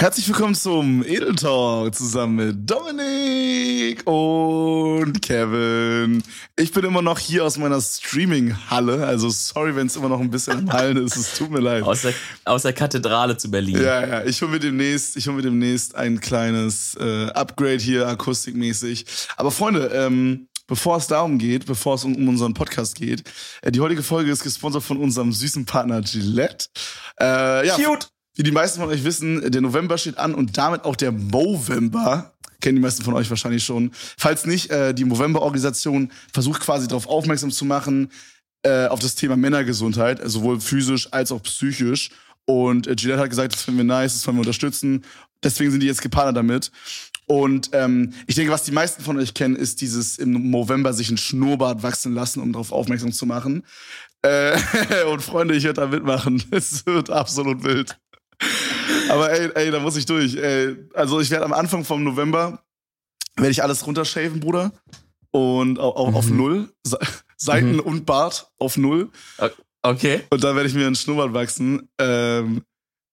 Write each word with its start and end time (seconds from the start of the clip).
Herzlich 0.00 0.26
willkommen 0.28 0.54
zum 0.54 1.04
Edel 1.04 1.36
Talk 1.36 1.94
zusammen 1.94 2.36
mit 2.36 2.70
Dominik 2.70 4.00
und 4.06 5.20
Kevin. 5.20 6.22
Ich 6.56 6.72
bin 6.72 6.84
immer 6.86 7.02
noch 7.02 7.18
hier 7.18 7.44
aus 7.44 7.58
meiner 7.58 7.78
Streaming-Halle, 7.78 9.06
also 9.06 9.28
sorry, 9.28 9.76
wenn 9.76 9.88
es 9.88 9.96
immer 9.96 10.08
noch 10.08 10.20
ein 10.20 10.30
bisschen 10.30 10.60
im 10.60 10.72
Hallen 10.72 10.96
ist, 10.96 11.16
es 11.16 11.36
tut 11.36 11.50
mir 11.50 11.60
leid. 11.60 11.82
Aus 11.82 12.00
der, 12.00 12.14
aus 12.46 12.62
der 12.62 12.72
Kathedrale 12.72 13.36
zu 13.36 13.50
Berlin. 13.50 13.76
Ja, 13.76 14.06
ja, 14.06 14.24
ich 14.24 14.40
hole 14.40 14.52
mir 14.52 14.58
demnächst, 14.58 15.18
ich 15.18 15.26
hole 15.26 15.36
mir 15.36 15.42
demnächst 15.42 15.94
ein 15.94 16.18
kleines 16.18 16.96
äh, 16.98 17.26
Upgrade 17.32 17.76
hier, 17.76 18.08
akustikmäßig. 18.08 19.04
Aber 19.36 19.50
Freunde, 19.50 19.88
ähm, 19.88 20.48
bevor 20.66 20.96
es 20.96 21.08
darum 21.08 21.36
geht, 21.36 21.66
bevor 21.66 21.96
es 21.96 22.04
um, 22.04 22.26
unseren 22.26 22.54
Podcast 22.54 22.94
geht, 22.94 23.24
äh, 23.60 23.70
die 23.70 23.80
heutige 23.80 24.02
Folge 24.02 24.30
ist 24.30 24.44
gesponsert 24.44 24.82
von 24.82 24.96
unserem 24.96 25.30
süßen 25.30 25.66
Partner 25.66 26.00
Gillette. 26.00 26.68
Äh, 27.20 27.66
ja, 27.66 27.76
Cute. 27.76 28.08
Wie 28.34 28.42
die 28.42 28.52
meisten 28.52 28.80
von 28.80 28.88
euch 28.88 29.04
wissen, 29.04 29.50
der 29.50 29.60
November 29.60 29.98
steht 29.98 30.18
an 30.18 30.34
und 30.34 30.56
damit 30.56 30.84
auch 30.84 30.96
der 30.96 31.12
Movember. 31.12 32.32
Kennen 32.60 32.76
die 32.76 32.82
meisten 32.82 33.02
von 33.02 33.14
euch 33.14 33.28
wahrscheinlich 33.30 33.64
schon. 33.64 33.90
Falls 33.92 34.46
nicht, 34.46 34.70
äh, 34.70 34.94
die 34.94 35.04
Movember-Organisation 35.04 36.12
versucht 36.32 36.60
quasi 36.60 36.86
darauf 36.88 37.06
aufmerksam 37.06 37.50
zu 37.50 37.64
machen, 37.64 38.10
äh, 38.62 38.86
auf 38.86 39.00
das 39.00 39.14
Thema 39.14 39.36
Männergesundheit, 39.36 40.20
also 40.20 40.40
sowohl 40.40 40.60
physisch 40.60 41.12
als 41.12 41.32
auch 41.32 41.42
psychisch. 41.42 42.10
Und 42.44 42.86
äh, 42.86 42.94
Gillette 42.94 43.20
hat 43.20 43.30
gesagt, 43.30 43.54
das 43.54 43.62
finden 43.62 43.78
wir 43.78 43.84
nice, 43.84 44.14
das 44.14 44.26
wollen 44.26 44.36
wir 44.36 44.42
unterstützen. 44.42 45.04
Deswegen 45.42 45.70
sind 45.70 45.80
die 45.80 45.86
jetzt 45.86 46.02
gepartnert 46.02 46.36
damit. 46.36 46.70
Und 47.26 47.70
ähm, 47.72 48.12
ich 48.26 48.34
denke, 48.34 48.52
was 48.52 48.64
die 48.64 48.72
meisten 48.72 49.02
von 49.02 49.16
euch 49.18 49.34
kennen, 49.34 49.56
ist 49.56 49.80
dieses 49.80 50.18
im 50.18 50.50
November 50.50 50.92
sich 50.92 51.10
ein 51.10 51.16
Schnurrbart 51.16 51.82
wachsen 51.82 52.12
lassen, 52.12 52.40
um 52.40 52.52
darauf 52.52 52.72
aufmerksam 52.72 53.12
zu 53.12 53.24
machen. 53.24 53.64
Äh, 54.22 54.58
und 55.10 55.22
Freunde, 55.22 55.54
ich 55.54 55.64
werde 55.64 55.80
da 55.80 55.86
mitmachen. 55.86 56.42
Es 56.50 56.84
wird 56.86 57.08
absolut 57.08 57.62
wild. 57.62 57.98
Aber 59.10 59.30
ey, 59.30 59.50
ey, 59.54 59.70
da 59.70 59.80
muss 59.80 59.96
ich 59.96 60.06
durch. 60.06 60.34
Ey. 60.36 60.76
Also 60.94 61.20
ich 61.20 61.30
werde 61.30 61.44
am 61.44 61.52
Anfang 61.52 61.84
vom 61.84 62.04
November 62.04 62.62
werde 63.36 63.50
ich 63.50 63.62
alles 63.62 63.86
runtershaven, 63.86 64.40
Bruder. 64.40 64.72
Und 65.30 65.78
auch, 65.78 66.08
mhm. 66.08 66.16
auf 66.16 66.28
null. 66.28 66.72
Seiten 67.36 67.74
mhm. 67.74 67.80
und 67.80 68.06
Bart 68.06 68.50
auf 68.58 68.76
null. 68.76 69.10
Okay. 69.82 70.22
Und 70.30 70.44
dann 70.44 70.56
werde 70.56 70.68
ich 70.68 70.74
mir 70.74 70.86
einen 70.86 70.96
Schnurrbart 70.96 71.32
wachsen. 71.32 71.88
Ähm, 71.98 72.62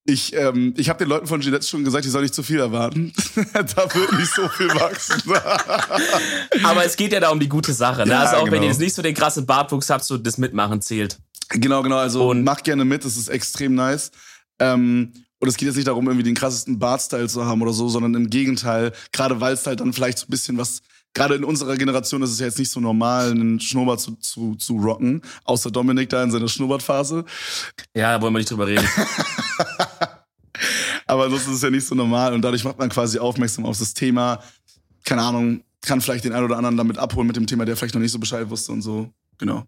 ich, 0.09 0.33
ähm, 0.33 0.73
ich 0.77 0.89
habe 0.89 0.99
den 0.99 1.09
Leuten 1.09 1.27
von 1.27 1.41
Gillette 1.41 1.66
schon 1.66 1.83
gesagt, 1.83 2.05
die 2.05 2.09
sollen 2.09 2.23
nicht 2.23 2.33
zu 2.33 2.43
viel 2.43 2.59
erwarten. 2.59 3.14
da 3.53 3.93
wird 3.93 4.14
nicht 4.14 4.33
so 4.33 4.47
viel 4.47 4.69
wachsen. 4.69 5.21
Aber 6.64 6.86
es 6.86 6.95
geht 6.95 7.11
ja 7.11 7.19
da 7.19 7.30
um 7.30 7.39
die 7.39 7.49
gute 7.49 7.73
Sache. 7.73 8.03
Ne? 8.03 8.11
Ja, 8.11 8.21
also 8.21 8.38
auch 8.38 8.45
genau. 8.45 8.55
wenn 8.55 8.64
ihr 8.64 8.69
jetzt 8.69 8.80
nicht 8.80 8.95
so 8.95 9.02
den 9.02 9.14
krassen 9.14 9.45
Bartwuchs 9.45 9.89
habt, 9.89 10.03
so 10.03 10.17
das 10.17 10.38
Mitmachen 10.38 10.81
zählt. 10.81 11.17
Genau, 11.49 11.83
genau. 11.83 11.97
Also 11.97 12.30
und 12.30 12.43
macht 12.43 12.64
gerne 12.64 12.86
mit, 12.86 13.05
das 13.05 13.17
ist 13.17 13.27
extrem 13.27 13.75
nice. 13.75 14.11
Ähm, 14.59 15.14
und 15.39 15.47
es 15.47 15.57
geht 15.57 15.67
jetzt 15.67 15.75
nicht 15.75 15.88
darum, 15.88 16.07
irgendwie 16.07 16.23
den 16.23 16.35
krassesten 16.35 16.80
Bartstyle 16.80 17.27
zu 17.27 17.45
haben 17.45 17.61
oder 17.61 17.73
so, 17.73 17.88
sondern 17.89 18.16
im 18.16 18.30
Gegenteil, 18.30 18.91
gerade 19.11 19.39
weil 19.39 19.53
es 19.53 19.66
halt 19.67 19.80
dann 19.80 19.93
vielleicht 19.93 20.17
so 20.17 20.25
ein 20.25 20.31
bisschen 20.31 20.57
was, 20.57 20.81
gerade 21.13 21.35
in 21.35 21.43
unserer 21.43 21.77
Generation 21.77 22.21
ist 22.23 22.31
es 22.31 22.39
ja 22.39 22.47
jetzt 22.47 22.59
nicht 22.59 22.71
so 22.71 22.80
normal, 22.80 23.31
einen 23.31 23.59
Schnurrbart 23.59 23.99
zu, 23.99 24.15
zu, 24.15 24.55
zu 24.55 24.77
rocken, 24.77 25.21
außer 25.43 25.69
Dominik 25.69 26.09
da 26.09 26.23
in 26.23 26.31
seiner 26.31 26.47
Schnurrbartphase. 26.47 27.25
Ja, 27.95 28.17
da 28.17 28.21
wollen 28.21 28.33
wir 28.33 28.39
nicht 28.39 28.49
drüber 28.49 28.67
reden. 28.67 28.88
Aber 31.05 31.30
das 31.30 31.47
ist 31.47 31.63
ja 31.63 31.69
nicht 31.69 31.88
so 31.88 31.95
normal 31.95 32.33
und 32.33 32.41
dadurch 32.41 32.63
macht 32.63 32.80
man 32.80 32.89
quasi 32.89 33.19
aufmerksam 33.19 33.65
auf 33.65 33.77
das 33.77 33.93
Thema. 33.93 34.41
Keine 35.05 35.21
Ahnung, 35.21 35.61
kann 35.81 36.02
vielleicht 36.02 36.25
den 36.25 36.33
einen 36.33 36.45
oder 36.45 36.58
anderen 36.58 36.77
damit 36.77 36.97
abholen 36.97 37.27
mit 37.27 37.35
dem 37.35 37.47
Thema, 37.47 37.63
der 37.63 37.77
vielleicht 37.77 37.93
noch 37.93 38.02
nicht 38.02 38.11
so 38.11 38.19
Bescheid 38.19 38.49
wusste 38.49 38.71
und 38.71 38.81
so. 38.81 39.11
Genau. 39.38 39.65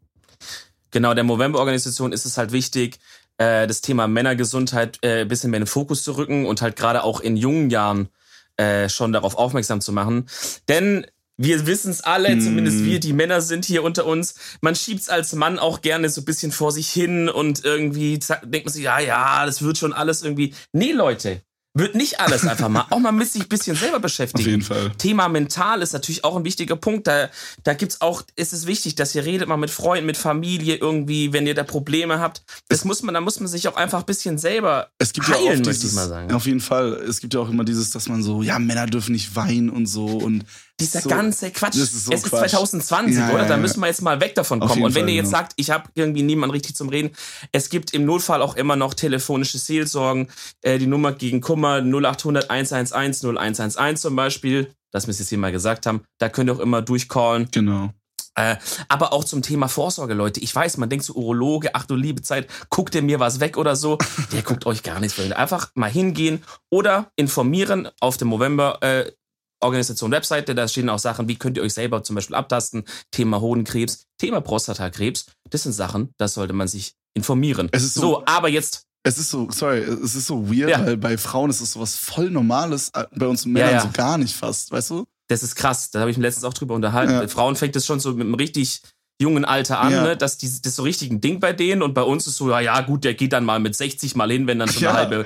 Genau, 0.92 1.14
der 1.14 1.24
Movember-Organisation 1.24 2.12
ist 2.12 2.26
es 2.26 2.38
halt 2.38 2.52
wichtig, 2.52 2.98
äh, 3.40 3.66
das 3.66 3.82
Thema 3.82 4.08
Männergesundheit 4.08 5.00
äh, 5.02 5.26
bisschen 5.26 5.50
mehr 5.50 5.58
in 5.58 5.64
den 5.64 5.68
Fokus 5.68 6.04
zu 6.04 6.18
rücken 6.18 6.46
und 6.46 6.62
halt 6.62 6.76
gerade 6.76 7.04
auch 7.04 7.22
in 7.22 7.38
jungen 7.38 7.70
Jahren 7.70 8.10
äh, 8.58 8.90
schon 8.90 9.14
darauf 9.14 9.36
aufmerksam 9.36 9.82
zu 9.82 9.92
machen. 9.92 10.30
Denn 10.68 11.08
wir 11.38 11.66
wissen 11.66 11.90
es 11.90 12.02
alle, 12.02 12.36
mm. 12.36 12.42
zumindest 12.42 12.84
wir, 12.84 13.00
die 13.00 13.14
Männer 13.14 13.40
sind 13.40 13.64
hier 13.64 13.84
unter 13.84 14.06
uns. 14.06 14.36
Man 14.60 14.76
schiebt's 14.76 15.08
als 15.08 15.34
Mann 15.34 15.58
auch 15.58 15.82
gerne 15.82 16.10
so 16.10 16.20
ein 16.20 16.26
bisschen 16.26 16.52
vor 16.52 16.74
sich 16.74 16.90
hin 16.90 17.30
und 17.30 17.64
irgendwie 17.64 18.20
denkt 18.44 18.66
man 18.66 18.74
sich, 18.74 18.84
ja, 18.84 19.00
ja, 19.00 19.46
das 19.46 19.62
wird 19.62 19.78
schon 19.78 19.94
alles 19.94 20.22
irgendwie. 20.22 20.54
Nee, 20.74 20.92
Leute, 20.92 21.42
wird 21.76 21.96
nicht 21.96 22.20
alles 22.20 22.46
einfach 22.48 22.68
mal, 22.68 22.86
auch 22.90 23.00
mal 23.00 23.12
mit 23.12 23.30
sich 23.30 23.44
ein 23.44 23.48
bisschen 23.48 23.76
selber 23.76 24.00
beschäftigen. 24.00 24.44
Auf 24.44 24.48
jeden 24.48 24.62
Fall. 24.64 24.92
Thema 24.98 25.30
mental 25.30 25.82
ist 25.82 25.94
natürlich 25.94 26.24
auch 26.24 26.36
ein 26.36 26.44
wichtiger 26.44 26.76
Punkt. 26.76 27.06
Da, 27.06 27.30
da 27.64 27.74
gibt's 27.74 28.02
auch, 28.02 28.24
ist 28.36 28.54
es 28.54 28.66
wichtig, 28.66 28.96
dass 28.96 29.14
ihr 29.14 29.24
redet 29.24 29.48
mal 29.48 29.58
mit 29.58 29.70
Freunden, 29.70 30.06
mit 30.06 30.18
Familie 30.18 30.76
irgendwie, 30.76 31.32
wenn 31.32 31.46
ihr 31.46 31.54
da 31.54 31.64
Probleme 31.64 32.20
habt. 32.20 32.44
Das 32.70 32.80
es, 32.80 32.86
muss 32.86 33.04
man, 33.04 33.14
da 33.14 33.22
muss 33.22 33.40
man 33.40 33.48
sich 33.48 33.68
auch 33.68 33.76
einfach 33.76 34.00
ein 34.00 34.06
bisschen 34.06 34.38
selber 34.38 34.90
es 34.98 35.14
gibt 35.14 35.28
heilen, 35.28 35.46
ja 35.46 35.52
auch 35.54 35.58
dieses, 35.58 35.92
ich 35.92 35.94
mal 35.94 36.08
sagen. 36.08 36.34
Auf 36.34 36.46
jeden 36.48 36.62
Fall. 36.62 36.94
Es 36.94 37.22
gibt 37.22 37.34
ja 37.36 37.40
auch 37.40 37.50
immer 37.50 37.64
dieses, 37.64 37.92
dass 37.92 38.10
man 38.10 38.24
so, 38.24 38.42
ja, 38.42 38.58
Männer 38.58 38.88
dürfen 38.88 39.12
nicht 39.12 39.36
weinen 39.36 39.70
und 39.70 39.86
so 39.86 40.06
und 40.06 40.46
dieser 40.80 41.02
so, 41.02 41.10
ganze 41.10 41.52
Quatsch. 41.52 41.76
Ist 41.76 42.06
so 42.06 42.12
es 42.12 42.24
ist 42.24 42.30
2020, 42.30 43.18
ja, 43.18 43.30
oder? 43.30 43.44
Ja, 43.44 43.50
da 43.50 43.58
müssen 43.58 43.80
wir 43.80 43.88
jetzt 43.88 44.02
mal 44.02 44.20
weg 44.22 44.36
davon 44.36 44.60
kommen. 44.60 44.84
Und 44.84 44.96
wenn 44.96 45.04
Fall, 45.04 45.10
ihr 45.10 45.16
jetzt 45.16 45.32
sagt, 45.32 45.54
ich 45.56 45.72
habe 45.72 45.90
irgendwie 45.96 46.24
niemanden 46.24 46.52
richtig 46.52 46.76
zum 46.76 46.90
Reden, 46.90 47.12
es 47.52 47.70
gibt 47.70 47.94
im 47.94 48.06
Notfall 48.06 48.42
auch 48.42 48.56
immer 48.56 48.76
noch 48.76 48.94
telefonische 48.94 49.58
Seelsorgen. 49.58 50.30
Äh, 50.62 50.80
die 50.80 50.88
Nummer 50.88 51.12
gegen 51.12 51.42
Kummer 51.42 51.82
0800 51.82 52.50
111 52.50 53.24
0111 53.24 54.00
zum 54.00 54.16
Beispiel, 54.16 54.74
dass 54.92 55.08
wir 55.08 55.12
es 55.12 55.20
jetzt 55.20 55.30
hier 55.30 55.38
mal 55.38 55.52
gesagt 55.52 55.86
haben. 55.86 56.02
Da 56.18 56.30
könnt 56.30 56.50
ihr 56.50 56.54
auch 56.54 56.60
immer 56.60 56.82
durchcallen. 56.82 57.50
Genau. 57.52 57.92
Äh, 58.40 58.56
aber 58.88 59.12
auch 59.12 59.26
zum 59.26 59.42
Thema 59.42 59.68
Vorsorge, 59.68 60.14
Leute. 60.14 60.40
Ich 60.40 60.56
weiß, 60.56 60.78
man 60.78 60.90
denkt 60.90 61.04
so, 61.04 61.14
Urologe, 61.14 61.76
ach 61.76 61.86
du 61.86 61.96
liebe 61.96 62.22
Zeit, 62.22 62.48
guckt 62.70 62.96
ihr 62.96 63.02
mir 63.02 63.20
was 63.20 63.42
weg 63.42 63.58
oder 63.58 63.76
so. 63.76 63.98
Der 64.32 64.44
guckt 64.44 64.66
euch 64.66 64.82
gar 64.82 65.02
nichts. 65.02 65.20
Einfach 65.20 65.72
mal 65.76 65.90
hingehen 65.90 66.42
oder 66.70 67.12
informieren 67.18 67.90
auf 68.00 68.16
dem 68.16 68.30
November 68.30 68.82
äh, 68.82 69.12
Organisation 69.62 70.12
Webseite, 70.12 70.56
da 70.56 70.68
stehen 70.68 70.90
auch 70.90 71.00
Sachen, 71.00 71.28
wie 71.28 71.36
könnt 71.36 71.58
ihr 71.58 71.64
euch 71.64 71.74
selber 71.74 72.04
zum 72.04 72.16
Beispiel 72.16 72.36
abtasten, 72.36 72.84
Thema 73.12 73.42
Hodenkrebs, 73.42 74.06
Thema 74.18 74.42
Prostatakrebs, 74.42 75.28
das 75.50 75.64
sind 75.64 75.74
Sachen, 75.74 76.14
das 76.18 76.34
sollte 76.34 76.54
man 76.54 76.68
sich 76.68 76.94
informieren. 77.14 77.70
Es 77.72 77.84
ist 77.84 77.96
so, 77.96 78.02
so 78.02 78.24
aber 78.26 78.50
jetzt 78.50 78.86
es 79.04 79.18
ist 79.18 79.30
so, 79.30 79.50
sorry, 79.50 79.80
es 79.80 80.16
ist 80.16 80.28
so 80.28 80.50
weird, 80.50 80.70
ja. 80.70 80.86
weil 80.86 80.98
bei 80.98 81.18
Frauen 81.18 81.50
ist 81.50 81.62
es 81.62 81.72
sowas 81.72 81.96
voll 81.96 82.30
Normales, 82.30 82.90
äh, 82.94 83.06
bei 83.16 83.28
uns 83.28 83.46
Männern 83.46 83.70
ja, 83.70 83.76
ja. 83.78 83.82
so 83.82 83.90
gar 83.94 84.18
nicht 84.18 84.36
fast, 84.36 84.72
weißt 84.72 84.90
du? 84.90 85.06
Das 85.28 85.42
ist 85.42 85.56
krass, 85.56 85.90
da 85.92 86.02
habe 86.02 86.12
ich 86.12 86.18
mich 86.18 86.24
letztens 86.24 86.44
auch 86.44 86.54
drüber 86.54 86.76
unterhalten. 86.76 87.30
Frauen 87.30 87.56
fängt 87.56 87.76
es 87.76 87.86
schon 87.86 88.00
so 88.00 88.12
mit 88.14 88.22
einem 88.22 88.34
richtig 88.34 88.82
jungen 89.22 89.44
Alter 89.44 89.80
an, 89.80 89.92
ja. 89.92 90.04
ne? 90.04 90.18
dass 90.18 90.38
die, 90.38 90.50
das 90.62 90.76
so 90.76 90.84
richtig 90.84 91.12
ein 91.12 91.20
Ding 91.20 91.40
bei 91.40 91.52
denen 91.52 91.82
und 91.82 91.94
bei 91.94 92.02
uns 92.02 92.26
ist 92.26 92.38
so, 92.38 92.50
ja, 92.50 92.60
ja 92.62 92.82
gut, 92.82 93.04
der 93.04 93.14
geht 93.14 93.34
dann 93.34 93.44
mal 93.44 93.60
mit 93.60 93.76
60 93.76 94.16
mal 94.16 94.32
hin, 94.32 94.48
wenn 94.48 94.60
dann 94.60 94.70
schon 94.70 94.84
ja, 94.84 94.92
eine 94.92 95.00
halbe, 95.00 95.26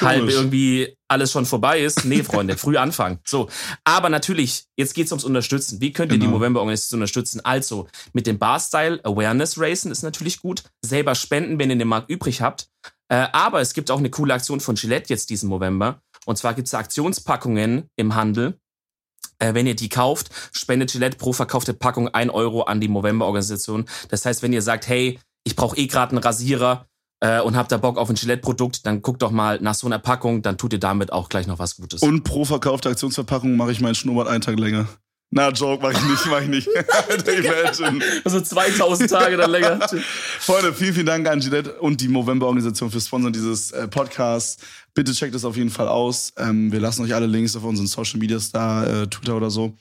halbe 0.00 0.32
irgendwie 0.32 0.96
alles 1.08 1.30
schon 1.32 1.46
vorbei 1.46 1.80
ist. 1.80 2.04
Nee, 2.04 2.22
Freunde, 2.22 2.56
früh 2.56 2.76
anfangen. 2.76 3.18
So. 3.24 3.48
Aber 3.84 4.08
natürlich, 4.08 4.64
jetzt 4.76 4.94
geht's 4.94 5.12
ums 5.12 5.24
Unterstützen. 5.24 5.80
Wie 5.80 5.92
könnt 5.92 6.12
ihr 6.12 6.18
genau. 6.18 6.30
die 6.30 6.38
Movember-Organisation 6.38 6.98
unterstützen? 6.98 7.40
Also, 7.44 7.88
mit 8.12 8.26
dem 8.26 8.38
Barstyle 8.38 9.00
Awareness 9.04 9.58
Racen 9.58 9.90
ist 9.90 10.02
natürlich 10.02 10.40
gut. 10.40 10.64
Selber 10.84 11.14
spenden, 11.14 11.58
wenn 11.58 11.70
ihr 11.70 11.76
den 11.76 11.88
Markt 11.88 12.10
übrig 12.10 12.42
habt. 12.42 12.68
Äh, 13.08 13.26
aber 13.32 13.60
es 13.60 13.74
gibt 13.74 13.90
auch 13.90 13.98
eine 13.98 14.10
coole 14.10 14.34
Aktion 14.34 14.60
von 14.60 14.76
Gillette 14.76 15.08
jetzt 15.08 15.30
diesen 15.30 15.50
November. 15.50 16.00
Und 16.26 16.36
zwar 16.36 16.54
gibt's 16.54 16.74
Aktionspackungen 16.74 17.88
im 17.96 18.14
Handel 18.14 18.59
wenn 19.40 19.66
ihr 19.66 19.74
die 19.74 19.88
kauft, 19.88 20.30
spendet 20.52 20.92
Gillette 20.92 21.16
pro 21.16 21.32
verkaufte 21.32 21.74
Packung 21.74 22.08
ein 22.08 22.30
Euro 22.30 22.62
an 22.62 22.80
die 22.80 22.88
Movember-Organisation. 22.88 23.86
Das 24.08 24.24
heißt, 24.24 24.42
wenn 24.42 24.52
ihr 24.52 24.62
sagt, 24.62 24.88
hey, 24.88 25.18
ich 25.44 25.56
brauche 25.56 25.76
eh 25.76 25.86
gerade 25.86 26.12
einen 26.12 26.22
Rasierer 26.22 26.86
äh, 27.20 27.40
und 27.40 27.56
habt 27.56 27.72
da 27.72 27.76
Bock 27.78 27.98
auf 27.98 28.08
ein 28.08 28.16
Gillette-Produkt, 28.16 28.86
dann 28.86 29.02
guckt 29.02 29.22
doch 29.22 29.30
mal 29.30 29.58
nach 29.60 29.74
so 29.74 29.86
einer 29.86 29.98
Packung, 29.98 30.42
dann 30.42 30.58
tut 30.58 30.72
ihr 30.72 30.80
damit 30.80 31.12
auch 31.12 31.28
gleich 31.28 31.46
noch 31.46 31.58
was 31.58 31.76
Gutes. 31.76 32.02
Und 32.02 32.24
pro 32.24 32.44
verkaufte 32.44 32.88
Aktionsverpackung 32.88 33.56
mache 33.56 33.72
ich 33.72 33.80
meinen 33.80 33.94
Schnurrbart 33.94 34.28
einen 34.28 34.42
Tag 34.42 34.58
länger. 34.58 34.86
Na, 35.32 35.50
Joke, 35.50 35.80
mach 35.80 35.92
ich 35.92 36.02
nicht, 36.02 36.26
mach 36.26 36.40
ich 36.40 36.48
nicht. 36.48 36.66
Imagine. 37.26 38.04
Also 38.24 38.40
2000 38.40 39.10
Tage 39.10 39.36
dann 39.36 39.50
länger. 39.50 39.78
Freunde, 40.40 40.74
vielen, 40.74 40.94
vielen 40.94 41.06
Dank 41.06 41.28
an 41.28 41.38
Gillette 41.38 41.74
und 41.74 42.00
die 42.00 42.08
Movember-Organisation 42.08 42.90
für 42.90 43.00
Sponsoren 43.00 43.32
dieses 43.32 43.70
äh, 43.70 43.86
Podcasts. 43.86 44.60
Bitte 44.94 45.12
checkt 45.12 45.34
es 45.34 45.44
auf 45.44 45.56
jeden 45.56 45.70
Fall 45.70 45.88
aus. 45.88 46.32
Ähm, 46.36 46.72
wir 46.72 46.80
lassen 46.80 47.04
euch 47.04 47.14
alle 47.14 47.26
Links 47.26 47.56
auf 47.56 47.64
unseren 47.64 47.86
Social 47.86 48.18
Medias 48.18 48.50
da, 48.50 49.02
äh, 49.02 49.06
Twitter 49.06 49.36
oder 49.36 49.50
so. 49.50 49.76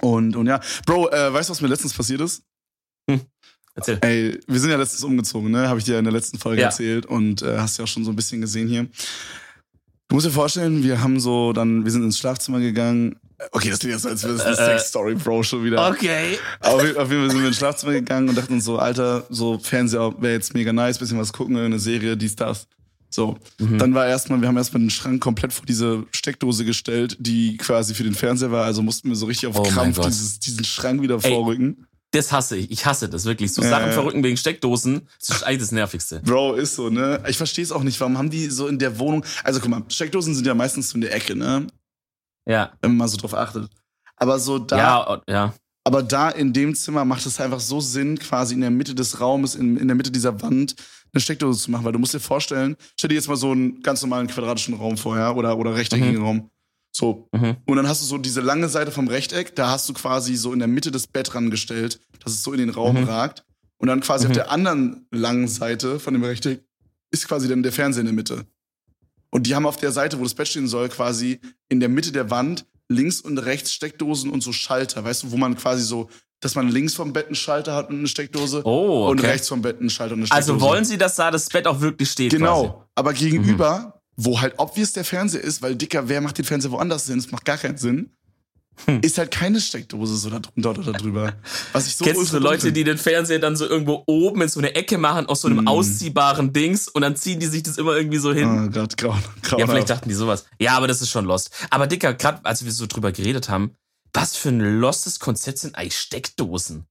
Und, 0.00 0.36
und 0.36 0.46
ja, 0.46 0.60
Bro, 0.86 1.10
äh, 1.10 1.32
weißt 1.32 1.48
du, 1.48 1.52
was 1.52 1.60
mir 1.60 1.68
letztens 1.68 1.94
passiert 1.94 2.20
ist? 2.20 2.42
Hm. 3.10 3.20
Erzähl. 3.74 3.98
Ey, 4.02 4.40
wir 4.46 4.60
sind 4.60 4.70
ja 4.70 4.76
letztens 4.76 5.02
umgezogen, 5.04 5.50
ne? 5.50 5.68
Habe 5.68 5.78
ich 5.78 5.84
dir 5.84 5.98
in 5.98 6.04
der 6.04 6.12
letzten 6.12 6.38
Folge 6.38 6.60
ja. 6.60 6.68
erzählt 6.68 7.06
und 7.06 7.42
äh, 7.42 7.58
hast 7.58 7.78
ja 7.78 7.84
auch 7.84 7.88
schon 7.88 8.04
so 8.04 8.10
ein 8.10 8.16
bisschen 8.16 8.40
gesehen 8.40 8.68
hier. 8.68 8.86
Du 10.08 10.16
musst 10.16 10.26
dir 10.26 10.32
vorstellen, 10.32 10.82
wir 10.84 11.02
haben 11.02 11.18
so 11.18 11.52
dann, 11.52 11.84
wir 11.84 11.90
sind 11.90 12.04
ins 12.04 12.18
Schlafzimmer 12.18 12.60
gegangen, 12.60 13.16
Okay, 13.50 13.70
das 13.70 13.80
klingt 13.80 13.94
ja 13.94 13.98
so, 13.98 14.08
als 14.08 14.22
wäre 14.22 14.34
das 14.34 14.46
eine 14.46 14.56
äh, 14.56 14.78
Sex-Story, 14.78 15.14
Bro, 15.16 15.42
schon 15.42 15.64
wieder. 15.64 15.88
Okay. 15.90 16.38
Aber 16.60 16.82
auf 16.82 17.10
jeden 17.10 17.22
Fall 17.22 17.30
sind 17.30 17.40
wir 17.40 17.48
ins 17.48 17.56
Schlafzimmer 17.56 17.92
gegangen 17.92 18.28
und 18.28 18.38
dachten 18.38 18.54
uns 18.54 18.64
so, 18.64 18.78
Alter, 18.78 19.24
so 19.28 19.58
Fernseher 19.58 20.14
wäre 20.18 20.34
jetzt 20.34 20.54
mega 20.54 20.72
nice, 20.72 20.98
bisschen 20.98 21.18
was 21.18 21.32
gucken, 21.32 21.56
eine 21.56 21.78
Serie, 21.78 22.16
dies, 22.16 22.36
das. 22.36 22.68
So. 23.14 23.38
Mhm. 23.60 23.78
Dann 23.78 23.94
war 23.94 24.08
erstmal, 24.08 24.40
wir 24.40 24.48
haben 24.48 24.56
erstmal 24.56 24.82
den 24.82 24.90
Schrank 24.90 25.22
komplett 25.22 25.52
vor 25.52 25.64
diese 25.64 26.04
Steckdose 26.10 26.64
gestellt, 26.64 27.16
die 27.20 27.56
quasi 27.58 27.94
für 27.94 28.02
den 28.02 28.14
Fernseher 28.14 28.50
war, 28.50 28.64
also 28.64 28.82
mussten 28.82 29.08
wir 29.08 29.14
so 29.14 29.26
richtig 29.26 29.48
auf 29.48 29.56
oh 29.56 29.62
Krampf 29.62 30.00
dieses, 30.00 30.40
diesen 30.40 30.64
Schrank 30.64 31.00
wieder 31.00 31.20
Ey. 31.22 31.30
vorrücken. 31.30 31.86
das 32.10 32.32
hasse 32.32 32.56
ich. 32.56 32.72
Ich 32.72 32.84
hasse 32.86 33.08
das 33.08 33.24
wirklich. 33.24 33.54
So 33.54 33.62
äh. 33.62 33.68
Sachen 33.68 33.92
verrücken 33.92 34.24
wegen 34.24 34.36
Steckdosen, 34.36 35.08
das 35.20 35.28
ist 35.28 35.42
eigentlich 35.44 35.60
das 35.60 35.70
Nervigste. 35.70 36.22
Bro, 36.24 36.54
ist 36.54 36.74
so, 36.74 36.90
ne? 36.90 37.22
Ich 37.28 37.36
verstehe 37.36 37.62
es 37.62 37.70
auch 37.70 37.84
nicht. 37.84 38.00
Warum 38.00 38.18
haben 38.18 38.30
die 38.30 38.46
so 38.50 38.66
in 38.66 38.80
der 38.80 38.98
Wohnung. 38.98 39.24
Also 39.44 39.60
guck 39.60 39.70
mal, 39.70 39.84
Steckdosen 39.88 40.34
sind 40.34 40.44
ja 40.44 40.54
meistens 40.54 40.90
so 40.90 40.96
in 40.96 41.02
der 41.02 41.14
Ecke, 41.14 41.36
ne? 41.36 41.68
Ja. 42.48 42.72
Wenn 42.82 42.90
man 42.90 42.98
mal 42.98 43.08
so 43.08 43.16
drauf 43.16 43.34
achtet. 43.34 43.70
Aber 44.16 44.40
so 44.40 44.58
da. 44.58 44.76
Ja, 44.76 45.22
ja. 45.28 45.54
Aber 45.84 46.02
da 46.02 46.30
in 46.30 46.52
dem 46.52 46.74
Zimmer 46.74 47.04
macht 47.04 47.26
es 47.26 47.40
einfach 47.40 47.60
so 47.60 47.80
Sinn, 47.80 48.18
quasi 48.18 48.54
in 48.54 48.62
der 48.62 48.70
Mitte 48.70 48.94
des 48.94 49.20
Raumes, 49.20 49.54
in, 49.54 49.76
in 49.76 49.86
der 49.86 49.94
Mitte 49.94 50.10
dieser 50.10 50.40
Wand, 50.40 50.74
eine 51.12 51.20
Steckdose 51.20 51.62
zu 51.62 51.70
machen. 51.70 51.84
Weil 51.84 51.92
du 51.92 51.98
musst 51.98 52.14
dir 52.14 52.20
vorstellen, 52.20 52.76
stell 52.96 53.08
dir 53.08 53.14
jetzt 53.14 53.28
mal 53.28 53.36
so 53.36 53.52
einen 53.52 53.82
ganz 53.82 54.00
normalen 54.00 54.26
quadratischen 54.26 54.74
Raum 54.74 54.96
vor, 54.96 55.16
ja? 55.16 55.32
Oder, 55.32 55.58
oder 55.58 55.74
rechteckigen 55.74 56.16
mhm. 56.16 56.24
Raum. 56.24 56.50
So. 56.90 57.28
Mhm. 57.32 57.56
Und 57.66 57.76
dann 57.76 57.86
hast 57.86 58.00
du 58.00 58.06
so 58.06 58.18
diese 58.18 58.40
lange 58.40 58.68
Seite 58.68 58.92
vom 58.92 59.08
Rechteck, 59.08 59.54
da 59.56 59.70
hast 59.70 59.88
du 59.88 59.92
quasi 59.92 60.36
so 60.36 60.52
in 60.52 60.58
der 60.58 60.68
Mitte 60.68 60.90
des 60.90 61.06
Bett 61.06 61.34
rangestellt, 61.34 62.00
dass 62.22 62.32
es 62.32 62.42
so 62.42 62.52
in 62.52 62.58
den 62.58 62.70
Raum 62.70 63.00
mhm. 63.00 63.04
ragt. 63.04 63.44
Und 63.76 63.88
dann 63.88 64.00
quasi 64.00 64.24
mhm. 64.24 64.30
auf 64.30 64.36
der 64.36 64.50
anderen 64.50 65.06
langen 65.10 65.48
Seite 65.48 66.00
von 66.00 66.14
dem 66.14 66.24
Rechteck 66.24 66.64
ist 67.10 67.28
quasi 67.28 67.46
dann 67.46 67.62
der 67.62 67.72
Fernseher 67.72 68.00
in 68.00 68.06
der 68.06 68.14
Mitte. 68.14 68.46
Und 69.30 69.46
die 69.46 69.54
haben 69.54 69.66
auf 69.66 69.76
der 69.76 69.92
Seite, 69.92 70.18
wo 70.18 70.22
das 70.22 70.34
Bett 70.34 70.48
stehen 70.48 70.68
soll, 70.68 70.88
quasi 70.88 71.40
in 71.68 71.80
der 71.80 71.88
Mitte 71.88 72.12
der 72.12 72.30
Wand 72.30 72.64
links 72.88 73.20
und 73.20 73.38
rechts 73.38 73.72
Steckdosen 73.72 74.30
und 74.30 74.42
so 74.42 74.52
Schalter, 74.52 75.04
weißt 75.04 75.24
du, 75.24 75.32
wo 75.32 75.36
man 75.36 75.56
quasi 75.56 75.82
so, 75.82 76.08
dass 76.40 76.54
man 76.54 76.68
links 76.68 76.94
vom 76.94 77.12
Bett 77.12 77.26
einen 77.26 77.34
Schalter 77.34 77.74
hat 77.74 77.88
und 77.88 77.98
eine 77.98 78.08
Steckdose 78.08 78.62
oh, 78.64 79.04
okay. 79.04 79.10
und 79.10 79.18
rechts 79.20 79.48
vom 79.48 79.62
Bett 79.62 79.80
einen 79.80 79.90
Schalter 79.90 80.14
und 80.14 80.20
eine 80.20 80.30
also 80.30 80.52
Steckdose. 80.52 80.52
Also 80.52 80.74
wollen 80.74 80.84
sie, 80.84 80.98
dass 80.98 81.16
da 81.16 81.30
das 81.30 81.48
Bett 81.48 81.66
auch 81.66 81.80
wirklich 81.80 82.10
steht? 82.10 82.32
Genau, 82.32 82.62
quasi. 82.62 82.84
aber 82.94 83.12
gegenüber 83.12 83.78
mhm 83.78 83.94
wo 84.16 84.40
halt 84.40 84.54
obvious 84.58 84.92
der 84.92 85.04
Fernseher 85.04 85.42
ist, 85.42 85.62
weil 85.62 85.76
Dicker, 85.76 86.08
wer 86.08 86.20
macht 86.20 86.38
den 86.38 86.44
Fernseher 86.44 86.72
woanders 86.72 87.06
hin? 87.06 87.16
Das 87.16 87.30
macht 87.30 87.44
gar 87.44 87.58
keinen 87.58 87.78
Sinn. 87.78 88.10
Hm. 88.86 89.00
Ist 89.02 89.18
halt 89.18 89.30
keine 89.30 89.60
Steckdose 89.60 90.16
so 90.16 90.30
da 90.30 90.40
drunter 90.40 90.70
oder 90.70 90.92
da 90.92 90.98
drüber. 90.98 91.32
Was 91.72 91.86
ich 91.86 91.96
so 91.96 92.04
Kennst 92.04 92.20
du 92.20 92.24
so 92.24 92.38
Leute, 92.38 92.72
die 92.72 92.84
den 92.84 92.98
Fernseher 92.98 93.38
dann 93.38 93.56
so 93.56 93.66
irgendwo 93.66 94.02
oben 94.06 94.42
in 94.42 94.48
so 94.48 94.60
eine 94.60 94.74
Ecke 94.74 94.98
machen, 94.98 95.26
aus 95.26 95.42
so 95.42 95.48
einem 95.48 95.64
mm. 95.64 95.68
ausziehbaren 95.68 96.52
Dings 96.52 96.88
und 96.88 97.02
dann 97.02 97.16
ziehen 97.16 97.40
die 97.40 97.46
sich 97.46 97.62
das 97.62 97.78
immer 97.78 97.96
irgendwie 97.96 98.18
so 98.18 98.32
hin? 98.32 98.68
Oh 98.68 98.70
Gott, 98.70 98.96
grau, 98.96 99.16
grau 99.42 99.58
Ja, 99.58 99.66
vielleicht 99.66 99.90
dachten 99.90 100.08
die 100.08 100.14
sowas. 100.14 100.46
Ja, 100.58 100.76
aber 100.76 100.88
das 100.88 101.00
ist 101.00 101.10
schon 101.10 101.24
lost. 101.24 101.50
Aber 101.70 101.86
Dicker, 101.86 102.14
gerade 102.14 102.44
als 102.44 102.64
wir 102.64 102.72
so 102.72 102.86
drüber 102.86 103.12
geredet 103.12 103.48
haben, 103.48 103.76
was 104.12 104.36
für 104.36 104.50
ein 104.50 104.60
lostes 104.80 105.18
Konzept 105.18 105.58
sind 105.58 105.76
eigentlich 105.76 105.98
Steckdosen? 105.98 106.86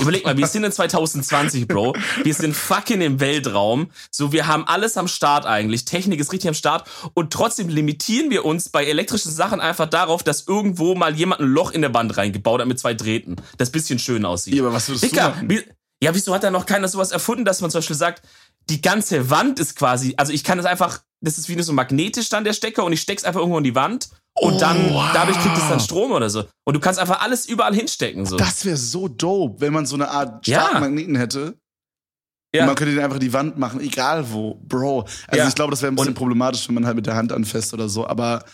Überleg 0.00 0.24
mal, 0.24 0.36
wir 0.36 0.46
sind 0.46 0.64
in 0.64 0.72
2020, 0.72 1.68
Bro. 1.68 1.94
Wir 2.22 2.34
sind 2.34 2.54
fucking 2.54 3.00
im 3.00 3.20
Weltraum. 3.20 3.90
So, 4.10 4.32
wir 4.32 4.46
haben 4.46 4.66
alles 4.66 4.96
am 4.96 5.08
Start 5.08 5.46
eigentlich. 5.46 5.84
Technik 5.84 6.20
ist 6.20 6.32
richtig 6.32 6.48
am 6.48 6.54
Start. 6.54 6.88
Und 7.14 7.32
trotzdem 7.32 7.68
limitieren 7.68 8.30
wir 8.30 8.44
uns 8.44 8.68
bei 8.68 8.86
elektrischen 8.86 9.30
Sachen 9.30 9.60
einfach 9.60 9.88
darauf, 9.88 10.22
dass 10.22 10.46
irgendwo 10.46 10.94
mal 10.94 11.14
jemand 11.16 11.40
ein 11.40 11.48
Loch 11.48 11.72
in 11.72 11.82
der 11.82 11.92
Wand 11.92 12.16
reingebaut 12.16 12.60
hat 12.60 12.68
mit 12.68 12.78
zwei 12.78 12.94
Drähten. 12.94 13.36
Das 13.58 13.70
bisschen 13.70 13.98
schön 13.98 14.24
aussieht. 14.24 14.54
Ja, 14.54 14.62
aber 14.62 14.72
was 14.72 14.88
würdest 14.88 15.04
Dicker, 15.04 15.34
du 15.40 15.46
machen? 15.46 15.64
Ja, 16.02 16.14
wieso 16.14 16.34
hat 16.34 16.44
da 16.44 16.50
noch 16.50 16.66
keiner 16.66 16.88
sowas 16.88 17.10
erfunden, 17.10 17.44
dass 17.44 17.60
man 17.60 17.70
zum 17.70 17.78
Beispiel 17.78 17.96
sagt, 17.96 18.22
die 18.70 18.80
ganze 18.80 19.28
Wand 19.28 19.58
ist 19.58 19.76
quasi, 19.76 20.14
also 20.16 20.32
ich 20.32 20.44
kann 20.44 20.56
das 20.56 20.66
einfach, 20.66 21.00
das 21.20 21.36
ist 21.36 21.48
wie 21.48 21.60
so 21.62 21.72
magnetisch 21.72 22.30
dann 22.30 22.44
der 22.44 22.54
Stecker 22.54 22.84
und 22.84 22.92
ich 22.92 23.02
steck's 23.02 23.24
einfach 23.24 23.40
irgendwo 23.40 23.58
in 23.58 23.64
die 23.64 23.74
Wand 23.74 24.08
und 24.40 24.60
dann, 24.60 24.94
wow. 24.94 25.10
dadurch 25.12 25.38
kriegt 25.38 25.56
es 25.56 25.68
dann 25.68 25.80
Strom 25.80 26.12
oder 26.12 26.30
so. 26.30 26.44
Und 26.64 26.74
du 26.74 26.80
kannst 26.80 26.98
einfach 26.98 27.20
alles 27.20 27.46
überall 27.46 27.74
hinstecken. 27.74 28.24
So. 28.24 28.36
Das 28.36 28.64
wäre 28.64 28.76
so 28.76 29.06
dope, 29.08 29.60
wenn 29.60 29.72
man 29.72 29.86
so 29.86 29.96
eine 29.96 30.08
Art 30.08 30.46
starken 30.46 30.74
ja. 30.74 30.80
Magneten 30.80 31.16
hätte. 31.16 31.58
Ja. 32.54 32.62
Und 32.62 32.68
man 32.68 32.76
könnte 32.76 32.94
den 32.94 33.04
einfach 33.04 33.18
die 33.18 33.32
Wand 33.32 33.58
machen, 33.58 33.80
egal 33.80 34.32
wo. 34.32 34.54
Bro. 34.62 35.06
Also 35.26 35.42
ja. 35.42 35.48
ich 35.48 35.54
glaube, 35.54 35.70
das 35.70 35.82
wäre 35.82 35.92
ein 35.92 35.94
bisschen 35.94 36.08
und 36.08 36.14
problematisch, 36.14 36.66
wenn 36.68 36.74
man 36.74 36.86
halt 36.86 36.96
mit 36.96 37.06
der 37.06 37.16
Hand 37.16 37.32
anfasst 37.32 37.74
oder 37.74 37.88
so, 37.88 38.06
aber 38.06 38.44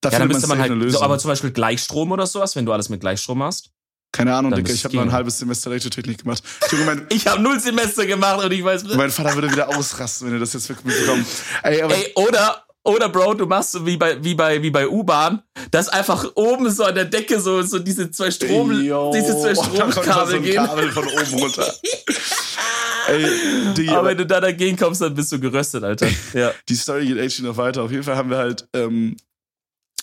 da 0.00 0.10
ja, 0.10 0.20
dann 0.20 0.28
müsste 0.28 0.46
man 0.46 0.58
halt, 0.58 0.70
eine 0.70 0.80
Lösung. 0.80 1.00
So, 1.00 1.04
aber 1.04 1.18
zum 1.18 1.28
Beispiel 1.28 1.50
Gleichstrom 1.50 2.12
oder 2.12 2.26
sowas, 2.26 2.54
wenn 2.54 2.64
du 2.64 2.72
alles 2.72 2.88
mit 2.88 3.00
Gleichstrom 3.00 3.42
hast. 3.42 3.70
Keine 4.12 4.34
Ahnung, 4.34 4.54
Digga, 4.54 4.72
ich 4.72 4.84
habe 4.84 4.94
nur 4.94 5.04
ein 5.04 5.12
halbes 5.12 5.38
Semester 5.38 5.70
Elektrotechnik 5.70 6.18
gemacht. 6.22 6.42
Mein, 6.86 7.06
ich 7.10 7.26
habe 7.26 7.42
null 7.42 7.60
Semester 7.60 8.06
gemacht 8.06 8.42
und 8.42 8.52
ich 8.52 8.64
weiß. 8.64 8.84
Mein 8.94 9.10
Vater 9.10 9.34
würde 9.34 9.50
wieder 9.52 9.68
ausrasten, 9.76 10.28
wenn 10.28 10.34
er 10.34 10.40
das 10.40 10.54
jetzt 10.54 10.70
mitbekommt. 10.70 11.26
Ey, 11.62 11.82
aber 11.82 11.94
Ey, 11.94 12.12
oder 12.14 12.64
oder 12.88 13.08
Bro, 13.10 13.34
du 13.34 13.46
machst 13.46 13.72
so 13.72 13.84
wie 13.84 13.96
bei, 13.96 14.22
wie 14.24 14.34
bei, 14.34 14.62
wie 14.62 14.70
bei 14.70 14.88
U-Bahn, 14.88 15.42
dass 15.70 15.88
einfach 15.90 16.24
oben 16.34 16.70
so 16.70 16.84
an 16.84 16.94
der 16.94 17.04
Decke 17.04 17.38
so, 17.38 17.60
so 17.62 17.78
diese 17.78 18.10
zwei 18.10 18.30
Strom, 18.30 18.72
Yo, 18.82 19.12
diese 19.12 19.38
zwei 19.38 19.54
Stromkabel 19.62 20.36
so 20.36 20.40
gehen. 20.40 20.54
Kabel 20.54 20.90
von 20.90 21.06
oben 21.06 21.34
runter. 21.42 21.74
Ey, 23.08 23.26
die, 23.74 23.88
aber 23.90 24.08
wenn 24.08 24.18
du 24.18 24.26
da 24.26 24.40
dagegen 24.40 24.76
kommst, 24.76 25.00
dann 25.00 25.14
bist 25.14 25.32
du 25.32 25.38
geröstet, 25.38 25.84
Alter. 25.84 26.08
Ja. 26.34 26.52
Die 26.68 26.74
Story 26.74 27.06
geht 27.06 27.18
echt 27.18 27.40
noch 27.40 27.56
weiter. 27.56 27.82
Auf 27.82 27.90
jeden 27.90 28.02
Fall 28.02 28.16
haben 28.16 28.28
wir 28.28 28.36
halt, 28.36 28.68
ähm, 28.74 29.16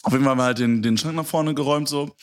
auf 0.02 0.12
jeden 0.12 0.24
Fall 0.24 0.32
haben 0.32 0.40
wir 0.40 0.46
halt 0.46 0.60
den, 0.60 0.82
den 0.82 0.98
Schrank 0.98 1.16
nach 1.16 1.26
vorne 1.26 1.54
geräumt 1.54 1.88
so 1.88 2.16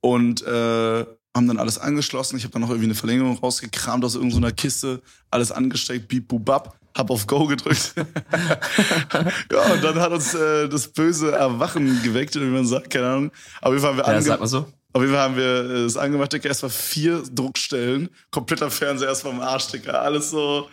und 0.00 0.42
äh, 0.42 1.04
haben 1.34 1.46
dann 1.46 1.58
alles 1.58 1.78
angeschlossen. 1.78 2.38
Ich 2.38 2.44
habe 2.44 2.52
dann 2.52 2.62
noch 2.62 2.70
irgendwie 2.70 2.86
eine 2.86 2.94
Verlängerung 2.94 3.38
rausgekramt 3.38 4.02
aus 4.02 4.14
irgendeiner 4.14 4.52
Kiste, 4.52 5.02
alles 5.30 5.52
angesteckt, 5.52 6.08
beep, 6.08 6.28
boop, 6.28 6.44
bap 6.44 6.79
hab 6.96 7.10
auf 7.10 7.26
Go 7.26 7.46
gedrückt. 7.46 7.94
ja, 9.52 9.72
und 9.72 9.84
dann 9.84 10.00
hat 10.00 10.12
uns 10.12 10.34
äh, 10.34 10.68
das 10.68 10.88
böse 10.88 11.32
Erwachen 11.32 12.02
geweckt, 12.02 12.34
wie 12.34 12.40
man 12.40 12.66
sagt, 12.66 12.90
keine 12.90 13.06
Ahnung. 13.06 13.32
Auf 13.60 13.72
jeden 13.72 13.82
Fall 13.82 13.90
haben 13.90 13.98
wir, 13.98 14.12
ja, 14.12 14.22
sag 14.22 14.40
mal 14.40 14.46
so. 14.46 14.66
Auf 14.92 15.02
jeden 15.02 15.14
Fall 15.14 15.22
haben 15.22 15.36
wir 15.36 15.70
äh, 15.70 15.84
es 15.84 15.96
angemacht, 15.96 16.32
Digga, 16.32 16.48
erstmal 16.48 16.70
vier 16.70 17.22
Druckstellen, 17.32 18.08
kompletter 18.30 18.70
Fernseher 18.70 19.08
erstmal 19.08 19.34
im 19.34 19.40
Arsch, 19.40 19.68
Digga, 19.68 19.92
alles 19.92 20.30
so. 20.30 20.68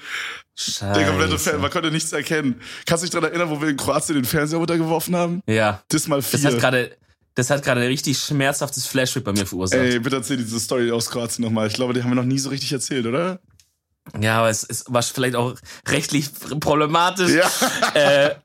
Scheiße. 0.55 0.99
Der 0.99 1.07
komplette 1.07 1.37
Fernseher, 1.37 1.61
man 1.61 1.69
konnte 1.69 1.91
nichts 1.91 2.11
erkennen. 2.11 2.59
Kannst 2.87 3.03
du 3.03 3.05
dich 3.05 3.11
daran 3.11 3.29
erinnern, 3.29 3.49
wo 3.49 3.61
wir 3.61 3.69
in 3.69 3.77
Kroatien 3.77 4.15
den 4.15 4.25
Fernseher 4.25 4.57
runtergeworfen 4.57 5.15
haben? 5.15 5.41
Ja. 5.45 5.83
Das 5.89 6.07
mal 6.07 6.21
vier. 6.23 6.39
Das 6.39 6.51
hat 6.51 6.59
gerade 6.59 6.97
das 7.37 7.51
hat 7.51 7.63
gerade 7.63 7.81
ein 7.81 7.87
richtig 7.87 8.17
schmerzhaftes 8.17 8.87
Flashback 8.87 9.23
bei 9.23 9.31
mir 9.31 9.45
verursacht. 9.45 9.79
Ey, 9.79 9.99
bitte 9.99 10.15
erzähl 10.15 10.37
diese 10.37 10.59
Story 10.59 10.89
aus 10.91 11.07
Kroatien 11.11 11.45
nochmal. 11.45 11.67
Ich 11.67 11.75
glaube, 11.75 11.93
die 11.93 12.01
haben 12.01 12.09
wir 12.09 12.15
noch 12.15 12.23
nie 12.23 12.39
so 12.39 12.49
richtig 12.49 12.71
erzählt, 12.71 13.05
oder? 13.05 13.39
Ja, 14.19 14.39
aber 14.39 14.49
es, 14.49 14.63
es 14.63 14.85
war 14.87 15.01
vielleicht 15.03 15.35
auch 15.35 15.55
rechtlich 15.87 16.29
problematisch. 16.59 17.31
Ja. 17.31 17.49
Äh, 17.93 18.35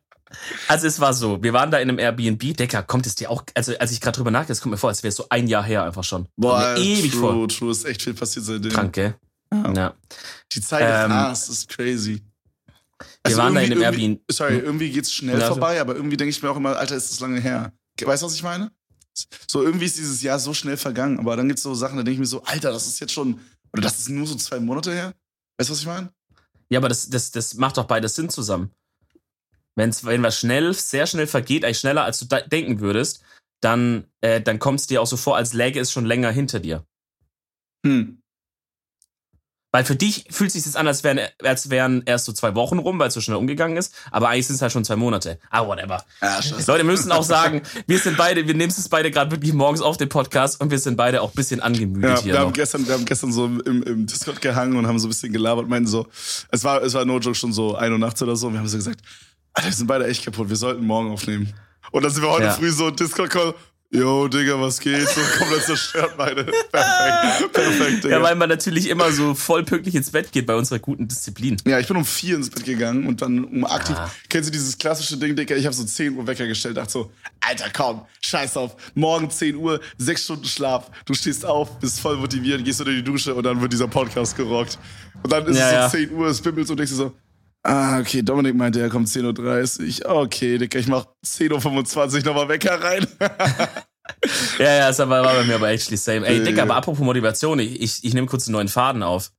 also 0.69 0.87
es 0.87 1.01
war 1.01 1.15
so, 1.15 1.43
wir 1.43 1.53
waren 1.53 1.71
da 1.71 1.79
in 1.79 1.89
einem 1.89 1.99
Airbnb, 1.99 2.57
Decker, 2.57 2.83
kommt 2.83 3.07
es 3.07 3.15
dir 3.15 3.31
auch, 3.31 3.45
also 3.55 3.77
als 3.79 3.93
ich 3.93 4.01
gerade 4.01 4.17
drüber 4.17 4.31
nachdenke, 4.31 4.53
es 4.53 4.61
kommt 4.61 4.73
mir 4.73 4.79
vor, 4.79 4.91
als 4.91 5.03
wäre 5.03 5.11
es 5.11 5.17
so 5.17 5.27
ein 5.29 5.47
Jahr 5.47 5.65
her 5.65 5.85
einfach 5.85 6.05
schon. 6.05 6.27
Boah, 6.37 6.77
ewig 6.77 7.13
true, 7.13 7.21
vor. 7.21 7.49
true, 7.49 7.71
ist 7.71 7.85
echt 7.85 8.03
viel 8.03 8.15
passiert 8.15 8.47
seitdem. 8.47 8.73
Krank, 8.73 8.93
gell? 8.95 9.15
Ja. 9.53 9.73
ja. 9.73 9.95
Die 10.53 10.61
Zeit 10.61 11.11
ähm, 11.11 11.33
ist 11.33 11.49
ist 11.49 11.69
crazy. 11.69 12.23
Also 13.23 13.37
wir 13.37 13.45
waren 13.45 13.55
da 13.55 13.61
in 13.61 13.73
einem 13.73 13.83
Airbnb. 13.83 14.21
Sorry, 14.31 14.59
hm? 14.59 14.65
irgendwie 14.65 14.91
geht's 14.91 15.13
schnell 15.13 15.39
ja, 15.39 15.47
vorbei, 15.47 15.81
aber 15.81 15.95
irgendwie 15.95 16.17
denke 16.17 16.31
ich 16.31 16.43
mir 16.43 16.51
auch 16.51 16.57
immer, 16.57 16.77
Alter, 16.77 16.97
ist 16.97 17.11
das 17.11 17.21
lange 17.21 17.41
her. 17.41 17.73
Weißt 18.01 18.23
du, 18.23 18.27
was 18.27 18.35
ich 18.35 18.43
meine? 18.43 18.71
So 19.47 19.63
irgendwie 19.63 19.85
ist 19.85 19.99
dieses 19.99 20.23
Jahr 20.23 20.39
so 20.39 20.55
schnell 20.55 20.77
vergangen, 20.77 21.19
aber 21.19 21.37
dann 21.37 21.47
gibt's 21.47 21.63
so 21.63 21.75
Sachen, 21.75 21.99
da 21.99 22.03
denke 22.03 22.15
ich 22.15 22.21
mir 22.21 22.27
so, 22.27 22.43
Alter, 22.45 22.73
das 22.73 22.87
ist 22.87 22.99
jetzt 23.01 23.13
schon, 23.13 23.39
oder 23.73 23.83
das 23.83 23.99
ist 23.99 24.09
nur 24.09 24.27
so 24.27 24.35
zwei 24.37 24.59
Monate 24.59 24.93
her. 24.93 25.13
Weißt 25.59 25.69
du, 25.69 25.73
was 25.73 25.81
ich 25.81 25.87
meine? 25.87 26.13
Ja, 26.71 26.79
aber 26.79 26.89
das, 26.89 27.11
das, 27.11 27.31
das 27.31 27.55
macht 27.55 27.77
doch 27.77 27.87
beides 27.87 28.15
Sinn 28.15 28.31
zusammen. 28.31 28.73
Wenn's, 29.75 30.05
wenn 30.05 30.23
was 30.23 30.39
schnell, 30.39 30.73
sehr 30.75 31.07
schnell 31.07 31.27
vergeht, 31.27 31.65
eigentlich 31.65 31.79
schneller 31.79 32.05
als 32.05 32.19
du 32.19 32.27
denken 32.27 32.81
würdest, 32.81 33.23
dann, 33.61 34.07
äh, 34.21 34.41
dann 34.41 34.59
kommt 34.59 34.81
es 34.81 34.87
dir 34.87 35.01
auch 35.01 35.07
so 35.07 35.17
vor, 35.17 35.37
als 35.37 35.53
läge 35.53 35.81
es 35.81 35.93
schon 35.93 36.05
länger 36.05 36.31
hinter 36.31 36.61
dir. 36.61 36.85
Hm. 37.85 38.22
Weil 39.73 39.87
für 39.87 39.97
dich 39.97 40.27
fühlt 40.29 40.49
es 40.49 40.53
sich 40.53 40.67
jetzt 40.67 40.77
an, 40.77 40.87
als 40.87 41.03
wären, 41.03 41.19
als 41.43 41.71
wären 41.71 42.03
erst 42.05 42.27
so 42.27 42.33
zwei 42.33 42.55
Wochen 42.55 42.79
rum, 42.79 42.99
weil 42.99 43.09
es 43.09 43.15
so 43.15 43.23
schnell 43.23 43.39
umgegangen 43.39 43.79
ist. 43.79 43.95
Aber 44.11 44.29
eigentlich 44.29 44.47
sind 44.47 44.57
es 44.57 44.63
halt 44.63 44.71
schon 44.71 44.85
zwei 44.85 44.97
Monate. 44.97 45.39
Ah, 45.51 45.67
whatever. 45.67 46.05
Ja, 46.21 46.41
Leute 46.67 46.85
müssen 46.85 47.11
auch 47.11 47.23
sagen, 47.23 47.63
wir 47.87 47.99
sind 47.99 48.19
beide, 48.19 48.47
wir 48.47 48.55
nehmen 48.55 48.71
es 48.71 48.89
beide 48.91 49.11
gerade 49.11 49.31
wirklich 49.31 49.55
morgens 49.55 49.81
auf 49.81 49.97
den 49.97 50.11
Podcast 50.11 50.61
und 50.61 50.71
wir 50.71 50.79
sind 50.79 50.97
beide 50.97 51.23
auch 51.23 51.31
ein 51.31 51.35
bisschen 51.35 51.61
angemüdet 51.61 52.11
ja, 52.11 52.17
hier. 52.17 52.25
Wir 52.27 52.41
noch. 52.41 52.47
haben, 52.47 52.53
gestern, 52.53 52.87
wir 52.87 52.93
haben 52.93 53.07
gestern 53.07 53.33
so 53.33 53.47
im, 53.47 53.83
im 53.83 54.07
Discord 54.07 54.43
gehangen 54.43 54.77
und 54.77 54.87
haben 54.87 54.99
so 54.99 55.07
ein 55.07 55.11
bisschen 55.11 55.33
gelabert, 55.33 55.67
meinten 55.69 55.89
so, 55.89 56.07
es 56.51 56.63
war, 56.63 56.83
es 56.83 56.93
war 56.93 57.07
no 57.07 57.19
joke 57.19 57.35
schon 57.35 57.55
so 57.55 57.75
ein 57.75 57.93
Uhr 57.93 57.99
nachts 57.99 58.23
oder 58.23 58.37
so 58.37 58.49
und 58.49 58.53
wir 58.53 58.61
haben 58.61 58.69
so 58.69 58.77
gesagt, 58.77 59.01
Alter, 59.55 59.69
wir 59.69 59.75
sind 59.75 59.87
beide 59.87 60.07
echt 60.07 60.23
kaputt, 60.23 60.51
wir 60.51 60.57
sollten 60.57 60.85
morgen 60.85 61.11
aufnehmen. 61.11 61.53
Und 61.93 62.03
dann 62.03 62.13
sind 62.13 62.23
wir 62.23 62.31
heute 62.31 62.45
ja. 62.45 62.53
früh 62.53 62.71
so 62.71 62.91
Discord-Call, 62.91 63.55
Yo, 63.95 64.27
Digga, 64.27 64.59
was 64.59 64.81
geht? 64.81 65.07
So 65.07 65.21
komplett 65.39 65.65
zerstört 65.65 66.17
meine. 66.17 66.45
Perfekt, 66.45 67.53
perfekt, 67.53 68.05
Digga. 68.05 68.17
Ja, 68.17 68.23
weil 68.23 68.35
man 68.37 68.49
natürlich 68.49 68.89
immer 68.89 69.13
so 69.13 69.35
voll 69.35 69.65
pünktlich 69.65 69.95
ins 69.95 70.11
Bett 70.11 70.33
geht 70.33 70.47
bei 70.47 70.55
unserer 70.55 70.79
guten 70.79 71.07
Disziplin. 71.09 71.59
Ja, 71.67 71.79
ich 71.79 71.89
bin 71.89 71.99
um 71.99 72.05
vier 72.07 72.37
ins 72.37 72.49
Bett 72.49 72.65
gegangen 72.65 73.07
und 73.07 73.21
dann 73.21 73.45
um 73.45 73.67
aktiv. 73.67 73.95
Ah. 73.99 74.11
Kennst 74.31 74.49
du 74.49 74.53
dieses 74.53 74.79
klassische 74.79 75.19
Ding, 75.19 75.37
Digga? 75.37 75.57
Ich 75.57 75.67
habe 75.67 75.75
so 75.75 75.85
10 75.85 76.17
Uhr 76.17 76.27
Wecker 76.27 76.47
gestellt, 76.47 76.79
dachte 76.79 76.91
so, 76.91 77.13
Alter, 77.41 77.67
komm, 77.71 78.07
scheiß 78.23 78.57
auf. 78.57 78.77
Morgen 78.95 79.29
10 79.29 79.57
Uhr, 79.57 79.79
sechs 79.99 80.25
Stunden 80.25 80.47
Schlaf. 80.47 80.91
Du 81.05 81.13
stehst 81.13 81.45
auf, 81.45 81.79
bist 81.79 82.01
voll 82.01 82.17
motiviert, 82.17 82.65
gehst 82.65 82.81
unter 82.81 82.93
die 82.93 83.05
Dusche 83.05 83.35
und 83.35 83.45
dann 83.45 83.61
wird 83.61 83.75
dieser 83.75 83.89
Podcast 83.89 84.35
gerockt. 84.39 84.79
Und 85.23 85.31
dann 85.31 85.47
ist 85.47 85.59
ja, 85.59 85.85
es 85.85 85.93
so 85.93 85.99
ja. 85.99 86.07
10 86.07 86.17
Uhr, 86.17 86.27
es 86.29 86.41
bimmelt 86.41 86.67
so 86.67 86.73
und 86.73 86.79
denkst 86.79 86.93
du 86.93 86.97
so, 86.97 87.13
Ah, 87.65 88.01
okay, 88.01 88.23
Dominik 88.23 88.57
meinte, 88.57 88.81
er 88.81 88.89
kommt 88.89 89.07
10.30 89.09 90.05
Uhr. 90.05 90.17
Okay, 90.23 90.59
Digga, 90.59 90.79
ich 90.79 90.89
mach 90.89 91.07
10.25 91.25 92.19
Uhr 92.19 92.25
nochmal 92.25 92.49
Wecker 92.49 92.83
rein. 92.83 93.07
ja, 94.59 94.75
ja, 94.75 94.89
das 94.89 94.99
war 94.99 95.23
bei 95.23 95.45
mir 95.45 95.55
aber 95.55 95.71
actually 95.71 95.97
same. 95.97 96.27
Ey, 96.27 96.43
Digga, 96.43 96.63
aber 96.63 96.75
apropos 96.75 97.05
Motivation, 97.05 97.61
ich, 97.61 97.81
ich, 97.81 98.05
ich 98.05 98.15
nehme 98.15 98.27
kurz 98.27 98.49
einen 98.49 98.55
neuen 98.55 98.69
Faden 98.69 99.05
auf. 99.05 99.31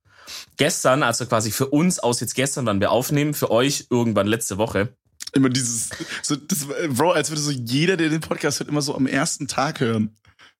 Gestern, 0.56 1.02
also 1.02 1.26
quasi 1.26 1.50
für 1.50 1.66
uns 1.66 1.98
aus 1.98 2.20
jetzt 2.20 2.34
gestern, 2.34 2.64
wann 2.64 2.80
wir 2.80 2.90
aufnehmen, 2.90 3.34
für 3.34 3.50
euch 3.50 3.88
irgendwann 3.90 4.26
letzte 4.26 4.56
Woche. 4.56 4.96
Immer 5.34 5.50
dieses, 5.50 5.90
so, 6.22 6.34
das, 6.36 6.66
Bro, 6.90 7.12
als 7.12 7.30
würde 7.30 7.42
so 7.42 7.50
jeder, 7.50 7.98
der 7.98 8.08
den 8.08 8.20
Podcast 8.20 8.60
hört, 8.60 8.70
immer 8.70 8.80
so 8.80 8.94
am 8.94 9.06
ersten 9.06 9.48
Tag 9.48 9.80
hören. 9.80 10.16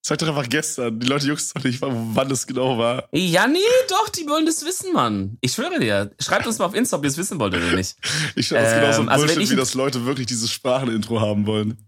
Sag 0.06 0.18
doch 0.18 0.28
einfach 0.28 0.50
gestern. 0.50 1.00
Die 1.00 1.06
Leute 1.06 1.26
juckst 1.26 1.56
doch 1.56 1.64
nicht, 1.64 1.80
wann 1.80 2.28
das 2.28 2.46
genau 2.46 2.76
war. 2.76 3.08
Ja, 3.12 3.46
nee, 3.46 3.58
doch, 3.88 4.10
die 4.10 4.28
wollen 4.28 4.44
das 4.44 4.62
wissen, 4.62 4.92
Mann. 4.92 5.38
Ich 5.40 5.52
schwöre 5.52 5.80
dir. 5.80 6.10
Schreibt 6.20 6.46
uns 6.46 6.58
mal 6.58 6.66
auf 6.66 6.74
Insta, 6.74 6.98
ob 6.98 7.04
ihr 7.04 7.08
es 7.08 7.16
wissen 7.16 7.40
wollt 7.40 7.54
oder 7.54 7.72
nicht. 7.72 7.96
Ich 8.36 8.48
schwöre, 8.48 8.64
das 8.64 8.74
ähm, 8.74 8.80
genauso 8.80 9.00
ein 9.00 9.08
also 9.08 9.26
Bullshit, 9.26 9.50
wie 9.50 9.56
das 9.56 9.72
Leute 9.72 10.04
wirklich 10.04 10.26
dieses 10.26 10.52
Sprachenintro 10.52 11.22
haben 11.22 11.46
wollen. 11.46 11.78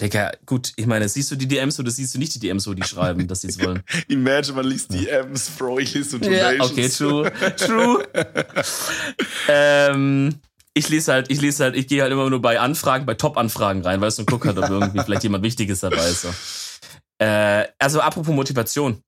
Digga, 0.00 0.32
gut, 0.44 0.72
ich 0.74 0.86
meine, 0.86 1.08
siehst 1.08 1.30
du 1.30 1.36
die 1.36 1.46
DMs 1.46 1.78
oder 1.78 1.92
siehst 1.92 2.16
du 2.16 2.18
nicht 2.18 2.34
die 2.34 2.40
DMs, 2.40 2.66
wo 2.66 2.74
die 2.74 2.82
schreiben, 2.82 3.28
dass 3.28 3.42
sie 3.42 3.48
es 3.48 3.62
wollen? 3.62 3.84
Imagine, 4.08 4.56
man 4.56 4.66
liest 4.66 4.92
DMs, 4.92 5.50
Bro, 5.50 5.78
ich 5.78 5.94
lese 5.94 6.10
so 6.10 6.18
Donations. 6.18 6.58
Ja, 6.58 6.64
okay, 6.64 6.88
true, 6.88 7.32
true. 7.56 8.04
ähm, 9.48 10.34
ich 10.76 10.90
lese 10.90 11.12
halt, 11.12 11.30
ich 11.30 11.40
lese 11.40 11.64
halt, 11.64 11.76
ich 11.76 11.86
gehe 11.86 12.02
halt 12.02 12.12
immer 12.12 12.28
nur 12.28 12.42
bei 12.42 12.60
Anfragen, 12.60 13.06
bei 13.06 13.14
Top-Anfragen 13.14 13.80
rein, 13.80 14.00
weißt 14.00 14.18
du, 14.18 14.22
und 14.22 14.26
gucke 14.30 14.48
halt, 14.48 14.58
ob 14.58 14.68
irgendwie 14.68 15.00
vielleicht 15.02 15.22
jemand 15.22 15.42
Wichtiges 15.42 15.80
dabei 15.80 16.06
ist. 16.06 16.22
So. 16.22 16.28
Äh, 17.18 17.66
also 17.78 18.00
apropos 18.00 18.34
Motivation. 18.34 19.02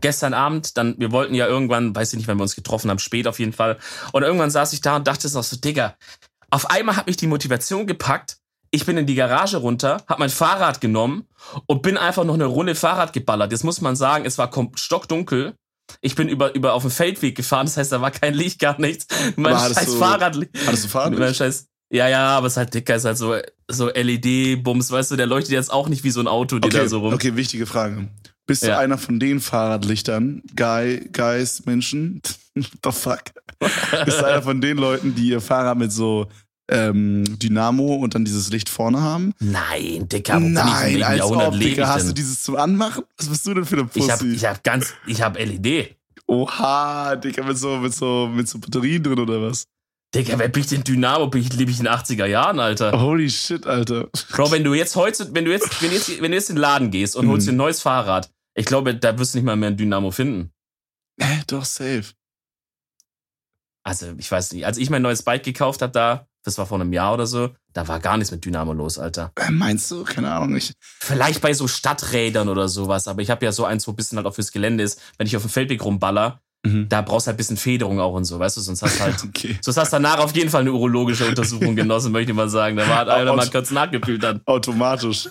Gestern 0.00 0.32
Abend, 0.32 0.78
dann, 0.78 0.94
wir 0.98 1.12
wollten 1.12 1.34
ja 1.34 1.46
irgendwann, 1.46 1.94
weiß 1.94 2.12
ich 2.12 2.16
nicht, 2.16 2.28
wann 2.28 2.38
wir 2.38 2.44
uns 2.44 2.54
getroffen 2.54 2.90
haben, 2.90 2.98
spät 2.98 3.26
auf 3.26 3.38
jeden 3.38 3.52
Fall. 3.52 3.78
Und 4.12 4.22
irgendwann 4.22 4.50
saß 4.50 4.72
ich 4.72 4.80
da 4.80 4.96
und 4.96 5.06
dachte 5.06 5.30
noch 5.32 5.42
so, 5.42 5.56
Digga, 5.56 5.96
auf 6.50 6.70
einmal 6.70 6.96
hat 6.96 7.06
mich 7.06 7.18
die 7.18 7.26
Motivation 7.26 7.86
gepackt. 7.86 8.38
Ich 8.70 8.86
bin 8.86 8.96
in 8.96 9.04
die 9.04 9.14
Garage 9.14 9.58
runter, 9.58 10.02
hab 10.08 10.18
mein 10.18 10.30
Fahrrad 10.30 10.80
genommen 10.80 11.28
und 11.66 11.82
bin 11.82 11.98
einfach 11.98 12.24
noch 12.24 12.34
eine 12.34 12.46
Runde 12.46 12.74
Fahrrad 12.74 13.12
geballert. 13.12 13.52
Jetzt 13.52 13.64
muss 13.64 13.82
man 13.82 13.96
sagen, 13.96 14.24
es 14.24 14.38
war 14.38 14.50
stockdunkel 14.76 15.54
ich 16.00 16.14
bin 16.14 16.28
über, 16.28 16.54
über 16.54 16.72
auf 16.72 16.82
dem 16.82 16.90
Feldweg 16.90 17.36
gefahren, 17.36 17.66
das 17.66 17.76
heißt, 17.76 17.92
da 17.92 18.00
war 18.00 18.10
kein 18.10 18.34
Licht, 18.34 18.60
gar 18.60 18.80
nichts. 18.80 19.06
Mein 19.36 19.54
scheiß 19.58 19.86
du, 19.86 19.98
Fahrrad. 19.98 20.36
Hattest 20.66 20.84
du 20.84 20.88
Fahrrad? 20.88 21.18
Mein 21.18 21.34
scheiß, 21.34 21.66
ja, 21.92 22.08
ja, 22.08 22.36
aber 22.38 22.46
es 22.46 22.54
ist 22.54 22.56
halt 22.56 22.74
dicker, 22.74 22.94
es 22.94 23.02
ist 23.02 23.06
halt 23.06 23.18
so, 23.18 23.36
so 23.68 23.88
LED-Bums, 23.88 24.90
weißt 24.90 25.10
du, 25.10 25.16
der 25.16 25.26
leuchtet 25.26 25.52
jetzt 25.52 25.70
auch 25.70 25.88
nicht 25.88 26.04
wie 26.04 26.10
so 26.10 26.20
ein 26.20 26.26
Auto, 26.26 26.58
die 26.58 26.66
okay, 26.66 26.78
da 26.78 26.88
so 26.88 27.00
rum. 27.00 27.12
Okay, 27.12 27.36
wichtige 27.36 27.66
Frage. 27.66 28.08
Bist 28.46 28.62
ja. 28.62 28.70
du 28.70 28.78
einer 28.78 28.96
von 28.96 29.20
den 29.20 29.40
Fahrradlichtern, 29.40 30.42
Guy, 30.56 31.08
Guys, 31.12 31.66
Menschen? 31.66 32.22
The 32.54 32.90
fuck? 32.90 33.22
Bist 33.58 34.20
du 34.20 34.26
einer 34.26 34.42
von 34.42 34.60
den 34.60 34.78
Leuten, 34.78 35.14
die 35.14 35.28
ihr 35.28 35.40
Fahrrad 35.40 35.76
mit 35.76 35.92
so 35.92 36.28
ähm, 36.68 37.24
Dynamo 37.38 37.96
und 37.96 38.14
dann 38.14 38.24
dieses 38.24 38.50
Licht 38.50 38.70
vorne 38.70 39.00
haben. 39.00 39.34
Nein, 39.40 40.08
Dicker, 40.08 40.40
Nein, 40.40 41.02
als 41.02 41.22
ob, 41.22 41.58
Dicker, 41.58 41.88
hast 41.88 42.08
du 42.08 42.12
dieses 42.12 42.42
zum 42.42 42.56
Anmachen? 42.56 43.04
Was 43.18 43.28
bist 43.28 43.46
du 43.46 43.54
denn 43.54 43.66
für 43.66 43.76
eine 43.76 43.84
Pussy? 43.84 44.06
Ich 44.06 44.10
hab, 44.10 44.22
ich 44.22 44.44
hab 44.46 44.64
ganz, 44.64 44.94
ich 45.06 45.22
hab 45.22 45.38
LED. 45.38 45.96
Oha, 46.26 47.16
Dicker, 47.16 47.44
mit 47.44 47.58
so, 47.58 47.76
mit 47.76 47.94
so, 47.94 48.30
mit 48.34 48.48
so 48.48 48.58
Batterien 48.58 49.02
drin 49.02 49.18
oder 49.18 49.42
was? 49.42 49.66
Digga, 50.14 50.38
wer 50.38 50.48
bin 50.48 50.62
ich 50.62 50.68
denn 50.68 50.84
Dynamo? 50.84 51.28
Bin 51.28 51.40
ich, 51.40 51.52
lebe 51.54 51.70
ich 51.70 51.78
in 51.78 51.84
den 51.84 51.94
80er 51.94 52.26
Jahren, 52.26 52.60
Alter? 52.60 53.00
Holy 53.00 53.30
shit, 53.30 53.66
Alter. 53.66 54.10
Bro, 54.30 54.50
wenn 54.50 54.62
du 54.62 54.74
jetzt 54.74 54.94
heute, 54.94 55.34
wenn 55.34 55.46
du 55.46 55.52
jetzt, 55.52 55.80
wenn 55.80 55.88
du 55.88 55.96
jetzt, 55.96 56.20
wenn 56.20 56.30
du 56.30 56.36
jetzt 56.36 56.50
in 56.50 56.56
den 56.56 56.60
Laden 56.60 56.90
gehst 56.90 57.16
und 57.16 57.26
mhm. 57.26 57.30
holst 57.30 57.46
dir 57.46 57.52
ein 57.52 57.56
neues 57.56 57.80
Fahrrad, 57.80 58.30
ich 58.54 58.66
glaube, 58.66 58.94
da 58.94 59.18
wirst 59.18 59.32
du 59.32 59.38
nicht 59.38 59.46
mal 59.46 59.56
mehr 59.56 59.70
ein 59.70 59.76
Dynamo 59.78 60.10
finden. 60.10 60.52
Äh, 61.18 61.38
doch, 61.46 61.64
safe. 61.64 62.04
Also, 63.84 64.12
ich 64.18 64.30
weiß 64.30 64.52
nicht. 64.52 64.66
Als 64.66 64.76
ich 64.76 64.90
mein 64.90 65.02
neues 65.02 65.22
Bike 65.22 65.44
gekauft 65.44 65.80
habe, 65.80 65.92
da, 65.92 66.28
das 66.44 66.58
war 66.58 66.66
vor 66.66 66.78
einem 66.78 66.92
Jahr 66.92 67.14
oder 67.14 67.26
so, 67.26 67.50
da 67.72 67.88
war 67.88 67.98
gar 67.98 68.18
nichts 68.18 68.30
mit 68.30 68.44
Dynamo 68.44 68.74
los, 68.74 68.98
Alter. 68.98 69.32
Äh, 69.36 69.50
meinst 69.50 69.90
du? 69.90 70.04
Keine 70.04 70.30
Ahnung. 70.30 70.54
Ich 70.56 70.74
Vielleicht 70.78 71.40
bei 71.40 71.54
so 71.54 71.66
Stadträdern 71.66 72.50
oder 72.50 72.68
sowas, 72.68 73.08
aber 73.08 73.22
ich 73.22 73.30
habe 73.30 73.46
ja 73.46 73.52
so 73.52 73.64
eins, 73.64 73.86
wo 73.86 73.92
ein 73.92 73.96
bisschen 73.96 74.18
halt 74.18 74.26
auch 74.26 74.34
fürs 74.34 74.52
Gelände 74.52 74.84
ist. 74.84 75.00
Wenn 75.16 75.26
ich 75.26 75.36
auf 75.36 75.42
dem 75.42 75.50
Feldweg 75.50 75.82
rumballer, 75.82 76.42
mhm. 76.62 76.88
da 76.88 77.02
brauchst 77.02 77.26
du 77.26 77.28
halt 77.28 77.34
ein 77.34 77.38
bisschen 77.38 77.56
Federung 77.56 78.00
auch 78.00 78.14
und 78.14 78.24
so, 78.24 78.38
weißt 78.38 78.56
du? 78.56 78.60
Sonst 78.60 78.82
hast 78.82 78.98
du 78.98 79.04
halt, 79.04 79.24
okay. 79.24 79.58
sonst 79.60 79.76
hast 79.76 79.92
du 79.92 79.96
danach 79.96 80.18
auf 80.18 80.34
jeden 80.34 80.50
Fall 80.50 80.62
eine 80.62 80.72
urologische 80.72 81.26
Untersuchung 81.26 81.76
genossen, 81.76 82.12
möchte 82.12 82.32
ich 82.32 82.36
mal 82.36 82.48
sagen. 82.48 82.76
Da 82.76 82.88
war 82.88 83.08
einer 83.08 83.34
mal 83.34 83.48
kurz 83.48 83.70
nachgefühlt 83.70 84.22
dann. 84.22 84.40
Automatisch. 84.46 85.28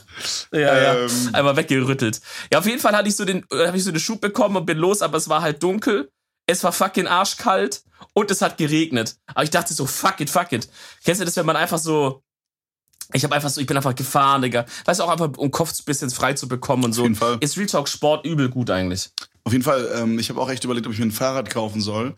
Ja, 0.51 0.93
ähm. 0.95 1.09
ja. 1.09 1.33
Einmal 1.33 1.55
weggerüttelt. 1.55 2.21
Ja, 2.51 2.59
auf 2.59 2.65
jeden 2.65 2.79
Fall 2.79 2.95
hatte 2.95 3.09
ich 3.09 3.15
so 3.15 3.25
den, 3.25 3.45
habe 3.51 3.77
ich 3.77 3.83
so 3.83 3.91
den 3.91 3.99
Schub 3.99 4.21
bekommen 4.21 4.55
und 4.55 4.65
bin 4.65 4.77
los, 4.77 5.01
aber 5.01 5.17
es 5.17 5.29
war 5.29 5.41
halt 5.41 5.61
dunkel. 5.63 6.09
Es 6.47 6.63
war 6.63 6.71
fucking 6.71 7.07
arschkalt 7.07 7.83
und 8.13 8.31
es 8.31 8.41
hat 8.41 8.57
geregnet. 8.57 9.15
Aber 9.27 9.43
ich 9.43 9.51
dachte 9.51 9.73
so, 9.73 9.85
fuck 9.85 10.19
it, 10.19 10.29
fuck 10.29 10.51
it. 10.51 10.67
Kennst 11.03 11.21
du 11.21 11.25
das, 11.25 11.37
wenn 11.37 11.45
man 11.45 11.55
einfach 11.55 11.77
so, 11.77 12.23
ich 13.13 13.23
habe 13.23 13.35
einfach 13.35 13.49
so, 13.49 13.61
ich 13.61 13.67
bin 13.67 13.77
einfach 13.77 13.95
gefahren, 13.95 14.41
Digga. 14.41 14.65
Weißt 14.85 14.99
du, 14.99 15.03
auch 15.03 15.09
einfach, 15.09 15.29
um 15.37 15.51
Kopf 15.51 15.71
ein 15.71 15.85
bisschen 15.85 16.09
frei 16.09 16.33
zu 16.33 16.47
bekommen 16.47 16.85
und 16.85 16.93
so. 16.93 17.01
Auf 17.01 17.07
jeden 17.07 17.15
Fall. 17.15 17.37
Ist 17.41 17.57
Real 17.57 17.67
Talk 17.67 17.87
Sport 17.87 18.25
übel 18.25 18.49
gut 18.49 18.69
eigentlich. 18.69 19.11
Auf 19.43 19.53
jeden 19.53 19.63
Fall, 19.63 19.89
ähm, 19.95 20.19
ich 20.19 20.29
habe 20.29 20.39
auch 20.39 20.49
echt 20.49 20.63
überlegt, 20.63 20.87
ob 20.87 20.93
ich 20.93 20.99
mir 20.99 21.05
ein 21.05 21.11
Fahrrad 21.11 21.49
kaufen 21.49 21.81
soll. 21.81 22.15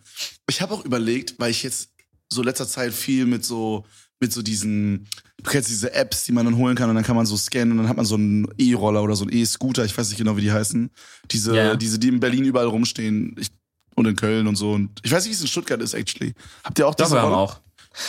Ich 0.49 0.61
habe 0.61 0.73
auch 0.73 0.83
überlegt, 0.85 1.35
weil 1.39 1.51
ich 1.51 1.63
jetzt 1.63 1.89
so 2.31 2.43
letzter 2.43 2.67
Zeit 2.67 2.93
viel 2.93 3.25
mit 3.25 3.45
so 3.45 3.85
mit 4.19 4.31
so 4.31 4.41
diesen, 4.41 5.07
du 5.37 5.49
kennst 5.49 5.69
diese 5.69 5.93
Apps, 5.93 6.23
die 6.23 6.31
man 6.31 6.45
dann 6.45 6.55
holen 6.55 6.75
kann 6.77 6.89
und 6.89 6.95
dann 6.95 7.03
kann 7.03 7.17
man 7.17 7.25
so 7.25 7.35
scannen 7.35 7.73
und 7.73 7.79
dann 7.79 7.89
hat 7.89 7.97
man 7.97 8.05
so 8.05 8.15
einen 8.15 8.47
E-Roller 8.57 9.03
oder 9.03 9.17
so 9.17 9.25
einen 9.25 9.33
E-Scooter, 9.33 9.83
ich 9.83 9.97
weiß 9.97 10.07
nicht 10.09 10.17
genau, 10.17 10.37
wie 10.37 10.41
die 10.41 10.51
heißen. 10.51 10.89
Diese, 11.29 11.53
yeah. 11.53 11.75
diese, 11.75 11.99
die 11.99 12.07
in 12.07 12.21
Berlin 12.21 12.45
überall 12.45 12.67
rumstehen. 12.67 13.35
Ich 13.37 13.49
und 13.95 14.07
in 14.07 14.15
Köln 14.15 14.47
und 14.47 14.55
so. 14.55 14.71
Und 14.71 14.99
ich 15.03 15.11
weiß 15.11 15.23
nicht, 15.23 15.31
wie 15.31 15.35
es 15.35 15.41
in 15.41 15.47
Stuttgart 15.47 15.81
ist, 15.81 15.93
actually. 15.93 16.33
Habt 16.63 16.79
ihr 16.79 16.87
auch 16.87 16.95
das? 16.95 17.11
Wir 17.11 17.21
haben 17.21 17.33
auch. 17.33 17.59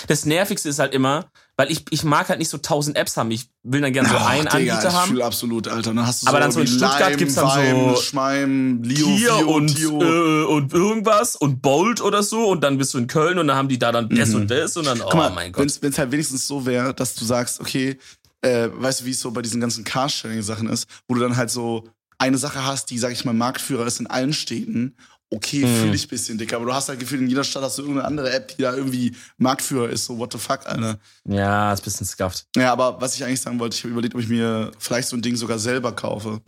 Das 0.07 0.25
Nervigste 0.25 0.69
ist 0.69 0.79
halt 0.79 0.95
immer, 0.95 1.31
weil 1.57 1.71
ich, 1.71 1.85
ich 1.91 2.03
mag 2.03 2.29
halt 2.29 2.41
nicht 2.41 2.49
so 2.49 2.59
tausend 2.59 2.97
Apps 2.97 3.17
haben. 3.17 3.31
Ich 3.31 3.49
will 3.63 3.81
dann 3.81 3.93
gerne 3.93 4.09
so 4.09 4.17
Ach, 4.17 4.29
einen 4.29 4.47
Digga, 4.47 4.75
Anbieter 4.75 4.93
haben. 4.93 5.17
Ich 5.17 5.25
absolut, 5.25 5.69
Alter. 5.69 5.95
Dann 5.95 6.07
hast 6.07 6.23
du 6.23 6.27
Aber 6.27 6.39
so 6.39 6.43
dann 6.43 6.53
so 6.53 6.61
in 6.61 6.67
Stuttgart 6.67 7.01
Lime, 7.01 7.17
gibt's 7.17 7.35
dann 7.35 7.47
Weim, 7.47 7.95
so 7.95 8.03
Schmeim, 8.03 8.83
Leo, 8.83 9.07
Tier 9.07 9.35
Fio, 9.35 9.51
und, 9.51 9.75
Tio. 9.75 10.03
Äh, 10.03 10.45
und 10.47 10.73
irgendwas 10.73 11.37
und 11.37 11.63
Bolt 11.63 12.01
oder 12.01 12.23
so 12.23 12.49
und 12.49 12.63
dann 12.63 12.79
bist 12.79 12.95
du 12.95 12.99
in 12.99 13.07
Köln 13.07 13.39
und 13.39 13.47
dann 13.47 13.57
haben 13.57 13.69
die 13.69 13.79
da 13.79 13.93
dann 13.93 14.09
das 14.09 14.31
mhm. 14.31 14.37
und 14.37 14.51
das 14.51 14.77
und 14.77 14.87
dann, 14.87 15.01
oh 15.01 15.17
mal, 15.17 15.31
mein 15.31 15.53
Gott. 15.53 15.79
Wenn 15.81 15.91
es 15.91 15.99
halt 15.99 16.11
wenigstens 16.11 16.47
so 16.47 16.67
wäre, 16.67 16.93
dass 16.93 17.15
du 17.15 17.25
sagst, 17.25 17.61
okay, 17.61 17.99
äh, 18.43 18.69
weißt 18.73 19.03
du, 19.03 19.05
wie 19.07 19.11
es 19.11 19.21
so 19.21 19.31
bei 19.31 19.43
diesen 19.43 19.61
ganzen 19.61 19.85
Carsharing-Sachen 19.85 20.69
ist, 20.69 20.89
wo 21.07 21.15
du 21.15 21.21
dann 21.21 21.37
halt 21.37 21.51
so 21.51 21.89
eine 22.19 22.39
Sache 22.39 22.65
hast, 22.65 22.91
die, 22.91 22.99
sag 22.99 23.13
ich 23.13 23.25
mal, 23.25 23.33
Marktführer 23.33 23.87
ist 23.87 24.01
in 24.01 24.07
allen 24.07 24.33
Städten 24.33 24.97
okay, 25.31 25.65
mhm. 25.65 25.77
fühle 25.77 25.95
ich 25.95 26.07
ein 26.07 26.09
bisschen, 26.09 26.39
Dicker. 26.39 26.57
Aber 26.57 26.67
du 26.67 26.75
hast 26.75 26.89
halt 26.89 27.01
Gefühl, 27.01 27.21
in 27.21 27.29
jeder 27.29 27.45
Stadt 27.45 27.63
hast 27.63 27.79
du 27.79 27.83
irgendeine 27.83 28.07
andere 28.07 28.33
App, 28.33 28.57
die 28.57 28.63
da 28.63 28.75
irgendwie 28.75 29.15
Marktführer 29.37 29.89
ist. 29.91 30.05
So, 30.05 30.19
what 30.19 30.33
the 30.33 30.39
fuck, 30.39 30.67
Alter. 30.67 30.99
Ja, 31.27 31.73
ist 31.73 31.81
ein 31.81 31.85
bisschen 31.85 32.07
scuffed. 32.07 32.47
Ja, 32.57 32.73
aber 32.73 33.01
was 33.01 33.15
ich 33.15 33.25
eigentlich 33.25 33.41
sagen 33.41 33.59
wollte, 33.59 33.77
ich 33.77 33.83
habe 33.83 33.93
überlegt, 33.93 34.15
ob 34.15 34.21
ich 34.21 34.29
mir 34.29 34.73
vielleicht 34.79 35.09
so 35.09 35.17
ein 35.17 35.23
Ding 35.23 35.37
sogar 35.37 35.59
selber 35.59 35.93
kaufe. 35.93 36.41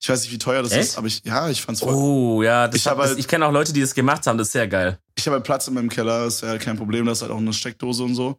Ich 0.00 0.08
weiß 0.08 0.22
nicht, 0.22 0.32
wie 0.32 0.38
teuer 0.38 0.62
das 0.62 0.72
Echt? 0.72 0.82
ist, 0.82 0.98
aber 0.98 1.06
ich, 1.06 1.22
ja, 1.24 1.48
ich 1.48 1.62
fand's 1.62 1.80
voll. 1.80 1.94
Oh, 1.94 2.42
ja, 2.42 2.66
das 2.66 2.76
ich, 2.76 2.86
hab, 2.88 2.98
halt, 2.98 3.16
ich 3.18 3.28
kenne 3.28 3.46
auch 3.46 3.52
Leute, 3.52 3.72
die 3.72 3.80
das 3.80 3.94
gemacht 3.94 4.26
haben, 4.26 4.36
das 4.36 4.48
ist 4.48 4.52
sehr 4.52 4.66
geil. 4.66 4.98
Ich 5.16 5.24
habe 5.26 5.36
halt 5.36 5.44
Platz 5.44 5.68
in 5.68 5.74
meinem 5.74 5.88
Keller, 5.88 6.26
ist 6.26 6.42
ja 6.42 6.58
kein 6.58 6.76
Problem, 6.76 7.06
da 7.06 7.12
ist 7.12 7.22
halt 7.22 7.30
auch 7.30 7.38
eine 7.38 7.52
Steckdose 7.52 8.02
und 8.02 8.16
so. 8.16 8.36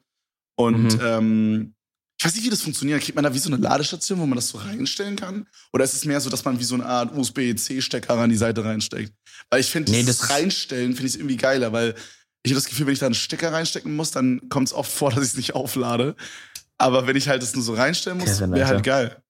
Und 0.55 0.93
mhm. 0.93 0.99
ähm, 1.01 1.75
ich 2.17 2.25
weiß 2.25 2.35
nicht, 2.35 2.45
wie 2.45 2.49
das 2.49 2.61
funktioniert. 2.61 3.01
Kriegt 3.01 3.15
man 3.15 3.23
da 3.23 3.33
wie 3.33 3.39
so 3.39 3.49
eine 3.49 3.57
Ladestation, 3.57 4.19
wo 4.19 4.25
man 4.25 4.35
das 4.35 4.47
so 4.47 4.57
reinstellen 4.57 5.15
kann? 5.15 5.47
Oder 5.73 5.83
ist 5.83 5.93
es 5.93 6.05
mehr 6.05 6.21
so, 6.21 6.29
dass 6.29 6.45
man 6.45 6.59
wie 6.59 6.63
so 6.63 6.75
eine 6.75 6.85
Art 6.85 7.15
USB-C-Stecker 7.15 8.13
an 8.17 8.29
die 8.29 8.37
Seite 8.37 8.63
reinsteckt? 8.63 9.13
Weil 9.49 9.59
ich 9.59 9.69
finde, 9.69 9.91
nee, 9.91 10.03
das 10.03 10.29
Reinstellen 10.29 10.93
finde 10.93 11.07
ich 11.07 11.15
irgendwie 11.15 11.37
geiler, 11.37 11.73
weil 11.73 11.95
ich 12.43 12.51
habe 12.51 12.61
das 12.61 12.65
Gefühl, 12.65 12.85
wenn 12.85 12.93
ich 12.93 12.99
da 12.99 13.07
einen 13.07 13.15
Stecker 13.15 13.51
reinstecken 13.51 13.95
muss, 13.95 14.11
dann 14.11 14.47
kommt 14.49 14.67
es 14.67 14.73
oft 14.73 14.91
vor, 14.97 15.11
dass 15.11 15.23
ich 15.23 15.31
es 15.31 15.37
nicht 15.37 15.55
auflade. 15.55 16.15
Aber 16.77 17.07
wenn 17.07 17.15
ich 17.15 17.27
halt 17.29 17.41
das 17.41 17.55
nur 17.55 17.63
so 17.63 17.73
reinstellen 17.73 18.17
muss, 18.19 18.39
wäre 18.39 18.67
halt 18.67 18.83
geil. 18.83 19.22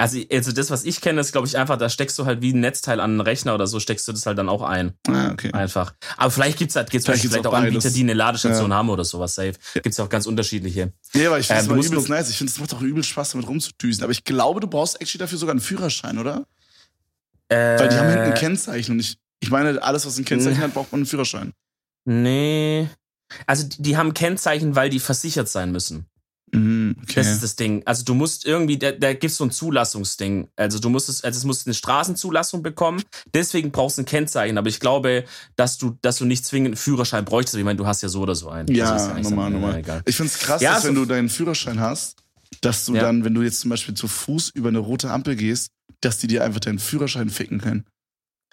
Also, 0.00 0.18
also 0.32 0.52
das, 0.52 0.70
was 0.70 0.84
ich 0.84 1.02
kenne, 1.02 1.20
ist, 1.20 1.32
glaube 1.32 1.46
ich, 1.46 1.58
einfach, 1.58 1.76
da 1.76 1.90
steckst 1.90 2.18
du 2.18 2.24
halt 2.24 2.40
wie 2.40 2.54
ein 2.54 2.60
Netzteil 2.60 3.00
an 3.00 3.10
einen 3.10 3.20
Rechner 3.20 3.54
oder 3.54 3.66
so, 3.66 3.80
steckst 3.80 4.08
du 4.08 4.12
das 4.12 4.24
halt 4.24 4.38
dann 4.38 4.48
auch 4.48 4.62
ein. 4.62 4.94
Ah, 5.06 5.30
okay. 5.30 5.52
Einfach. 5.52 5.92
Aber 6.16 6.30
vielleicht 6.30 6.56
gibt's 6.56 6.74
halt, 6.74 6.88
gibt's 6.88 7.04
vielleicht, 7.04 7.22
vielleicht 7.26 7.46
auch, 7.46 7.52
auch 7.52 7.58
Anbieter, 7.58 7.90
die 7.90 8.00
eine 8.00 8.14
Ladestation 8.14 8.70
ja. 8.70 8.76
haben 8.78 8.88
oder 8.88 9.04
sowas, 9.04 9.34
safe. 9.34 9.52
Gibt's 9.74 9.98
ja 9.98 10.04
auch 10.06 10.08
ganz 10.08 10.26
unterschiedliche. 10.26 10.94
Ja, 11.12 11.28
aber 11.28 11.38
ich 11.38 11.48
finde 11.48 11.74
ähm, 11.74 11.82
übelst 11.82 12.08
nice. 12.08 12.30
Ich 12.30 12.38
finde, 12.38 12.50
es 12.50 12.58
macht 12.58 12.72
auch 12.72 12.80
übel 12.80 13.04
Spaß, 13.04 13.32
damit 13.32 13.46
rumzudüsen. 13.46 14.02
Aber 14.02 14.12
ich 14.12 14.24
glaube, 14.24 14.60
du 14.60 14.68
brauchst 14.68 14.98
actually 15.02 15.18
dafür 15.18 15.36
sogar 15.36 15.52
einen 15.52 15.60
Führerschein, 15.60 16.16
oder? 16.16 16.46
Äh, 17.48 17.78
Weil 17.78 17.88
die 17.90 17.96
haben 17.96 18.08
hinten 18.08 18.24
ein 18.24 18.34
Kennzeichen 18.34 18.92
und 18.92 19.00
ich, 19.00 19.18
ich 19.40 19.50
meine, 19.50 19.82
alles, 19.82 20.06
was 20.06 20.16
ein 20.16 20.24
Kennzeichen 20.24 20.62
hat, 20.62 20.72
braucht 20.72 20.92
man 20.92 21.00
einen 21.00 21.06
Führerschein. 21.06 21.52
Nee. 22.06 22.88
Also, 23.46 23.68
die 23.76 23.98
haben 23.98 24.14
Kennzeichen, 24.14 24.76
weil 24.76 24.88
die 24.88 24.98
versichert 24.98 25.50
sein 25.50 25.72
müssen. 25.72 26.06
Okay. 27.02 27.14
Das 27.16 27.28
ist 27.28 27.42
das 27.42 27.56
Ding. 27.56 27.82
Also 27.86 28.04
du 28.04 28.14
musst 28.14 28.46
irgendwie, 28.46 28.78
da, 28.78 28.92
da 28.92 29.12
gibt 29.12 29.32
es 29.32 29.36
so 29.36 29.44
ein 29.44 29.50
Zulassungsding. 29.50 30.48
Also 30.56 30.78
du 30.78 30.88
musst 30.88 31.08
es, 31.08 31.24
also 31.24 31.36
es 31.36 31.44
musst 31.44 31.66
eine 31.66 31.74
Straßenzulassung 31.74 32.62
bekommen. 32.62 33.02
Deswegen 33.34 33.70
brauchst 33.70 33.98
du 33.98 34.02
ein 34.02 34.06
Kennzeichen. 34.06 34.58
Aber 34.58 34.68
ich 34.68 34.80
glaube, 34.80 35.24
dass 35.56 35.78
du, 35.78 35.96
dass 36.02 36.16
du 36.16 36.24
nicht 36.24 36.44
zwingend 36.44 36.68
einen 36.68 36.76
Führerschein 36.76 37.24
bräuchtest. 37.24 37.56
Ich 37.56 37.64
meine, 37.64 37.76
du 37.76 37.86
hast 37.86 38.02
ja 38.02 38.08
so 38.08 38.20
oder 38.20 38.34
so 38.34 38.48
einen. 38.48 38.68
Ja, 38.74 38.92
also 38.92 39.10
ja 39.10 39.20
normal, 39.20 39.50
normal. 39.50 39.82
Ja, 39.86 40.00
ich 40.04 40.16
finde 40.16 40.32
es 40.32 40.38
krass, 40.38 40.60
ja, 40.60 40.74
dass 40.74 40.82
so 40.82 40.88
wenn 40.88 40.94
du 40.94 41.04
deinen 41.04 41.28
Führerschein 41.28 41.80
hast, 41.80 42.16
dass 42.60 42.86
du 42.86 42.94
ja. 42.94 43.02
dann, 43.02 43.24
wenn 43.24 43.34
du 43.34 43.42
jetzt 43.42 43.60
zum 43.60 43.70
Beispiel 43.70 43.94
zu 43.94 44.08
Fuß 44.08 44.50
über 44.50 44.68
eine 44.68 44.78
rote 44.78 45.10
Ampel 45.10 45.36
gehst, 45.36 45.70
dass 46.00 46.18
die 46.18 46.26
dir 46.26 46.44
einfach 46.44 46.60
deinen 46.60 46.78
Führerschein 46.78 47.30
ficken 47.30 47.60
können. 47.60 47.86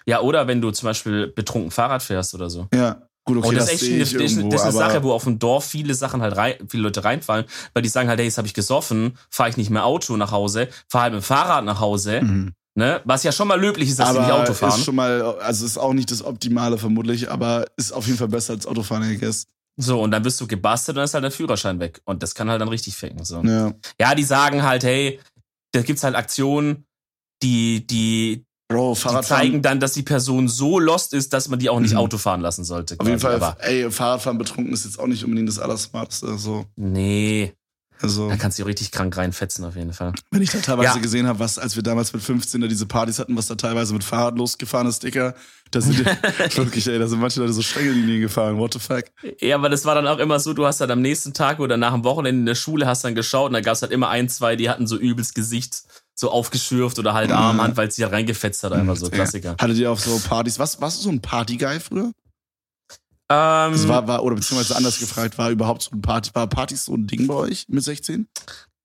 Ja, 0.06 0.20
oder 0.20 0.46
wenn 0.46 0.60
du 0.60 0.70
zum 0.70 0.86
Beispiel 0.86 1.26
betrunken 1.28 1.70
Fahrrad 1.70 2.02
fährst 2.02 2.34
oder 2.34 2.48
so. 2.48 2.68
Ja. 2.72 3.07
Gut, 3.28 3.36
okay, 3.36 3.48
und 3.48 3.54
das, 3.56 3.66
das 3.66 3.82
ist 3.82 3.82
echt 3.82 4.14
eine, 4.14 4.24
irgendwo, 4.24 4.48
das 4.48 4.62
ist 4.62 4.68
eine 4.68 4.78
Sache, 4.78 5.02
wo 5.02 5.12
auf 5.12 5.24
dem 5.24 5.38
Dorf 5.38 5.66
viele 5.66 5.92
Sachen 5.92 6.22
halt 6.22 6.34
rein, 6.38 6.54
viele 6.66 6.84
Leute 6.84 7.04
reinfallen, 7.04 7.44
weil 7.74 7.82
die 7.82 7.90
sagen 7.90 8.08
halt, 8.08 8.18
hey, 8.18 8.24
jetzt 8.24 8.38
habe 8.38 8.46
ich 8.46 8.54
gesoffen, 8.54 9.18
fahre 9.28 9.50
ich 9.50 9.58
nicht 9.58 9.68
mehr 9.68 9.84
Auto 9.84 10.16
nach 10.16 10.32
Hause, 10.32 10.68
fahre 10.88 11.02
halt 11.02 11.12
mit 11.12 11.22
dem 11.22 11.24
Fahrrad 11.26 11.62
nach 11.66 11.78
Hause. 11.78 12.22
Mhm. 12.22 12.54
Ne? 12.74 13.02
Was 13.04 13.24
ja 13.24 13.32
schon 13.32 13.48
mal 13.48 13.60
löblich 13.60 13.90
ist, 13.90 13.98
dass 13.98 14.08
aber 14.08 14.20
sie 14.20 14.24
nicht 14.24 14.34
Auto 14.34 14.54
fahren. 14.54 14.78
Ist 14.78 14.86
schon 14.86 14.94
mal, 14.94 15.20
also 15.40 15.66
ist 15.66 15.76
auch 15.76 15.92
nicht 15.92 16.10
das 16.10 16.24
Optimale 16.24 16.78
vermutlich, 16.78 17.30
aber 17.30 17.66
ist 17.76 17.92
auf 17.92 18.06
jeden 18.06 18.16
Fall 18.16 18.28
besser 18.28 18.54
als 18.54 18.66
Autofahren, 18.66 19.10
I 19.10 19.18
guess. 19.18 19.44
So, 19.76 20.00
und 20.00 20.10
dann 20.10 20.24
wirst 20.24 20.40
du 20.40 20.46
gebastelt 20.46 20.96
und 20.96 21.00
dann 21.00 21.04
ist 21.04 21.12
halt 21.12 21.24
der 21.24 21.30
Führerschein 21.30 21.80
weg. 21.80 22.00
Und 22.06 22.22
das 22.22 22.34
kann 22.34 22.48
halt 22.48 22.62
dann 22.62 22.68
richtig 22.68 22.96
ficken. 22.96 23.26
So. 23.26 23.42
Ja. 23.42 23.74
ja, 24.00 24.14
die 24.14 24.24
sagen 24.24 24.62
halt, 24.62 24.84
hey, 24.84 25.20
da 25.72 25.82
gibt's 25.82 26.02
halt 26.02 26.14
Aktionen, 26.14 26.86
die, 27.42 27.86
die, 27.86 28.46
Bro, 28.68 28.96
Fahrradfahren. 28.96 29.42
Die 29.42 29.48
zeigen 29.50 29.62
dann, 29.62 29.80
dass 29.80 29.94
die 29.94 30.02
Person 30.02 30.46
so 30.46 30.78
lost 30.78 31.14
ist, 31.14 31.32
dass 31.32 31.48
man 31.48 31.58
die 31.58 31.70
auch 31.70 31.80
nicht 31.80 31.92
mhm. 31.92 31.98
Auto 31.98 32.18
fahren 32.18 32.42
lassen 32.42 32.64
sollte. 32.64 32.96
Auf 32.98 33.06
jeden 33.06 33.18
Fall, 33.18 33.36
aber 33.36 33.56
ey, 33.60 33.90
Fahrradfahren 33.90 34.36
betrunken 34.36 34.74
ist 34.74 34.84
jetzt 34.84 34.98
auch 34.98 35.06
nicht 35.06 35.24
unbedingt 35.24 35.48
das 35.48 35.58
Allersmarteste. 35.58 36.36
So. 36.36 36.66
Nee. 36.76 37.54
Also, 38.00 38.28
da 38.28 38.36
kannst 38.36 38.58
du 38.58 38.62
richtig 38.64 38.92
krank 38.92 39.16
reinfetzen, 39.16 39.64
auf 39.64 39.74
jeden 39.74 39.92
Fall. 39.92 40.12
Wenn 40.30 40.42
ich 40.42 40.50
da 40.50 40.58
teilweise 40.58 40.96
ja. 40.96 41.02
gesehen 41.02 41.26
habe, 41.26 41.40
was, 41.40 41.58
als 41.58 41.74
wir 41.74 41.82
damals 41.82 42.12
mit 42.12 42.22
15 42.22 42.60
da 42.60 42.68
diese 42.68 42.86
Partys 42.86 43.18
hatten, 43.18 43.36
was 43.36 43.46
da 43.46 43.56
teilweise 43.56 43.92
mit 43.92 44.04
Fahrrad 44.04 44.38
losgefahren 44.38 44.86
ist, 44.86 45.02
Dicker, 45.02 45.34
da 45.72 45.80
sind 45.80 45.98
wirklich, 46.56 46.86
ey, 46.86 46.98
da 46.98 47.08
sind 47.08 47.20
manche 47.20 47.40
Leute 47.40 47.54
so 47.54 47.62
Stängellinien 47.62 48.20
gefahren, 48.20 48.58
what 48.58 48.72
the 48.74 48.78
fuck. 48.78 49.04
Ja, 49.40 49.56
aber 49.56 49.68
das 49.68 49.84
war 49.84 49.96
dann 49.96 50.06
auch 50.06 50.18
immer 50.18 50.38
so, 50.38 50.54
du 50.54 50.64
hast 50.64 50.80
halt 50.80 50.92
am 50.92 51.02
nächsten 51.02 51.34
Tag 51.34 51.58
oder 51.58 51.76
nach 51.76 51.92
dem 51.92 52.04
Wochenende 52.04 52.40
in 52.40 52.46
der 52.46 52.54
Schule 52.54 52.86
hast 52.86 53.02
dann 53.02 53.16
geschaut 53.16 53.48
und 53.48 53.54
da 53.54 53.60
gab 53.60 53.74
es 53.74 53.82
halt 53.82 53.90
immer 53.90 54.10
ein, 54.10 54.28
zwei, 54.28 54.54
die 54.54 54.70
hatten 54.70 54.86
so 54.86 54.96
übelst 54.96 55.34
Gesicht 55.34 55.82
so 56.18 56.30
aufgeschürft 56.30 56.98
oder 56.98 57.14
halt 57.14 57.30
Arm, 57.30 57.62
Hand, 57.62 57.76
weil 57.76 57.90
sie 57.90 58.02
halt 58.02 58.12
reingefetzt 58.12 58.64
hat, 58.64 58.72
einfach 58.72 58.96
so 58.96 59.08
Klassiker. 59.08 59.54
Hattet 59.60 59.76
ihr 59.76 59.90
auf 59.90 60.00
so 60.00 60.18
Partys, 60.28 60.58
was, 60.58 60.80
warst 60.80 60.98
du 60.98 61.02
so 61.04 61.10
ein 61.10 61.20
Partyguy 61.20 61.78
früher? 61.78 62.12
Ähm, 63.30 63.72
das 63.72 63.86
war, 63.86 64.08
war, 64.08 64.24
oder 64.24 64.34
beziehungsweise 64.34 64.74
anders 64.74 64.98
gefragt, 64.98 65.38
war 65.38 65.50
überhaupt 65.50 65.82
so 65.82 65.90
ein 65.92 66.02
Party, 66.02 66.30
war 66.34 66.48
Partys 66.48 66.86
so 66.86 66.94
ein 66.94 67.06
Ding 67.06 67.28
bei 67.28 67.34
euch 67.34 67.66
mit 67.68 67.84
16? 67.84 68.26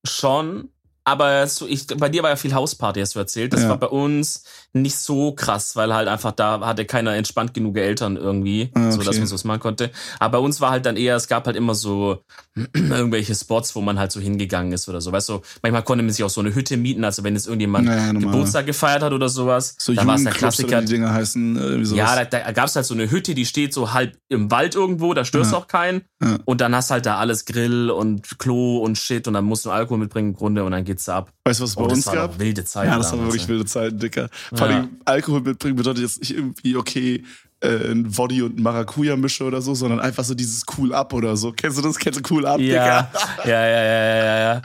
Schon, 0.05 0.69
aber 1.05 1.45
so, 1.47 1.67
ich, 1.67 1.87
bei 1.87 2.09
dir 2.09 2.23
war 2.23 2.29
ja 2.29 2.35
viel 2.37 2.53
Hausparty, 2.53 3.01
hast 3.01 3.15
du 3.15 3.19
erzählt. 3.19 3.51
Das 3.51 3.63
ja. 3.63 3.69
war 3.69 3.77
bei 3.77 3.87
uns 3.87 4.43
nicht 4.71 4.97
so 4.97 5.33
krass, 5.33 5.75
weil 5.75 5.93
halt 5.93 6.07
einfach 6.07 6.31
da 6.31 6.61
hatte 6.61 6.85
keiner 6.85 7.13
entspannt 7.15 7.53
genug 7.53 7.77
Eltern 7.77 8.15
irgendwie, 8.15 8.71
ah, 8.73 8.87
okay. 8.87 8.91
so 8.91 9.03
dass 9.03 9.17
man 9.17 9.27
sowas 9.27 9.43
machen 9.43 9.59
konnte. 9.59 9.91
Aber 10.19 10.39
bei 10.39 10.45
uns 10.45 10.61
war 10.61 10.71
halt 10.71 10.85
dann 10.85 10.97
eher, 10.97 11.15
es 11.15 11.27
gab 11.27 11.45
halt 11.45 11.55
immer 11.55 11.75
so 11.75 12.23
irgendwelche 12.73 13.35
Spots, 13.35 13.75
wo 13.75 13.81
man 13.81 13.99
halt 13.99 14.11
so 14.11 14.19
hingegangen 14.19 14.71
ist 14.71 14.87
oder 14.87 15.01
so. 15.01 15.11
Weißt 15.11 15.29
du, 15.29 15.41
manchmal 15.61 15.83
konnte 15.83 16.03
man 16.03 16.13
sich 16.13 16.23
auch 16.23 16.29
so 16.29 16.41
eine 16.41 16.55
Hütte 16.55 16.77
mieten, 16.77 17.03
also 17.03 17.23
wenn 17.23 17.35
jetzt 17.35 17.47
irgendjemand 17.47 17.85
naja, 17.85 18.11
Geburtstag 18.13 18.65
gefeiert 18.65 19.03
hat 19.03 19.13
oder 19.13 19.29
sowas. 19.29 19.75
So 19.77 19.93
da 19.93 20.07
war 20.07 20.15
es 20.15 20.23
der 20.23 20.33
Klassiker. 20.33 20.81
Die 20.81 20.87
Dinger 20.87 21.13
heißen, 21.13 21.83
äh, 21.83 21.95
ja, 21.95 22.23
da, 22.23 22.25
da 22.25 22.51
gab 22.51 22.67
es 22.67 22.75
halt 22.75 22.85
so 22.85 22.93
eine 22.93 23.11
Hütte, 23.11 23.35
die 23.35 23.45
steht 23.45 23.73
so 23.73 23.93
halb 23.93 24.17
im 24.29 24.49
Wald 24.51 24.75
irgendwo, 24.75 25.13
da 25.13 25.25
störst 25.25 25.51
ja. 25.51 25.57
auch 25.57 25.67
keinen. 25.67 26.03
Ja. 26.21 26.37
Und 26.45 26.61
dann 26.61 26.73
hast 26.75 26.91
halt 26.91 27.05
da 27.05 27.17
alles 27.17 27.45
Grill 27.45 27.89
und 27.91 28.39
Klo 28.39 28.77
und 28.77 28.97
Shit 28.97 29.27
und 29.27 29.33
dann 29.33 29.45
musst 29.45 29.65
du 29.65 29.71
Alkohol 29.71 29.97
mitbringen 29.99 30.29
im 30.29 30.35
Grunde 30.35 30.63
und 30.63 30.71
dann 30.71 30.85
geht's 30.85 30.92
ab. 31.09 31.31
Weißt 31.45 31.59
du, 31.59 31.63
was 31.63 31.71
es 31.71 31.75
bei 31.75 31.83
oh, 31.83 31.89
uns 31.89 32.05
gab? 32.05 32.39
wilde 32.39 32.63
Zeiten. 32.65 32.91
Ja, 32.91 32.97
das 32.97 33.11
waren 33.11 33.21
wirklich 33.23 33.47
wilde 33.47 33.65
Zeiten, 33.65 33.99
Dicker. 33.99 34.29
Vor 34.53 34.67
allem. 34.67 34.97
Alkohol 35.05 35.41
mitbringen 35.41 35.75
bedeutet 35.75 36.03
jetzt 36.03 36.19
nicht 36.19 36.35
irgendwie, 36.35 36.75
okay, 36.75 37.23
äh, 37.61 37.91
ein 37.91 38.11
Body 38.11 38.41
und 38.41 38.59
ein 38.59 38.63
Maracuja 38.63 39.15
mische 39.15 39.43
oder 39.45 39.61
so, 39.61 39.73
sondern 39.73 39.99
einfach 39.99 40.23
so 40.23 40.35
dieses 40.35 40.63
Cool 40.77 40.93
Up 40.93 41.13
oder 41.13 41.37
so. 41.37 41.51
Kennst 41.51 41.77
du 41.77 41.81
das? 41.81 41.97
Kennst 41.97 42.19
du 42.19 42.33
Cool 42.33 42.45
Up, 42.45 42.59
ja. 42.59 43.03
Dicker? 43.03 43.21
Ja, 43.45 43.65
ja, 43.67 43.83
ja, 43.83 43.83
ja, 43.83 44.25
ja. 44.25 44.61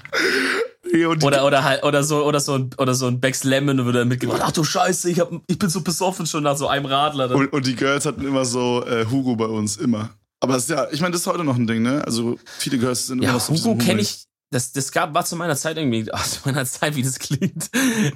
ja. 0.92 1.08
Oder, 1.22 1.44
oder 1.44 1.64
halt, 1.64 1.82
oder 1.84 2.02
so, 2.02 2.24
oder 2.24 2.40
so 2.40 2.54
ein, 2.54 2.70
oder 2.78 2.94
so 2.94 3.06
ein 3.06 3.20
Becks 3.20 3.44
Lemon 3.44 3.76
dann 3.76 4.08
mitgebracht. 4.08 4.42
Ach 4.42 4.52
du 4.52 4.64
Scheiße, 4.64 5.10
ich, 5.10 5.20
hab, 5.20 5.30
ich 5.46 5.58
bin 5.58 5.68
so 5.68 5.82
besoffen 5.82 6.26
schon 6.26 6.42
nach 6.42 6.56
so 6.56 6.66
einem 6.66 6.86
Radler. 6.86 7.30
Und, 7.30 7.52
und 7.52 7.66
die 7.66 7.76
Girls 7.76 8.06
hatten 8.06 8.26
immer 8.26 8.44
so 8.44 8.84
äh, 8.86 9.04
Hugo 9.06 9.36
bei 9.36 9.46
uns, 9.46 9.76
immer. 9.76 10.10
Aber 10.40 10.56
es, 10.56 10.68
ja, 10.68 10.86
ich 10.90 11.00
meine, 11.00 11.12
das 11.12 11.22
ist 11.22 11.26
heute 11.26 11.44
noch 11.44 11.56
ein 11.56 11.66
Ding, 11.66 11.82
ne? 11.82 12.02
Also 12.04 12.38
viele 12.58 12.78
Girls 12.78 13.08
sind 13.08 13.22
ja, 13.22 13.30
immer 13.30 13.40
so 13.40 13.52
Hugo 13.52 13.76
kenne 13.76 14.00
ich, 14.00 14.24
das, 14.50 14.72
das 14.72 14.92
gab, 14.92 15.12
war 15.14 15.24
zu 15.24 15.36
meiner 15.36 15.56
Zeit 15.56 15.76
irgendwie, 15.76 16.10
ach, 16.12 16.26
zu 16.26 16.40
meiner 16.44 16.64
Zeit, 16.64 16.96
wie 16.96 17.02
das 17.02 17.18
klingt. 17.18 17.70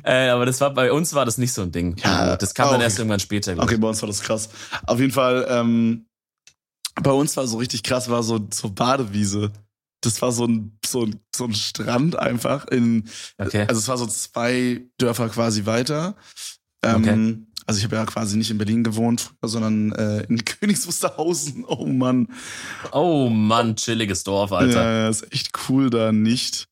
äh, 0.05 0.29
aber 0.29 0.47
das 0.47 0.61
war, 0.61 0.73
bei 0.73 0.93
uns 0.93 1.15
war 1.15 1.25
das 1.25 1.39
nicht 1.39 1.53
so 1.53 1.63
ein 1.63 1.73
Ding. 1.73 1.97
Ja, 1.99 2.37
das 2.37 2.55
kam 2.55 2.69
oh, 2.69 2.73
dann 2.73 2.81
erst 2.81 2.99
irgendwann 2.99 3.21
später. 3.21 3.57
Okay, 3.59 3.77
bei 3.77 3.89
uns 3.89 4.01
war 4.03 4.07
das 4.07 4.23
krass. 4.23 4.49
Auf 4.87 4.99
jeden 4.99 5.13
Fall, 5.13 5.47
ähm, 5.49 6.07
bei 7.03 7.11
uns 7.11 7.37
war 7.37 7.47
so 7.47 7.59
richtig 7.59 7.83
krass, 7.83 8.09
war 8.11 8.23
so, 8.23 8.47
so 8.53 8.71
Badewiese. 8.71 9.53
Das 10.03 10.21
war 10.21 10.33
so 10.33 10.47
ein, 10.47 10.79
so 10.85 11.05
ein, 11.05 11.21
so 11.35 11.45
ein 11.45 11.55
Strand 11.55 12.19
einfach 12.19 12.67
in, 12.67 13.09
okay. 13.39 13.67
also 13.69 13.79
es 13.79 13.89
war 13.89 13.99
so 13.99 14.07
zwei 14.07 14.83
Dörfer 14.99 15.29
quasi 15.29 15.65
weiter. 15.65 16.17
Ähm, 16.83 16.97
okay. 16.97 17.52
Also 17.67 17.79
ich 17.79 17.85
habe 17.85 17.97
ja 17.97 18.05
quasi 18.05 18.37
nicht 18.37 18.51
in 18.51 18.59
Berlin 18.59 18.85
gewohnt, 18.85 19.31
sondern 19.43 19.93
äh, 19.93 20.25
in 20.25 20.45
Königs 20.45 20.87
Oh 21.67 21.87
Mann. 21.87 22.29
Oh 22.93 23.29
Mann, 23.29 23.77
chilliges 23.77 24.25
Dorf, 24.25 24.53
Alter. 24.53 24.83
Ja, 24.83 25.09
ist 25.09 25.33
echt 25.33 25.51
cool 25.69 25.91
da 25.91 26.13
nicht. 26.13 26.69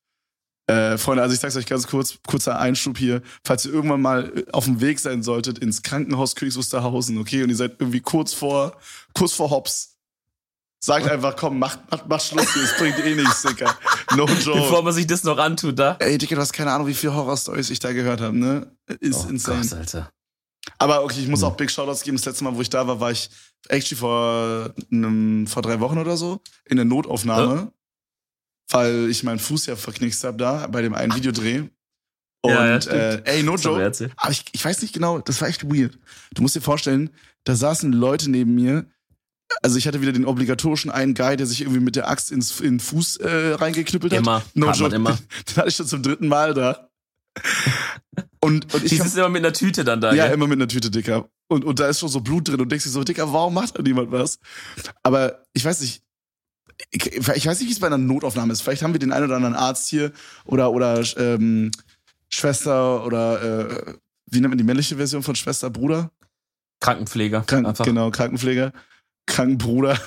Äh, 0.71 0.99
Freunde, 0.99 1.23
also 1.23 1.35
ich 1.35 1.41
sag's 1.41 1.57
euch 1.57 1.67
ganz 1.67 1.87
kurz, 1.89 2.19
kurzer 2.27 2.59
Einschub 2.61 2.97
hier. 2.97 3.23
Falls 3.45 3.65
ihr 3.67 3.73
irgendwann 3.73 4.01
mal 4.01 4.33
äh, 4.37 4.45
auf 4.53 4.67
dem 4.67 4.81
Weg 4.81 5.01
sein 5.01 5.23
solltet 5.23 5.59
ins 5.59 5.83
Krankenhaus 5.83 6.37
Königs 6.37 6.57
Wusterhausen, 6.57 7.19
okay, 7.19 7.43
und 7.43 7.51
ihr 7.51 7.57
seid 7.57 7.77
irgendwie 7.81 8.01
kurz 8.01 8.33
vor, 8.35 8.77
kurz 9.13 9.33
vor 9.33 9.51
Hops, 9.51 9.97
sagt 10.79 11.09
einfach, 11.09 11.35
komm, 11.35 11.59
mach, 11.59 11.77
mach, 11.91 12.07
mach 12.07 12.21
Schluss 12.21 12.55
es 12.55 12.77
bringt 12.79 12.99
eh 13.05 13.17
nichts, 13.17 13.43
Dicker. 13.43 13.77
No 14.17 14.27
joke. 14.45 14.61
Bevor 14.61 14.83
man 14.83 14.93
sich 14.93 15.09
das 15.09 15.25
noch 15.25 15.39
antut, 15.39 15.77
da. 15.77 15.97
Ey, 15.99 16.19
Dicker, 16.19 16.37
du 16.37 16.41
hast 16.41 16.53
keine 16.53 16.71
Ahnung, 16.73 16.87
wie 16.87 16.95
viele 16.95 17.15
Horrorstories 17.15 17.71
ich 17.71 17.81
da 17.81 17.93
gehört 17.93 18.21
habe, 18.21 18.37
ne? 18.37 18.71
Ist 19.01 19.27
oh 19.27 19.31
insane. 19.31 19.63
Gott, 19.63 19.73
Alter. 19.73 20.11
Aber 20.79 21.05
okay, 21.05 21.21
ich 21.21 21.29
muss 21.29 21.43
hm. 21.43 21.49
auch 21.49 21.57
Big 21.57 21.71
Shoutouts 21.71 22.03
geben. 22.03 22.17
Das 22.17 22.27
letzte 22.27 22.45
Mal, 22.45 22.55
wo 22.55 22.61
ich 22.61 22.71
da 22.71 22.87
war, 22.87 23.01
war 23.01 23.11
ich 23.11 23.31
actually 23.69 23.99
vor, 23.99 24.75
einem, 24.91 25.47
vor 25.47 25.63
drei 25.63 25.81
Wochen 25.81 25.99
oder 25.99 26.17
so 26.17 26.41
in 26.67 26.77
der 26.77 26.85
Notaufnahme, 26.85 27.55
ja. 27.55 27.73
weil 28.71 29.09
ich 29.11 29.23
meinen 29.23 29.39
Fuß 29.39 29.67
ja 29.67 29.77
verknickst 29.77 30.25
habe 30.25 30.39
da 30.39 30.67
bei 30.67 30.83
dem 30.83 30.95
einen 30.95 31.15
Videodreh. 31.15 31.65
Und 32.43 32.53
ja, 32.53 32.79
ja, 32.79 32.93
äh, 32.93 33.23
ey, 33.25 33.43
no 33.43 33.57
joke. 33.57 34.11
Aber 34.17 34.33
ich, 34.33 34.45
ich 34.53 34.65
weiß 34.65 34.81
nicht 34.81 34.95
genau, 34.95 35.19
das 35.19 35.41
war 35.43 35.49
echt 35.49 35.65
weird. 35.65 35.99
Du 36.33 36.41
musst 36.41 36.57
dir 36.57 36.63
vorstellen, 36.63 37.11
da 37.45 37.55
saßen 37.55 37.93
Leute 37.93 38.31
neben 38.31 38.55
mir. 38.55 38.87
Also 39.63 39.77
ich 39.77 39.87
hatte 39.87 40.01
wieder 40.01 40.13
den 40.13 40.25
obligatorischen 40.25 40.91
einen 40.91 41.15
Guy, 41.15 41.37
der 41.37 41.47
sich 41.47 41.61
irgendwie 41.61 41.81
mit 41.81 41.97
der 41.97 42.09
Axt 42.09 42.31
ins 42.31 42.61
in 42.61 42.75
den 42.75 42.81
Fuß 42.81 43.17
äh, 43.17 43.55
reingeknüppelt 43.55 44.13
hat. 44.13 44.21
Immer. 44.21 44.43
No 44.55 44.71
joke. 44.71 44.95
Immer. 44.95 45.19
Den 45.49 45.57
hatte 45.57 45.69
ich 45.69 45.77
schon 45.77 45.87
zum 45.87 46.03
dritten 46.03 46.29
Mal 46.29 46.55
da. 46.55 46.89
Und, 48.43 48.73
und 48.75 48.85
ich. 48.85 48.91
Die 48.91 48.97
ist 48.97 49.17
immer 49.17 49.29
mit 49.29 49.45
einer 49.45 49.53
Tüte 49.53 49.85
dann 49.85 50.01
da. 50.01 50.15
Ja, 50.15 50.27
gell? 50.27 50.35
immer 50.35 50.47
mit 50.47 50.59
einer 50.59 50.69
Tüte, 50.69 50.91
Dicker. 50.91 51.29
Und, 51.49 51.65
und 51.65 51.79
da 51.79 51.89
ist 51.89 52.01
schon 52.01 52.09
so 52.09 52.21
Blut 52.21 52.49
drin 52.49 52.61
und 52.61 52.71
denkst 52.71 52.85
dir 52.85 52.91
so, 52.91 53.05
Dicker, 53.05 53.33
warum 53.33 53.55
macht 53.55 53.79
da 53.79 53.83
niemand 53.83 54.11
was? 54.13 54.39
Aber 55.03 55.45
ich 55.53 55.65
weiß 55.65 55.81
nicht, 55.81 56.03
ich, 56.91 57.07
ich 57.15 57.47
weiß 57.47 57.61
nicht, 57.61 57.69
wie 57.69 57.73
es 57.73 57.81
bei 57.81 57.89
einer 57.89 57.99
Notaufnahme 57.99 58.53
ist. 58.53 58.63
Vielleicht 58.63 58.83
haben 58.83 58.95
wir 58.95 58.99
den 58.99 59.13
einen 59.13 59.27
oder 59.27 59.37
anderen 59.37 59.55
Arzt 59.55 59.89
hier 59.89 60.13
oder, 60.45 60.73
oder 60.73 61.03
ähm, 61.19 61.71
Schwester 62.31 63.05
oder 63.05 63.43
äh, 63.43 63.95
wie 64.31 64.41
nennt 64.41 64.51
man 64.51 64.59
die 64.59 64.65
männliche 64.65 64.97
Version 64.97 65.23
von 65.23 65.35
Schwester, 65.35 65.69
Bruder? 65.69 66.11
Krankenpfleger. 66.81 67.43
Krank 67.43 67.67
einfach. 67.67 67.85
Genau, 67.85 68.11
Krankenpfleger. 68.11 68.73
Krankenbruder. 69.27 69.99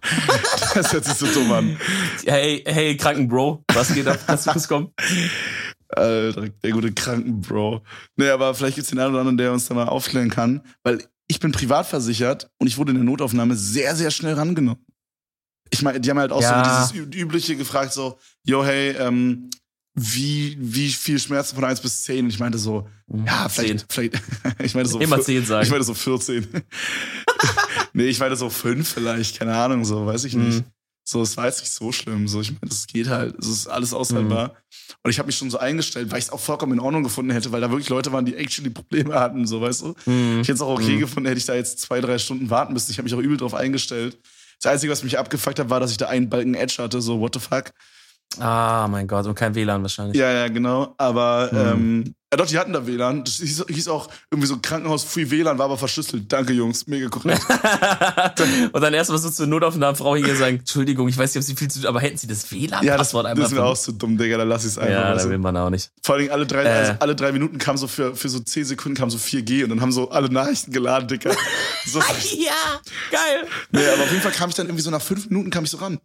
das 0.74 0.92
hört 0.92 1.04
sich 1.04 1.14
so 1.14 1.26
dumm 1.26 1.52
an. 1.52 1.76
Hey, 2.26 2.62
hey, 2.66 2.96
Krankenbro, 2.96 3.64
was 3.72 3.94
geht 3.94 4.06
ab? 4.06 4.18
Kannst 4.26 4.46
du 4.46 4.52
kurz 4.52 4.68
kommen? 4.68 4.92
Alter, 5.96 6.48
der 6.48 6.70
gute 6.72 6.92
Krankenbro. 6.92 7.82
Nee, 8.16 8.28
aber 8.28 8.54
vielleicht 8.54 8.76
gibt's 8.76 8.90
den 8.90 8.98
einen 8.98 9.10
oder 9.10 9.20
anderen, 9.20 9.38
der 9.38 9.52
uns 9.52 9.66
da 9.66 9.74
mal 9.74 9.88
aufklären 9.88 10.30
kann, 10.30 10.62
weil 10.82 11.04
ich 11.28 11.40
bin 11.40 11.52
privat 11.52 11.86
versichert 11.86 12.50
und 12.58 12.66
ich 12.66 12.76
wurde 12.76 12.90
in 12.90 12.96
der 12.96 13.04
Notaufnahme 13.04 13.56
sehr, 13.56 13.96
sehr 13.96 14.10
schnell 14.10 14.34
rangenommen. 14.34 14.84
Ich 15.70 15.82
meine, 15.82 16.00
die 16.00 16.10
haben 16.10 16.18
halt 16.18 16.32
auch 16.32 16.42
ja. 16.42 16.84
so 16.84 16.92
dieses 16.92 17.14
Übliche 17.14 17.56
gefragt, 17.56 17.94
so, 17.94 18.18
yo, 18.44 18.62
hey, 18.62 18.90
ähm, 18.98 19.48
wie, 19.94 20.56
wie 20.60 20.90
viel 20.90 21.18
Schmerzen 21.18 21.54
von 21.54 21.64
1 21.64 21.80
bis 21.80 22.02
10? 22.04 22.24
Und 22.24 22.30
ich 22.30 22.38
meinte 22.38 22.58
so, 22.58 22.88
mhm, 23.06 23.26
ja, 23.26 23.48
vielleicht, 23.48 23.80
10. 23.80 23.88
vielleicht, 23.88 24.22
ich 24.62 24.74
meinte 24.74 24.90
so, 24.90 25.00
immer 25.00 25.20
10 25.20 25.46
sagen. 25.46 25.64
Ich 25.64 25.70
meinte 25.70 25.84
so 25.84 25.94
14. 25.94 26.46
nee, 27.92 28.06
ich 28.06 28.18
meinte 28.18 28.36
so 28.36 28.50
5 28.50 28.86
vielleicht, 28.86 29.38
keine 29.38 29.54
Ahnung, 29.54 29.84
so, 29.84 30.06
weiß 30.06 30.24
ich 30.24 30.34
nicht. 30.34 30.60
Mhm. 30.60 30.64
So, 31.04 31.20
es 31.22 31.36
war 31.36 31.46
jetzt 31.46 31.60
nicht 31.60 31.72
so 31.72 31.90
schlimm. 31.90 32.28
So, 32.28 32.40
ich 32.40 32.50
meine, 32.50 32.68
das 32.68 32.86
geht 32.86 33.08
halt. 33.08 33.36
Es 33.38 33.48
ist 33.48 33.66
alles 33.66 33.92
aushaltbar. 33.92 34.48
Mhm. 34.48 34.52
Und 35.02 35.10
ich 35.10 35.18
habe 35.18 35.26
mich 35.26 35.36
schon 35.36 35.50
so 35.50 35.58
eingestellt, 35.58 36.10
weil 36.10 36.18
ich 36.18 36.26
es 36.26 36.30
auch 36.30 36.40
vollkommen 36.40 36.74
in 36.74 36.80
Ordnung 36.80 37.02
gefunden 37.02 37.32
hätte, 37.32 37.50
weil 37.50 37.60
da 37.60 37.70
wirklich 37.70 37.88
Leute 37.88 38.12
waren, 38.12 38.24
die 38.24 38.36
actually 38.36 38.70
Probleme 38.70 39.14
hatten, 39.14 39.46
so 39.46 39.60
weißt 39.60 39.82
du. 39.82 39.94
Mhm. 40.06 40.40
Ich 40.42 40.48
hätte 40.48 40.52
es 40.52 40.60
auch 40.60 40.78
okay 40.78 40.94
mhm. 40.94 41.00
gefunden, 41.00 41.26
hätte 41.28 41.38
ich 41.38 41.46
da 41.46 41.54
jetzt 41.54 41.80
zwei, 41.80 42.00
drei 42.00 42.18
Stunden 42.18 42.50
warten 42.50 42.72
müssen. 42.72 42.90
Ich 42.90 42.98
habe 42.98 43.04
mich 43.04 43.14
auch 43.14 43.18
übel 43.18 43.36
drauf 43.36 43.54
eingestellt. 43.54 44.18
Das 44.60 44.70
Einzige, 44.72 44.92
was 44.92 45.02
mich 45.02 45.18
abgefuckt 45.18 45.58
hat, 45.58 45.70
war, 45.70 45.80
dass 45.80 45.90
ich 45.90 45.96
da 45.96 46.06
einen 46.06 46.30
Balken 46.30 46.54
Edge 46.54 46.76
hatte, 46.78 47.02
so 47.02 47.18
what 47.18 47.34
the 47.34 47.40
fuck. 47.40 47.72
Ah, 48.38 48.86
mein 48.88 49.08
Gott, 49.08 49.26
und 49.26 49.34
kein 49.34 49.54
WLAN 49.54 49.82
wahrscheinlich. 49.82 50.16
Ja, 50.16 50.32
ja, 50.32 50.48
genau. 50.48 50.94
Aber 50.98 51.50
mhm. 51.52 51.58
ähm, 51.58 52.14
ja, 52.32 52.38
doch, 52.38 52.46
die 52.46 52.58
hatten 52.58 52.72
da 52.72 52.86
WLAN. 52.86 53.24
Das 53.24 53.34
hieß, 53.34 53.66
hieß 53.68 53.88
auch 53.88 54.08
irgendwie 54.30 54.46
so 54.46 54.56
Krankenhaus 54.56 55.04
Free 55.04 55.28
WLAN, 55.28 55.58
war 55.58 55.66
aber 55.66 55.76
verschlüsselt. 55.76 56.32
Danke, 56.32 56.54
Jungs, 56.54 56.86
mega 56.86 57.10
korrekt. 57.10 57.42
und 58.72 58.80
dann 58.80 58.94
erstmal 58.94 59.18
so 59.18 59.28
zur 59.28 59.46
Notaufnahmefrau 59.46 60.16
hier 60.16 60.34
sagen, 60.34 60.60
Entschuldigung, 60.60 61.08
ich 61.08 61.18
weiß 61.18 61.34
nicht, 61.34 61.42
ob 61.42 61.46
Sie 61.46 61.54
viel 61.54 61.70
zu 61.70 61.80
tun, 61.80 61.88
aber 61.88 62.00
hätten 62.00 62.16
Sie 62.16 62.26
das 62.26 62.50
WLAN? 62.50 62.86
Ja, 62.86 62.96
das, 62.96 63.10
das 63.10 63.38
ist 63.38 63.52
mir 63.52 63.62
auch 63.62 63.76
so 63.76 63.92
dumm, 63.92 64.16
Digga, 64.16 64.38
dann 64.38 64.48
lass 64.48 64.62
ich 64.62 64.70
es 64.70 64.78
einfach. 64.78 64.94
Ja, 64.94 65.14
da 65.14 65.28
will 65.28 65.36
man 65.36 65.54
auch 65.58 65.68
nicht. 65.68 65.90
Vor 66.02 66.14
allem 66.14 66.30
alle 66.30 66.46
drei, 66.46 66.62
äh. 66.62 66.68
also 66.68 66.92
alle 67.00 67.14
drei 67.14 67.32
Minuten 67.32 67.58
kam 67.58 67.76
so 67.76 67.86
für, 67.86 68.16
für 68.16 68.30
so 68.30 68.40
zehn 68.40 68.64
Sekunden 68.64 68.96
kam 68.96 69.10
so 69.10 69.18
4G 69.18 69.64
und 69.64 69.68
dann 69.68 69.82
haben 69.82 69.92
so 69.92 70.08
alle 70.08 70.30
Nachrichten 70.30 70.72
geladen, 70.72 71.08
Digga. 71.08 71.32
So, 71.84 71.98
ja, 71.98 72.80
geil. 73.10 73.48
Nee, 73.72 73.84
aber 73.92 74.04
auf 74.04 74.10
jeden 74.10 74.22
Fall 74.22 74.30
kam 74.30 74.48
ich 74.48 74.54
dann 74.54 74.66
irgendwie 74.66 74.84
so 74.84 74.90
nach 74.92 75.02
fünf 75.02 75.28
Minuten 75.28 75.50
kam 75.50 75.64
ich 75.64 75.70
so 75.70 75.78
ran. 75.78 75.98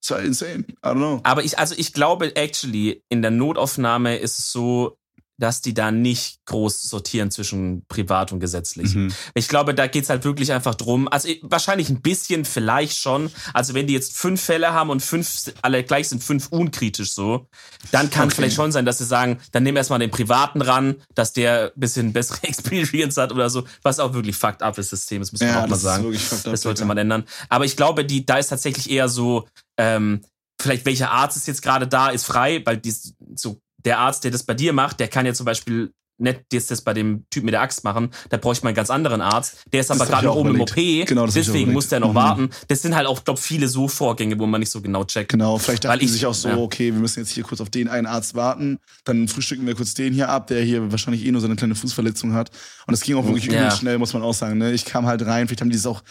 Das 0.00 0.12
war 0.12 0.20
insane. 0.20 0.64
I 0.68 0.74
don't 0.84 0.94
know. 0.94 1.20
Aber 1.24 1.42
ich, 1.42 1.58
also 1.58 1.74
ich 1.76 1.92
glaube, 1.92 2.36
actually, 2.36 3.02
in 3.08 3.22
der 3.22 3.32
Notaufnahme 3.32 4.18
ist 4.18 4.38
es 4.38 4.52
so, 4.52 4.96
dass 5.38 5.60
die 5.60 5.74
da 5.74 5.90
nicht 5.90 6.38
groß 6.46 6.82
sortieren 6.82 7.30
zwischen 7.30 7.84
privat 7.88 8.32
und 8.32 8.40
gesetzlich. 8.40 8.94
Mhm. 8.94 9.12
Ich 9.34 9.48
glaube, 9.48 9.74
da 9.74 9.86
geht's 9.86 10.08
halt 10.08 10.24
wirklich 10.24 10.52
einfach 10.52 10.74
drum. 10.74 11.08
Also 11.08 11.28
wahrscheinlich 11.42 11.90
ein 11.90 12.00
bisschen 12.00 12.44
vielleicht 12.44 12.96
schon. 12.96 13.30
Also 13.52 13.74
wenn 13.74 13.86
die 13.86 13.92
jetzt 13.92 14.16
fünf 14.16 14.40
Fälle 14.40 14.72
haben 14.72 14.90
und 14.90 15.00
fünf 15.00 15.52
alle 15.62 15.84
gleich 15.84 16.08
sind, 16.08 16.22
fünf 16.22 16.48
unkritisch 16.48 17.12
so, 17.12 17.48
dann 17.92 18.10
kann 18.10 18.28
okay. 18.28 18.36
vielleicht 18.36 18.56
schon 18.56 18.72
sein, 18.72 18.86
dass 18.86 18.98
sie 18.98 19.04
sagen, 19.04 19.38
dann 19.52 19.62
nehmen 19.62 19.76
wir 19.76 19.80
erstmal 19.80 19.98
den 19.98 20.10
Privaten 20.10 20.62
ran, 20.62 20.96
dass 21.14 21.32
der 21.32 21.72
ein 21.74 21.80
bisschen 21.80 22.12
bessere 22.12 22.42
Experience 22.42 23.16
hat 23.18 23.32
oder 23.32 23.50
so, 23.50 23.64
was 23.82 24.00
auch 24.00 24.14
wirklich 24.14 24.36
fucked 24.36 24.62
up 24.62 24.78
ist, 24.78 24.90
System, 24.90 25.20
das 25.20 25.32
muss 25.32 25.40
man 25.40 25.50
ja, 25.50 25.64
auch 25.64 25.68
mal 25.68 25.76
sagen. 25.76 26.12
das 26.44 26.62
sollte 26.62 26.84
man 26.84 26.96
ändern. 26.96 27.24
Aber 27.48 27.64
ich 27.64 27.76
glaube, 27.76 28.04
die, 28.04 28.24
da 28.24 28.38
ist 28.38 28.48
tatsächlich 28.48 28.90
eher 28.90 29.08
so, 29.08 29.46
ähm, 29.76 30.22
vielleicht 30.60 30.86
welcher 30.86 31.10
Arzt 31.10 31.36
ist 31.36 31.46
jetzt 31.46 31.62
gerade 31.62 31.86
da, 31.86 32.08
ist 32.08 32.24
frei, 32.24 32.62
weil 32.64 32.78
die, 32.78 32.94
so 33.34 33.60
der 33.86 33.98
Arzt, 33.98 34.24
der 34.24 34.30
das 34.30 34.42
bei 34.42 34.52
dir 34.52 34.72
macht, 34.74 35.00
der 35.00 35.08
kann 35.08 35.24
ja 35.24 35.32
zum 35.32 35.46
Beispiel 35.46 35.92
nicht 36.18 36.40
jetzt 36.52 36.70
das 36.70 36.80
bei 36.80 36.94
dem 36.94 37.26
Typ 37.30 37.44
mit 37.44 37.52
der 37.52 37.60
Axt 37.60 37.84
machen, 37.84 38.10
da 38.30 38.36
bräuchte 38.38 38.64
man 38.64 38.70
einen 38.70 38.76
ganz 38.76 38.90
anderen 38.90 39.20
Arzt. 39.20 39.58
Der 39.72 39.80
ist 39.80 39.90
das 39.90 40.00
aber 40.00 40.08
gerade 40.08 40.32
oben 40.32 40.54
im 40.54 40.60
OP, 40.62 40.74
genau, 40.74 41.26
deswegen 41.26 41.72
muss 41.72 41.88
der 41.88 42.00
noch 42.00 42.12
mhm. 42.12 42.14
warten. 42.14 42.50
Das 42.68 42.82
sind 42.82 42.94
halt 42.94 43.06
auch, 43.06 43.22
glaube 43.22 43.40
viele 43.40 43.68
so 43.68 43.86
Vorgänge, 43.86 44.38
wo 44.38 44.46
man 44.46 44.60
nicht 44.60 44.70
so 44.70 44.80
genau 44.80 45.04
checkt. 45.04 45.30
Genau, 45.30 45.58
vielleicht 45.58 45.84
dachten 45.84 45.98
die 46.00 46.08
sich 46.08 46.24
auch 46.24 46.34
so, 46.34 46.48
ja. 46.48 46.56
okay, 46.56 46.92
wir 46.92 47.00
müssen 47.00 47.20
jetzt 47.20 47.32
hier 47.32 47.44
kurz 47.44 47.60
auf 47.60 47.70
den 47.70 47.88
einen 47.88 48.06
Arzt 48.06 48.34
warten, 48.34 48.78
dann 49.04 49.28
frühstücken 49.28 49.66
wir 49.66 49.74
kurz 49.74 49.94
den 49.94 50.14
hier 50.14 50.30
ab, 50.30 50.46
der 50.46 50.62
hier 50.62 50.90
wahrscheinlich 50.90 51.24
eh 51.24 51.32
nur 51.32 51.40
so 51.40 51.46
eine 51.46 51.56
kleine 51.56 51.74
Fußverletzung 51.74 52.32
hat. 52.32 52.50
Und 52.86 52.92
das 52.92 53.02
ging 53.02 53.16
auch 53.16 53.26
wirklich 53.26 53.44
ja. 53.46 53.70
schnell, 53.70 53.98
muss 53.98 54.14
man 54.14 54.22
auch 54.22 54.34
sagen. 54.34 54.58
Ne? 54.58 54.72
Ich 54.72 54.84
kam 54.86 55.06
halt 55.06 55.24
rein, 55.26 55.46
vielleicht 55.48 55.60
haben 55.60 55.70
die 55.70 55.76
es 55.76 55.86
auch, 55.86 56.02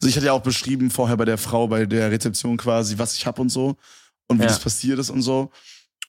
also 0.00 0.08
ich 0.08 0.16
hatte 0.16 0.26
ja 0.26 0.32
auch 0.32 0.42
beschrieben 0.42 0.90
vorher 0.90 1.16
bei 1.16 1.24
der 1.24 1.38
Frau, 1.38 1.68
bei 1.68 1.86
der 1.86 2.10
Rezeption 2.10 2.56
quasi, 2.56 2.98
was 2.98 3.14
ich 3.14 3.26
hab 3.26 3.38
und 3.38 3.48
so 3.48 3.76
und 4.26 4.38
wie 4.38 4.42
ja. 4.42 4.48
das 4.48 4.58
passiert 4.58 4.98
ist 4.98 5.10
und 5.10 5.22
so. 5.22 5.50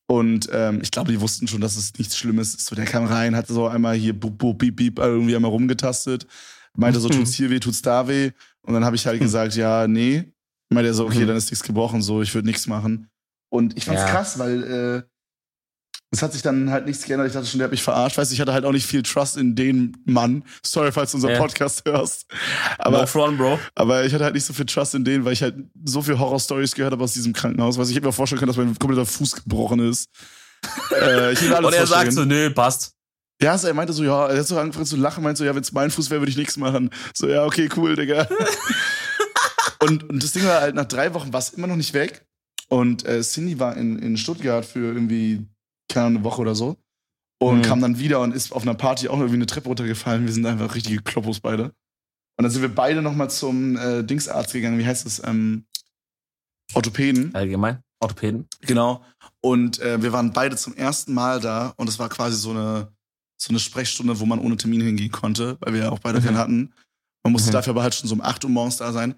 Und 0.08 0.50
ähm, 0.52 0.80
ich 0.82 0.92
glaube, 0.92 1.12
die 1.12 1.22
wussten 1.22 1.48
schon, 1.48 1.62
dass 1.62 1.78
es 1.78 1.94
nichts 1.98 2.18
Schlimmes 2.18 2.56
ist. 2.56 2.66
So, 2.66 2.76
der 2.76 2.86
kam 2.86 3.06
rein, 3.06 3.36
hatte 3.36 3.54
so 3.54 3.68
einmal 3.68 3.96
hier 3.96 4.18
bub, 4.18 4.38
bub, 4.38 4.58
beep, 4.58 4.76
beep, 4.76 5.00
irgendwie 5.00 5.36
einmal 5.36 5.52
rumgetastet. 5.52 6.28
Meinte 6.76 7.00
so, 7.00 7.10
tut's 7.10 7.34
hier 7.34 7.50
weh, 7.50 7.60
tut's 7.60 7.82
da 7.82 8.08
weh. 8.08 8.32
Und 8.64 8.74
dann 8.74 8.84
habe 8.84 8.96
ich 8.96 9.06
halt 9.06 9.20
hm. 9.20 9.26
gesagt, 9.26 9.56
ja, 9.56 9.88
nee. 9.88 10.34
Meinte 10.70 10.90
er 10.90 10.94
so, 10.94 11.06
okay, 11.06 11.22
hm. 11.22 11.28
dann 11.28 11.38
ist 11.38 11.52
nichts 11.52 11.66
gebrochen, 11.66 12.02
so, 12.02 12.22
ich 12.22 12.34
würde 12.34 12.48
nichts 12.48 12.68
machen. 12.68 13.10
Und 13.50 13.78
ich 13.78 13.86
fand's 13.86 14.02
ja. 14.02 14.10
krass, 14.10 14.40
weil 14.40 14.64
äh, 14.64 15.13
es 16.14 16.22
hat 16.22 16.32
sich 16.32 16.44
dann 16.44 16.70
halt 16.70 16.86
nichts 16.86 17.06
geändert. 17.06 17.28
Ich 17.28 17.34
dachte 17.34 17.48
schon, 17.48 17.58
der 17.58 17.66
hat 17.66 17.72
mich 17.72 17.82
verarscht. 17.82 18.18
Weißt 18.18 18.32
ich 18.32 18.40
hatte 18.40 18.54
halt 18.54 18.66
auch 18.66 18.72
nicht 18.72 18.86
viel 18.86 19.02
Trust 19.02 19.36
in 19.36 19.56
den 19.56 19.98
Mann. 20.06 20.44
Sorry, 20.64 20.92
falls 20.92 21.12
du 21.12 21.18
unseren 21.18 21.32
yeah. 21.32 21.42
Podcast 21.42 21.84
hörst. 21.86 22.28
Aber, 22.78 23.02
no 23.02 23.08
front, 23.08 23.38
bro. 23.40 23.60
aber 23.74 24.06
ich 24.06 24.14
hatte 24.14 24.24
halt 24.24 24.36
nicht 24.36 24.46
so 24.46 24.54
viel 24.54 24.68
Trust 24.68 24.94
in 24.94 25.04
den, 25.04 25.26
weil 25.26 25.34
ich 25.34 25.42
halt 25.42 25.56
so 25.84 26.04
viel 26.04 26.20
Horror-Stories 26.20 26.76
gehört 26.76 26.94
habe 26.94 27.04
aus 27.04 27.14
diesem 27.14 27.34
Krankenhaus. 27.34 27.80
Weißt 27.80 27.90
ich 27.90 27.96
hätte 27.96 28.06
mir 28.06 28.14
vorstellen 28.14 28.40
können, 28.40 28.50
dass 28.50 28.58
mein 28.58 28.78
kompletter 28.78 29.08
Fuß 29.08 29.44
gebrochen 29.44 29.80
ist. 29.80 30.08
äh, 30.92 31.34
ich 31.34 31.42
alles 31.52 31.66
Und 31.66 31.74
er 31.74 31.88
sagt 31.88 32.14
so, 32.14 32.26
nö, 32.26 32.52
passt. 32.52 32.94
Ja, 33.42 33.58
so, 33.58 33.68
er 33.68 33.74
meinte 33.74 33.92
so, 33.92 34.04
ja, 34.04 34.28
er 34.28 34.38
hat 34.38 34.48
so 34.48 34.58
angefangen 34.58 34.86
zu 34.86 34.96
lachen, 34.96 35.24
meinte 35.24 35.40
so, 35.40 35.46
ja, 35.46 35.56
wenn 35.56 35.64
es 35.64 35.72
mein 35.72 35.90
Fuß 35.90 36.12
wäre, 36.12 36.22
würde 36.22 36.30
ich 36.30 36.38
nichts 36.38 36.58
machen. 36.58 36.92
So, 37.16 37.28
ja, 37.28 37.44
okay, 37.44 37.70
cool, 37.76 37.96
Digga. 37.96 38.28
und, 39.80 40.08
und 40.10 40.24
das 40.24 40.32
Ding 40.32 40.46
war 40.46 40.62
halt, 40.62 40.76
nach 40.76 40.86
drei 40.86 41.14
Wochen 41.16 41.34
war 41.34 41.40
es 41.40 41.50
immer 41.50 41.68
noch 41.68 41.76
nicht 41.76 41.96
weg. 41.96 42.24
Und 42.70 43.06
äh, 43.06 43.22
Cindy 43.22 43.60
war 43.60 43.76
in, 43.76 44.00
in 44.00 44.16
Stuttgart 44.16 44.66
für 44.66 44.94
irgendwie 44.94 45.48
keine 45.94 46.08
Ahnung, 46.08 46.18
eine 46.18 46.26
Woche 46.26 46.42
oder 46.42 46.56
so. 46.56 46.78
Und 47.40 47.60
mhm. 47.60 47.62
kam 47.64 47.82
dann 47.82 48.00
wieder 48.00 48.22
und 48.22 48.34
ist 48.34 48.52
auf 48.52 48.64
einer 48.64 48.74
Party 48.74 49.08
auch 49.08 49.18
irgendwie 49.18 49.36
eine 49.36 49.46
Treppe 49.46 49.68
runtergefallen. 49.68 50.26
Wir 50.26 50.34
sind 50.34 50.46
einfach 50.46 50.76
richtige 50.76 51.02
Kloppos 51.02 51.40
beide. 51.40 51.74
Und 52.36 52.44
dann 52.44 52.52
sind 52.52 52.62
wir 52.62 52.74
beide 52.74 53.02
nochmal 53.02 53.30
zum 53.30 53.78
äh, 53.78 54.04
Dingsarzt 54.04 54.54
gegangen. 54.54 54.80
Wie 54.80 54.86
heißt 54.86 55.06
das? 55.06 55.22
Ähm, 55.26 55.66
Orthopäden. 56.74 57.36
Allgemein. 57.36 57.84
Orthopäden. 58.00 58.48
Genau. 58.62 59.04
Und 59.42 59.80
äh, 59.80 60.02
wir 60.02 60.14
waren 60.14 60.34
beide 60.34 60.56
zum 60.56 60.76
ersten 60.76 61.14
Mal 61.14 61.40
da 61.40 61.74
und 61.78 61.88
es 61.90 62.00
war 62.00 62.10
quasi 62.10 62.38
so 62.38 62.52
eine, 62.52 62.92
so 63.38 63.50
eine 63.50 63.60
Sprechstunde, 63.60 64.20
wo 64.20 64.26
man 64.26 64.40
ohne 64.40 64.58
Termin 64.58 64.82
hingehen 64.82 65.12
konnte, 65.12 65.58
weil 65.60 65.74
wir 65.74 65.82
ja 65.82 65.90
auch 65.92 66.00
beide 66.00 66.20
mhm. 66.20 66.26
keinen 66.26 66.38
hatten. 66.38 66.74
Man 67.24 67.34
musste 67.34 67.50
mhm. 67.50 67.54
dafür 67.54 67.72
aber 67.72 67.84
halt 67.84 67.94
schon 67.94 68.10
so 68.10 68.16
um 68.16 68.22
8 68.22 68.44
Uhr 68.46 68.50
morgens 68.50 68.78
da 68.78 68.92
sein. 68.92 69.16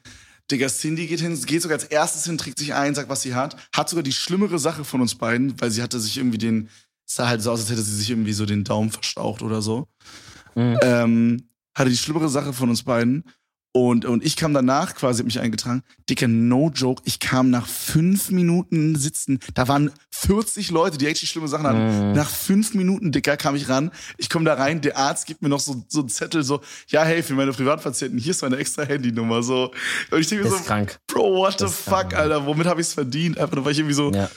Digga, 0.52 0.68
Cindy 0.68 1.08
geht 1.08 1.22
hin, 1.22 1.40
geht 1.46 1.62
sogar 1.62 1.78
als 1.78 1.86
erstes 1.86 2.26
hin, 2.26 2.38
trägt 2.38 2.60
sich 2.60 2.74
ein, 2.74 2.94
sagt, 2.94 3.10
was 3.10 3.24
sie 3.24 3.34
hat. 3.34 3.56
Hat 3.76 3.90
sogar 3.90 4.04
die 4.04 4.14
schlimmere 4.14 4.60
Sache 4.60 4.84
von 4.84 5.02
uns 5.02 5.16
beiden, 5.16 5.60
weil 5.60 5.72
sie 5.72 5.82
hatte 5.82 6.00
sich 6.00 6.18
irgendwie 6.18 6.38
den, 6.38 6.70
es 7.08 7.16
sah 7.16 7.28
halt 7.28 7.42
so 7.42 7.52
aus, 7.52 7.62
als 7.62 7.72
hätte 7.72 7.82
sie 7.82 7.96
sich 7.96 8.10
irgendwie 8.12 8.34
so 8.34 8.46
den 8.46 8.64
Daumen 8.64 8.92
verstaucht 8.92 9.42
oder 9.42 9.62
so. 9.62 9.88
Mhm. 10.54 10.80
Ähm, 10.82 11.50
hatte 11.76 11.90
die 11.90 11.98
schlimmere 11.98 12.30
Sache 12.30 12.54
von 12.54 12.70
uns 12.70 12.84
beiden. 12.84 13.24
Und, 13.76 14.06
und 14.06 14.24
ich 14.24 14.38
kam 14.38 14.54
danach 14.54 14.96
quasi, 14.96 15.20
hab 15.20 15.26
mich 15.26 15.42
eingetragen. 15.42 15.84
Dicker, 16.10 16.30
no 16.30 16.72
joke. 16.74 17.02
Ich 17.04 17.20
kam 17.20 17.50
nach 17.50 17.68
fünf 17.68 18.32
Minuten 18.32 18.96
sitzen. 18.96 19.40
Da 19.54 19.68
waren 19.68 19.92
40 20.12 20.72
Leute, 20.72 20.98
die 20.98 21.08
echt 21.08 21.28
schlimme 21.28 21.50
Sachen 21.50 21.68
hatten. 21.68 22.12
Mhm. 22.12 22.14
Nach 22.14 22.30
fünf 22.30 22.74
Minuten, 22.74 23.12
Dicker, 23.12 23.36
kam 23.36 23.54
ich 23.54 23.68
ran. 23.68 23.92
Ich 24.18 24.30
komme 24.30 24.46
da 24.46 24.54
rein. 24.54 24.80
Der 24.80 24.96
Arzt 24.96 25.26
gibt 25.26 25.42
mir 25.42 25.50
noch 25.50 25.60
so, 25.60 25.84
so 25.90 26.00
einen 26.00 26.08
Zettel, 26.08 26.42
so, 26.42 26.62
ja, 26.88 27.04
hey, 27.04 27.22
für 27.22 27.34
meine 27.34 27.52
Privatpatienten, 27.52 28.18
hier 28.18 28.32
ist 28.32 28.44
meine 28.44 28.56
extra 28.56 28.84
Handynummer, 28.84 29.44
so. 29.44 29.74
Und 30.10 30.22
ich 30.22 30.28
denke 30.28 30.46
mir 30.46 30.52
so, 30.52 30.64
krank. 30.64 30.98
Bro, 31.08 31.36
what 31.36 31.60
the 31.60 31.68
fuck, 31.68 32.12
krank, 32.12 32.14
Alter? 32.14 32.46
Womit 32.46 32.68
habe 32.68 32.80
ich's 32.80 32.94
verdient? 32.94 33.38
Einfach 33.38 33.58
nur, 33.58 33.66
weil 33.66 33.74
ich 33.74 33.80
irgendwie 33.80 33.96
so, 33.96 34.10
ja. 34.10 34.30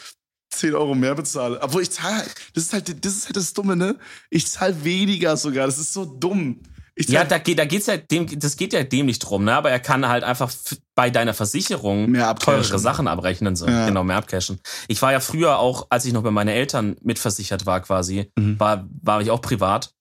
10 0.50 0.74
Euro 0.74 0.96
mehr 0.96 1.14
bezahle. 1.14 1.62
Obwohl 1.62 1.82
ich 1.82 1.92
zahle, 1.92 2.24
das 2.54 2.64
ist 2.64 2.72
halt, 2.72 3.04
das 3.04 3.12
ist 3.12 3.26
halt 3.26 3.36
das 3.36 3.52
Dumme, 3.52 3.76
ne? 3.76 3.96
Ich 4.30 4.48
zahle 4.48 4.82
weniger 4.82 5.36
sogar. 5.36 5.66
Das 5.66 5.78
ist 5.78 5.92
so 5.92 6.04
dumm. 6.04 6.58
Ja, 7.06 7.24
da 7.24 7.38
geht, 7.38 7.58
da 7.58 7.64
geht's 7.64 7.86
ja 7.86 7.96
dem, 7.96 8.26
das 8.38 8.56
geht 8.56 8.72
ja 8.72 8.82
dem 8.82 9.06
nicht 9.06 9.20
drum, 9.20 9.44
ne? 9.44 9.54
Aber 9.54 9.70
er 9.70 9.80
kann 9.80 10.08
halt 10.08 10.24
einfach 10.24 10.50
bei 10.94 11.10
deiner 11.10 11.34
Versicherung 11.34 12.12
teurere 12.40 12.78
Sachen 12.78 13.08
abrechnen, 13.08 13.56
so. 13.56 13.66
Ja. 13.66 13.86
Genau, 13.86 14.04
mehr 14.04 14.16
abcashen. 14.16 14.60
Ich 14.88 15.00
war 15.00 15.12
ja 15.12 15.20
früher 15.20 15.58
auch, 15.58 15.86
als 15.90 16.04
ich 16.04 16.12
noch 16.12 16.22
bei 16.22 16.30
meinen 16.30 16.48
Eltern 16.48 16.96
mitversichert 17.02 17.66
war, 17.66 17.80
quasi, 17.80 18.30
mhm. 18.36 18.58
war, 18.58 18.86
war 19.02 19.20
ich 19.20 19.30
auch 19.30 19.40
privat. 19.40 19.92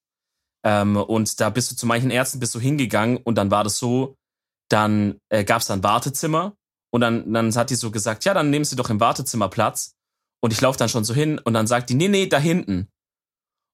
Ähm, 0.65 0.97
und 0.97 1.39
da 1.39 1.49
bist 1.49 1.71
du 1.71 1.75
zu 1.75 1.85
manchen 1.85 2.09
Ärzten 2.09 2.39
bist 2.39 2.55
du 2.55 2.59
hingegangen 2.59 3.17
und 3.17 3.35
dann 3.35 3.51
war 3.51 3.63
das 3.63 3.77
so, 3.77 4.17
dann 4.69 5.19
äh, 5.29 5.43
gab's 5.43 5.67
dann 5.67 5.83
Wartezimmer 5.83 6.55
und 6.91 7.01
dann, 7.01 7.31
dann 7.31 7.55
hat 7.55 7.69
die 7.69 7.75
so 7.75 7.91
gesagt, 7.91 8.25
ja, 8.25 8.33
dann 8.33 8.49
nehmen 8.49 8.65
Sie 8.65 8.75
doch 8.75 8.89
im 8.89 8.99
Wartezimmer 8.99 9.49
Platz. 9.49 9.93
Und 10.39 10.53
ich 10.53 10.61
laufe 10.61 10.77
dann 10.77 10.89
schon 10.89 11.03
so 11.03 11.13
hin 11.13 11.39
und 11.39 11.53
dann 11.53 11.67
sagt 11.67 11.89
die, 11.89 11.95
nee, 11.95 12.07
nee, 12.07 12.27
da 12.27 12.37
hinten. 12.37 12.89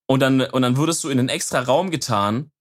Und 0.07 0.19
dann, 0.21 0.41
und 0.41 0.61
dann 0.61 0.77
wurdest 0.77 1.03
du 1.03 1.09
in 1.09 1.19
einen 1.19 1.29
extra 1.29 1.61
Raum 1.61 1.91
getan, 1.91 2.51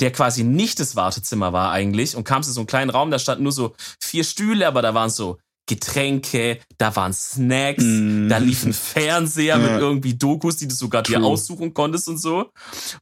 der 0.00 0.12
quasi 0.12 0.44
nicht 0.44 0.80
das 0.80 0.96
Wartezimmer 0.96 1.52
war 1.52 1.72
eigentlich 1.72 2.16
und 2.16 2.24
kamst 2.24 2.48
in 2.48 2.54
so 2.54 2.60
einen 2.60 2.66
kleinen 2.66 2.90
Raum, 2.90 3.10
da 3.10 3.18
standen 3.18 3.42
nur 3.42 3.52
so 3.52 3.74
vier 4.00 4.24
Stühle, 4.24 4.66
aber 4.66 4.82
da 4.82 4.94
waren 4.94 5.10
so 5.10 5.38
Getränke, 5.68 6.58
da 6.78 6.96
waren 6.96 7.12
Snacks, 7.12 7.84
mm. 7.84 8.28
da 8.28 8.38
lief 8.38 8.64
ein 8.64 8.72
Fernseher 8.72 9.58
ja. 9.58 9.58
mit 9.58 9.80
irgendwie 9.80 10.14
Dokus, 10.14 10.56
die 10.56 10.66
du 10.66 10.74
sogar 10.74 11.04
True. 11.04 11.18
dir 11.18 11.24
aussuchen 11.24 11.74
konntest 11.74 12.08
und 12.08 12.18
so. 12.18 12.50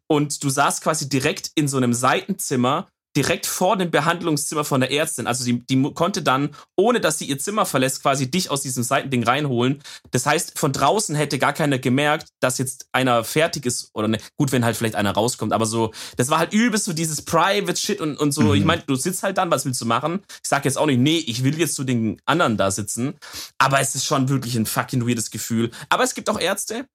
Und 0.09 0.43
du 0.43 0.51
saßt 0.51 0.83
quasi 0.83 1.09
direkt 1.09 1.53
in 1.55 1.69
so 1.69 1.77
einem 1.77 1.95
Seitenzimmer 1.95 2.89
direkt 3.17 3.47
vor 3.47 3.77
dem 3.77 3.91
Behandlungszimmer 3.91 4.65
von 4.65 4.81
der 4.81 4.93
Ärztin. 4.93 5.27
Also 5.27 5.45
die, 5.45 5.67
die 5.67 5.83
konnte 5.95 6.23
dann, 6.23 6.51
ohne 6.77 7.01
dass 7.01 7.19
sie 7.19 7.25
ihr 7.25 7.39
Zimmer 7.39 7.65
verlässt, 7.65 8.03
quasi 8.03 8.31
dich 8.31 8.51
aus 8.51 8.61
diesem 8.61 8.83
Seitending 8.83 9.25
reinholen. 9.25 9.83
Das 10.11 10.27
heißt, 10.27 10.59
von 10.59 10.73
draußen 10.73 11.15
hätte 11.17 11.39
gar 11.39 11.55
keiner 11.55 11.79
gemerkt, 11.79 12.29
dass 12.41 12.59
jetzt 12.59 12.89
einer 12.93 13.25
fertig 13.25 13.65
ist 13.65 13.91
oder 13.95 14.09
ne. 14.09 14.19
Gut, 14.37 14.53
wenn 14.53 14.65
halt 14.65 14.77
vielleicht 14.77 14.95
einer 14.95 15.13
rauskommt, 15.13 15.53
aber 15.53 15.67
so, 15.67 15.93
das 16.17 16.29
war 16.29 16.39
halt 16.39 16.53
übelst 16.53 16.85
so 16.85 16.93
dieses 16.93 17.23
Private 17.23 17.77
Shit 17.77 18.01
und, 18.01 18.19
und 18.19 18.33
so. 18.33 18.43
Mhm. 18.43 18.55
Ich 18.55 18.65
meine, 18.65 18.83
du 18.87 18.95
sitzt 18.95 19.23
halt 19.23 19.39
dann, 19.39 19.51
was 19.51 19.65
willst 19.65 19.81
du 19.81 19.87
machen? 19.87 20.21
Ich 20.43 20.49
sag 20.49 20.65
jetzt 20.65 20.77
auch 20.77 20.87
nicht, 20.87 21.01
nee, 21.01 21.19
ich 21.19 21.43
will 21.43 21.59
jetzt 21.59 21.75
zu 21.75 21.85
den 21.85 22.21
anderen 22.27 22.57
da 22.57 22.71
sitzen. 22.71 23.15
Aber 23.59 23.81
es 23.81 23.95
ist 23.95 24.05
schon 24.05 24.29
wirklich 24.29 24.57
ein 24.57 24.67
fucking 24.67 25.09
weirdes 25.09 25.31
Gefühl. 25.31 25.71
Aber 25.89 26.05
es 26.05 26.15
gibt 26.15 26.29
auch 26.29 26.39
Ärzte, 26.39 26.87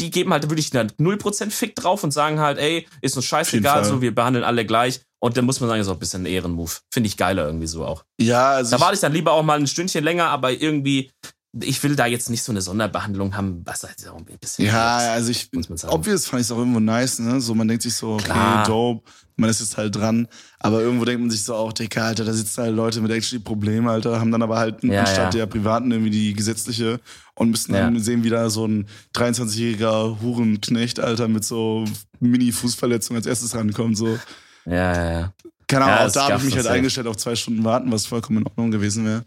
die 0.00 0.10
geben 0.10 0.32
halt 0.32 0.48
wirklich 0.48 0.70
0% 0.70 1.50
Fick 1.50 1.76
drauf 1.76 2.02
und 2.02 2.10
sagen 2.10 2.40
halt, 2.40 2.58
ey, 2.58 2.86
ist 3.02 3.16
uns 3.16 3.26
scheißegal, 3.26 3.84
so, 3.84 4.00
wir 4.02 4.14
behandeln 4.14 4.44
alle 4.44 4.64
gleich. 4.64 5.00
Und 5.22 5.36
dann 5.36 5.44
muss 5.44 5.60
man 5.60 5.68
sagen, 5.68 5.80
ist 5.80 5.88
auch 5.88 5.92
ein 5.92 5.98
bisschen 5.98 6.22
ein 6.22 6.26
Ehrenmove. 6.26 6.80
Finde 6.90 7.06
ich 7.06 7.16
geiler 7.16 7.44
irgendwie 7.44 7.66
so 7.66 7.84
auch. 7.84 8.04
Ja, 8.18 8.52
also. 8.52 8.74
Da 8.76 8.80
warte 8.80 8.94
ich 8.94 9.00
dann 9.00 9.12
lieber 9.12 9.32
auch 9.32 9.42
mal 9.42 9.58
ein 9.58 9.66
Stündchen 9.66 10.02
länger, 10.02 10.28
aber 10.28 10.50
irgendwie, 10.50 11.10
ich 11.58 11.82
will 11.82 11.96
da 11.96 12.06
jetzt 12.06 12.30
nicht 12.30 12.42
so 12.44 12.52
eine 12.52 12.62
Sonderbehandlung 12.62 13.36
haben, 13.36 13.62
was 13.64 13.82
halt 13.82 14.06
auch 14.08 14.18
ein 14.18 14.38
bisschen. 14.38 14.66
Ja, 14.66 14.98
also 14.98 15.30
ich, 15.30 15.50
obvious 15.88 16.26
fand 16.26 16.40
ich 16.40 16.46
es 16.46 16.52
auch 16.52 16.58
irgendwo 16.58 16.78
nice, 16.78 17.18
ne? 17.18 17.40
So, 17.40 17.54
man 17.54 17.66
denkt 17.66 17.82
sich 17.82 17.94
so, 17.94 18.14
okay, 18.14 18.24
Klar. 18.24 18.64
dope, 18.66 19.10
man 19.36 19.50
ist 19.50 19.58
jetzt 19.58 19.76
halt 19.76 19.96
dran. 19.96 20.28
Aber 20.60 20.80
irgendwo 20.80 21.04
denkt 21.04 21.20
man 21.20 21.30
sich 21.30 21.42
so 21.42 21.54
auch, 21.54 21.72
Digga, 21.72 22.06
Alter, 22.06 22.24
da 22.24 22.32
sitzen 22.32 22.62
halt 22.62 22.76
Leute 22.76 23.00
mit 23.00 23.10
actually 23.10 23.42
Problemen, 23.42 23.88
Alter, 23.88 24.20
haben 24.20 24.30
dann 24.30 24.42
aber 24.42 24.58
halt 24.58 24.84
ja, 24.84 25.00
anstatt 25.00 25.34
ja. 25.34 25.40
der 25.40 25.46
privaten 25.46 25.90
irgendwie 25.90 26.10
die 26.10 26.34
gesetzliche 26.34 27.00
und 27.34 27.50
müssen 27.50 27.72
dann 27.72 27.96
ja. 27.96 28.00
sehen, 28.00 28.22
wie 28.22 28.30
da 28.30 28.48
so 28.48 28.66
ein 28.66 28.86
23-jähriger 29.16 30.20
Hurenknecht, 30.20 31.00
Alter, 31.00 31.26
mit 31.26 31.44
so 31.44 31.84
Mini-Fußverletzung 32.20 33.16
als 33.16 33.26
erstes 33.26 33.56
rankommt, 33.56 33.96
so. 33.96 34.18
Ja, 34.66 34.94
ja, 34.94 35.12
ja. 35.12 35.32
Keine 35.66 35.84
Ahnung, 35.84 36.08
auch 36.08 36.12
da 36.12 36.28
habe 36.28 36.36
ich 36.38 36.44
mich 36.44 36.56
halt 36.56 36.66
eingestellt 36.68 37.08
auf 37.08 37.16
zwei 37.16 37.34
Stunden 37.34 37.64
warten, 37.64 37.90
was 37.90 38.06
vollkommen 38.06 38.38
in 38.38 38.46
Ordnung 38.46 38.70
gewesen 38.70 39.04
wäre. 39.04 39.24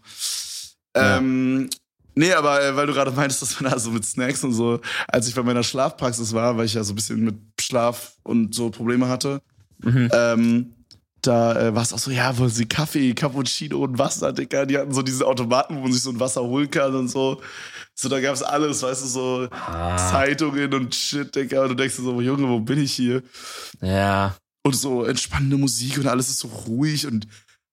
Ähm, 0.94 1.68
nee, 2.14 2.32
aber 2.32 2.62
äh, 2.62 2.76
weil 2.76 2.86
du 2.86 2.92
gerade 2.92 3.10
meintest, 3.10 3.42
dass 3.42 3.60
man 3.60 3.72
da 3.72 3.78
so 3.78 3.90
mit 3.90 4.04
Snacks 4.04 4.44
und 4.44 4.52
so, 4.52 4.80
als 5.08 5.28
ich 5.28 5.34
bei 5.34 5.42
meiner 5.42 5.62
Schlafpraxis 5.62 6.32
war, 6.32 6.56
weil 6.56 6.66
ich 6.66 6.74
ja 6.74 6.84
so 6.84 6.92
ein 6.92 6.96
bisschen 6.96 7.24
mit 7.24 7.36
Schlaf 7.60 8.16
und 8.22 8.54
so 8.54 8.70
Probleme 8.70 9.08
hatte, 9.08 9.40
mhm. 9.82 10.10
ähm, 10.12 10.74
da 11.26 11.58
äh, 11.58 11.74
war 11.74 11.82
es 11.82 11.92
auch 11.92 11.98
so, 11.98 12.10
ja, 12.10 12.36
wollen 12.36 12.50
sie 12.50 12.66
Kaffee, 12.66 13.14
Cappuccino 13.14 13.78
und 13.78 13.98
Wasser, 13.98 14.32
Digga. 14.32 14.66
Die 14.66 14.76
hatten 14.76 14.92
so 14.92 15.02
diese 15.02 15.26
Automaten, 15.26 15.76
wo 15.76 15.80
man 15.80 15.92
sich 15.92 16.02
so 16.02 16.10
ein 16.10 16.20
Wasser 16.20 16.42
holen 16.42 16.70
kann 16.70 16.94
und 16.94 17.08
so. 17.08 17.40
So, 17.94 18.08
da 18.08 18.20
gab's 18.20 18.42
alles, 18.42 18.82
weißt 18.82 19.04
du, 19.04 19.06
so 19.06 19.48
ah. 19.50 19.96
Zeitungen 19.96 20.72
und 20.74 20.94
Shit, 20.94 21.34
Digga. 21.34 21.62
Und 21.62 21.70
du 21.70 21.74
denkst 21.74 21.96
dir 21.96 22.02
so, 22.02 22.20
Junge, 22.20 22.48
wo 22.48 22.60
bin 22.60 22.78
ich 22.78 22.92
hier? 22.92 23.22
Ja. 23.80 24.36
Und 24.62 24.74
so 24.74 25.04
entspannende 25.04 25.56
Musik 25.56 25.98
und 25.98 26.06
alles 26.06 26.28
ist 26.28 26.40
so 26.40 26.48
ruhig 26.48 27.06
und 27.06 27.26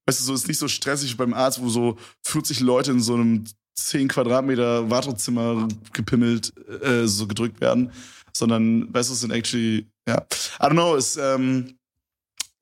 weißt 0.05 0.19
du, 0.19 0.23
so 0.25 0.33
ist 0.33 0.47
nicht 0.47 0.57
so 0.57 0.67
stressig 0.67 1.15
beim 1.17 1.33
Arzt, 1.33 1.61
wo 1.61 1.69
so 1.69 1.97
40 2.23 2.59
Leute 2.59 2.91
in 2.91 2.99
so 2.99 3.13
einem 3.13 3.45
10 3.87 4.07
Quadratmeter 4.07 4.89
Wartezimmer 4.89 5.67
gepimmelt, 5.93 6.53
äh, 6.81 7.05
so 7.07 7.27
gedrückt 7.27 7.61
werden, 7.61 7.91
sondern, 8.33 8.93
weißt 8.93 9.09
du, 9.09 9.13
es 9.13 9.19
sind 9.21 9.31
actually, 9.31 9.87
ja, 10.07 10.25
I 10.59 10.65
don't 10.65 10.71
know, 10.71 10.95
ist, 10.95 11.17
ähm, 11.17 11.77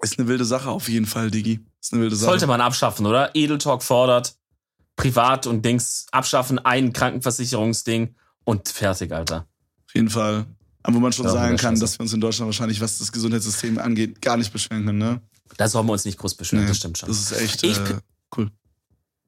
ist 0.02 0.18
eine 0.18 0.28
wilde 0.28 0.46
Sache 0.46 0.70
auf 0.70 0.88
jeden 0.90 1.06
Fall, 1.06 1.30
Digi. 1.32 1.60
Ist 1.82 1.94
eine 1.94 2.02
wilde 2.02 2.16
Sache. 2.16 2.32
Sollte 2.32 2.48
man 2.48 2.62
abschaffen, 2.62 3.06
oder? 3.06 3.36
Edeltalk 3.36 3.84
fordert, 3.84 4.36
privat 4.96 5.48
und 5.48 5.64
Dings 5.64 6.08
abschaffen, 6.12 6.60
ein 6.60 6.94
Krankenversicherungsding 6.94 8.16
und 8.44 8.70
fertig, 8.70 9.12
Alter. 9.12 9.48
Auf 9.88 9.96
jeden 9.96 10.10
Fall. 10.10 10.46
Aber 10.84 10.96
wo 10.96 11.00
man 11.00 11.12
schon 11.12 11.26
ja, 11.26 11.32
sagen 11.32 11.58
kann, 11.58 11.80
dass 11.80 11.98
wir 11.98 12.04
uns 12.04 12.14
in 12.14 12.22
Deutschland 12.22 12.48
wahrscheinlich, 12.48 12.80
was 12.82 13.00
das 13.00 13.12
Gesundheitssystem 13.12 13.78
angeht, 13.78 14.22
gar 14.22 14.38
nicht 14.38 14.52
beschweren 14.52 14.86
können, 14.86 14.98
ne? 14.98 15.22
Da 15.58 15.68
sollen 15.68 15.88
wir 15.88 15.94
uns 15.94 16.06
nicht 16.06 16.18
groß 16.18 16.36
beschweren, 16.36 16.64
nee, 16.64 16.70
das 16.70 16.78
stimmt 16.78 16.98
schon. 16.98 17.10
Das 17.10 17.20
ist 17.20 17.32
echt 17.34 17.64
ich, 17.64 17.78
äh, 17.78 18.00
cool. 18.38 18.52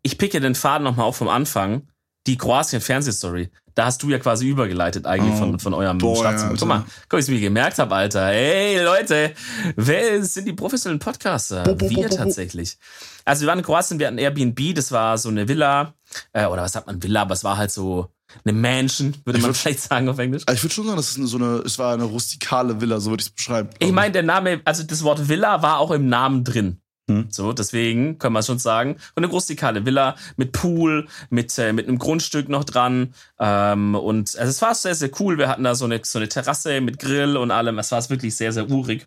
Ich 0.03 0.17
picke 0.17 0.39
den 0.39 0.55
Faden 0.55 0.83
nochmal 0.83 1.05
auf 1.05 1.17
vom 1.17 1.29
Anfang. 1.29 1.87
Die 2.27 2.37
Kroatien-Fernsehstory. 2.37 3.49
Da 3.73 3.85
hast 3.85 4.03
du 4.03 4.09
ja 4.09 4.19
quasi 4.19 4.47
übergeleitet 4.47 5.05
eigentlich 5.07 5.33
oh, 5.35 5.37
von, 5.37 5.59
von 5.59 5.73
eurem 5.73 5.99
Staatsmann. 5.99 6.57
Guck 6.57 6.67
mal, 6.67 6.85
guck, 7.09 7.19
ich 7.19 7.25
es 7.25 7.29
mir 7.29 7.39
gemerkt 7.39 7.79
habe, 7.79 7.95
Alter. 7.95 8.27
Hey, 8.27 8.83
Leute, 8.83 9.33
wer 9.75 10.23
sind 10.23 10.47
die 10.47 10.53
professionellen 10.53 10.99
Podcaster? 10.99 11.63
Bo, 11.63 11.75
bo, 11.75 11.89
wir 11.89 12.09
bo, 12.09 12.15
tatsächlich. 12.15 12.77
Also 13.25 13.41
wir 13.41 13.47
waren 13.47 13.59
in 13.59 13.65
Kroatien, 13.65 13.97
wir 13.97 14.07
hatten 14.07 14.17
Airbnb, 14.17 14.75
das 14.75 14.91
war 14.91 15.17
so 15.17 15.29
eine 15.29 15.47
Villa, 15.47 15.93
äh, 16.33 16.45
oder 16.45 16.63
was 16.63 16.73
sagt 16.73 16.87
man, 16.87 17.01
Villa, 17.01 17.21
aber 17.21 17.33
es 17.33 17.43
war 17.43 17.57
halt 17.57 17.71
so 17.71 18.11
eine 18.43 18.53
Mansion, 18.53 19.15
würde 19.25 19.39
man 19.39 19.49
würd, 19.49 19.57
vielleicht 19.57 19.81
sagen 19.81 20.09
auf 20.09 20.19
Englisch. 20.19 20.43
Ich 20.51 20.63
würde 20.63 20.73
schon 20.73 20.85
sagen, 20.85 20.97
das 20.97 21.15
ist 21.15 21.29
so 21.29 21.37
eine, 21.37 21.63
es 21.65 21.79
war 21.79 21.93
eine 21.93 22.03
rustikale 22.03 22.81
Villa, 22.81 22.99
so 22.99 23.09
würde 23.09 23.21
ich 23.21 23.27
es 23.27 23.33
beschreiben. 23.33 23.69
Ich 23.79 23.91
meine, 23.91 24.11
der 24.11 24.23
Name, 24.23 24.61
also 24.65 24.83
das 24.83 25.03
Wort 25.03 25.29
Villa 25.29 25.61
war 25.61 25.79
auch 25.79 25.91
im 25.91 26.07
Namen 26.07 26.43
drin. 26.43 26.81
Hm. 27.17 27.28
So, 27.30 27.54
deswegen 27.54 28.19
können 28.19 28.34
wir 28.34 28.43
schon 28.43 28.60
sagen. 28.60 28.95
Und 29.15 29.24
eine 29.24 29.32
rustikale 29.32 29.86
Villa 29.86 30.15
mit 30.38 30.52
Pool, 30.52 31.08
mit, 31.30 31.58
äh, 31.58 31.74
mit 31.74 31.88
einem 31.88 32.00
Grundstück 32.00 32.50
noch 32.50 32.63
dran. 32.63 33.13
Ähm, 33.39 33.95
und 33.95 34.38
also 34.38 34.50
es 34.50 34.62
war 34.62 34.76
sehr, 34.76 34.95
sehr 34.95 35.10
cool. 35.19 35.38
Wir 35.38 35.50
hatten 35.50 35.63
da 35.63 35.76
so 35.76 35.86
eine, 35.86 36.02
so 36.04 36.19
eine 36.19 36.30
Terrasse 36.30 36.82
mit 36.82 37.00
Grill 37.00 37.38
und 37.38 37.52
allem. 37.52 37.80
Es 37.80 37.91
war 37.91 38.10
wirklich 38.10 38.36
sehr, 38.36 38.54
sehr 38.54 38.69
urig. 38.69 39.06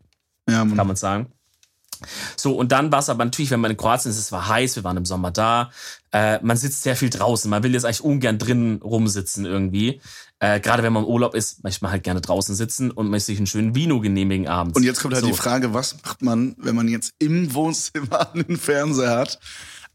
Ja, 0.48 0.64
Mann. 0.64 0.76
Kann 0.76 0.86
man 0.86 0.96
sagen. 0.96 1.32
So, 2.36 2.56
und 2.56 2.72
dann 2.72 2.92
war 2.92 3.00
es 3.00 3.08
aber 3.08 3.24
natürlich, 3.24 3.50
wenn 3.50 3.60
man 3.60 3.70
in 3.70 3.76
Kroatien 3.76 4.10
ist, 4.10 4.18
es 4.18 4.32
war 4.32 4.48
heiß, 4.48 4.76
wir 4.76 4.84
waren 4.84 4.96
im 4.96 5.04
Sommer 5.04 5.30
da. 5.30 5.70
Äh, 6.12 6.38
man 6.42 6.56
sitzt 6.56 6.82
sehr 6.82 6.96
viel 6.96 7.10
draußen. 7.10 7.50
Man 7.50 7.62
will 7.62 7.72
jetzt 7.72 7.84
eigentlich 7.84 8.04
ungern 8.04 8.38
drin 8.38 8.80
rumsitzen 8.82 9.44
irgendwie. 9.44 10.00
Äh, 10.38 10.60
Gerade 10.60 10.82
wenn 10.82 10.92
man 10.92 11.04
im 11.04 11.08
Urlaub 11.08 11.34
ist, 11.34 11.64
möchte 11.64 11.84
man 11.84 11.92
halt 11.92 12.04
gerne 12.04 12.20
draußen 12.20 12.54
sitzen 12.54 12.90
und 12.90 13.08
möchte 13.08 13.26
sich 13.26 13.38
einen 13.38 13.46
schönen 13.46 13.74
Vino 13.74 14.00
genehmigen 14.00 14.46
abends. 14.46 14.76
Und 14.76 14.82
jetzt 14.82 15.00
kommt 15.00 15.14
halt 15.14 15.24
so. 15.24 15.30
die 15.30 15.36
Frage, 15.36 15.74
was 15.74 15.96
macht 16.04 16.22
man, 16.22 16.54
wenn 16.58 16.76
man 16.76 16.88
jetzt 16.88 17.14
im 17.18 17.54
Wohnzimmer 17.54 18.32
einen 18.34 18.56
Fernseher 18.56 19.16
hat, 19.16 19.38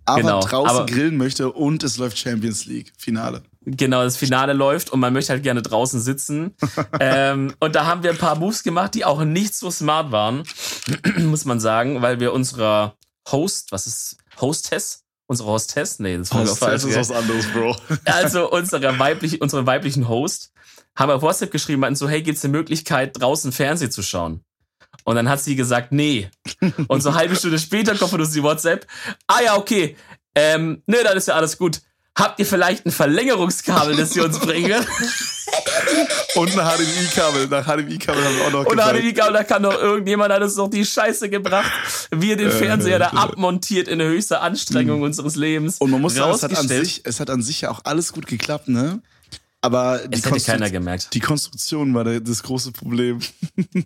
aber 0.10 0.22
genau, 0.22 0.40
draußen 0.42 0.78
aber 0.78 0.86
grillen 0.86 1.18
möchte 1.18 1.52
und 1.52 1.84
es 1.84 1.98
läuft 1.98 2.18
Champions 2.18 2.66
League 2.66 2.92
Finale. 2.98 3.44
Genau, 3.66 4.04
das 4.04 4.18
Finale 4.18 4.54
läuft 4.54 4.92
und 4.92 5.00
man 5.00 5.14
möchte 5.14 5.34
halt 5.34 5.44
gerne 5.44 5.62
draußen 5.62 6.00
sitzen. 6.00 6.56
ähm, 7.00 7.54
und 7.60 7.76
da 7.76 7.86
haben 7.86 8.04
wir 8.04 8.12
ein 8.12 8.18
paar 8.18 8.36
Moves 8.36 8.64
gemacht, 8.64 8.96
die 8.96 9.06
auch 9.06 9.24
nicht 9.24 9.54
so 9.54 9.70
smart 9.70 10.12
waren, 10.12 10.44
muss 11.18 11.46
man 11.46 11.60
sagen, 11.60 12.02
weil 12.02 12.20
wir 12.20 12.34
unserer 12.34 12.96
Host, 13.30 13.72
was 13.72 13.88
ist 13.88 14.18
Hostess? 14.40 15.04
Unsere 15.28 15.50
Hostess? 15.50 16.00
Nee, 16.00 16.18
das 16.18 16.34
war 16.34 16.46
falsch. 16.48 16.86
ist 16.86 16.96
was 16.96 17.12
anderes, 17.12 17.46
Bro. 17.52 17.76
Also 18.06 18.50
unsere, 18.52 18.98
weiblich, 18.98 19.42
unsere 19.42 19.66
weiblichen 19.68 20.08
Host 20.08 20.52
haben 20.96 21.12
auf 21.12 21.22
WhatsApp 21.22 21.52
geschrieben, 21.52 21.82
meinten 21.82 21.96
so, 21.96 22.10
hey, 22.10 22.24
gibt's 22.24 22.44
eine 22.44 22.52
Möglichkeit, 22.52 23.20
draußen 23.20 23.52
Fernsehen 23.52 23.92
zu 23.92 24.02
schauen? 24.02 24.44
Und 25.04 25.16
dann 25.16 25.30
hat 25.30 25.42
sie 25.42 25.56
gesagt, 25.56 25.92
nee. 25.92 26.30
Und 26.88 27.02
so 27.02 27.10
eine 27.10 27.18
halbe 27.18 27.36
Stunde 27.36 27.60
später 27.60 27.96
kommt 27.96 28.12
von 28.12 28.22
uns 28.22 28.32
die 28.32 28.44
WhatsApp, 28.44 28.86
ah 29.28 29.42
ja, 29.44 29.56
okay, 29.58 29.96
ähm, 30.36 30.84
nee, 30.86 31.04
dann 31.04 31.18
ist 31.18 31.28
ja 31.28 31.36
alles 31.36 31.58
gut. 31.58 31.82
Habt 32.16 32.40
ihr 32.40 32.46
vielleicht 32.46 32.86
ein 32.86 32.92
Verlängerungskabel, 32.92 33.96
das 33.96 34.16
ihr 34.16 34.26
uns 34.26 34.40
bringen? 34.40 34.86
Und 36.36 36.58
ein 36.58 36.78
HDMI-Kabel. 36.78 37.48
Nach 37.48 37.66
HDMI-Kabel 37.66 38.24
haben 38.24 38.38
wir 38.38 38.46
auch 38.46 38.52
noch 38.52 38.66
Und 38.66 38.80
ein 38.80 38.96
HDMI-Kabel, 38.96 39.34
da 39.34 39.44
kann 39.44 39.64
doch 39.64 39.82
irgendjemand 39.82 40.34
hat 40.34 40.42
uns 40.42 40.56
noch 40.58 40.70
die 40.70 40.86
Scheiße 40.86 41.30
gebracht, 41.30 41.72
wie 42.12 42.32
er 42.32 42.36
den 42.36 42.52
Fernseher 42.52 43.00
da 43.00 43.08
abmontiert 43.08 43.88
in 43.88 44.00
der 44.00 44.08
höchsten 44.10 44.36
Anstrengung 44.36 44.98
mhm. 44.98 45.06
unseres 45.06 45.36
Lebens. 45.36 45.78
Und 45.78 45.92
man 45.92 46.02
muss 46.02 46.16
sagen, 46.16 46.34
es 46.34 46.44
hat, 46.44 46.58
an 46.58 46.68
sich, 46.68 47.02
es 47.06 47.20
hat 47.20 47.30
an 47.30 47.42
sich 47.42 47.62
ja 47.62 47.72
auch 47.72 47.82
alles 47.86 48.12
gut 48.12 48.28
geklappt, 48.28 48.68
ne? 48.68 49.02
Aber 49.62 50.08
die, 50.08 50.22
hätte 50.22 50.40
keiner 50.40 50.70
gemerkt. 50.70 51.14
die 51.14 51.20
Konstruktion 51.20 51.94
war 51.94 52.06
das 52.06 52.44
große 52.44 52.72
Problem. 52.72 53.20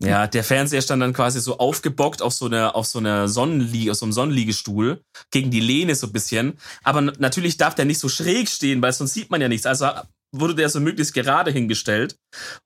Ja, 0.02 0.28
der 0.28 0.44
Fernseher 0.44 0.82
stand 0.82 1.02
dann 1.02 1.14
quasi 1.14 1.40
so 1.40 1.58
aufgebockt 1.58 2.22
auf 2.22 2.34
so 2.34 2.46
einer 2.46 2.76
auf 2.76 2.86
so 2.86 3.00
einer 3.00 3.28
Sonnenliege, 3.28 3.92
auf 3.92 3.98
so 3.98 4.06
einem 4.06 4.14
Sonnenliegestuhl 4.14 5.02
gegen 5.32 5.50
die 5.50 5.60
Lehne 5.60 5.96
so 5.96 6.08
ein 6.08 6.14
bisschen. 6.14 6.58
Aber 6.84 7.02
natürlich 7.02 7.58
darf 7.58 7.76
der 7.76 7.86
nicht 7.86 8.00
so 8.00 8.08
schräg 8.08 8.50
stehen, 8.50 8.82
weil 8.82 8.94
sonst 8.94 9.14
sieht 9.14 9.32
man 9.32 9.42
ja 9.42 9.48
nichts. 9.48 9.66
Also 9.66 9.88
wurde 10.34 10.56
der 10.56 10.70
so 10.70 10.80
möglichst 10.80 11.14
gerade 11.14 11.52
hingestellt. 11.52 12.18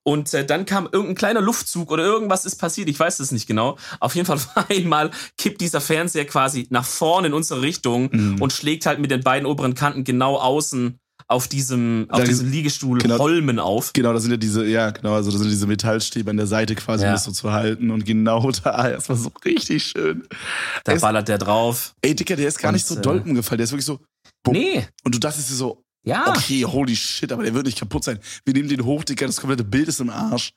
Und 0.03 0.33
äh, 0.33 0.45
dann 0.45 0.65
kam 0.65 0.87
irgendein 0.91 1.15
kleiner 1.15 1.41
Luftzug 1.41 1.91
oder 1.91 2.03
irgendwas 2.03 2.45
ist 2.45 2.55
passiert, 2.55 2.89
ich 2.89 2.99
weiß 2.99 3.19
es 3.19 3.31
nicht 3.31 3.45
genau. 3.45 3.77
Auf 3.99 4.15
jeden 4.15 4.25
Fall 4.25 4.39
war 4.55 4.69
einmal 4.69 5.11
kippt 5.37 5.61
dieser 5.61 5.81
Fernseher 5.81 6.25
quasi 6.25 6.67
nach 6.69 6.85
vorne 6.85 7.27
in 7.27 7.33
unsere 7.33 7.61
Richtung 7.61 8.09
mhm. 8.11 8.41
und 8.41 8.53
schlägt 8.53 8.85
halt 8.85 8.99
mit 8.99 9.11
den 9.11 9.21
beiden 9.21 9.45
oberen 9.45 9.75
Kanten 9.75 10.03
genau 10.03 10.37
außen 10.37 10.97
auf 11.29 11.47
diesem, 11.47 12.07
auf 12.09 12.23
diesem 12.23 12.49
Liegestuhl 12.49 12.99
genau, 12.99 13.19
Holmen 13.19 13.59
auf. 13.59 13.91
Genau, 13.93 14.13
da 14.13 14.19
sind 14.19 14.31
ja 14.31 14.37
diese, 14.37 14.65
ja, 14.65 14.91
genau, 14.91 15.13
also 15.13 15.29
da 15.29 15.37
sind 15.37 15.49
diese 15.49 15.67
Metallstäbe 15.67 16.29
an 16.29 16.37
der 16.37 16.47
Seite 16.47 16.73
quasi, 16.75 17.05
um 17.05 17.11
das 17.11 17.25
so 17.25 17.31
zu 17.31 17.51
halten. 17.51 17.91
Und 17.91 18.05
genau 18.05 18.49
da, 18.63 18.89
das 18.89 19.09
war 19.09 19.17
so 19.17 19.31
richtig 19.43 19.83
schön. 19.83 20.23
Da 20.85 20.93
der 20.93 20.99
ballert 21.01 21.27
der 21.27 21.37
drauf. 21.37 21.95
Ey, 22.01 22.15
Dicker, 22.15 22.37
der 22.37 22.47
ist 22.47 22.59
gar 22.59 22.69
und, 22.69 22.75
nicht 22.75 22.87
so 22.87 22.95
äh, 22.95 23.07
umgefallen. 23.07 23.57
Der 23.57 23.65
ist 23.65 23.71
wirklich 23.71 23.85
so. 23.85 23.99
Bumm. 24.43 24.53
Nee. 24.53 24.87
Und 25.03 25.15
du 25.15 25.19
dachtest 25.19 25.49
dir 25.49 25.55
so, 25.55 25.83
ja. 26.05 26.29
okay, 26.29 26.63
holy 26.63 26.95
shit, 26.95 27.31
aber 27.31 27.43
der 27.43 27.53
wird 27.53 27.65
nicht 27.65 27.79
kaputt 27.79 28.05
sein. 28.05 28.19
Wir 28.45 28.53
nehmen 28.53 28.69
den 28.69 28.85
hoch, 28.85 29.03
Dicker, 29.03 29.25
das 29.25 29.37
komplette 29.41 29.65
Bild 29.65 29.89
ist 29.89 29.99
im 29.99 30.09
Arsch. 30.09 30.53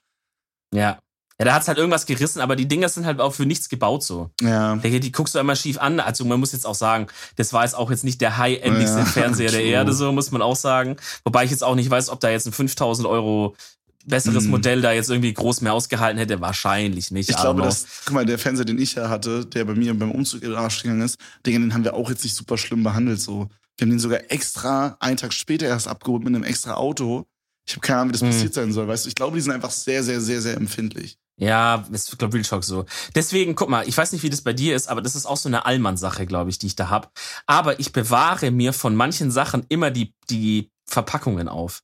Ja. 0.72 1.00
Ja, 1.40 1.46
da 1.46 1.54
hat's 1.54 1.68
halt 1.68 1.78
irgendwas 1.78 2.04
gerissen, 2.04 2.42
aber 2.42 2.54
die 2.54 2.68
Dinger 2.68 2.90
sind 2.90 3.06
halt 3.06 3.18
auch 3.18 3.32
für 3.32 3.46
nichts 3.46 3.70
gebaut 3.70 4.02
so. 4.02 4.28
Ja. 4.42 4.76
Die, 4.76 5.00
die 5.00 5.10
guckst 5.10 5.34
du 5.34 5.38
immer 5.38 5.56
schief 5.56 5.78
an. 5.78 5.98
Also 5.98 6.26
man 6.26 6.38
muss 6.38 6.52
jetzt 6.52 6.66
auch 6.66 6.74
sagen, 6.74 7.06
das 7.36 7.54
war 7.54 7.64
jetzt 7.64 7.74
auch 7.74 7.90
jetzt 7.90 8.04
nicht 8.04 8.20
der 8.20 8.36
high-endigste 8.36 8.98
ja, 8.98 9.04
Fernseher 9.06 9.48
true. 9.50 9.58
der 9.58 9.66
Erde, 9.66 9.94
so 9.94 10.12
muss 10.12 10.32
man 10.32 10.42
auch 10.42 10.54
sagen. 10.54 10.96
Wobei 11.24 11.44
ich 11.44 11.50
jetzt 11.50 11.64
auch 11.64 11.76
nicht 11.76 11.88
weiß, 11.88 12.10
ob 12.10 12.20
da 12.20 12.28
jetzt 12.28 12.46
ein 12.46 12.52
5000 12.52 13.08
Euro 13.08 13.56
besseres 14.04 14.44
mm. 14.44 14.50
Modell 14.50 14.82
da 14.82 14.92
jetzt 14.92 15.08
irgendwie 15.08 15.32
groß 15.32 15.62
mehr 15.62 15.72
ausgehalten 15.72 16.18
hätte. 16.18 16.42
Wahrscheinlich 16.42 17.10
nicht. 17.10 17.30
Ich 17.30 17.36
glaube, 17.36 17.62
dass, 17.62 17.86
guck 18.04 18.12
mal, 18.12 18.26
der 18.26 18.38
Fernseher, 18.38 18.66
den 18.66 18.78
ich 18.78 18.94
ja 18.94 19.08
hatte, 19.08 19.46
der 19.46 19.64
bei 19.64 19.74
mir 19.74 19.98
beim 19.98 20.10
Umzug 20.10 20.42
in 20.42 20.50
den 20.50 20.58
Arsch 20.58 20.82
gegangen 20.82 21.00
ist, 21.00 21.16
den 21.46 21.72
haben 21.72 21.84
wir 21.84 21.94
auch 21.94 22.10
jetzt 22.10 22.22
nicht 22.22 22.36
super 22.36 22.58
schlimm 22.58 22.82
behandelt 22.82 23.18
so. 23.18 23.48
Wir 23.78 23.86
haben 23.86 23.90
den 23.90 23.98
sogar 23.98 24.30
extra 24.30 24.98
einen 25.00 25.16
Tag 25.16 25.32
später 25.32 25.66
erst 25.66 25.88
abgeholt 25.88 26.22
mit 26.22 26.34
einem 26.34 26.44
extra 26.44 26.74
Auto. 26.74 27.24
Ich 27.66 27.72
habe 27.72 27.80
keine 27.80 28.00
Ahnung, 28.00 28.08
wie 28.10 28.12
das 28.12 28.22
mm. 28.22 28.26
passiert 28.26 28.52
sein 28.52 28.72
soll. 28.72 28.88
Weißt 28.88 29.06
du, 29.06 29.08
ich 29.08 29.14
glaube, 29.14 29.36
die 29.36 29.40
sind 29.40 29.52
einfach 29.52 29.70
sehr, 29.70 30.02
sehr, 30.02 30.20
sehr, 30.20 30.42
sehr 30.42 30.58
empfindlich. 30.58 31.16
Ja, 31.40 31.86
ist, 31.90 32.18
glaube 32.18 32.34
Real 32.34 32.44
Talk 32.44 32.64
so. 32.64 32.84
Deswegen, 33.14 33.54
guck 33.54 33.70
mal, 33.70 33.88
ich 33.88 33.96
weiß 33.96 34.12
nicht, 34.12 34.22
wie 34.22 34.28
das 34.28 34.42
bei 34.42 34.52
dir 34.52 34.76
ist, 34.76 34.88
aber 34.88 35.00
das 35.00 35.16
ist 35.16 35.24
auch 35.24 35.38
so 35.38 35.48
eine 35.48 35.64
Allmann-Sache, 35.64 36.26
glaube 36.26 36.50
ich, 36.50 36.58
die 36.58 36.66
ich 36.66 36.76
da 36.76 36.90
hab. 36.90 37.18
Aber 37.46 37.80
ich 37.80 37.92
bewahre 37.92 38.50
mir 38.50 38.74
von 38.74 38.94
manchen 38.94 39.30
Sachen 39.30 39.64
immer 39.70 39.90
die, 39.90 40.12
die 40.28 40.70
Verpackungen 40.86 41.48
auf. 41.48 41.82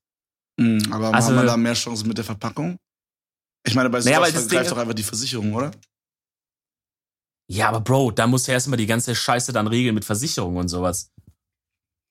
Mhm, 0.60 0.92
aber 0.92 1.14
also, 1.14 1.28
haben 1.28 1.36
wir 1.36 1.44
da 1.44 1.56
mehr 1.56 1.72
Chancen 1.72 2.06
mit 2.06 2.18
der 2.18 2.24
Verpackung? 2.24 2.76
Ich 3.66 3.74
meine, 3.74 3.88
bei 3.88 4.02
sowas 4.02 4.34
naja, 4.34 4.46
greift 4.46 4.70
doch 4.70 4.76
einfach 4.76 4.94
die 4.94 5.02
Versicherung, 5.02 5.54
oder? 5.54 5.70
Ja, 7.48 7.70
aber 7.70 7.80
Bro, 7.80 8.10
da 8.10 8.26
muss 8.26 8.46
ja 8.46 8.54
erstmal 8.54 8.76
die 8.76 8.86
ganze 8.86 9.14
Scheiße 9.14 9.54
dann 9.54 9.68
regeln 9.68 9.94
mit 9.94 10.04
Versicherung 10.04 10.56
und 10.56 10.68
sowas. 10.68 11.12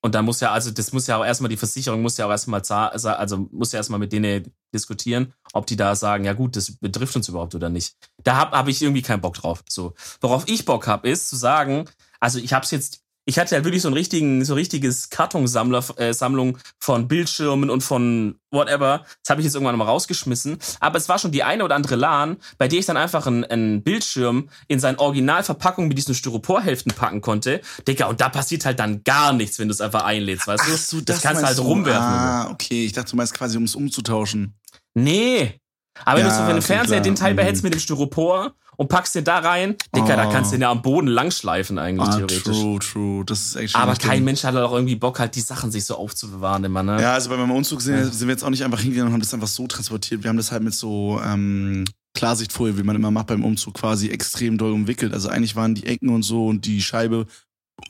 Und 0.06 0.14
da 0.14 0.22
muss 0.22 0.38
ja, 0.38 0.52
also 0.52 0.70
das 0.70 0.92
muss 0.92 1.08
ja 1.08 1.16
auch 1.16 1.24
erstmal, 1.24 1.48
die 1.48 1.56
Versicherung 1.56 2.00
muss 2.00 2.16
ja 2.16 2.26
auch 2.26 2.30
erstmal, 2.30 2.60
also 2.60 3.48
muss 3.50 3.72
ja 3.72 3.78
erstmal 3.78 3.98
mit 3.98 4.12
denen 4.12 4.52
diskutieren, 4.72 5.32
ob 5.52 5.66
die 5.66 5.74
da 5.74 5.96
sagen, 5.96 6.22
ja 6.24 6.32
gut, 6.32 6.54
das 6.54 6.76
betrifft 6.76 7.16
uns 7.16 7.28
überhaupt 7.28 7.56
oder 7.56 7.70
nicht. 7.70 7.96
Da 8.22 8.36
habe 8.36 8.56
hab 8.56 8.68
ich 8.68 8.80
irgendwie 8.80 9.02
keinen 9.02 9.20
Bock 9.20 9.34
drauf. 9.34 9.64
So. 9.68 9.94
Worauf 10.20 10.44
ich 10.46 10.64
Bock 10.64 10.86
habe, 10.86 11.08
ist 11.08 11.28
zu 11.28 11.34
sagen, 11.34 11.86
also 12.20 12.38
ich 12.38 12.52
habe 12.52 12.64
es 12.64 12.70
jetzt 12.70 13.02
ich 13.28 13.40
hatte 13.40 13.56
ja 13.56 13.64
wirklich 13.64 13.82
so 13.82 13.88
ein 13.88 13.94
richtigen, 13.94 14.44
so 14.44 14.54
richtiges 14.54 15.10
Kartonsammler, 15.10 15.84
äh, 15.98 16.14
Sammlung 16.14 16.58
von 16.78 17.08
Bildschirmen 17.08 17.70
und 17.70 17.82
von 17.82 18.38
whatever. 18.52 19.04
Das 19.22 19.30
habe 19.30 19.40
ich 19.40 19.44
jetzt 19.44 19.54
irgendwann 19.54 19.76
mal 19.76 19.84
rausgeschmissen. 19.84 20.58
Aber 20.78 20.96
es 20.96 21.08
war 21.08 21.18
schon 21.18 21.32
die 21.32 21.42
eine 21.42 21.64
oder 21.64 21.74
andere 21.74 21.96
LAN, 21.96 22.36
bei 22.56 22.68
der 22.68 22.78
ich 22.78 22.86
dann 22.86 22.96
einfach 22.96 23.26
einen, 23.26 23.44
einen 23.44 23.82
Bildschirm 23.82 24.48
in 24.68 24.78
seine 24.78 25.00
Originalverpackung 25.00 25.88
mit 25.88 25.98
diesen 25.98 26.14
Styroporhälften 26.14 26.92
packen 26.94 27.20
konnte. 27.20 27.60
Digga, 27.88 28.06
und 28.06 28.20
da 28.20 28.28
passiert 28.28 28.64
halt 28.64 28.78
dann 28.78 29.02
gar 29.02 29.32
nichts, 29.32 29.58
wenn 29.58 29.66
du 29.66 29.74
es 29.74 29.80
einfach 29.80 30.04
einlädst, 30.04 30.46
weißt 30.46 30.62
Ach 30.64 30.70
du? 30.70 30.76
So, 30.76 31.00
das, 31.00 31.16
das 31.16 31.22
kannst 31.22 31.42
du 31.42 31.46
halt 31.46 31.58
rumwerfen. 31.58 32.02
Ah, 32.02 32.50
okay. 32.50 32.86
Ich 32.86 32.92
dachte, 32.92 33.10
du 33.10 33.16
meinst 33.16 33.34
quasi, 33.34 33.58
um 33.58 33.64
es 33.64 33.74
umzutauschen. 33.74 34.54
Nee, 34.94 35.60
aber 36.04 36.20
ja, 36.20 36.24
wenn 36.24 36.30
du 36.30 36.36
so 36.36 36.44
für 36.44 36.50
einen 36.50 36.62
Fernseher 36.62 37.00
klar. 37.00 37.02
den 37.02 37.14
Teil 37.14 37.34
behältst 37.34 37.62
mhm. 37.62 37.68
mit 37.68 37.74
dem 37.74 37.80
Styropor 37.80 38.54
und 38.76 38.88
packst 38.88 39.14
den 39.14 39.24
da 39.24 39.38
rein. 39.38 39.76
Dicker, 39.94 40.14
oh. 40.14 40.16
da 40.16 40.26
kannst 40.26 40.52
du 40.52 40.56
den 40.56 40.62
ja 40.62 40.70
am 40.70 40.82
Boden 40.82 41.08
langschleifen 41.08 41.78
eigentlich 41.78 42.08
ah, 42.08 42.16
theoretisch. 42.16 42.42
True, 42.42 42.78
true. 42.78 43.24
Das 43.24 43.40
ist 43.40 43.56
echt 43.56 43.76
Aber 43.76 43.94
kein 43.94 44.24
Mensch 44.24 44.44
hat 44.44 44.54
auch 44.56 44.72
irgendwie 44.72 44.96
Bock, 44.96 45.18
halt 45.18 45.34
die 45.34 45.40
Sachen 45.40 45.70
sich 45.70 45.84
so 45.84 45.96
aufzubewahren 45.96 46.64
immer, 46.64 46.82
ne? 46.82 47.00
Ja, 47.00 47.14
also 47.14 47.30
bei 47.30 47.36
meinem 47.36 47.52
Umzug 47.52 47.80
sind, 47.82 47.96
ja. 47.96 48.04
sind 48.04 48.28
wir 48.28 48.34
jetzt 48.34 48.44
auch 48.44 48.50
nicht 48.50 48.64
einfach 48.64 48.80
hingegangen 48.80 49.08
und 49.08 49.14
haben 49.14 49.20
das 49.20 49.34
einfach 49.34 49.48
so 49.48 49.66
transportiert. 49.66 50.22
Wir 50.22 50.28
haben 50.28 50.36
das 50.36 50.52
halt 50.52 50.62
mit 50.62 50.74
so 50.74 51.20
ähm, 51.24 51.84
Klarsichtfolie, 52.14 52.76
wie 52.78 52.82
man 52.82 52.96
immer 52.96 53.10
macht 53.10 53.28
beim 53.28 53.44
Umzug, 53.44 53.74
quasi 53.74 54.08
extrem 54.08 54.58
doll 54.58 54.72
umwickelt. 54.72 55.12
Also 55.12 55.28
eigentlich 55.28 55.56
waren 55.56 55.74
die 55.74 55.86
Ecken 55.86 56.08
und 56.08 56.22
so 56.22 56.46
und 56.46 56.64
die 56.64 56.82
Scheibe 56.82 57.26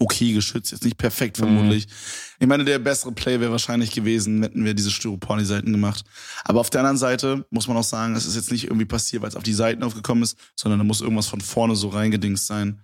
okay 0.01 0.33
geschützt, 0.33 0.72
jetzt 0.72 0.85
nicht 0.85 0.99
perfekt 0.99 1.38
vermutlich. 1.38 1.87
Mhm. 1.87 1.92
Ich 2.40 2.46
meine, 2.46 2.64
der 2.64 2.79
bessere 2.79 3.12
Play 3.12 3.40
wäre 3.40 3.53
wahrscheinlich 3.53 3.92
gewesen, 3.92 4.42
hätten 4.42 4.64
wir 4.64 4.75
diese 4.75 4.90
Styropor 4.90 5.33
an 5.37 5.38
die 5.38 5.46
Seiten 5.46 5.72
gemacht. 5.72 6.05
Aber 6.44 6.61
auf 6.61 6.70
der 6.70 6.81
anderen 6.81 6.99
Seite 6.99 7.46
muss 7.51 7.68
man 7.68 7.77
auch 7.77 7.85
sagen, 7.85 8.14
es 8.16 8.27
ist 8.27 8.37
jetzt 8.37 8.51
nicht 8.51 8.64
irgendwie 8.64 8.85
passiert, 8.85 9.22
weil 9.22 9.29
es 9.29 9.37
auf 9.37 9.42
die 9.42 9.53
Seiten 9.53 9.83
aufgekommen 9.83 10.22
ist, 10.22 10.37
sondern 10.57 10.81
da 10.81 10.85
muss 10.85 11.01
irgendwas 11.01 11.29
von 11.29 11.40
vorne 11.40 11.77
so 11.77 11.88
reingedingst 11.88 12.46
sein. 12.46 12.83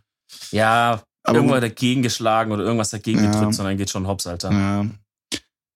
Ja, 0.50 1.02
aber 1.24 1.36
irgendwas 1.36 1.60
dagegen 1.60 2.02
geschlagen 2.02 2.52
oder 2.52 2.64
irgendwas 2.64 2.90
dagegen 2.90 3.22
ja, 3.22 3.30
gedrückt, 3.30 3.54
sondern 3.54 3.76
geht 3.76 3.90
schon 3.90 4.06
hops, 4.06 4.26
Alter. 4.26 4.50
Ja. 4.50 4.86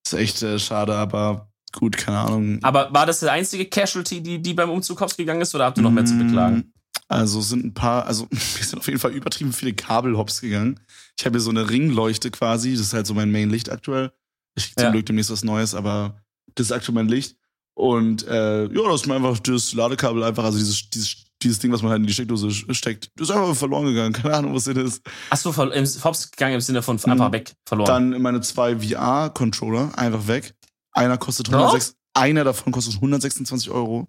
Ist 0.06 0.14
echt 0.14 0.42
äh, 0.42 0.58
schade, 0.58 0.94
aber 0.94 1.50
gut, 1.72 1.96
keine 1.96 2.18
Ahnung. 2.18 2.58
Aber 2.62 2.92
war 2.92 3.06
das 3.06 3.20
der 3.20 3.32
einzige 3.32 3.66
Casualty, 3.66 4.22
die, 4.22 4.40
die 4.40 4.54
beim 4.54 4.70
Umzug 4.70 5.00
hops 5.00 5.16
gegangen 5.16 5.40
ist, 5.40 5.54
oder 5.54 5.66
habt 5.66 5.78
ihr 5.78 5.82
noch 5.82 5.90
mehr 5.90 6.04
zu 6.04 6.16
beklagen? 6.16 6.72
Also 7.08 7.40
sind 7.40 7.64
ein 7.64 7.74
paar, 7.74 8.06
also 8.06 8.26
wir 8.30 8.64
sind 8.64 8.78
auf 8.78 8.86
jeden 8.86 8.98
Fall 8.98 9.12
übertrieben 9.12 9.52
viele 9.52 9.74
Kabelhops 9.74 10.40
gegangen. 10.40 10.80
Ich 11.18 11.24
habe 11.24 11.36
hier 11.36 11.42
so 11.42 11.50
eine 11.50 11.70
Ringleuchte 11.70 12.30
quasi, 12.30 12.72
das 12.72 12.80
ist 12.80 12.94
halt 12.94 13.06
so 13.06 13.14
mein 13.14 13.30
Main-Licht 13.30 13.70
aktuell. 13.70 14.12
Ich 14.56 14.66
krieg 14.66 14.78
zum 14.78 14.84
ja. 14.84 14.90
Glück 14.90 15.06
demnächst 15.06 15.30
was 15.30 15.44
Neues, 15.44 15.74
aber 15.74 16.22
das 16.54 16.66
ist 16.66 16.72
aktuell 16.72 16.94
mein 16.94 17.08
Licht. 17.08 17.36
Und 17.74 18.26
äh, 18.26 18.64
ja, 18.64 18.82
das 18.88 19.02
ist 19.02 19.06
mir 19.06 19.16
einfach 19.16 19.38
das 19.38 19.74
Ladekabel 19.74 20.24
einfach, 20.24 20.44
also 20.44 20.58
dieses, 20.58 20.88
dieses, 20.88 21.26
dieses 21.42 21.58
Ding, 21.58 21.70
was 21.72 21.82
man 21.82 21.90
halt 21.90 22.00
in 22.00 22.06
die 22.06 22.12
Steckdose 22.12 22.50
steckt, 22.74 23.10
das 23.16 23.28
ist 23.28 23.36
einfach 23.36 23.54
verloren 23.54 23.84
gegangen. 23.86 24.12
Keine 24.14 24.34
Ahnung, 24.34 24.54
was 24.54 24.64
das 24.64 24.76
ist. 24.76 25.02
Ach 25.28 25.36
so, 25.36 25.54
Hops 25.54 26.30
gegangen 26.30 26.54
im 26.54 26.60
Sinne 26.60 26.82
von 26.82 26.98
einfach 27.04 27.28
mhm. 27.28 27.32
weg, 27.32 27.52
verloren. 27.66 28.12
Dann 28.12 28.22
meine 28.22 28.40
zwei 28.40 28.76
VR-Controller 28.78 29.96
einfach 29.96 30.26
weg. 30.26 30.54
Einer 30.92 31.18
kostet 31.18 31.50
106, 31.52 31.96
einer 32.14 32.44
davon 32.44 32.72
kostet 32.72 32.94
126 32.94 33.70
Euro. 33.70 34.08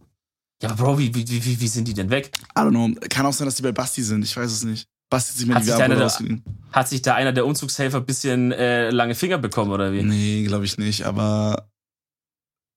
Ja, 0.61 0.71
aber 0.71 0.83
Bro, 0.83 0.99
wie, 0.99 1.13
wie, 1.13 1.27
wie, 1.27 1.59
wie 1.59 1.67
sind 1.67 1.87
die 1.87 1.93
denn 1.93 2.09
weg? 2.09 2.31
I 2.57 2.61
don't 2.61 2.71
know. 2.71 2.89
Kann 3.09 3.25
auch 3.25 3.33
sein, 3.33 3.45
dass 3.45 3.55
die 3.55 3.61
bei 3.61 3.71
Basti 3.71 4.01
sind. 4.01 4.23
Ich 4.23 4.35
weiß 4.35 4.51
es 4.51 4.63
nicht. 4.63 4.87
Basti 5.09 5.37
sich 5.37 5.47
mal 5.47 5.61
die 5.61 5.67
Werbung 5.67 5.97
rausgeliehen. 5.97 6.43
Hat 6.71 6.89
sich 6.89 7.01
da 7.01 7.13
einer 7.13 7.31
der 7.31 7.45
Umzugshelfer 7.45 7.97
ein 7.97 8.05
bisschen 8.05 8.51
äh, 8.51 8.89
lange 8.89 9.15
Finger 9.15 9.37
bekommen, 9.37 9.71
oder 9.71 9.93
wie? 9.93 10.01
Nee, 10.01 10.43
glaube 10.43 10.65
ich 10.65 10.77
nicht. 10.77 11.05
Aber 11.05 11.69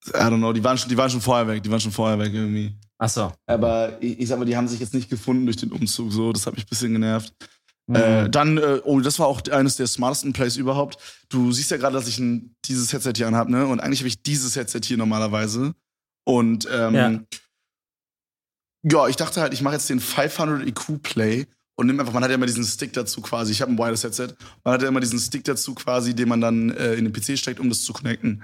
I 0.07 0.11
don't 0.11 0.37
know. 0.37 0.53
Die 0.53 0.63
waren, 0.63 0.77
schon, 0.77 0.89
die 0.89 0.97
waren 0.97 1.09
schon 1.09 1.21
vorher 1.21 1.47
weg. 1.47 1.63
Die 1.63 1.71
waren 1.71 1.79
schon 1.79 1.91
vorher 1.91 2.19
weg 2.19 2.31
irgendwie. 2.33 2.75
Ach 2.99 3.09
so. 3.09 3.33
Aber 3.47 3.97
ich, 3.99 4.19
ich 4.19 4.27
sag 4.27 4.37
mal, 4.37 4.45
die 4.45 4.55
haben 4.55 4.67
sich 4.67 4.79
jetzt 4.79 4.93
nicht 4.93 5.09
gefunden 5.09 5.45
durch 5.45 5.57
den 5.57 5.71
Umzug. 5.71 6.11
So, 6.11 6.31
das 6.31 6.45
hat 6.45 6.53
mich 6.53 6.65
ein 6.65 6.69
bisschen 6.69 6.93
genervt. 6.93 7.33
Mhm. 7.87 7.95
Äh, 7.95 8.29
dann, 8.29 8.59
äh, 8.59 8.79
oh, 8.83 8.99
das 8.99 9.17
war 9.17 9.25
auch 9.25 9.41
eines 9.49 9.75
der 9.75 9.87
smartesten 9.87 10.33
Plays 10.33 10.55
überhaupt. 10.55 10.99
Du 11.29 11.51
siehst 11.51 11.71
ja 11.71 11.77
gerade, 11.77 11.95
dass 11.95 12.07
ich 12.07 12.19
ein, 12.19 12.55
dieses 12.63 12.93
Headset 12.93 13.13
hier 13.15 13.27
anhab, 13.27 13.49
ne? 13.49 13.65
Und 13.65 13.79
eigentlich 13.79 14.01
habe 14.01 14.07
ich 14.07 14.21
dieses 14.21 14.55
Headset 14.55 14.81
hier 14.83 14.97
normalerweise. 14.97 15.73
Und 16.23 16.69
ähm, 16.71 16.93
ja 16.93 17.19
ja, 18.83 19.07
ich 19.07 19.15
dachte 19.15 19.41
halt, 19.41 19.53
ich 19.53 19.61
mache 19.61 19.75
jetzt 19.75 19.89
den 19.89 19.99
500 19.99 20.67
EQ 20.67 21.01
Play 21.01 21.47
und 21.75 21.87
nimm 21.87 21.99
einfach, 21.99 22.13
man 22.13 22.23
hat 22.23 22.29
ja 22.29 22.35
immer 22.35 22.45
diesen 22.45 22.63
Stick 22.63 22.93
dazu 22.93 23.21
quasi. 23.21 23.51
Ich 23.51 23.61
habe 23.61 23.71
ein 23.71 23.77
Wireless 23.77 24.03
Headset. 24.03 24.29
Man 24.63 24.73
hat 24.73 24.81
ja 24.81 24.87
immer 24.87 24.99
diesen 24.99 25.19
Stick 25.19 25.43
dazu 25.43 25.73
quasi, 25.73 26.13
den 26.13 26.29
man 26.29 26.41
dann 26.41 26.71
äh, 26.71 26.95
in 26.95 27.05
den 27.05 27.13
PC 27.13 27.37
steckt, 27.37 27.59
um 27.59 27.69
das 27.69 27.83
zu 27.83 27.93
connecten. 27.93 28.43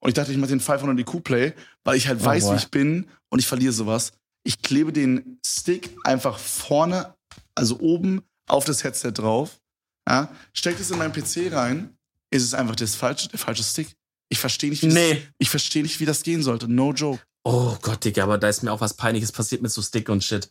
Und 0.00 0.08
ich 0.08 0.14
dachte, 0.14 0.32
ich 0.32 0.38
mache 0.38 0.50
den 0.50 0.60
500 0.60 0.98
EQ 0.98 1.24
Play, 1.24 1.54
weil 1.82 1.96
ich 1.96 2.08
halt 2.08 2.20
oh, 2.22 2.26
weiß, 2.26 2.44
boy. 2.44 2.52
wie 2.52 2.58
ich 2.58 2.70
bin 2.70 3.06
und 3.30 3.38
ich 3.38 3.46
verliere 3.46 3.72
sowas. 3.72 4.12
Ich 4.42 4.60
klebe 4.60 4.92
den 4.92 5.38
Stick 5.44 5.96
einfach 6.04 6.38
vorne, 6.38 7.14
also 7.54 7.80
oben 7.80 8.22
auf 8.46 8.64
das 8.64 8.84
Headset 8.84 9.12
drauf. 9.12 9.60
Ja, 10.06 10.30
steck 10.52 10.78
es 10.78 10.90
in 10.90 10.98
meinen 10.98 11.12
PC 11.12 11.52
rein. 11.52 11.96
Ist 12.30 12.42
es 12.42 12.52
einfach 12.52 12.76
das 12.76 12.94
falsche, 12.94 13.28
der 13.28 13.38
falsche 13.38 13.62
Stick? 13.62 13.94
Ich 14.28 14.38
verstehe 14.38 14.68
nicht, 14.68 14.82
wie 14.82 14.88
nee. 14.88 15.14
das, 15.14 15.22
ich 15.38 15.50
verstehe 15.50 15.82
nicht, 15.82 16.00
wie 16.00 16.04
das 16.04 16.22
gehen 16.22 16.42
sollte. 16.42 16.68
No 16.68 16.92
joke. 16.92 17.22
Oh 17.46 17.76
Gott, 17.82 18.04
Digga, 18.04 18.22
aber 18.24 18.38
da 18.38 18.48
ist 18.48 18.62
mir 18.62 18.72
auch 18.72 18.80
was 18.80 18.94
Peinliches 18.94 19.30
passiert 19.30 19.60
mit 19.60 19.70
so 19.70 19.82
Stick 19.82 20.08
und 20.08 20.24
Shit. 20.24 20.48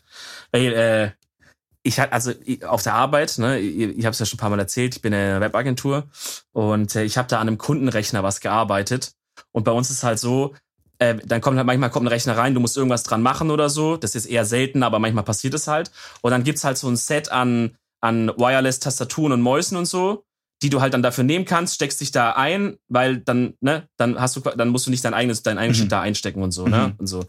Weil, 0.52 0.74
äh, 0.74 1.12
ich 1.82 2.00
hatte, 2.00 2.14
also 2.14 2.32
auf 2.68 2.84
der 2.84 2.94
Arbeit, 2.94 3.38
ne, 3.40 3.60
ich, 3.60 3.98
ich 3.98 4.06
habe 4.06 4.14
es 4.14 4.20
ja 4.20 4.26
schon 4.26 4.38
ein 4.38 4.40
paar 4.40 4.52
Mal 4.52 4.60
erzählt, 4.60 4.96
ich 4.96 5.02
bin 5.02 5.12
in 5.12 5.20
einer 5.20 5.42
Webagentur 5.42 6.08
und 6.54 6.96
äh, 6.96 7.04
ich 7.04 7.18
habe 7.18 7.28
da 7.28 7.40
an 7.40 7.48
einem 7.48 7.58
Kundenrechner 7.58 8.24
was 8.24 8.42
gearbeitet. 8.42 9.14
Und 9.52 9.64
bei 9.64 9.72
uns 9.72 9.90
ist 9.90 10.04
halt 10.04 10.20
so, 10.20 10.54
äh, 11.00 11.16
dann 11.26 11.42
kommt 11.42 11.58
halt 11.58 11.66
manchmal 11.68 11.90
kommt 11.90 12.06
ein 12.06 12.10
Rechner 12.10 12.38
rein, 12.38 12.54
du 12.54 12.60
musst 12.60 12.78
irgendwas 12.78 13.04
dran 13.04 13.24
machen 13.24 13.52
oder 13.52 13.70
so. 13.70 13.98
Das 13.98 14.16
ist 14.16 14.28
eher 14.28 14.46
selten, 14.46 14.84
aber 14.84 15.00
manchmal 15.00 15.24
passiert 15.24 15.56
es 15.56 15.68
halt. 15.68 15.92
Und 16.22 16.32
dann 16.32 16.44
gibt's 16.44 16.64
halt 16.64 16.78
so 16.78 16.88
ein 16.88 16.96
Set 16.96 17.32
an, 17.32 17.76
an 18.02 18.30
Wireless-Tastaturen 18.30 19.34
und 19.34 19.42
Mäusen 19.42 19.78
und 19.78 19.86
so 19.86 20.26
die 20.64 20.70
du 20.70 20.82
halt 20.82 20.94
dann 20.94 21.04
dafür 21.04 21.26
nehmen 21.26 21.46
kannst, 21.46 21.76
steckst 21.76 22.00
dich 22.00 22.12
da 22.12 22.32
ein, 22.32 22.78
weil 22.88 23.18
dann, 23.18 23.56
ne, 23.60 23.88
dann 23.98 24.20
hast 24.20 24.38
du, 24.38 24.40
dann 24.40 24.70
musst 24.70 24.88
du 24.88 24.92
nicht 24.92 25.04
dein 25.04 25.14
eigenes, 25.14 25.44
dein 25.44 25.58
eigenes 25.58 25.84
mhm. 25.84 25.90
da 25.90 26.02
einstecken 26.02 26.42
und 26.42 26.52
so, 26.52 26.66
ne, 26.68 26.88
mhm. 26.88 26.94
und 27.00 27.08
so. 27.08 27.20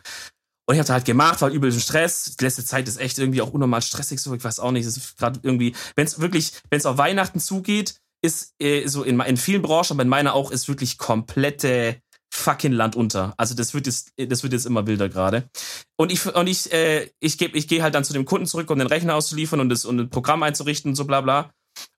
Und 0.67 0.77
ich 0.77 0.79
habe 0.79 0.93
halt 0.93 1.05
gemacht, 1.05 1.43
war 1.43 1.51
übel 1.51 1.71
im 1.71 1.79
Stress. 1.79 2.37
Die 2.41 2.45
letzte 2.45 2.65
Zeit 2.65 2.89
ist 2.89 2.99
echt 2.99 3.19
irgendwie 3.19 3.43
auch 3.43 3.51
unnormal 3.51 3.83
stressig, 3.83 4.21
so, 4.21 4.33
ich 4.35 4.45
weiß 4.45 4.61
auch 4.61 4.71
nicht, 4.71 4.87
es 4.87 4.97
ist 4.97 5.19
gerade 5.19 5.41
irgendwie, 5.43 5.75
wenn 5.97 6.07
es 6.07 6.21
wirklich, 6.21 6.53
wenn 6.71 6.79
es 6.79 6.87
auf 6.87 6.97
Weihnachten 6.97 7.41
zugeht, 7.41 7.97
ist 8.23 8.55
äh, 8.61 8.87
so 8.87 9.03
in, 9.03 9.21
in 9.21 9.37
vielen 9.37 9.61
Branchen, 9.61 9.91
aber 9.91 10.03
in 10.03 10.09
meiner 10.09 10.33
auch, 10.33 10.51
ist 10.51 10.69
wirklich 10.69 10.97
komplette 10.97 11.99
fucking 12.33 12.73
Land 12.73 12.97
unter. 12.97 13.35
Also 13.37 13.55
das 13.55 13.75
wird 13.75 13.87
jetzt, 13.87 14.13
das 14.17 14.43
wird 14.43 14.53
jetzt 14.53 14.65
immer 14.65 14.87
wilder 14.87 15.09
gerade. 15.09 15.49
Und 15.97 16.11
ich 16.11 16.27
und 16.35 16.47
ich 16.49 16.73
äh, 16.73 17.11
ich 17.21 17.39
gebe 17.39 17.57
ich 17.57 17.69
gehe 17.69 17.83
halt 17.83 17.95
dann 17.95 18.05
zu 18.05 18.13
dem 18.13 18.25
Kunden 18.25 18.47
zurück, 18.47 18.71
um 18.71 18.79
den 18.79 18.89
Rechner 18.89 19.15
auszuliefern 19.15 19.61
und 19.61 19.69
das 19.69 19.85
und 19.85 20.01
ein 20.01 20.11
Programm 20.11 20.43
einzurichten 20.43 20.91
und 20.91 20.97
so 20.97 21.05
bla 21.05 21.21
bla 21.21 21.51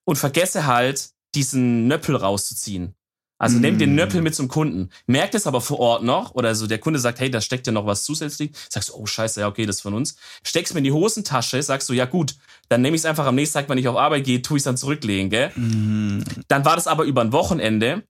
und 0.05 0.17
vergesse 0.17 0.67
halt 0.67 1.11
diesen 1.37 1.87
Nöppel 1.87 2.17
rauszuziehen. 2.17 2.97
Also 3.39 3.59
mm. 3.59 3.61
nimm 3.61 3.79
den 3.79 3.95
Nöppel 3.95 4.23
mit 4.23 4.35
zum 4.35 4.49
Kunden. 4.49 4.91
Merkt 5.07 5.35
es 5.35 5.47
aber 5.47 5.61
vor 5.61 5.79
Ort 5.79 6.03
noch 6.03 6.35
oder 6.35 6.55
so 6.55 6.67
der 6.67 6.79
Kunde 6.79 6.99
sagt, 6.99 7.21
hey, 7.21 7.31
da 7.31 7.41
steckt 7.41 7.67
ja 7.67 7.73
noch 7.73 7.87
was 7.87 8.05
zusätzlich. 8.05 8.51
Sagst 8.69 8.89
du, 8.89 8.95
oh 8.95 9.07
scheiße, 9.07 9.41
ja 9.41 9.49
okay, 9.49 9.67
das 9.67 9.77
ist 9.77 9.83
von 9.83 9.95
uns. 9.95 10.17
Steckst 10.43 10.73
mir 10.73 10.79
in 10.79 10.85
die 10.85 10.93
Hosentasche, 10.93 11.63
sagst 11.63 11.89
du, 11.89 11.93
ja 11.93 12.07
gut, 12.07 12.37
dann 12.69 12.83
nehme 12.83 12.97
ich 12.97 13.03
es 13.03 13.07
einfach 13.07 13.27
am 13.27 13.35
nächsten 13.35 13.59
Tag, 13.59 13.69
wenn 13.69 13.79
ich 13.79 13.89
auf 13.89 13.97
Arbeit 13.97 14.25
gehe, 14.25 14.41
tue 14.43 14.57
ich 14.57 14.61
es 14.61 14.65
dann 14.65 14.77
zurücklegen, 14.77 15.31
gell? 15.31 15.51
Mm. 15.51 16.25
Dann 16.49 16.65
war 16.65 16.77
das 16.77 16.87
aber 16.87 17.05
über 17.05 17.21
ein 17.21 17.33
Wochenende. 17.33 18.05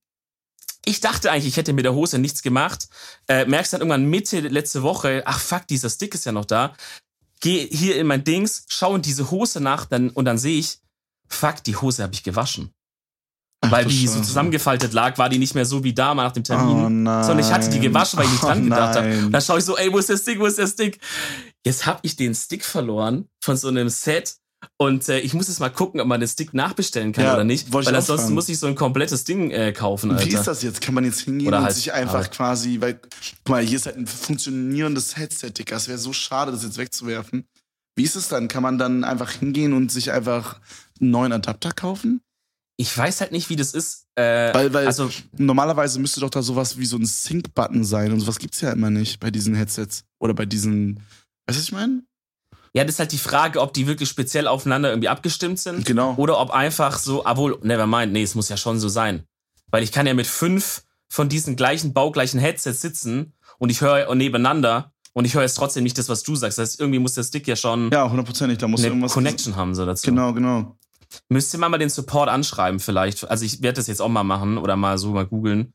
Ich 0.85 1.01
dachte 1.01 1.33
eigentlich, 1.33 1.49
ich 1.49 1.57
hätte 1.57 1.73
mit 1.73 1.85
der 1.85 1.95
Hose 1.95 2.21
nichts 2.21 2.43
gemacht. 2.43 2.89
Äh, 3.27 3.47
merkst 3.47 3.73
dann 3.73 3.81
irgendwann 3.81 4.07
Mitte 4.07 4.39
letzte 4.41 4.85
Woche, 4.85 5.25
ach 5.27 5.41
fuck, 5.41 5.67
dieser 5.67 5.91
Stick 5.91 6.15
ist 6.15 6.27
ja 6.27 6.33
noch 6.33 6.45
da. 6.45 6.75
Geh 7.41 7.67
hier 7.67 7.97
in 7.97 8.07
mein 8.07 8.23
Dings, 8.23 8.65
schau 8.69 8.95
in 8.95 9.03
diese 9.03 9.33
Hose 9.33 9.61
nach 9.61 9.87
dann, 9.87 10.11
und 10.11 10.25
dann 10.25 10.39
sehe 10.39 10.59
ich, 10.59 10.79
fuck, 11.29 11.65
die 11.65 11.75
Hose 11.75 12.05
habe 12.05 12.15
ich 12.15 12.23
gewaschen. 12.23 12.71
Ach, 13.67 13.73
weil 13.73 13.85
die 13.85 14.07
so 14.07 14.21
zusammengefaltet 14.21 14.93
lag, 14.93 15.19
war 15.19 15.29
die 15.29 15.39
nicht 15.39 15.55
mehr 15.55 15.65
so 15.65 15.85
wie 15.85 15.93
da 15.93 16.15
mal 16.15 16.25
nach 16.25 16.33
dem 16.33 16.45
Termin. 16.45 17.07
Oh. 17.07 17.23
Sondern 17.23 17.41
ich 17.41 17.53
hatte 17.53 17.69
die 17.71 17.81
gewaschen, 17.81 18.19
weil 18.19 18.27
ich 18.27 18.33
nicht 18.33 18.43
dran 18.43 18.61
oh 18.61 18.65
gedacht 18.65 18.97
habe. 18.97 19.29
Dann 19.31 19.43
schaue 19.43 19.59
ich 19.59 19.65
so, 19.65 19.77
ey, 19.77 19.93
wo 19.93 19.99
ist 19.99 20.09
der 20.09 20.17
Stick, 20.17 20.39
wo 20.39 20.47
ist 20.47 20.59
der 20.59 20.67
Stick? 20.67 20.99
Jetzt 21.65 21.87
habe 21.87 22.01
ich 22.03 22.17
den 22.17 22.35
Stick 22.35 22.65
verloren 22.65 23.29
von 23.41 23.57
so 23.57 23.69
einem 23.69 23.89
Set. 23.89 24.37
Und 24.79 25.09
äh, 25.09 25.21
ich 25.21 25.35
muss 25.35 25.49
jetzt 25.49 25.61
mal 25.61 25.69
gucken, 25.69 26.01
ob 26.01 26.07
man 26.07 26.21
den 26.21 26.29
Stick 26.29 26.55
nachbestellen 26.55 27.13
kann 27.13 27.25
ja, 27.25 27.35
oder 27.35 27.45
nicht. 27.45 27.73
Weil 27.73 27.87
ansonsten 27.95 28.35
muss 28.35 28.49
ich 28.49 28.59
so 28.59 28.67
ein 28.67 28.75
komplettes 28.75 29.25
Ding 29.25 29.51
äh, 29.51 29.73
kaufen. 29.73 30.11
Alter. 30.11 30.25
Wie 30.25 30.35
ist 30.35 30.47
das 30.47 30.63
jetzt? 30.63 30.81
Kann 30.81 30.95
man 30.95 31.05
jetzt 31.05 31.21
hingehen 31.21 31.49
oder 31.49 31.59
und 31.59 31.65
halt, 31.65 31.75
sich 31.75 31.93
einfach 31.93 32.21
aber. 32.21 32.29
quasi, 32.29 32.81
weil, 32.81 32.95
guck 32.95 33.49
mal, 33.49 33.63
hier 33.63 33.77
ist 33.77 33.87
halt 33.87 33.97
ein 33.97 34.07
funktionierendes 34.07 35.17
Headset, 35.17 35.51
Digga. 35.51 35.77
Es 35.77 35.89
wäre 35.89 35.99
so 35.99 36.13
schade, 36.13 36.53
das 36.53 36.63
jetzt 36.63 36.79
wegzuwerfen. 36.79 37.47
Wie 37.97 38.03
ist 38.03 38.17
es 38.17 38.29
dann? 38.29 38.49
Kann 38.49 38.63
man 38.63 38.79
dann 38.79 39.05
einfach 39.05 39.31
hingehen 39.31 39.73
und 39.73 39.91
sich 39.91 40.13
einfach 40.13 40.61
einen 41.01 41.11
neuen 41.11 41.33
Adapter 41.33 41.73
kaufen? 41.73 42.21
Ich 42.79 42.97
weiß 42.97 43.23
halt 43.23 43.33
nicht, 43.33 43.49
wie 43.49 43.57
das 43.57 43.73
ist. 43.73 44.07
Äh, 44.17 44.53
weil, 44.53 44.73
weil 44.73 44.87
also, 44.87 45.11
normalerweise 45.37 45.99
müsste 45.99 46.21
doch 46.21 46.31
da 46.31 46.43
sowas 46.43 46.79
wie 46.79 46.85
so 46.85 46.97
ein 46.97 47.07
Sync-Button 47.07 47.85
sein 47.85 48.13
und 48.13 48.21
sowas 48.21 48.39
gibt's 48.39 48.61
ja 48.61 48.71
immer 48.71 48.91
nicht 48.91 49.19
bei 49.19 49.31
diesen 49.31 49.55
Headsets. 49.55 50.05
Oder 50.19 50.35
bei 50.35 50.45
diesen. 50.45 50.97
Weißt 51.47 51.59
du, 51.59 51.61
was 51.61 51.63
ich 51.63 51.73
meine? 51.73 52.03
Ja, 52.75 52.85
das 52.85 52.97
ist 52.97 52.99
halt 52.99 53.13
die 53.13 53.19
Frage, 53.19 53.63
ob 53.63 53.73
die 53.73 53.87
wirklich 53.87 54.11
speziell 54.11 54.47
aufeinander 54.47 54.91
irgendwie 54.91 55.09
abgestimmt 55.09 55.59
sind. 55.59 55.87
Genau. 55.87 56.15
Oder 56.19 56.39
ob 56.39 56.51
einfach 56.51 56.99
so, 56.99 57.25
obwohl, 57.25 57.59
never 57.63 57.87
mind, 57.87 58.13
nee, 58.13 58.23
es 58.23 58.35
muss 58.35 58.51
ja 58.51 58.59
schon 58.59 58.79
so 58.79 58.91
sein. 58.91 59.25
Weil 59.71 59.83
ich 59.83 59.93
kann 59.93 60.07
ja 60.07 60.13
mit 60.13 60.27
fünf 60.27 60.83
von 61.09 61.31
diesen 61.31 61.57
gleichen 61.57 61.95
baugleichen 61.95 62.39
Headsets 62.39 62.83
sitzen 62.83 63.33
und 63.59 63.71
ich 63.71 63.81
höre 63.81 64.15
nebeneinander 64.15 64.93
und 65.15 65.25
ich 65.25 65.35
höre 65.35 65.43
jetzt 65.43 65.55
trotzdem 65.55 65.85
nicht 65.85 65.97
das, 65.97 66.11
was 66.11 66.23
du 66.23 66.37
sagst. 66.37 66.59
Das 66.59 66.73
heißt, 66.73 66.81
irgendwie 66.81 66.99
muss 66.99 67.15
der 67.15 67.23
Stick 67.23 67.49
ja 67.49 67.57
schon 67.57 67.91
ja, 67.91 68.11
hundertprozentig, 68.11 68.59
da 68.59 68.69
muss 68.69 68.81
eine 68.81 68.89
irgendwas 68.89 69.13
Connection 69.13 69.57
haben 69.57 69.75
so 69.75 69.87
dazu. 69.87 70.07
Genau, 70.07 70.35
genau. 70.35 70.77
Müsste 71.29 71.59
man 71.59 71.71
mal 71.71 71.79
den 71.79 71.91
Support 71.91 72.29
anschreiben 72.29 72.81
vielleicht. 72.81 73.29
Also 73.29 73.45
ich 73.45 73.63
werde 73.63 73.77
das 73.77 73.87
jetzt 73.87 74.01
auch 74.01 74.09
mal 74.09 74.25
machen 74.25 74.59
oder 74.59 74.77
mal 74.77 74.99
so 74.99 75.13
mal 75.13 75.27
googeln. 75.27 75.73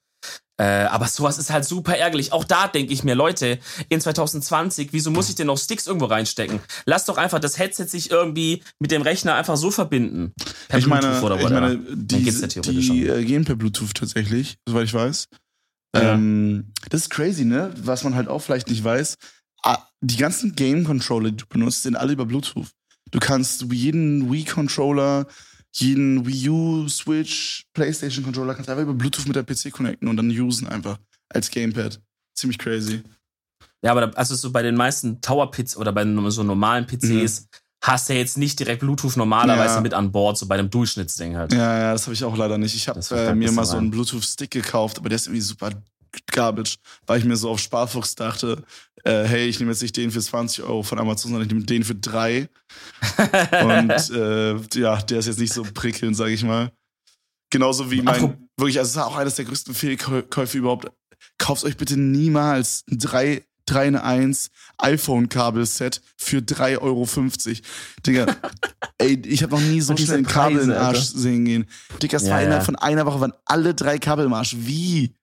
Äh, 0.62 0.86
aber 0.86 1.08
sowas 1.08 1.40
ist 1.40 1.50
halt 1.50 1.66
super 1.66 1.98
ärgerlich. 1.98 2.34
Auch 2.34 2.44
da 2.44 2.68
denke 2.68 2.94
ich 2.94 3.04
mir, 3.04 3.16
Leute, 3.16 3.58
in 3.90 4.00
2020, 4.00 4.90
wieso 4.94 5.10
muss 5.10 5.28
ich 5.28 5.34
denn 5.34 5.48
noch 5.48 5.58
Sticks 5.58 5.88
irgendwo 5.88 6.06
reinstecken? 6.06 6.60
Lass 6.86 7.06
doch 7.06 7.18
einfach 7.18 7.40
das 7.40 7.58
Headset 7.58 7.88
sich 7.88 8.12
irgendwie 8.12 8.62
mit 8.78 8.92
dem 8.92 9.02
Rechner 9.02 9.34
einfach 9.34 9.58
so 9.58 9.72
verbinden. 9.72 10.34
Per 10.68 10.78
ich 10.78 10.86
meine, 10.86 11.18
ich 11.18 11.50
meine, 11.50 11.80
die, 11.96 12.24
ja 12.24 12.62
die 12.62 13.08
äh, 13.08 13.26
gehen 13.26 13.44
per 13.44 13.56
Bluetooth 13.56 13.96
tatsächlich, 13.96 14.58
soweit 14.68 14.86
ich 14.86 14.94
weiß. 14.94 15.30
Ja. 15.96 16.14
Ähm, 16.14 16.72
das 16.90 17.02
ist 17.02 17.10
crazy, 17.10 17.44
ne? 17.44 17.74
Was 17.78 18.04
man 18.04 18.14
halt 18.14 18.28
auch 18.28 18.40
vielleicht 18.40 18.70
nicht 18.70 18.84
weiß. 18.84 19.16
die 20.02 20.18
ganzen 20.18 20.56
Game-Controller, 20.56 21.32
die 21.32 21.38
du 21.38 21.46
benutzt, 21.48 21.82
sind 21.82 21.96
alle 21.96 22.14
über 22.14 22.28
Bluetooth. 22.28 22.70
Du 23.12 23.20
kannst 23.20 23.66
jeden 23.72 24.32
Wii-Controller, 24.32 25.28
jeden 25.74 26.26
Wii 26.26 26.50
U, 26.50 26.88
Switch, 26.90 27.66
PlayStation-Controller 27.74 28.56
kannst 28.56 28.70
einfach 28.70 28.84
über 28.84 28.94
Bluetooth 28.94 29.28
mit 29.28 29.36
der 29.36 29.44
PC 29.44 29.72
connecten 29.72 30.08
und 30.08 30.18
dann 30.18 30.30
usen 30.30 30.68
einfach 30.68 30.98
als 31.30 31.50
Gamepad. 31.50 32.02
Ziemlich 32.34 32.58
crazy. 32.58 33.04
Ja, 33.84 33.92
aber 33.92 34.16
also 34.18 34.36
so 34.36 34.52
bei 34.52 34.62
den 34.62 34.76
meisten 34.76 35.22
Tower-PCs 35.22 35.78
oder 35.78 35.92
bei 35.92 36.04
so 36.30 36.44
normalen 36.44 36.86
PCs 36.86 37.42
mhm. 37.42 37.46
hast 37.84 38.10
du 38.10 38.14
ja 38.14 38.20
jetzt 38.20 38.38
nicht 38.38 38.60
direkt 38.60 38.82
Bluetooth 38.82 39.18
normalerweise 39.18 39.76
ja. 39.76 39.82
mit 39.82 39.94
an 39.94 40.12
Bord, 40.12 40.38
so 40.38 40.46
bei 40.46 40.56
einem 40.56 40.70
Durchschnittsding 40.70 41.36
halt. 41.36 41.54
Ja, 41.54 41.80
ja, 41.80 41.94
das 41.94 42.04
habe 42.04 42.14
ich 42.14 42.24
auch 42.24 42.38
leider 42.38 42.58
nicht. 42.58 42.76
Ich 42.76 42.88
habe 42.88 43.00
äh, 43.12 43.34
mir 43.34 43.52
mal 43.52 43.66
so 43.66 43.78
einen 43.78 43.92
Bluetooth-Stick 43.92 44.52
gekauft, 44.52 45.00
aber 45.00 45.10
der 45.10 45.16
ist 45.16 45.28
irgendwie 45.28 45.42
super 45.42 45.72
garbage, 46.32 46.78
weil 47.08 47.20
ich 47.20 47.26
mir 47.26 47.38
so 47.38 47.50
auf 47.50 47.60
Sparfuchs 47.60 48.16
dachte, 48.16 48.64
äh, 49.04 49.24
hey, 49.24 49.48
ich 49.48 49.60
nehme 49.60 49.72
jetzt 49.72 49.82
nicht 49.82 49.98
den 49.98 50.12
für 50.12 50.22
20 50.22 50.64
Euro 50.64 50.84
von 50.84 51.00
Amazon, 51.00 51.32
sondern 51.32 51.48
ich 51.48 51.54
nehme 51.54 51.66
den 51.66 51.84
für 51.84 51.96
drei. 51.96 52.50
und 53.64 54.10
äh, 54.12 54.56
ja, 54.80 55.02
der 55.02 55.20
ist 55.20 55.28
jetzt 55.28 55.40
nicht 55.40 55.54
so 55.54 55.64
prickelnd, 55.64 56.16
sage 56.16 56.32
ich 56.32 56.44
mal. 56.44 56.72
Genauso 57.50 57.92
wie 57.92 58.02
mein, 58.02 58.38
wirklich, 58.58 58.80
also 58.80 58.90
es 58.90 58.96
ist 58.96 58.98
auch 58.98 59.18
eines 59.18 59.36
der 59.36 59.46
größten 59.46 59.74
Fehlkäufe 59.74 60.58
überhaupt. 60.58 60.90
Kauft 61.38 61.64
euch 61.66 61.76
bitte 61.78 61.98
niemals 61.98 62.84
ein 62.90 62.98
3, 62.98 63.44
3 63.66 63.88
in 63.88 63.96
1 63.96 64.50
iPhone-Kabelset 64.78 66.02
für 66.18 66.38
3,50 66.38 66.80
Euro. 66.82 67.08
Digga, 68.06 68.26
ey, 68.98 69.22
ich 69.26 69.44
habe 69.44 69.56
noch 69.56 69.62
nie 69.62 69.82
so 69.82 69.96
schnell 69.98 70.20
ein 70.20 70.26
Kabel 70.26 70.60
in 70.60 70.70
den 70.70 70.78
Arsch 70.78 71.00
Alter. 71.00 71.20
sehen 71.20 71.46
gehen. 71.46 71.66
Digga, 72.02 72.18
es 72.18 72.24
ja, 72.24 72.32
war 72.32 72.42
innerhalb 72.42 72.62
ja. 72.62 72.66
von 72.66 72.76
einer 72.78 73.06
Woche, 73.06 73.20
waren 73.20 73.34
alle 73.46 73.74
drei 73.74 73.98
Kabel 73.98 74.26
im 74.26 74.34
Arsch. 74.34 74.56
Wie? 74.58 75.14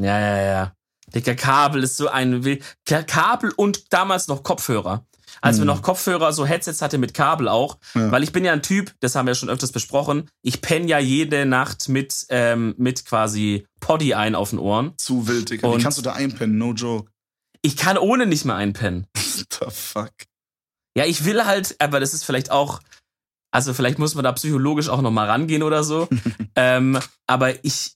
Ja, 0.00 0.18
ja, 0.18 0.42
ja. 0.42 0.76
Digga, 1.14 1.34
Kabel 1.34 1.82
ist 1.82 1.96
so 1.96 2.08
ein 2.08 2.58
Kabel 3.06 3.52
und 3.56 3.92
damals 3.92 4.28
noch 4.28 4.42
Kopfhörer. 4.42 5.06
Als 5.40 5.56
mhm. 5.56 5.62
wir 5.62 5.66
noch 5.66 5.82
Kopfhörer, 5.82 6.32
so 6.32 6.46
Headsets 6.46 6.82
hatte 6.82 6.98
mit 6.98 7.14
Kabel 7.14 7.48
auch. 7.48 7.78
Ja. 7.94 8.10
Weil 8.10 8.22
ich 8.22 8.32
bin 8.32 8.44
ja 8.44 8.52
ein 8.52 8.62
Typ, 8.62 8.94
das 9.00 9.14
haben 9.14 9.26
wir 9.26 9.34
schon 9.34 9.50
öfters 9.50 9.72
besprochen. 9.72 10.28
Ich 10.42 10.60
penne 10.60 10.86
ja 10.86 10.98
jede 10.98 11.46
Nacht 11.46 11.88
mit, 11.88 12.26
ähm, 12.30 12.74
mit 12.78 13.04
quasi 13.04 13.66
Poddy 13.80 14.14
ein 14.14 14.34
auf 14.34 14.50
den 14.50 14.58
Ohren. 14.58 14.94
Zu 14.96 15.26
wild, 15.28 15.50
Digga. 15.50 15.68
Und 15.68 15.78
Wie 15.78 15.82
kannst 15.82 15.98
du 15.98 16.02
da 16.02 16.12
einpennen? 16.12 16.58
No 16.58 16.72
joke. 16.72 17.10
Ich 17.62 17.76
kann 17.76 17.98
ohne 17.98 18.26
nicht 18.26 18.44
mehr 18.44 18.56
einpennen. 18.56 19.06
What 19.14 19.46
the 19.50 19.66
fuck? 19.70 20.12
Ja, 20.96 21.04
ich 21.04 21.24
will 21.24 21.44
halt, 21.44 21.76
aber 21.80 21.98
das 21.98 22.14
ist 22.14 22.24
vielleicht 22.24 22.50
auch, 22.50 22.80
also 23.50 23.74
vielleicht 23.74 23.98
muss 23.98 24.14
man 24.14 24.24
da 24.24 24.32
psychologisch 24.32 24.88
auch 24.88 25.02
nochmal 25.02 25.28
rangehen 25.28 25.62
oder 25.62 25.82
so. 25.82 26.08
ähm, 26.56 26.98
aber 27.26 27.64
ich, 27.64 27.94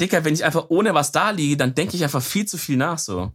Dicker, 0.00 0.24
wenn 0.24 0.34
ich 0.34 0.44
einfach 0.44 0.66
ohne 0.68 0.94
was 0.94 1.12
da 1.12 1.30
liege, 1.30 1.56
dann 1.56 1.74
denke 1.74 1.96
ich 1.96 2.02
einfach 2.02 2.22
viel 2.22 2.46
zu 2.46 2.58
viel 2.58 2.76
nach 2.76 2.98
so. 2.98 3.32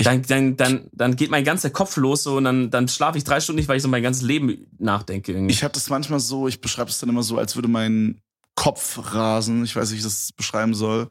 Dann, 0.00 0.22
dann, 0.22 0.56
dann, 0.56 0.88
dann 0.92 1.16
geht 1.16 1.30
mein 1.30 1.44
ganzer 1.44 1.70
Kopf 1.70 1.96
los 1.96 2.22
so 2.22 2.36
und 2.36 2.44
dann, 2.44 2.70
dann 2.70 2.86
schlafe 2.86 3.18
ich 3.18 3.24
drei 3.24 3.40
Stunden 3.40 3.58
nicht, 3.58 3.68
weil 3.68 3.78
ich 3.78 3.82
so 3.82 3.88
mein 3.88 4.02
ganzes 4.02 4.22
Leben 4.22 4.68
nachdenke. 4.78 5.32
Irgendwie. 5.32 5.52
Ich 5.52 5.64
habe 5.64 5.74
das 5.74 5.90
manchmal 5.90 6.20
so, 6.20 6.46
ich 6.46 6.60
beschreibe 6.60 6.88
es 6.88 6.98
dann 6.98 7.08
immer 7.08 7.24
so, 7.24 7.36
als 7.36 7.56
würde 7.56 7.68
mein 7.68 8.20
Kopf 8.54 9.12
rasen. 9.12 9.64
Ich 9.64 9.74
weiß 9.74 9.90
nicht, 9.90 9.96
wie 9.96 9.98
ich 9.98 10.04
das 10.04 10.32
beschreiben 10.32 10.74
soll. 10.74 11.10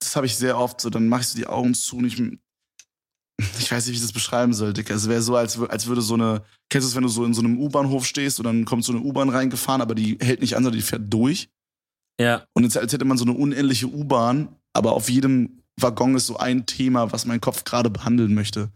Das 0.00 0.16
habe 0.16 0.24
ich 0.24 0.36
sehr 0.36 0.58
oft 0.58 0.80
so. 0.80 0.88
Dann 0.88 1.08
mache 1.08 1.22
ich 1.22 1.28
so 1.28 1.36
die 1.36 1.46
Augen 1.46 1.74
zu 1.74 1.98
und 1.98 2.06
ich, 2.06 2.18
ich 3.58 3.70
weiß 3.70 3.84
nicht, 3.84 3.92
wie 3.92 3.98
ich 3.98 4.02
das 4.02 4.12
beschreiben 4.12 4.54
soll, 4.54 4.72
Dicker. 4.72 4.94
Es 4.94 5.10
wäre 5.10 5.20
so, 5.20 5.36
als, 5.36 5.58
als 5.58 5.86
würde 5.86 6.00
so 6.00 6.14
eine, 6.14 6.42
kennst 6.70 6.86
du 6.86 6.88
es, 6.88 6.96
wenn 6.96 7.02
du 7.02 7.10
so 7.10 7.22
in 7.22 7.34
so 7.34 7.42
einem 7.42 7.58
U-Bahnhof 7.58 8.06
stehst 8.06 8.38
und 8.40 8.44
dann 8.44 8.64
kommt 8.64 8.84
so 8.84 8.92
eine 8.92 9.02
U-Bahn 9.02 9.28
reingefahren, 9.28 9.82
aber 9.82 9.94
die 9.94 10.16
hält 10.22 10.40
nicht 10.40 10.56
an, 10.56 10.64
sondern 10.64 10.80
die 10.80 10.86
fährt 10.86 11.12
durch. 11.12 11.50
Ja. 12.20 12.44
Und 12.54 12.64
jetzt 12.64 12.76
als 12.76 12.92
hätte 12.92 13.04
man 13.04 13.18
so 13.18 13.24
eine 13.24 13.34
unendliche 13.34 13.86
U-Bahn, 13.86 14.48
aber 14.72 14.92
auf 14.92 15.08
jedem 15.10 15.62
Waggon 15.78 16.14
ist 16.14 16.26
so 16.26 16.38
ein 16.38 16.66
Thema, 16.66 17.12
was 17.12 17.26
mein 17.26 17.40
Kopf 17.40 17.64
gerade 17.64 17.90
behandeln 17.90 18.34
möchte. 18.34 18.70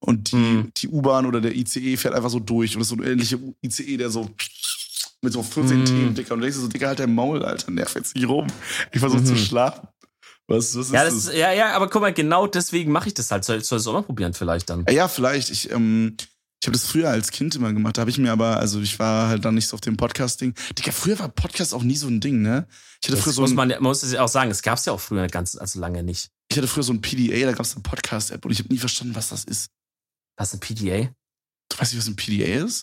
Und 0.00 0.32
die, 0.32 0.36
mhm. 0.36 0.72
die 0.76 0.88
U-Bahn 0.88 1.26
oder 1.26 1.40
der 1.40 1.54
ICE 1.54 1.96
fährt 1.96 2.14
einfach 2.14 2.30
so 2.30 2.40
durch. 2.40 2.74
Und 2.74 2.80
das 2.80 2.90
ist 2.90 2.96
so 2.96 3.02
ein 3.02 3.06
ähnlicher 3.06 3.38
ICE, 3.62 3.96
der 3.98 4.10
so 4.10 4.30
mit 5.22 5.32
so 5.32 5.42
14 5.42 5.80
mhm. 5.80 5.84
Themen, 5.84 6.14
Dicker. 6.14 6.34
Und 6.34 6.40
du 6.40 6.44
denkst 6.44 6.58
so, 6.58 6.68
Dicker, 6.68 6.88
halt 6.88 6.98
dein 6.98 7.14
Maul, 7.14 7.44
Alter, 7.44 7.70
nerv 7.70 7.94
jetzt 7.94 8.14
nicht 8.14 8.26
rum. 8.26 8.46
Ich 8.92 9.00
versuche 9.00 9.20
mhm. 9.20 9.26
zu 9.26 9.36
schlafen. 9.36 9.86
Was, 10.48 10.74
was 10.76 10.86
ist 10.86 10.92
ja, 10.92 11.04
das, 11.04 11.26
das? 11.26 11.36
ja, 11.36 11.52
ja, 11.52 11.72
aber 11.76 11.88
guck 11.88 12.02
mal, 12.02 12.12
genau 12.12 12.46
deswegen 12.46 12.90
mache 12.90 13.08
ich 13.08 13.14
das 13.14 13.30
halt. 13.30 13.44
Soll, 13.44 13.62
soll 13.62 13.78
ich 13.78 13.82
es 13.82 13.86
auch 13.86 13.92
mal 13.92 14.02
probieren 14.02 14.34
vielleicht 14.34 14.68
dann? 14.70 14.84
Ja, 14.90 15.06
vielleicht. 15.06 15.50
Ich, 15.50 15.70
ähm, 15.70 16.16
ich 16.60 16.66
habe 16.66 16.72
das 16.72 16.86
früher 16.86 17.08
als 17.08 17.30
Kind 17.30 17.54
immer 17.54 17.72
gemacht. 17.72 17.96
Da 17.96 18.02
habe 18.02 18.10
ich 18.10 18.18
mir 18.18 18.30
aber, 18.30 18.58
also 18.58 18.80
ich 18.80 18.98
war 18.98 19.28
halt 19.28 19.44
dann 19.46 19.54
nicht 19.54 19.66
so 19.66 19.74
auf 19.74 19.80
dem 19.80 19.96
Podcasting. 19.96 20.54
Digga, 20.78 20.92
früher 20.92 21.18
war 21.18 21.30
Podcast 21.30 21.72
auch 21.72 21.82
nie 21.82 21.96
so 21.96 22.06
ein 22.06 22.20
Ding, 22.20 22.42
ne? 22.42 22.66
Ich 23.00 23.08
hatte 23.08 23.16
das 23.16 23.24
früher 23.24 23.32
so 23.32 23.40
muss 23.40 23.54
man, 23.54 23.68
man 23.68 23.82
muss 23.82 24.02
es 24.02 24.12
ja 24.12 24.22
auch 24.22 24.28
sagen, 24.28 24.50
es 24.50 24.60
gab 24.60 24.76
es 24.76 24.84
ja 24.84 24.92
auch 24.92 25.00
früher 25.00 25.26
ganz, 25.28 25.56
also 25.56 25.80
lange 25.80 26.02
nicht. 26.02 26.28
Ich 26.50 26.58
hatte 26.58 26.68
früher 26.68 26.82
so 26.82 26.92
ein 26.92 27.00
PDA, 27.00 27.46
da 27.46 27.52
gab 27.52 27.64
es 27.64 27.74
eine 27.74 27.82
Podcast-App 27.82 28.44
und 28.44 28.50
ich 28.50 28.58
habe 28.58 28.68
nie 28.68 28.78
verstanden, 28.78 29.14
was 29.14 29.30
das 29.30 29.44
ist. 29.44 29.70
Was 30.36 30.52
ist 30.52 30.54
ein 30.54 30.60
PDA? 30.60 31.10
Du 31.70 31.78
weißt 31.78 31.94
nicht, 31.94 32.00
was 32.02 32.08
ein 32.08 32.16
PDA 32.16 32.64
ist? 32.66 32.82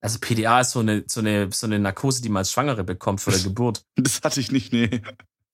Also 0.00 0.18
PDA 0.18 0.60
ist 0.60 0.72
so 0.72 0.80
eine, 0.80 1.04
so 1.06 1.20
eine, 1.20 1.52
so 1.52 1.66
eine 1.66 1.78
Narkose, 1.78 2.22
die 2.22 2.28
man 2.28 2.40
als 2.40 2.50
Schwangere 2.50 2.82
bekommt 2.82 3.20
vor 3.20 3.32
der 3.32 3.42
Geburt. 3.44 3.84
das 3.94 4.20
hatte 4.22 4.40
ich 4.40 4.50
nicht, 4.50 4.72
nee. 4.72 5.00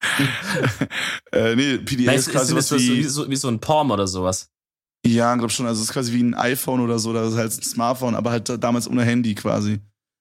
äh, 1.32 1.54
nee, 1.54 1.78
PDA 1.78 2.12
weißt, 2.12 2.28
ist 2.28 2.32
quasi 2.32 2.56
ist, 2.56 2.72
was 2.72 2.80
wie, 2.80 2.96
wie, 2.96 3.04
so, 3.04 3.28
wie 3.28 3.36
so 3.36 3.48
ein 3.48 3.60
Porm 3.60 3.90
oder 3.90 4.06
sowas. 4.06 4.48
Ja, 5.06 5.34
glaub 5.36 5.50
schon. 5.50 5.66
Also 5.66 5.82
es 5.82 5.88
ist 5.88 5.92
quasi 5.92 6.12
wie 6.12 6.22
ein 6.22 6.34
iPhone 6.34 6.80
oder 6.80 6.98
so, 6.98 7.12
das 7.12 7.32
ist 7.32 7.38
halt 7.38 7.52
ein 7.52 7.62
Smartphone, 7.62 8.14
aber 8.14 8.30
halt 8.30 8.48
damals 8.62 8.88
ohne 8.88 9.04
Handy 9.04 9.34
quasi. 9.34 9.80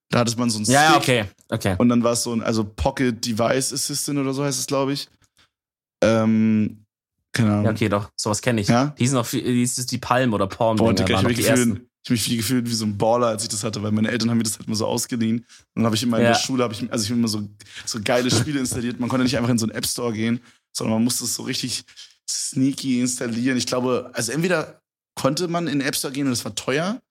Da 0.10 0.20
hatte 0.20 0.38
man 0.38 0.50
so 0.50 0.60
ein 0.60 0.66
Stick. 0.66 0.76
Ja, 0.76 0.98
okay, 0.98 1.26
okay. 1.50 1.76
Und 1.80 1.90
dann 1.90 2.04
war 2.04 2.14
es 2.14 2.24
so 2.24 2.34
ein, 2.34 2.44
also 2.44 2.64
Pocket 2.64 3.26
Device 3.26 3.74
Assistant 3.74 4.20
oder 4.20 4.34
so 4.34 4.44
heißt 4.44 4.60
es, 4.60 4.68
glaube 4.68 4.94
ich. 4.94 5.10
Ähm, 6.04 6.86
keine 7.32 7.52
Ahnung. 7.52 7.66
Ja, 7.66 7.72
okay, 7.72 7.90
doch. 7.90 8.12
Sowas 8.16 8.42
kenne 8.42 8.62
ich. 8.62 8.68
Ja? 8.68 8.94
Die 9.00 9.08
sind 9.08 9.18
auch, 9.18 9.28
die 9.28 9.64
ist 9.64 9.92
die 9.92 9.98
Palm 9.98 10.34
oder 10.34 10.48
Palm. 10.48 10.78
Boah, 10.78 10.94
Digga, 10.94 11.10
ich 11.10 11.16
habe 11.16 11.30
mich, 11.30 11.80
ich 12.04 12.10
mich 12.10 12.22
viel 12.22 12.38
gefühlt 12.38 12.70
wie 12.70 12.76
so 12.76 12.86
ein 12.86 12.98
Baller, 12.98 13.28
als 13.28 13.44
ich 13.44 13.50
das 13.50 13.64
hatte, 13.64 13.82
weil 13.82 13.92
meine 13.92 14.12
Eltern 14.12 14.30
haben 14.30 14.38
mir 14.38 14.44
das 14.44 14.60
halt 14.60 14.68
immer 14.68 14.76
so 14.76 14.86
ausgeliehen. 14.86 15.40
Und 15.40 15.48
dann 15.76 15.86
habe 15.86 15.96
ich 15.96 16.04
in 16.04 16.10
meiner 16.10 16.26
ja. 16.26 16.36
Schule, 16.36 16.64
habe 16.64 16.74
ich, 16.74 16.92
also 16.92 17.04
ich 17.04 17.10
habe 17.10 17.20
immer 17.20 17.28
so, 17.28 17.42
so 17.86 18.00
geile 18.04 18.30
Spiele 18.30 18.60
installiert. 18.60 19.00
Man 19.00 19.10
konnte 19.10 19.24
nicht 19.24 19.38
einfach 19.38 19.50
in 19.50 19.58
so 19.58 19.66
einen 19.66 19.74
App 19.74 19.88
Store 19.88 20.14
gehen, 20.14 20.42
sondern 20.72 20.98
man 20.98 21.04
musste 21.06 21.24
es 21.24 21.34
so 21.34 21.44
richtig 21.44 21.86
sneaky 22.30 23.02
installieren. 23.02 23.58
Ich 23.58 23.68
glaube, 23.68 24.12
also 24.14 24.32
entweder 24.32 24.82
konnte 25.16 25.48
man 25.48 25.68
in 25.68 25.80
den 25.80 25.88
App 25.88 25.96
Store 25.96 26.14
gehen 26.14 26.28
und 26.28 26.34
es 26.34 26.46
war 26.46 26.56
teuer. 26.56 27.02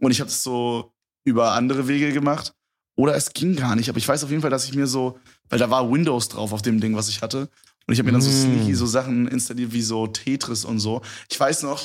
Und 0.00 0.10
ich 0.10 0.20
habe 0.20 0.28
es 0.28 0.42
so 0.42 0.92
über 1.24 1.52
andere 1.52 1.88
Wege 1.88 2.12
gemacht. 2.12 2.54
Oder 2.96 3.14
es 3.14 3.32
ging 3.32 3.56
gar 3.56 3.76
nicht. 3.76 3.88
Aber 3.88 3.98
ich 3.98 4.06
weiß 4.06 4.24
auf 4.24 4.30
jeden 4.30 4.42
Fall, 4.42 4.50
dass 4.50 4.64
ich 4.64 4.74
mir 4.74 4.86
so, 4.86 5.18
weil 5.48 5.58
da 5.58 5.70
war 5.70 5.90
Windows 5.90 6.28
drauf 6.28 6.52
auf 6.52 6.62
dem 6.62 6.80
Ding, 6.80 6.94
was 6.94 7.08
ich 7.08 7.22
hatte. 7.22 7.48
Und 7.86 7.94
ich 7.94 7.98
habe 7.98 8.06
mir 8.06 8.12
dann 8.12 8.20
so 8.20 8.30
mm. 8.30 8.54
sneaky 8.54 8.74
so 8.74 8.86
Sachen 8.86 9.28
installiert 9.28 9.72
wie 9.72 9.82
so 9.82 10.06
Tetris 10.06 10.64
und 10.64 10.78
so. 10.78 11.02
Ich 11.30 11.38
weiß 11.38 11.62
noch, 11.62 11.82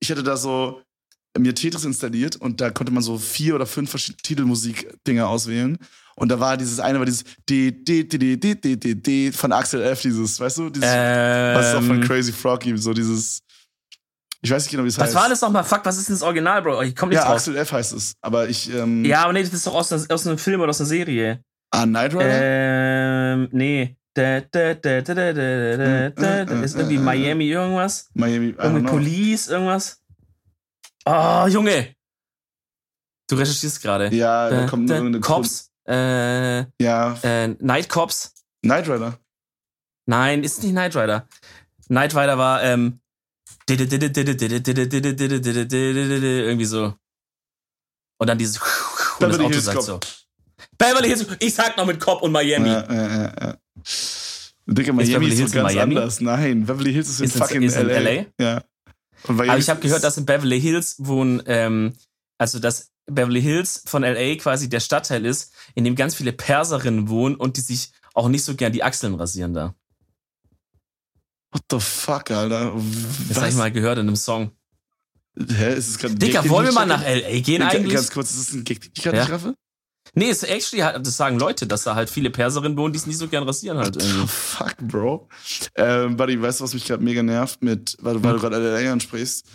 ich 0.00 0.10
hatte 0.10 0.22
da 0.22 0.36
so 0.36 0.82
mir 1.38 1.54
Tetris 1.54 1.84
installiert 1.84 2.36
und 2.36 2.60
da 2.60 2.70
konnte 2.70 2.92
man 2.92 3.02
so 3.02 3.18
vier 3.18 3.54
oder 3.54 3.66
fünf 3.66 3.90
verschiedene 3.90 4.22
Titelmusik-Dinger 4.22 5.28
auswählen. 5.28 5.78
Und 6.14 6.28
da 6.28 6.38
war 6.38 6.56
dieses 6.56 6.78
eine, 6.78 6.98
war 6.98 7.06
dieses 7.06 7.24
D, 7.48 7.72
D, 7.72 8.04
D, 8.04 8.18
D, 8.18 8.36
D, 8.36 8.54
D, 8.54 8.76
D, 8.76 8.94
D 8.94 9.32
von 9.32 9.50
Axel 9.52 9.82
F, 9.82 10.02
dieses, 10.02 10.38
weißt 10.38 10.58
du, 10.58 10.70
dieses, 10.70 10.88
ähm, 10.92 11.56
was 11.56 11.68
es 11.68 11.74
auch 11.74 11.82
von 11.82 12.00
Crazy 12.02 12.32
Frog 12.32 12.60
gibt, 12.60 12.80
so 12.80 12.92
dieses, 12.92 13.40
ich 14.42 14.50
weiß 14.50 14.64
nicht 14.64 14.72
genau, 14.72 14.84
wie 14.84 14.88
es 14.88 14.98
heißt. 14.98 15.14
Was 15.14 15.22
war 15.22 15.28
das 15.28 15.40
nochmal? 15.40 15.62
Fuck, 15.62 15.84
was 15.84 15.96
ist 15.96 16.08
denn 16.08 16.16
das 16.16 16.22
Original, 16.22 16.60
Bro? 16.62 16.82
Ich 16.82 16.96
komm 16.96 17.10
nicht 17.10 17.16
ja, 17.16 17.24
drauf. 17.24 17.36
Axel 17.36 17.56
F 17.56 17.72
heißt 17.72 17.92
es. 17.92 18.14
Aber 18.20 18.48
ich. 18.48 18.74
Ähm 18.74 19.04
ja, 19.04 19.22
aber 19.22 19.32
nee, 19.32 19.42
das 19.42 19.52
ist 19.52 19.66
doch 19.66 19.74
aus, 19.74 19.92
aus 19.92 20.26
einem 20.26 20.36
Film 20.36 20.60
oder 20.60 20.70
aus 20.70 20.80
einer 20.80 20.88
Serie. 20.88 21.44
Ah, 21.70 21.86
Knight 21.86 22.12
Rider? 22.12 22.24
Ähm, 22.28 23.48
nee. 23.52 23.96
Da, 24.14 24.40
da, 24.40 24.74
da, 24.74 25.00
da, 25.00 25.14
da, 25.14 25.32
da, 25.32 25.76
da, 25.76 26.10
da, 26.10 26.44
da. 26.44 26.62
Ist 26.62 26.76
irgendwie 26.76 26.98
Miami 26.98 27.46
irgendwas? 27.46 28.10
Miami, 28.12 28.54
Irgendwie 28.58 28.90
Police, 28.90 29.48
irgendwas? 29.48 30.01
Oh, 31.04 31.46
Junge! 31.48 31.94
Du 33.28 33.36
recherchierst 33.36 33.82
gerade. 33.82 34.14
Ja, 34.14 34.50
da, 34.50 34.60
da 34.60 34.66
kommt 34.66 34.90
da, 34.90 34.96
eine 34.96 35.20
Cops. 35.20 35.70
Äh, 35.88 36.64
ja. 36.80 37.18
Äh, 37.22 37.48
Night 37.60 37.88
Cops. 37.88 38.34
Knight 38.62 38.88
Rider. 38.88 39.18
Nein, 40.06 40.44
ist 40.44 40.62
nicht 40.62 40.72
Knight 40.72 40.96
Rider. 40.96 41.26
Knight 41.88 42.14
Rider 42.14 42.38
war, 42.38 42.62
ähm, 42.62 43.00
irgendwie 43.68 43.94
so. 46.64 46.94
Und 48.18 48.28
dann 48.28 48.38
dieses 48.38 48.60
und 49.18 49.28
das 49.28 49.40
Auto 49.40 49.58
sagt 49.58 49.82
so. 49.82 49.98
Beverly 50.78 51.08
Hills, 51.08 51.26
ich 51.38 51.54
sag 51.54 51.76
noch 51.76 51.86
mit 51.86 52.00
Cop 52.00 52.22
und 52.22 52.32
Miami. 52.32 52.68
Ja, 52.68 52.92
ja, 52.92 53.32
ja. 53.40 53.56
Digga, 54.66 54.92
Miami 54.92 55.28
ist, 55.28 55.40
ist 55.40 55.52
so 55.52 55.58
ganz 55.58 55.74
Miami? 55.74 55.96
anders. 55.96 56.20
Nein, 56.20 56.66
Beverly 56.66 56.92
Hills 56.92 57.08
ist 57.08 57.20
in 57.20 57.26
ist 57.26 57.36
fucking 57.36 57.62
ist 57.62 57.76
LA. 57.76 57.98
LA. 57.98 58.24
Ja. 58.38 58.62
Aber 59.28 59.58
ich 59.58 59.68
habe 59.68 59.80
gehört, 59.80 60.04
dass 60.04 60.16
in 60.16 60.26
Beverly 60.26 60.60
Hills 60.60 60.96
wohnen, 60.98 61.42
ähm, 61.46 61.94
also 62.38 62.58
dass 62.58 62.90
Beverly 63.06 63.42
Hills 63.42 63.82
von 63.86 64.02
LA 64.02 64.36
quasi 64.36 64.68
der 64.68 64.80
Stadtteil 64.80 65.24
ist, 65.26 65.52
in 65.74 65.84
dem 65.84 65.96
ganz 65.96 66.14
viele 66.14 66.32
Perserinnen 66.32 67.08
wohnen 67.08 67.36
und 67.36 67.56
die 67.56 67.60
sich 67.60 67.92
auch 68.14 68.28
nicht 68.28 68.44
so 68.44 68.54
gern 68.54 68.72
die 68.72 68.82
Achseln 68.82 69.14
rasieren 69.14 69.54
da. 69.54 69.74
What 71.52 71.62
the 71.70 71.80
fuck, 71.80 72.30
Alter? 72.30 72.72
Was? 72.74 73.28
Das 73.28 73.36
habe 73.38 73.48
ich 73.48 73.54
mal 73.54 73.72
gehört 73.72 73.98
in 73.98 74.08
einem 74.08 74.16
Song. 74.16 74.52
Hä? 75.36 75.74
Ist 75.74 75.88
es 75.88 75.98
gerade 75.98 76.14
Dicker, 76.14 76.48
wollen 76.48 76.66
wir 76.66 76.72
mal 76.72 76.86
nach 76.86 77.02
L.A. 77.02 77.40
gehen 77.40 77.62
eigentlich? 77.62 77.94
Ganz 77.94 78.10
kurz, 78.10 78.32
ist 78.32 78.48
das 78.48 78.54
ein 78.54 78.64
Gag, 78.64 78.80
den 78.80 78.90
ich 78.94 79.02
gerade 79.02 79.16
ja. 79.18 79.24
nicht 79.24 79.32
raffe? 79.32 79.54
Nee, 80.14 80.26
ist 80.26 80.42
actually, 80.42 80.82
das 80.82 81.16
sagen 81.16 81.38
Leute, 81.38 81.66
dass 81.66 81.84
da 81.84 81.94
halt 81.94 82.10
viele 82.10 82.28
Perserinnen 82.28 82.76
wohnen, 82.76 82.92
die 82.92 82.98
es 82.98 83.06
nicht 83.06 83.16
so 83.16 83.28
gern 83.28 83.44
rasieren 83.44 83.78
halt 83.78 83.96
irgendwie. 83.96 84.26
Fuck, 84.26 84.76
Bro. 84.82 85.28
Ähm, 85.74 86.16
Buddy, 86.16 86.40
weißt 86.40 86.60
du, 86.60 86.64
was 86.64 86.74
mich 86.74 86.84
gerade 86.84 87.02
mega 87.02 87.22
nervt 87.22 87.62
mit, 87.62 87.96
weil, 88.00 88.22
weil 88.22 88.32
hm. 88.32 88.40
du 88.40 88.48
gerade 88.48 88.82
LA 88.82 88.92
ansprichst? 88.92 89.46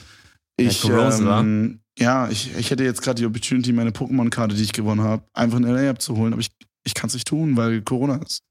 Ich, 0.59 0.83
ähm, 0.85 1.81
ja, 1.99 2.27
ich, 2.29 2.55
ich 2.57 2.71
hätte 2.71 2.83
jetzt 2.83 3.03
gerade 3.03 3.21
die 3.21 3.27
Opportunity, 3.27 3.71
meine 3.71 3.91
Pokémon-Karte, 3.91 4.55
die 4.55 4.63
ich 4.63 4.73
gewonnen 4.73 5.01
habe, 5.01 5.23
einfach 5.33 5.59
in 5.59 5.63
LA 5.63 5.91
abzuholen, 5.91 6.33
aber 6.33 6.41
ich, 6.41 6.49
ich 6.83 6.95
kann 6.95 7.09
es 7.09 7.13
nicht 7.13 7.27
tun, 7.27 7.55
weil 7.55 7.83
Corona 7.83 8.15
ist. 8.17 8.41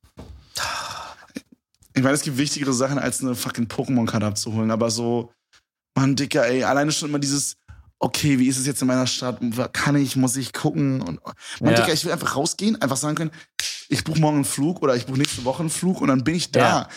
Ich 1.95 2.03
meine, 2.03 2.15
es 2.15 2.23
gibt 2.23 2.39
wichtigere 2.39 2.73
Sachen, 2.73 2.99
als 2.99 3.23
eine 3.23 3.35
fucking 3.35 3.67
Pokémon-Karte 3.67 4.27
abzuholen, 4.27 4.71
aber 4.71 4.91
so, 4.91 5.33
Mann, 5.97 6.15
Dicker, 6.15 6.47
ey, 6.47 6.63
alleine 6.63 6.93
schon 6.93 7.09
immer 7.09 7.19
dieses, 7.19 7.57
okay, 7.99 8.39
wie 8.39 8.49
ist 8.49 8.59
es 8.59 8.67
jetzt 8.67 8.83
in 8.83 8.89
meiner 8.89 9.07
Stadt? 9.07 9.41
Kann 9.73 9.97
ich, 9.97 10.17
muss 10.17 10.37
ich 10.37 10.53
gucken? 10.53 11.01
Und, 11.01 11.21
Mann, 11.61 11.73
ja. 11.73 11.81
Dicker, 11.81 11.93
ich 11.93 12.05
will 12.05 12.13
einfach 12.13 12.37
rausgehen, 12.37 12.81
einfach 12.81 12.97
sagen 12.97 13.17
können, 13.17 13.31
ich 13.89 14.05
buche 14.05 14.21
morgen 14.21 14.37
einen 14.37 14.45
Flug 14.45 14.83
oder 14.83 14.97
ich 14.97 15.07
buche 15.07 15.19
nächste 15.19 15.45
Woche 15.45 15.61
einen 15.61 15.71
Flug 15.71 16.01
und 16.01 16.09
dann 16.09 16.25
bin 16.25 16.35
ich 16.35 16.51
da. 16.51 16.61
Ja. 16.61 16.89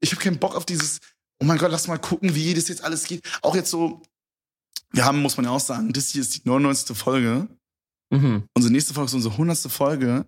Ich 0.00 0.12
habe 0.12 0.22
keinen 0.22 0.38
Bock 0.38 0.54
auf 0.54 0.64
dieses, 0.64 0.98
oh 1.40 1.44
mein 1.44 1.58
Gott, 1.58 1.70
lass 1.70 1.88
mal 1.88 1.98
gucken, 1.98 2.34
wie 2.34 2.54
das 2.54 2.68
jetzt 2.68 2.84
alles 2.84 3.04
geht. 3.04 3.22
Auch 3.42 3.54
jetzt 3.54 3.70
so, 3.70 4.02
wir 4.92 5.04
haben, 5.04 5.20
muss 5.20 5.36
man 5.36 5.46
ja 5.46 5.52
auch 5.52 5.60
sagen, 5.60 5.92
das 5.92 6.08
hier 6.08 6.22
ist 6.22 6.36
die 6.36 6.40
99. 6.44 6.96
Folge. 6.96 7.48
Mhm. 8.10 8.44
Unsere 8.54 8.72
nächste 8.72 8.94
Folge 8.94 9.08
ist 9.08 9.14
unsere 9.14 9.34
100. 9.34 9.58
Folge. 9.70 10.26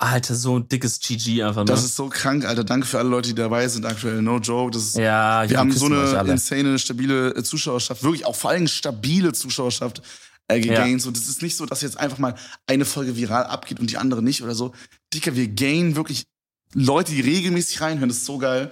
Alter, 0.00 0.36
so 0.36 0.58
ein 0.58 0.68
dickes 0.68 1.00
GG 1.00 1.42
einfach, 1.42 1.62
ne? 1.62 1.66
Das 1.66 1.82
ist 1.82 1.96
so 1.96 2.08
krank, 2.08 2.44
Alter. 2.44 2.62
Danke 2.62 2.86
für 2.86 2.98
alle 2.98 3.08
Leute, 3.08 3.30
die 3.30 3.34
dabei 3.34 3.66
sind 3.66 3.84
aktuell. 3.84 4.22
No 4.22 4.38
joke. 4.38 4.70
Das 4.70 4.82
ist, 4.82 4.96
ja, 4.96 5.48
wir 5.48 5.58
haben 5.58 5.72
so 5.72 5.86
eine 5.86 6.30
insane, 6.30 6.78
stabile 6.78 7.34
äh, 7.34 7.42
Zuschauerschaft. 7.42 8.04
Wirklich 8.04 8.24
auch 8.24 8.36
vor 8.36 8.50
allem 8.50 8.68
stabile 8.68 9.32
Zuschauerschaft 9.32 10.00
äh, 10.46 10.60
gegaint. 10.60 10.92
Ja. 10.92 10.98
So, 11.00 11.10
das 11.10 11.28
ist 11.28 11.42
nicht 11.42 11.56
so, 11.56 11.66
dass 11.66 11.82
jetzt 11.82 11.98
einfach 11.98 12.18
mal 12.18 12.36
eine 12.68 12.84
Folge 12.84 13.16
viral 13.16 13.44
abgeht 13.44 13.80
und 13.80 13.90
die 13.90 13.98
andere 13.98 14.22
nicht 14.22 14.40
oder 14.42 14.54
so. 14.54 14.72
Dicker, 15.12 15.34
wir 15.34 15.48
gainen 15.48 15.96
wirklich 15.96 16.26
Leute, 16.74 17.12
die 17.12 17.20
regelmäßig 17.20 17.80
reinhören. 17.80 18.08
Das 18.08 18.18
ist 18.18 18.26
so 18.26 18.38
geil. 18.38 18.70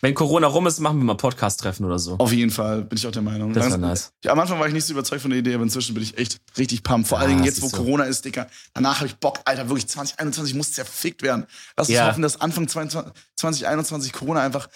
Wenn 0.00 0.14
Corona 0.14 0.46
rum 0.46 0.66
ist, 0.66 0.80
machen 0.80 0.98
wir 0.98 1.04
mal 1.04 1.16
Podcast-Treffen 1.16 1.84
oder 1.84 1.98
so. 1.98 2.16
Auf 2.18 2.32
jeden 2.32 2.50
Fall, 2.50 2.82
bin 2.82 2.98
ich 2.98 3.06
auch 3.06 3.12
der 3.12 3.22
Meinung. 3.22 3.52
Das 3.52 3.66
wäre 3.66 3.78
nice. 3.78 4.12
Ja, 4.24 4.32
am 4.32 4.40
Anfang 4.40 4.58
war 4.58 4.66
ich 4.66 4.72
nicht 4.72 4.84
so 4.84 4.92
überzeugt 4.92 5.22
von 5.22 5.30
der 5.30 5.40
Idee, 5.40 5.54
aber 5.54 5.62
inzwischen 5.62 5.94
bin 5.94 6.02
ich 6.02 6.18
echt 6.18 6.38
richtig 6.56 6.82
pumped. 6.82 7.08
Vor 7.08 7.18
ja, 7.18 7.22
allen 7.24 7.34
Dingen 7.34 7.44
jetzt, 7.44 7.62
wo 7.62 7.68
so. 7.68 7.76
Corona 7.76 8.04
ist, 8.04 8.24
Dicker. 8.24 8.48
Danach 8.74 8.96
habe 8.96 9.06
ich 9.06 9.16
Bock, 9.16 9.40
Alter, 9.44 9.68
wirklich 9.68 9.88
2021 9.88 10.54
muss 10.54 10.72
zerfickt 10.72 11.22
werden. 11.22 11.46
Lass 11.76 11.88
uns 11.88 11.96
ja. 11.96 12.08
hoffen, 12.08 12.22
dass 12.22 12.40
Anfang 12.40 12.68
2021 12.68 14.12
Corona 14.12 14.42
einfach 14.42 14.68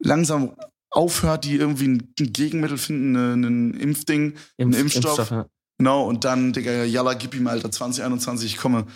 langsam 0.00 0.54
aufhört, 0.90 1.44
die 1.44 1.56
irgendwie 1.56 1.88
ein 1.88 2.12
Gegenmittel 2.16 2.78
finden, 2.78 3.16
ein 3.16 3.74
Impfding, 3.74 4.32
Impf, 4.32 4.40
einen 4.58 4.72
Impfstoff. 4.74 5.18
Impfstoff 5.18 5.30
ja. 5.30 5.46
Genau, 5.78 6.04
und 6.06 6.24
dann, 6.24 6.52
Digga, 6.52 6.84
yalla, 6.84 7.14
gib 7.14 7.34
ihm, 7.34 7.46
Alter, 7.46 7.70
2021, 7.70 8.54
ich 8.54 8.58
komme. 8.58 8.86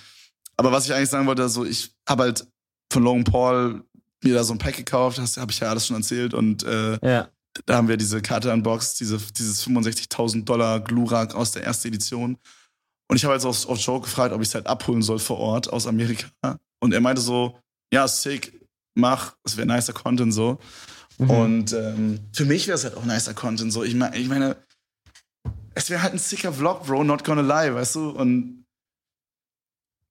Aber 0.56 0.72
was 0.72 0.84
ich 0.86 0.94
eigentlich 0.94 1.10
sagen 1.10 1.26
wollte, 1.26 1.42
also 1.42 1.64
ich 1.64 1.94
habe 2.08 2.24
halt 2.24 2.46
von 2.92 3.02
Logan 3.02 3.24
Paul 3.24 3.84
mir 4.22 4.34
da 4.34 4.44
so 4.44 4.52
ein 4.52 4.58
Pack 4.58 4.76
gekauft, 4.76 5.18
das 5.18 5.36
habe 5.36 5.50
ich 5.50 5.60
ja 5.60 5.68
alles 5.68 5.86
schon 5.86 5.96
erzählt 5.96 6.34
und 6.34 6.62
äh, 6.62 6.98
ja. 7.02 7.28
da 7.66 7.76
haben 7.76 7.88
wir 7.88 7.96
diese 7.96 8.22
Karte 8.22 8.52
unboxed, 8.52 9.00
diese, 9.00 9.18
dieses 9.18 9.66
65.000 9.66 10.44
Dollar 10.44 10.80
Glurak 10.80 11.34
aus 11.34 11.52
der 11.52 11.64
ersten 11.64 11.88
Edition. 11.88 12.38
Und 13.08 13.16
ich 13.16 13.24
habe 13.24 13.34
jetzt 13.34 13.44
auf, 13.44 13.68
auf 13.68 13.78
Joe 13.78 14.00
gefragt, 14.00 14.32
ob 14.32 14.40
ich 14.40 14.48
es 14.48 14.54
halt 14.54 14.66
abholen 14.66 15.02
soll 15.02 15.18
vor 15.18 15.38
Ort 15.38 15.72
aus 15.72 15.86
Amerika. 15.86 16.26
Und 16.80 16.94
er 16.94 17.00
meinte 17.00 17.20
so, 17.20 17.58
ja, 17.92 18.06
sick, 18.06 18.60
mach, 18.94 19.34
es 19.44 19.56
wäre 19.56 19.66
nicer 19.66 19.92
Content 19.92 20.32
so. 20.32 20.58
Mhm. 21.18 21.30
Und 21.30 21.72
ähm, 21.72 22.20
für 22.32 22.44
mich 22.44 22.68
wäre 22.68 22.76
es 22.76 22.84
halt 22.84 22.96
auch 22.96 23.04
nicer 23.04 23.34
Content 23.34 23.72
so. 23.72 23.82
Ich, 23.82 23.94
mein, 23.94 24.14
ich 24.14 24.28
meine, 24.28 24.56
es 25.74 25.90
wäre 25.90 26.02
halt 26.02 26.12
ein 26.12 26.18
sicker 26.18 26.52
Vlog, 26.52 26.86
Bro, 26.86 27.04
not 27.04 27.24
gonna 27.24 27.42
lie, 27.42 27.74
weißt 27.74 27.96
du? 27.96 28.10
Und 28.10 28.64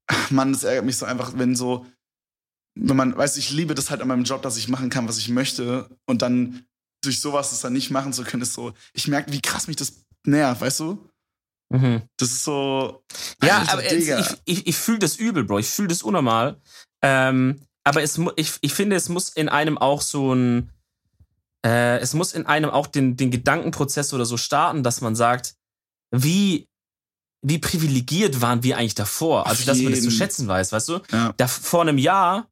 ach 0.07 0.31
Mann, 0.31 0.51
das 0.51 0.63
ärgert 0.63 0.85
mich 0.85 0.97
so 0.97 1.05
einfach, 1.05 1.33
wenn 1.37 1.55
so 1.55 1.85
wenn 2.75 2.95
man, 2.95 3.17
weißt 3.17 3.35
du, 3.35 3.39
ich 3.39 3.51
liebe 3.51 3.75
das 3.75 3.89
halt 3.89 4.01
an 4.01 4.07
meinem 4.07 4.23
Job, 4.23 4.41
dass 4.41 4.57
ich 4.57 4.67
machen 4.67 4.89
kann, 4.89 5.07
was 5.07 5.17
ich 5.17 5.29
möchte 5.29 5.89
und 6.05 6.21
dann 6.21 6.65
durch 7.03 7.19
sowas 7.19 7.51
es 7.51 7.61
dann 7.61 7.73
nicht 7.73 7.89
machen 7.89 8.13
zu 8.13 8.23
können, 8.23 8.43
ist 8.43 8.53
so, 8.53 8.73
ich 8.93 9.07
merke, 9.07 9.31
wie 9.31 9.41
krass 9.41 9.67
mich 9.67 9.75
das 9.75 10.05
nervt, 10.25 10.61
weißt 10.61 10.81
du? 10.81 11.09
Mhm. 11.71 12.03
Das 12.17 12.31
ist 12.31 12.43
so. 12.43 13.03
Ja, 13.41 13.59
Alter, 13.59 13.73
aber 13.73 13.91
ich, 13.91 14.09
ich, 14.45 14.67
ich 14.67 14.75
fühle 14.75 14.99
das 14.99 15.15
übel, 15.15 15.43
Bro. 15.43 15.59
Ich 15.59 15.69
fühle 15.69 15.87
das 15.87 16.03
unnormal. 16.03 16.59
Ähm, 17.01 17.61
aber 17.83 18.03
es, 18.03 18.19
ich, 18.35 18.53
ich 18.61 18.73
finde, 18.73 18.95
es 18.95 19.09
muss 19.09 19.29
in 19.29 19.49
einem 19.49 19.77
auch 19.77 20.01
so 20.01 20.33
ein. 20.33 20.69
Äh, 21.65 21.99
es 21.99 22.13
muss 22.13 22.33
in 22.33 22.45
einem 22.45 22.69
auch 22.69 22.87
den, 22.87 23.15
den 23.15 23.31
Gedankenprozess 23.31 24.13
oder 24.13 24.25
so 24.25 24.35
starten, 24.35 24.83
dass 24.83 24.99
man 25.01 25.15
sagt, 25.15 25.55
wie, 26.11 26.67
wie 27.41 27.59
privilegiert 27.59 28.41
waren 28.41 28.63
wir 28.63 28.77
eigentlich 28.77 28.95
davor? 28.95 29.47
Also, 29.47 29.65
dass 29.65 29.79
man 29.79 29.93
das 29.93 30.01
zu 30.01 30.11
schätzen 30.11 30.47
weiß, 30.47 30.71
weißt 30.71 30.89
du? 30.89 30.99
Ja. 31.11 31.33
Da, 31.37 31.47
vor 31.47 31.81
einem 31.81 31.97
Jahr 31.97 32.50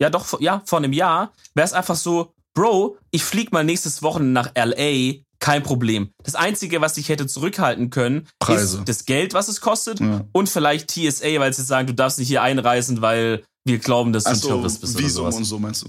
ja 0.00 0.10
doch, 0.10 0.40
ja, 0.40 0.62
vor 0.64 0.78
einem 0.78 0.92
Jahr, 0.92 1.32
wäre 1.54 1.66
es 1.66 1.72
einfach 1.72 1.96
so, 1.96 2.32
Bro, 2.54 2.96
ich 3.10 3.22
flieg 3.22 3.52
mal 3.52 3.64
nächstes 3.64 4.02
Wochenende 4.02 4.32
nach 4.32 4.50
LA, 4.56 5.20
kein 5.38 5.62
Problem. 5.62 6.10
Das 6.22 6.34
Einzige, 6.34 6.80
was 6.80 6.96
ich 6.96 7.08
hätte 7.08 7.26
zurückhalten 7.26 7.90
können, 7.90 8.26
Preise. 8.38 8.78
ist 8.78 8.88
das 8.88 9.04
Geld, 9.04 9.34
was 9.34 9.48
es 9.48 9.60
kostet 9.60 10.00
ja. 10.00 10.24
und 10.32 10.48
vielleicht 10.48 10.90
TSA, 10.90 11.38
weil 11.38 11.52
sie 11.52 11.62
sagen, 11.62 11.86
du 11.86 11.94
darfst 11.94 12.18
nicht 12.18 12.28
hier 12.28 12.42
einreisen, 12.42 13.02
weil 13.02 13.44
wir 13.64 13.78
glauben, 13.78 14.12
dass 14.12 14.24
du 14.24 14.30
ein 14.30 14.40
Tourist 14.40 14.80
bist 14.80 14.98
Visum 14.98 15.24
oder 15.24 15.32
sowas. 15.32 15.36
und 15.36 15.44
so 15.44 15.58
meinst 15.58 15.82
du? 15.82 15.88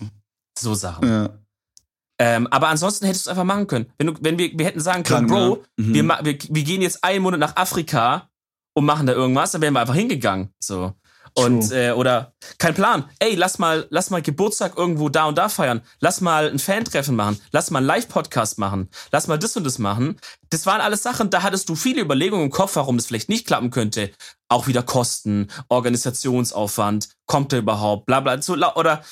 So 0.60 0.74
Sachen. 0.74 1.08
Ja. 1.08 1.30
Ähm, 2.20 2.48
aber 2.48 2.68
ansonsten 2.70 3.06
hättest 3.06 3.28
du 3.28 3.30
es 3.30 3.32
einfach 3.32 3.46
machen 3.46 3.68
können. 3.68 3.86
Wenn, 3.98 4.08
du, 4.08 4.14
wenn 4.22 4.40
wir, 4.40 4.52
wir 4.58 4.66
hätten 4.66 4.80
sagen 4.80 5.04
können, 5.04 5.28
Kann, 5.28 5.50
Bro, 5.50 5.64
ja. 5.78 5.86
mhm. 5.86 5.94
wir, 5.94 6.04
wir, 6.04 6.38
wir 6.50 6.64
gehen 6.64 6.82
jetzt 6.82 7.04
einen 7.04 7.22
Monat 7.22 7.40
nach 7.40 7.56
Afrika 7.56 8.30
und 8.74 8.86
machen 8.86 9.06
da 9.06 9.14
irgendwas, 9.14 9.52
dann 9.52 9.62
wären 9.62 9.74
wir 9.74 9.82
einfach 9.82 9.96
hingegangen. 9.96 10.50
So. 10.60 10.94
Und 11.38 11.72
äh, 11.72 11.92
oder 11.92 12.34
kein 12.58 12.74
Plan. 12.74 13.08
Ey, 13.20 13.36
lass 13.36 13.60
mal, 13.60 13.86
lass 13.92 14.10
mal 14.10 14.24
Geburtstag 14.24 14.76
irgendwo 14.76 15.08
da 15.08 15.26
und 15.26 15.38
da 15.38 15.50
feiern. 15.50 15.82
Lass 16.00 16.20
mal 16.20 16.50
ein 16.50 16.58
Fan-Treffen 16.58 17.16
machen. 17.16 17.40
Lass 17.52 17.70
mal 17.70 17.78
einen 17.78 17.86
Live-Podcast 17.86 18.58
machen. 18.58 18.90
Lass 19.12 19.28
mal 19.28 19.38
das 19.38 19.56
und 19.56 19.64
das 19.64 19.78
machen. 19.78 20.20
Das 20.50 20.66
waren 20.66 20.82
alles 20.82 21.04
Sachen, 21.04 21.30
da 21.30 21.44
hattest 21.44 21.70
du 21.70 21.76
viele 21.76 22.02
Überlegungen 22.02 22.46
im 22.46 22.52
Kopf, 22.52 22.76
warum 22.76 22.98
das 22.98 23.06
vielleicht 23.06 23.30
nicht 23.30 23.46
klappen 23.46 23.70
könnte. 23.70 24.12
Auch 24.50 24.66
wieder 24.66 24.82
Kosten, 24.82 25.50
Organisationsaufwand, 25.70 27.10
kommt 27.28 27.54
er 27.54 27.60
überhaupt, 27.60 28.08
bla 28.08 28.20
bla. 28.20 28.42
So, 28.42 28.54
oder 28.54 29.04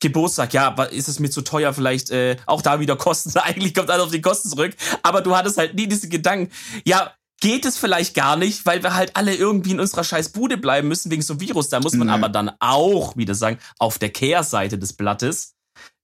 Geburtstag, 0.00 0.54
ja, 0.54 0.70
ist 0.84 1.08
es 1.08 1.20
mir 1.20 1.30
zu 1.30 1.42
teuer, 1.42 1.72
vielleicht 1.72 2.10
äh, 2.10 2.38
auch 2.46 2.62
da 2.62 2.80
wieder 2.80 2.96
Kosten. 2.96 3.30
Eigentlich 3.38 3.74
kommt 3.74 3.90
alles 3.90 4.06
auf 4.06 4.10
die 4.10 4.20
Kosten 4.20 4.48
zurück. 4.48 4.74
Aber 5.04 5.20
du 5.20 5.36
hattest 5.36 5.58
halt 5.58 5.74
nie 5.74 5.86
diese 5.86 6.08
Gedanken, 6.08 6.52
ja, 6.84 7.12
geht 7.40 7.64
es 7.64 7.78
vielleicht 7.78 8.14
gar 8.14 8.36
nicht, 8.36 8.66
weil 8.66 8.82
wir 8.82 8.94
halt 8.94 9.16
alle 9.16 9.34
irgendwie 9.34 9.72
in 9.72 9.80
unserer 9.80 10.04
scheiß 10.04 10.30
Bude 10.30 10.56
bleiben 10.56 10.88
müssen 10.88 11.10
wegen 11.10 11.22
so 11.22 11.34
einem 11.34 11.40
Virus. 11.40 11.68
Da 11.68 11.80
muss 11.80 11.94
man 11.94 12.08
nee. 12.08 12.12
aber 12.12 12.28
dann 12.28 12.50
auch 12.60 13.16
wieder 13.16 13.34
sagen, 13.34 13.58
auf 13.78 13.98
der 13.98 14.10
Kehrseite 14.10 14.78
des 14.78 14.92
Blattes, 14.92 15.54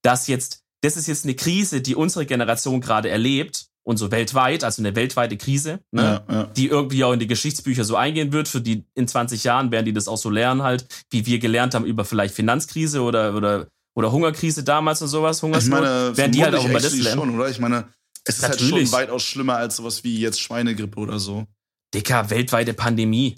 dass 0.01 0.27
jetzt, 0.27 0.63
das 0.81 0.97
ist 0.97 1.07
jetzt 1.07 1.25
eine 1.25 1.35
Krise, 1.35 1.81
die 1.81 1.95
unsere 1.95 2.25
Generation 2.25 2.79
gerade 2.79 3.09
erlebt 3.09 3.67
und 3.83 3.97
so 3.97 4.11
weltweit, 4.11 4.63
also 4.63 4.81
eine 4.81 4.95
weltweite 4.95 5.37
Krise, 5.37 5.79
ne, 5.91 6.23
ja, 6.27 6.35
ja. 6.35 6.43
die 6.45 6.67
irgendwie 6.67 7.03
auch 7.03 7.13
in 7.13 7.19
die 7.19 7.27
Geschichtsbücher 7.27 7.83
so 7.83 7.95
eingehen 7.95 8.31
wird. 8.33 8.47
Für 8.47 8.61
die 8.61 8.85
in 8.95 9.07
20 9.07 9.43
Jahren 9.43 9.71
werden 9.71 9.85
die 9.85 9.93
das 9.93 10.07
auch 10.07 10.17
so 10.17 10.29
lernen 10.29 10.63
halt, 10.63 10.87
wie 11.11 11.25
wir 11.25 11.39
gelernt 11.39 11.75
haben 11.75 11.85
über 11.85 12.05
vielleicht 12.05 12.33
Finanzkrise 12.33 13.01
oder, 13.01 13.35
oder, 13.35 13.67
oder 13.93 14.11
Hungerkrise 14.11 14.63
damals 14.63 15.01
und 15.01 15.09
sowas, 15.09 15.43
Hungersnot. 15.43 15.79
Ich 15.79 15.85
meine, 15.85 16.17
werden 16.17 16.31
die 16.31 16.43
halt 16.43 16.55
auch 16.55 16.67
über 16.67 16.79
das 16.79 16.97
lernen. 16.97 17.21
Schon, 17.21 17.35
oder? 17.35 17.49
Ich 17.49 17.59
meine, 17.59 17.85
es 18.27 18.37
ist 18.37 18.41
Natürlich. 18.41 18.73
halt 18.73 18.87
schon 18.87 18.91
weitaus 18.91 19.23
schlimmer 19.23 19.57
als 19.57 19.77
sowas 19.77 20.03
wie 20.03 20.19
jetzt 20.19 20.41
Schweinegrippe 20.41 20.99
oder 20.99 21.19
so. 21.19 21.45
Dicker, 21.93 22.29
weltweite 22.29 22.73
Pandemie. 22.73 23.37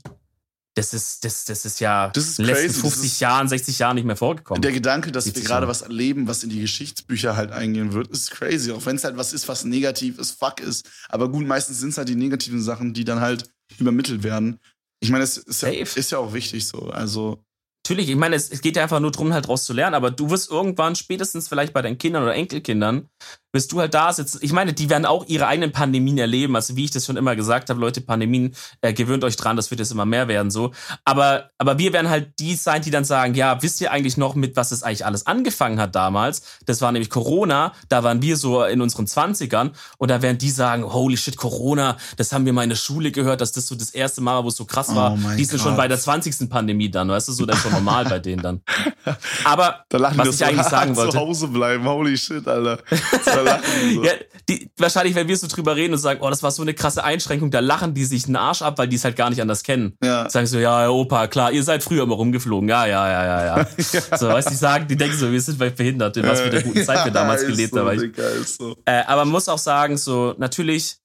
Das 0.75 0.93
ist, 0.93 1.25
das, 1.25 1.45
das 1.45 1.65
ist 1.65 1.79
ja 1.79 2.09
das 2.09 2.25
ist 2.25 2.39
in 2.39 2.45
den 2.45 2.55
letzten 2.55 2.81
50 2.81 3.19
Jahren, 3.19 3.47
60 3.47 3.79
Jahren 3.79 3.95
nicht 3.95 4.05
mehr 4.05 4.15
vorgekommen. 4.15 4.61
Der 4.61 4.71
Gedanke, 4.71 5.11
dass 5.11 5.25
wir 5.25 5.41
gerade 5.41 5.67
was 5.67 5.81
erleben, 5.81 6.27
was 6.27 6.43
in 6.43 6.51
die 6.51 6.61
Geschichtsbücher 6.61 7.35
halt 7.35 7.51
eingehen 7.51 7.93
wird, 7.93 8.09
ist 8.09 8.29
crazy. 8.29 8.71
Auch 8.71 8.85
wenn 8.85 8.95
es 8.95 9.03
halt 9.03 9.17
was 9.17 9.33
ist, 9.33 9.47
was 9.47 9.65
negativ 9.65 10.19
ist, 10.19 10.39
fuck 10.39 10.59
ist. 10.59 10.87
Aber 11.09 11.29
gut, 11.29 11.47
meistens 11.47 11.79
sind 11.79 11.89
es 11.89 11.97
halt 11.97 12.09
die 12.09 12.15
negativen 12.15 12.61
Sachen, 12.61 12.93
die 12.93 13.05
dann 13.05 13.21
halt 13.21 13.49
übermittelt 13.79 14.21
werden. 14.21 14.59
Ich 14.99 15.09
meine, 15.09 15.23
es 15.23 15.37
ist 15.37 15.61
ja, 15.63 15.69
ist 15.69 16.11
ja 16.11 16.19
auch 16.19 16.33
wichtig 16.33 16.67
so. 16.67 16.89
Also 16.89 17.43
Natürlich, 17.87 18.09
ich 18.09 18.17
meine, 18.17 18.35
es, 18.35 18.49
es 18.49 18.59
geht 18.59 18.75
ja 18.75 18.83
einfach 18.83 18.99
nur 18.99 19.11
darum, 19.11 19.31
halt 19.31 19.47
draus 19.47 19.63
zu 19.63 19.71
lernen, 19.71 19.95
aber 19.95 20.11
du 20.11 20.29
wirst 20.29 20.51
irgendwann, 20.51 20.95
spätestens 20.95 21.47
vielleicht 21.47 21.71
bei 21.71 21.81
deinen 21.81 21.97
Kindern 21.97 22.23
oder 22.23 22.35
Enkelkindern, 22.35 23.07
wirst 23.53 23.71
du 23.71 23.79
halt 23.79 23.93
da 23.93 24.11
sitzen. 24.11 24.39
Ich 24.41 24.51
meine, 24.51 24.73
die 24.73 24.89
werden 24.89 25.05
auch 25.05 25.25
ihre 25.27 25.47
eigenen 25.47 25.71
Pandemien 25.71 26.17
erleben. 26.17 26.55
Also 26.55 26.75
wie 26.75 26.83
ich 26.83 26.91
das 26.91 27.05
schon 27.05 27.15
immer 27.15 27.35
gesagt 27.35 27.69
habe, 27.69 27.79
Leute, 27.79 28.01
Pandemien, 28.01 28.53
äh, 28.81 28.91
gewöhnt 28.91 29.23
euch 29.23 29.37
dran, 29.37 29.55
das 29.55 29.71
wird 29.71 29.79
jetzt 29.79 29.91
immer 29.91 30.05
mehr 30.05 30.27
werden 30.27 30.51
so. 30.51 30.73
Aber, 31.05 31.49
aber 31.57 31.79
wir 31.79 31.93
werden 31.93 32.09
halt 32.09 32.33
die 32.39 32.55
sein, 32.55 32.81
die 32.81 32.91
dann 32.91 33.05
sagen, 33.05 33.35
ja, 33.35 33.63
wisst 33.63 33.79
ihr 33.79 33.91
eigentlich 33.91 34.17
noch, 34.17 34.35
mit 34.35 34.57
was 34.57 34.71
es 34.71 34.83
eigentlich 34.83 35.05
alles 35.05 35.25
angefangen 35.25 35.79
hat 35.79 35.95
damals? 35.95 36.41
Das 36.65 36.81
war 36.81 36.91
nämlich 36.91 37.09
Corona, 37.09 37.71
da 37.87 38.03
waren 38.03 38.21
wir 38.21 38.35
so 38.35 38.63
in 38.65 38.81
unseren 38.81 39.07
Zwanzigern 39.07 39.71
und 39.97 40.11
da 40.11 40.21
werden 40.21 40.37
die 40.37 40.51
sagen, 40.51 40.83
holy 40.83 41.15
shit, 41.15 41.37
Corona, 41.37 41.95
das 42.17 42.33
haben 42.33 42.45
wir 42.45 42.51
mal 42.51 42.63
in 42.63 42.69
der 42.69 42.75
Schule 42.75 43.11
gehört, 43.11 43.39
dass 43.39 43.53
das 43.53 43.65
so 43.65 43.75
das 43.75 43.91
erste 43.91 44.19
Mal, 44.19 44.43
wo 44.43 44.49
es 44.49 44.57
so 44.57 44.65
krass 44.65 44.93
war. 44.93 45.13
Oh 45.13 45.35
die 45.37 45.45
sind 45.45 45.61
schon 45.61 45.77
bei 45.77 45.87
der 45.87 45.97
20 45.97 46.49
Pandemie 46.49 46.91
dann, 46.91 47.07
weißt 47.09 47.29
du, 47.29 47.31
so, 47.31 47.45
ist 47.45 47.63
schon 47.63 47.71
normal 47.77 48.05
bei 48.05 48.19
denen 48.19 48.41
dann. 48.41 48.61
Aber 49.43 49.83
da 49.89 49.97
lachen 49.97 50.17
was 50.17 50.29
ich 50.29 50.37
so 50.37 50.45
eigentlich 50.45 50.67
sagen 50.67 50.95
wollte. 50.95 51.11
zu 51.11 51.19
Hause 51.19 51.47
bleiben, 51.47 51.85
holy 51.85 52.17
shit, 52.17 52.47
Alter. 52.47 52.79
So. 53.27 54.03
ja, 54.03 54.11
die, 54.49 54.69
wahrscheinlich, 54.77 55.15
wenn 55.15 55.27
wir 55.27 55.37
so 55.37 55.47
drüber 55.47 55.75
reden 55.75 55.93
und 55.93 55.99
sagen, 55.99 56.19
oh, 56.21 56.29
das 56.29 56.43
war 56.43 56.51
so 56.51 56.61
eine 56.61 56.73
krasse 56.73 57.03
Einschränkung, 57.03 57.51
da 57.51 57.59
lachen 57.59 57.93
die 57.93 58.05
sich 58.05 58.25
einen 58.25 58.35
Arsch 58.35 58.61
ab, 58.61 58.77
weil 58.77 58.87
die 58.87 58.95
es 58.95 59.03
halt 59.03 59.15
gar 59.15 59.29
nicht 59.29 59.41
anders 59.41 59.63
kennen. 59.63 59.97
Ja. 60.03 60.29
Sagen 60.29 60.47
so, 60.47 60.59
ja, 60.59 60.89
Opa, 60.89 61.27
klar, 61.27 61.51
ihr 61.51 61.63
seid 61.63 61.83
früher 61.83 62.03
immer 62.03 62.15
rumgeflogen. 62.15 62.69
Ja, 62.69 62.85
ja, 62.85 63.07
ja, 63.09 63.25
ja, 63.25 63.45
ja. 63.45 63.57
ja. 63.77 64.17
So, 64.17 64.27
weißt 64.27 64.47
du, 64.47 64.51
die 64.51 64.57
sagen, 64.57 64.87
die 64.87 64.95
denken 64.95 65.17
so, 65.17 65.31
wir 65.31 65.41
sind 65.41 65.57
behindert, 65.57 66.17
in 66.17 66.27
was 66.27 66.41
für 66.41 66.49
der 66.49 66.63
guten 66.63 66.83
Zeit 66.83 67.05
wir 67.05 67.11
damals 67.11 67.45
gelebt 67.45 67.73
so, 67.73 67.79
haben. 67.79 68.13
So. 68.45 68.75
Äh, 68.85 69.03
aber 69.07 69.25
man 69.25 69.31
muss 69.31 69.49
auch 69.49 69.59
sagen, 69.59 69.97
so, 69.97 70.35
natürlich, 70.37 70.97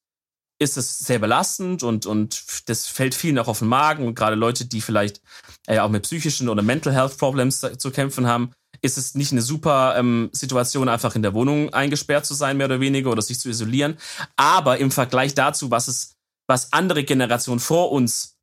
ist 0.63 0.77
es 0.77 1.01
sehr 1.01 1.19
belastend 1.19 1.83
und, 1.83 2.07
und 2.07 2.69
das 2.69 2.87
fällt 2.87 3.15
vielen 3.15 3.39
auch 3.39 3.49
auf 3.49 3.59
den 3.59 3.69
Magen 3.69 4.07
und 4.07 4.15
gerade 4.15 4.37
Leute, 4.37 4.65
die 4.67 4.81
vielleicht 4.81 5.21
äh, 5.67 5.79
auch 5.79 5.89
mit 5.89 6.03
psychischen 6.03 6.49
oder 6.49 6.63
Mental 6.63 6.93
Health 6.93 7.17
Problems 7.19 7.61
zu 7.79 7.91
kämpfen 7.91 8.27
haben, 8.27 8.53
ist 8.81 8.99
es 8.99 9.15
nicht 9.15 9.33
eine 9.33 9.43
super 9.43 9.95
ähm, 9.97 10.31
Situation, 10.33 10.89
einfach 10.89 11.15
in 11.15 11.23
der 11.23 11.35
Wohnung 11.35 11.73
eingesperrt 11.73 12.27
zu 12.27 12.35
sein, 12.35 12.57
mehr 12.57 12.67
oder 12.67 12.81
weniger, 12.81 13.11
oder 13.11 13.23
sich 13.23 13.39
zu 13.39 13.49
isolieren. 13.49 13.97
Aber 14.37 14.79
im 14.79 14.91
Vergleich 14.91 15.35
dazu, 15.35 15.71
was 15.71 15.89
es, 15.89 16.17
was 16.49 16.73
andere 16.73 17.05
Generationen 17.05 17.61
vor 17.61 17.93
uns 17.93 18.39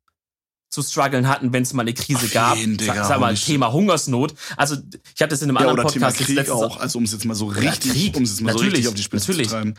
zu 0.70 0.82
strugglen 0.82 1.28
hatten, 1.28 1.52
wenn 1.52 1.64
es 1.64 1.72
mal 1.72 1.82
eine 1.82 1.94
Krise 1.94 2.26
Auf 2.26 2.32
gab. 2.32 2.56
Jeden, 2.56 2.76
Digga, 2.76 2.94
sag, 2.94 3.06
sag 3.06 3.20
mal, 3.20 3.34
Thema 3.34 3.72
Hungersnot. 3.72 4.34
Also 4.56 4.76
ich 5.14 5.20
hatte 5.20 5.30
das 5.30 5.42
in 5.42 5.50
einem 5.50 5.56
ja, 5.56 5.68
anderen 5.68 5.82
Podcast. 5.82 6.18
Thema 6.18 6.42
Krieg 6.42 6.50
auch, 6.50 6.78
also 6.78 6.98
um 6.98 7.04
es 7.04 7.12
jetzt 7.12 7.24
mal 7.24 7.34
so 7.34 7.46
richtig, 7.46 8.14
um 8.14 8.22
es 8.22 8.30
jetzt 8.30 8.40
mal 8.40 8.52
so 8.52 8.60
richtig 8.60 8.86
auf 8.86 8.94
die 8.94 9.02
Spitze 9.02 9.32
natürlich. 9.32 9.48
zu 9.48 9.54
treiben. 9.54 9.74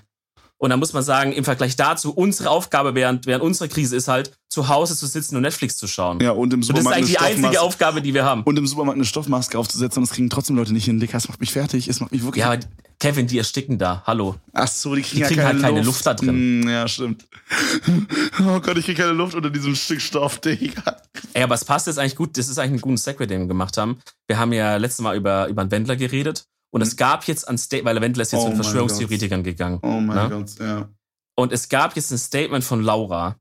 Und 0.61 0.69
da 0.69 0.77
muss 0.77 0.93
man 0.93 1.01
sagen, 1.01 1.33
im 1.33 1.43
Vergleich 1.43 1.75
dazu, 1.75 2.13
unsere 2.13 2.51
Aufgabe 2.51 2.93
während, 2.93 3.25
während 3.25 3.43
unserer 3.43 3.67
Krise 3.67 3.95
ist 3.95 4.07
halt, 4.07 4.31
zu 4.47 4.67
Hause 4.67 4.95
zu 4.95 5.07
sitzen 5.07 5.35
und 5.35 5.41
Netflix 5.41 5.75
zu 5.75 5.87
schauen. 5.87 6.19
Ja, 6.21 6.31
und 6.31 6.53
im 6.53 6.61
Supermarkt. 6.61 6.97
Und 6.97 7.01
das 7.01 7.09
ist 7.09 7.17
eigentlich 7.17 7.35
die 7.35 7.43
einzige 7.43 7.61
Aufgabe, 7.61 7.99
die 8.03 8.13
wir 8.13 8.25
haben. 8.25 8.43
Und 8.43 8.59
im 8.59 8.67
Supermarkt 8.67 8.97
eine 8.97 9.05
Stoffmaske 9.05 9.57
aufzusetzen 9.57 10.03
und 10.03 10.07
das 10.07 10.15
kriegen 10.15 10.29
trotzdem 10.29 10.55
Leute 10.55 10.71
nicht 10.71 10.85
hin. 10.85 10.99
Dick, 10.99 11.13
das 11.13 11.27
macht 11.27 11.39
mich 11.39 11.51
fertig. 11.51 11.87
Es 11.87 11.99
macht 11.99 12.11
mich 12.11 12.23
wirklich. 12.23 12.43
Ja, 12.43 12.51
aber 12.51 12.59
Kevin, 12.99 13.25
die 13.25 13.39
ersticken 13.39 13.79
da. 13.79 14.03
Hallo. 14.05 14.35
Ach 14.53 14.67
so, 14.67 14.93
die 14.93 15.01
kriegen, 15.01 15.21
die 15.21 15.23
kriegen 15.23 15.39
ja 15.39 15.47
keine 15.47 15.63
halt 15.63 15.73
keine 15.73 15.77
Luft. 15.81 16.05
Luft 16.05 16.05
da 16.05 16.13
drin. 16.13 16.59
Mm, 16.59 16.69
ja, 16.69 16.87
stimmt. 16.87 17.25
Oh 18.39 18.59
Gott, 18.59 18.77
ich 18.77 18.85
krieg 18.85 18.97
keine 18.97 19.13
Luft 19.13 19.33
unter 19.33 19.49
diesem 19.49 19.73
Stück 19.73 19.99
Stoff, 19.99 20.39
Digga. 20.39 20.97
Ey, 21.33 21.41
aber 21.41 21.55
es 21.55 21.65
passt 21.65 21.87
jetzt 21.87 21.97
eigentlich 21.97 22.15
gut. 22.15 22.37
Das 22.37 22.47
ist 22.47 22.59
eigentlich 22.59 22.79
ein 22.79 22.81
gutes 22.81 23.03
Segway, 23.03 23.25
den 23.25 23.41
wir 23.41 23.47
gemacht 23.47 23.77
haben. 23.77 23.99
Wir 24.27 24.37
haben 24.37 24.53
ja 24.53 24.77
letztes 24.77 25.01
Mal 25.01 25.17
über, 25.17 25.47
über 25.47 25.61
einen 25.63 25.71
Wendler 25.71 25.95
geredet. 25.95 26.45
Und 26.71 26.81
es 26.81 26.91
hm. 26.91 26.97
gab 26.97 27.27
jetzt 27.27 27.47
ein 27.47 27.57
Statement, 27.57 27.85
weil 27.85 27.95
der 27.95 28.01
Wendler 28.01 28.21
ist 28.23 28.31
jetzt 28.31 28.41
oh 28.41 28.47
mit 28.47 28.55
Verschwörungstheoretikern 28.55 29.43
gegangen. 29.43 29.79
Oh 29.83 29.99
mein 29.99 30.29
ne? 30.29 30.29
Gott, 30.29 30.59
ja. 30.59 30.89
Und 31.35 31.51
es 31.51 31.69
gab 31.69 31.95
jetzt 31.95 32.11
ein 32.11 32.17
Statement 32.17 32.63
von 32.63 32.81
Laura. 32.81 33.35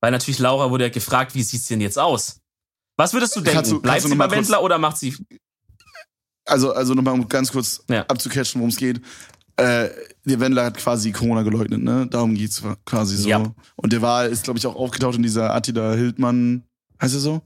Weil 0.00 0.10
natürlich 0.10 0.38
Laura 0.38 0.70
wurde 0.70 0.84
ja 0.84 0.90
gefragt, 0.90 1.34
wie 1.34 1.42
sieht's 1.42 1.66
denn 1.66 1.80
jetzt 1.80 1.98
aus? 1.98 2.40
Was 2.96 3.12
würdest 3.12 3.36
du 3.36 3.40
denken? 3.40 3.68
Du, 3.68 3.80
Bleibt 3.80 4.02
sie 4.02 4.14
bei 4.14 4.30
Wendler 4.30 4.62
oder 4.62 4.78
macht 4.78 4.98
sie. 4.98 5.14
Also, 6.44 6.72
also 6.72 6.94
nochmal 6.94 7.14
um 7.14 7.28
ganz 7.28 7.50
kurz 7.50 7.82
ja. 7.88 8.02
abzucatchen, 8.06 8.60
worum 8.60 8.70
es 8.70 8.76
geht. 8.76 9.00
Äh, 9.56 9.88
der 10.24 10.40
Wendler 10.40 10.66
hat 10.66 10.76
quasi 10.76 11.12
Corona 11.12 11.42
geleugnet, 11.42 11.82
ne? 11.82 12.06
Darum 12.06 12.34
geht's 12.34 12.62
quasi 12.84 13.16
so. 13.16 13.28
Ja. 13.28 13.54
Und 13.76 13.92
der 13.92 14.02
war, 14.02 14.26
ist, 14.26 14.44
glaube 14.44 14.58
ich, 14.58 14.66
auch 14.66 14.76
aufgetaucht 14.76 15.16
in 15.16 15.22
dieser 15.22 15.54
Attila 15.54 15.94
Hildmann, 15.94 16.62
heißt 17.00 17.14
er 17.14 17.20
so? 17.20 17.42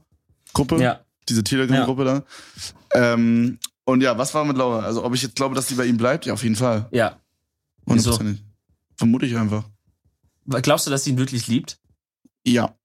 Gruppe? 0.53 0.81
Ja. 0.81 0.99
Diese 1.29 1.43
Telegram-Gruppe 1.43 2.05
ja. 2.05 2.19
da. 2.19 3.13
Ähm, 3.13 3.59
und 3.85 4.01
ja, 4.01 4.17
was 4.17 4.33
war 4.33 4.45
mit 4.45 4.57
Laura? 4.57 4.81
Also, 4.81 5.03
ob 5.03 5.13
ich 5.13 5.21
jetzt 5.21 5.35
glaube, 5.35 5.55
dass 5.55 5.67
sie 5.67 5.75
bei 5.75 5.85
ihm 5.85 5.97
bleibt? 5.97 6.25
Ja, 6.25 6.33
auf 6.33 6.43
jeden 6.43 6.55
Fall. 6.55 6.87
Ja. 6.91 7.19
Wieso? 7.85 8.19
Vermute 8.95 9.25
ich 9.25 9.35
einfach. 9.35 9.63
Glaubst 10.45 10.85
du, 10.85 10.91
dass 10.91 11.03
sie 11.03 11.11
ihn 11.11 11.17
wirklich 11.17 11.47
liebt? 11.47 11.79
Ja. 12.45 12.75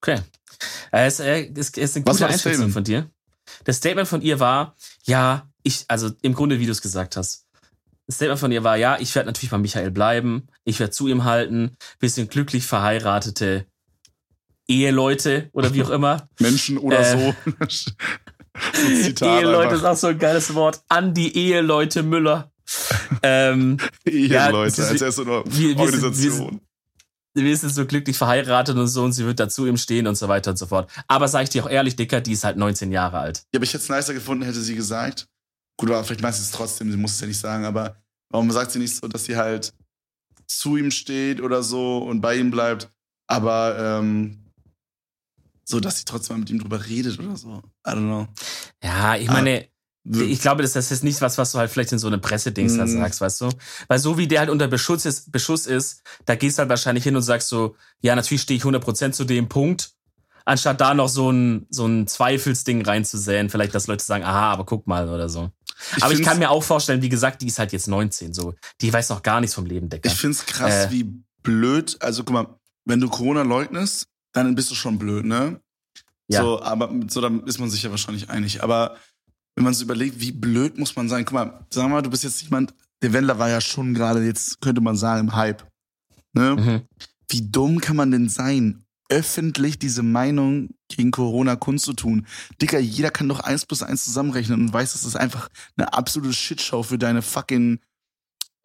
Okay. 0.00 0.20
Es, 0.90 1.20
äh, 1.20 1.50
es, 1.54 1.70
es 1.70 1.76
ist 1.76 1.96
eine 1.96 2.04
gute 2.04 2.26
Einschätzung 2.26 2.70
von 2.70 2.84
dir. 2.84 3.10
Das 3.64 3.76
Statement 3.76 4.08
von 4.08 4.22
ihr 4.22 4.40
war, 4.40 4.76
ja, 5.04 5.50
ich, 5.62 5.84
also 5.88 6.10
im 6.22 6.34
Grunde, 6.34 6.60
wie 6.60 6.66
du 6.66 6.72
es 6.72 6.82
gesagt 6.82 7.16
hast. 7.16 7.46
Das 8.06 8.16
Statement 8.16 8.40
von 8.40 8.52
ihr 8.52 8.64
war, 8.64 8.76
ja, 8.76 8.98
ich 8.98 9.14
werde 9.14 9.28
natürlich 9.28 9.50
bei 9.50 9.58
Michael 9.58 9.90
bleiben, 9.90 10.46
ich 10.64 10.78
werde 10.78 10.90
zu 10.90 11.08
ihm 11.08 11.24
halten, 11.24 11.76
wir 12.00 12.10
sind 12.10 12.30
glücklich 12.30 12.66
verheiratete 12.66 13.66
Eheleute 14.68 15.48
oder 15.52 15.72
wie 15.74 15.82
auch 15.82 15.90
immer. 15.90 16.28
Menschen 16.38 16.78
oder 16.78 17.00
äh, 17.00 17.18
so. 17.18 17.34
so 18.74 19.26
Eheleute 19.26 19.68
einfach. 19.68 19.72
ist 19.76 19.84
auch 19.84 19.96
so 19.96 20.06
ein 20.08 20.18
geiles 20.18 20.54
Wort. 20.54 20.82
An 20.88 21.14
die 21.14 21.36
Eheleute 21.36 22.02
Müller. 22.02 22.52
ähm, 23.22 23.78
Eheleute, 24.04 24.82
ja, 24.82 24.88
als 24.88 25.02
erste 25.02 25.26
Organisation. 25.26 26.60
Wir 27.34 27.44
wir 27.44 27.56
sind 27.56 27.74
so 27.74 27.84
glücklich 27.84 28.16
verheiratet 28.16 28.76
und 28.76 28.86
so 28.86 29.02
und 29.02 29.12
sie 29.12 29.24
wird 29.26 29.40
dazu 29.40 29.66
ihm 29.66 29.76
stehen 29.76 30.06
und 30.06 30.14
so 30.14 30.28
weiter 30.28 30.52
und 30.52 30.56
so 30.56 30.66
fort. 30.66 30.88
Aber 31.08 31.26
sag 31.26 31.42
ich 31.42 31.48
dir 31.48 31.64
auch 31.64 31.68
ehrlich, 31.68 31.96
Dicker, 31.96 32.20
die 32.20 32.32
ist 32.32 32.44
halt 32.44 32.56
19 32.56 32.92
Jahre 32.92 33.18
alt. 33.18 33.44
Ja, 33.52 33.58
aber 33.58 33.64
ich 33.64 33.74
hätte 33.74 33.82
es 33.82 33.88
nicer 33.88 34.14
gefunden, 34.14 34.44
hätte 34.44 34.60
sie 34.60 34.76
gesagt. 34.76 35.26
Gut, 35.76 35.90
aber 35.90 36.04
vielleicht 36.04 36.22
meinst 36.22 36.38
du 36.38 36.44
es 36.44 36.52
trotzdem, 36.52 36.92
sie 36.92 36.96
muss 36.96 37.14
es 37.14 37.20
ja 37.20 37.26
nicht 37.26 37.40
sagen, 37.40 37.64
aber 37.64 37.96
warum 38.30 38.50
sagt 38.52 38.70
sie 38.70 38.78
nicht 38.78 38.94
so, 38.94 39.08
dass 39.08 39.24
sie 39.24 39.36
halt 39.36 39.74
zu 40.46 40.76
ihm 40.76 40.92
steht 40.92 41.40
oder 41.40 41.64
so 41.64 41.98
und 41.98 42.20
bei 42.20 42.36
ihm 42.36 42.52
bleibt, 42.52 42.92
aber 43.26 43.76
ähm, 43.98 44.43
so, 45.64 45.80
dass 45.80 45.98
sie 45.98 46.04
trotzdem 46.04 46.36
mal 46.36 46.40
mit 46.40 46.50
ihm 46.50 46.58
drüber 46.58 46.84
redet 46.86 47.18
oder 47.18 47.36
so. 47.36 47.62
I 47.86 47.90
don't 47.90 48.06
know. 48.06 48.28
Ja, 48.82 49.16
ich 49.16 49.28
meine, 49.28 49.68
ich 50.04 50.40
glaube, 50.40 50.62
das 50.62 50.76
ist 50.76 51.02
nicht 51.02 51.20
was, 51.22 51.38
was 51.38 51.52
du 51.52 51.58
halt 51.58 51.70
vielleicht 51.70 51.92
in 51.92 51.98
so 51.98 52.08
einem 52.08 52.20
Pressedings 52.20 52.76
da 52.76 52.84
mhm. 52.84 52.98
sagst, 52.98 53.20
weißt 53.20 53.40
du? 53.40 53.48
Weil 53.88 53.98
so 53.98 54.18
wie 54.18 54.26
der 54.26 54.40
halt 54.40 54.50
unter 54.50 54.68
Beschuss 54.68 55.06
ist, 55.06 55.32
Beschuss 55.32 55.66
ist, 55.66 56.02
da 56.26 56.34
gehst 56.34 56.58
du 56.58 56.60
halt 56.60 56.68
wahrscheinlich 56.68 57.04
hin 57.04 57.16
und 57.16 57.22
sagst 57.22 57.48
so, 57.48 57.76
ja, 58.00 58.14
natürlich 58.14 58.42
stehe 58.42 58.58
ich 58.58 58.64
100% 58.64 59.12
zu 59.12 59.24
dem 59.24 59.48
Punkt, 59.48 59.92
anstatt 60.44 60.80
da 60.80 60.92
noch 60.92 61.08
so 61.08 61.30
ein, 61.30 61.66
so 61.70 61.86
ein 61.86 62.06
Zweifelsding 62.06 62.82
reinzusäen, 62.82 63.48
vielleicht, 63.48 63.74
dass 63.74 63.86
Leute 63.86 64.04
sagen, 64.04 64.24
aha, 64.24 64.52
aber 64.52 64.66
guck 64.66 64.86
mal 64.86 65.08
oder 65.08 65.30
so. 65.30 65.50
Ich 65.96 66.04
aber 66.04 66.12
ich 66.12 66.22
kann 66.22 66.38
mir 66.38 66.50
auch 66.50 66.62
vorstellen, 66.62 67.00
wie 67.00 67.08
gesagt, 67.08 67.40
die 67.40 67.46
ist 67.46 67.58
halt 67.58 67.72
jetzt 67.72 67.88
19, 67.88 68.34
so. 68.34 68.54
Die 68.82 68.92
weiß 68.92 69.08
noch 69.08 69.22
gar 69.22 69.40
nichts 69.40 69.54
vom 69.54 69.64
Leben, 69.64 69.88
Decker. 69.88 70.08
Ich 70.08 70.16
find's 70.16 70.44
krass, 70.44 70.86
äh, 70.86 70.90
wie 70.90 71.14
blöd, 71.42 71.96
also 72.00 72.24
guck 72.24 72.34
mal, 72.34 72.60
wenn 72.84 73.00
du 73.00 73.08
Corona 73.08 73.42
leugnest, 73.42 74.06
dann 74.42 74.54
bist 74.54 74.70
du 74.70 74.74
schon 74.74 74.98
blöd, 74.98 75.24
ne? 75.24 75.60
Ja. 76.28 76.42
So, 76.42 76.62
aber 76.62 76.90
so, 77.08 77.20
dann 77.20 77.44
ist 77.44 77.58
man 77.58 77.70
sich 77.70 77.82
ja 77.82 77.90
wahrscheinlich 77.90 78.30
einig. 78.30 78.62
Aber 78.62 78.96
wenn 79.54 79.64
man 79.64 79.74
so 79.74 79.84
überlegt, 79.84 80.20
wie 80.20 80.32
blöd 80.32 80.78
muss 80.78 80.96
man 80.96 81.08
sein. 81.08 81.24
Guck 81.24 81.34
mal, 81.34 81.66
sag 81.70 81.88
mal, 81.88 82.02
du 82.02 82.10
bist 82.10 82.24
jetzt 82.24 82.42
jemand, 82.42 82.74
der 83.02 83.12
Wendler 83.12 83.38
war 83.38 83.48
ja 83.48 83.60
schon 83.60 83.94
gerade 83.94 84.24
jetzt, 84.24 84.60
könnte 84.60 84.80
man 84.80 84.96
sagen, 84.96 85.28
im 85.28 85.36
Hype. 85.36 85.64
Ne? 86.32 86.56
Mhm. 86.56 87.04
Wie 87.28 87.50
dumm 87.50 87.80
kann 87.80 87.96
man 87.96 88.10
denn 88.10 88.28
sein, 88.28 88.84
öffentlich 89.08 89.78
diese 89.78 90.02
Meinung 90.02 90.70
gegen 90.88 91.10
Corona 91.10 91.56
kundzutun? 91.56 92.26
Dicker, 92.60 92.78
jeder 92.78 93.10
kann 93.10 93.28
doch 93.28 93.40
eins 93.40 93.66
plus 93.66 93.82
eins 93.82 94.04
zusammenrechnen 94.04 94.60
und 94.60 94.72
weiß, 94.72 94.92
dass 94.92 95.02
das 95.02 95.16
einfach 95.16 95.48
eine 95.76 95.92
absolute 95.92 96.32
Shitshow 96.32 96.82
für 96.82 96.98
deine 96.98 97.22
fucking, 97.22 97.78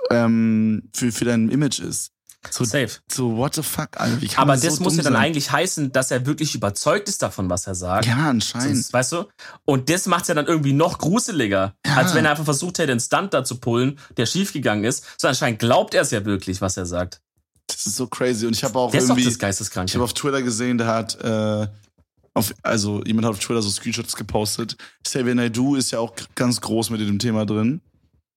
ähm, 0.09 0.89
für, 0.93 1.11
für 1.11 1.25
dein 1.25 1.49
Image 1.49 1.79
ist. 1.79 2.11
So, 2.49 2.63
Safe. 2.63 2.89
So, 3.11 3.35
what 3.35 3.53
the 3.55 3.61
fuck, 3.61 3.99
Alter. 3.99 4.39
Aber 4.39 4.55
das 4.55 4.77
so 4.77 4.83
muss 4.83 4.95
ja 4.95 5.03
dann 5.03 5.13
sein? 5.13 5.21
eigentlich 5.23 5.51
heißen, 5.51 5.91
dass 5.91 6.09
er 6.09 6.25
wirklich 6.25 6.55
überzeugt 6.55 7.09
ist 7.09 7.21
davon, 7.21 7.49
was 7.49 7.67
er 7.67 7.75
sagt. 7.75 8.05
Ja, 8.05 8.29
anscheinend. 8.29 8.75
Sonst, 8.75 8.93
weißt 8.93 9.11
du? 9.11 9.25
Und 9.65 9.89
das 9.89 10.05
macht's 10.05 10.29
ja 10.29 10.35
dann 10.35 10.47
irgendwie 10.47 10.71
noch 10.71 10.99
gruseliger, 10.99 11.75
ja. 11.85 11.95
als 11.95 12.13
wenn 12.13 12.23
er 12.23 12.31
einfach 12.31 12.45
versucht 12.45 12.79
hätte, 12.79 12.91
einen 12.91 13.01
Stunt 13.01 13.33
da 13.33 13.43
zu 13.43 13.57
pullen, 13.57 13.99
der 14.15 14.25
schiefgegangen 14.25 14.85
ist. 14.85 15.03
So 15.17 15.27
anscheinend 15.27 15.59
glaubt 15.59 15.93
er 15.93 16.03
es 16.03 16.11
ja 16.11 16.23
wirklich, 16.23 16.61
was 16.61 16.77
er 16.77 16.85
sagt. 16.85 17.21
Das 17.67 17.85
ist 17.85 17.97
so 17.97 18.07
crazy. 18.07 18.45
Und 18.45 18.55
ich 18.55 18.63
habe 18.63 18.79
auch 18.79 18.91
der 18.91 19.01
irgendwie. 19.01 19.27
Ist 19.27 19.41
doch 19.41 19.47
das. 19.47 19.89
Ich 19.89 19.93
habe 19.95 20.03
auf 20.05 20.13
Twitter 20.13 20.41
gesehen, 20.41 20.77
der 20.77 20.87
hat. 20.87 21.21
Äh, 21.21 21.67
auf, 22.35 22.53
also 22.61 23.03
jemand 23.03 23.25
hat 23.25 23.33
auf 23.33 23.39
Twitter 23.39 23.61
so 23.61 23.69
Screenshots 23.69 24.15
gepostet. 24.15 24.77
Xavier 25.03 25.35
Naidoo 25.35 25.75
ist 25.75 25.91
ja 25.91 25.99
auch 25.99 26.13
ganz 26.35 26.61
groß 26.61 26.91
mit 26.91 27.01
dem 27.01 27.19
Thema 27.19 27.45
drin 27.45 27.81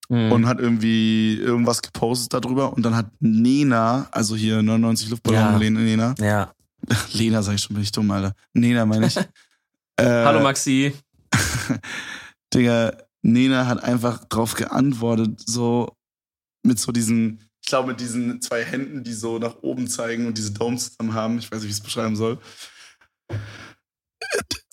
mhm. 0.09 0.31
und 0.31 0.47
hat 0.47 0.59
irgendwie 0.59 1.35
irgendwas 1.35 1.81
gepostet 1.81 2.33
darüber 2.33 2.73
und 2.73 2.83
dann 2.83 2.95
hat 2.95 3.07
Nena, 3.19 4.07
also 4.11 4.35
hier 4.35 4.61
99 4.61 5.09
Luftballon, 5.09 5.61
ja. 5.61 5.79
Lena. 5.79 6.15
Ja. 6.19 6.53
Lena 7.13 7.41
sag 7.41 7.55
ich 7.55 7.61
schon, 7.61 7.75
bin 7.75 7.83
ich 7.83 7.91
dumm, 7.91 8.11
Alter. 8.11 8.33
Nena 8.53 8.85
meine 8.85 9.07
ich. 9.07 9.17
äh, 9.97 10.03
Hallo 10.03 10.41
Maxi. 10.41 10.93
Digga, 12.53 12.95
Nena 13.21 13.67
hat 13.67 13.83
einfach 13.83 14.25
drauf 14.25 14.53
geantwortet, 14.53 15.41
so 15.45 15.95
mit 16.63 16.79
so 16.79 16.91
diesen, 16.91 17.39
ich 17.61 17.69
glaube 17.69 17.89
mit 17.89 17.99
diesen 17.99 18.41
zwei 18.41 18.63
Händen, 18.63 19.03
die 19.03 19.13
so 19.13 19.39
nach 19.39 19.55
oben 19.61 19.87
zeigen 19.87 20.27
und 20.27 20.37
diese 20.37 20.51
Daumen 20.51 20.77
zusammen 20.77 21.13
haben. 21.13 21.39
Ich 21.39 21.51
weiß 21.51 21.59
nicht, 21.59 21.67
wie 21.67 21.71
ich 21.71 21.77
es 21.77 21.83
beschreiben 21.83 22.15
soll. 22.15 22.37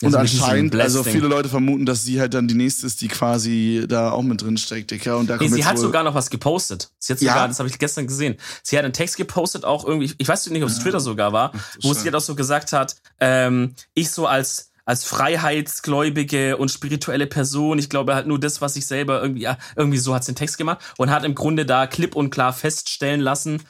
Und 0.02 0.14
anscheinend, 0.14 0.74
also 0.76 1.02
viele 1.02 1.28
Leute 1.28 1.50
vermuten, 1.50 1.84
dass 1.84 2.04
sie 2.04 2.20
halt 2.20 2.32
dann 2.32 2.48
die 2.48 2.54
nächste 2.54 2.86
ist, 2.86 3.02
die 3.02 3.08
quasi 3.08 3.84
da 3.86 4.12
auch 4.12 4.22
mit 4.22 4.40
drin 4.40 4.56
steckt, 4.56 4.90
Dicker. 4.90 5.18
Und 5.18 5.28
da 5.28 5.36
nee, 5.36 5.48
sie 5.48 5.64
hat 5.64 5.78
sogar 5.78 6.02
noch 6.02 6.14
was 6.14 6.30
gepostet. 6.30 6.90
Sie 6.98 7.12
hat 7.12 7.20
sogar, 7.20 7.36
ja? 7.36 7.48
das 7.48 7.58
habe 7.58 7.68
ich 7.68 7.78
gestern 7.78 8.06
gesehen. 8.06 8.36
Sie 8.62 8.78
hat 8.78 8.84
einen 8.84 8.94
Text 8.94 9.18
gepostet, 9.18 9.64
auch 9.64 9.84
irgendwie, 9.84 10.10
ich 10.16 10.26
weiß 10.26 10.48
nicht, 10.48 10.62
ob 10.62 10.70
es 10.70 10.78
ja. 10.78 10.82
Twitter 10.84 11.00
sogar 11.00 11.34
war, 11.34 11.52
wo 11.82 11.92
sie 11.92 12.04
halt 12.04 12.14
auch 12.14 12.20
so 12.20 12.34
gesagt 12.34 12.72
hat, 12.72 12.96
ähm, 13.20 13.74
ich 13.94 14.10
so 14.10 14.26
als 14.26 14.70
als 14.86 15.04
freiheitsgläubige 15.04 16.56
und 16.56 16.68
spirituelle 16.68 17.28
Person, 17.28 17.78
ich 17.78 17.90
glaube 17.90 18.14
halt 18.14 18.26
nur 18.26 18.40
das, 18.40 18.60
was 18.60 18.74
ich 18.74 18.86
selber 18.86 19.22
irgendwie, 19.22 19.42
ja, 19.42 19.56
irgendwie 19.76 19.98
so 19.98 20.14
hat 20.14 20.24
sie 20.24 20.32
den 20.32 20.36
Text 20.36 20.58
gemacht 20.58 20.78
und 20.96 21.10
hat 21.10 21.24
im 21.24 21.36
Grunde 21.36 21.64
da 21.64 21.86
klipp 21.86 22.16
und 22.16 22.30
klar 22.30 22.52
feststellen 22.52 23.20
lassen, 23.20 23.62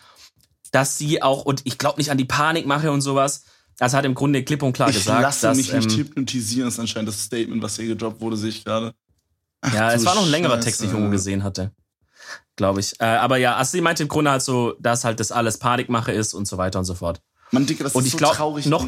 dass 0.72 0.96
sie 0.96 1.22
auch, 1.22 1.44
und 1.44 1.60
ich 1.64 1.76
glaube 1.76 1.98
nicht 1.98 2.10
an 2.10 2.16
die 2.16 2.24
Panikmache 2.24 2.90
und 2.90 3.02
sowas, 3.02 3.44
also 3.80 3.96
hat 3.96 4.04
im 4.04 4.14
Grunde 4.14 4.44
klipp 4.44 4.62
und 4.62 4.74
klar 4.74 4.90
ich 4.90 4.96
gesagt, 4.96 5.22
lasse 5.22 5.46
dass, 5.46 5.56
mich 5.56 5.72
nicht 5.72 5.90
ähm, 5.90 5.98
hypnotisieren, 5.98 6.68
ist 6.68 6.78
anscheinend 6.78 7.08
das 7.08 7.22
Statement, 7.22 7.62
was 7.62 7.76
hier 7.76 7.86
gedroppt 7.86 8.20
wurde, 8.20 8.36
sehe 8.36 8.50
ich 8.50 8.64
gerade. 8.64 8.94
Ja, 9.72 9.92
es 9.92 10.04
war 10.04 10.14
noch 10.14 10.24
ein 10.24 10.30
längerer 10.30 10.56
Scheiße. 10.56 10.64
Text, 10.64 10.80
den 10.80 10.88
ich 10.88 10.92
irgendwo 10.92 11.10
gesehen 11.10 11.42
hatte. 11.42 11.72
Glaube 12.56 12.80
ich. 12.80 13.00
Äh, 13.00 13.04
aber 13.04 13.38
ja, 13.38 13.56
also 13.56 13.72
sie 13.72 13.80
meinte 13.80 14.02
im 14.02 14.08
Grunde 14.08 14.30
halt 14.30 14.42
so, 14.42 14.74
dass 14.80 15.04
halt 15.04 15.18
das 15.18 15.32
alles 15.32 15.58
Panikmache 15.58 16.12
ist 16.12 16.34
und 16.34 16.46
so 16.46 16.58
weiter 16.58 16.78
und 16.78 16.84
so 16.84 16.94
fort. 16.94 17.22
Man, 17.50 17.66
Digga, 17.66 17.84
das 17.84 17.94
und 17.94 18.04
ist 18.04 18.12
so 18.12 18.18
glaub, 18.18 18.34
traurig. 18.34 18.66
Noch, 18.66 18.86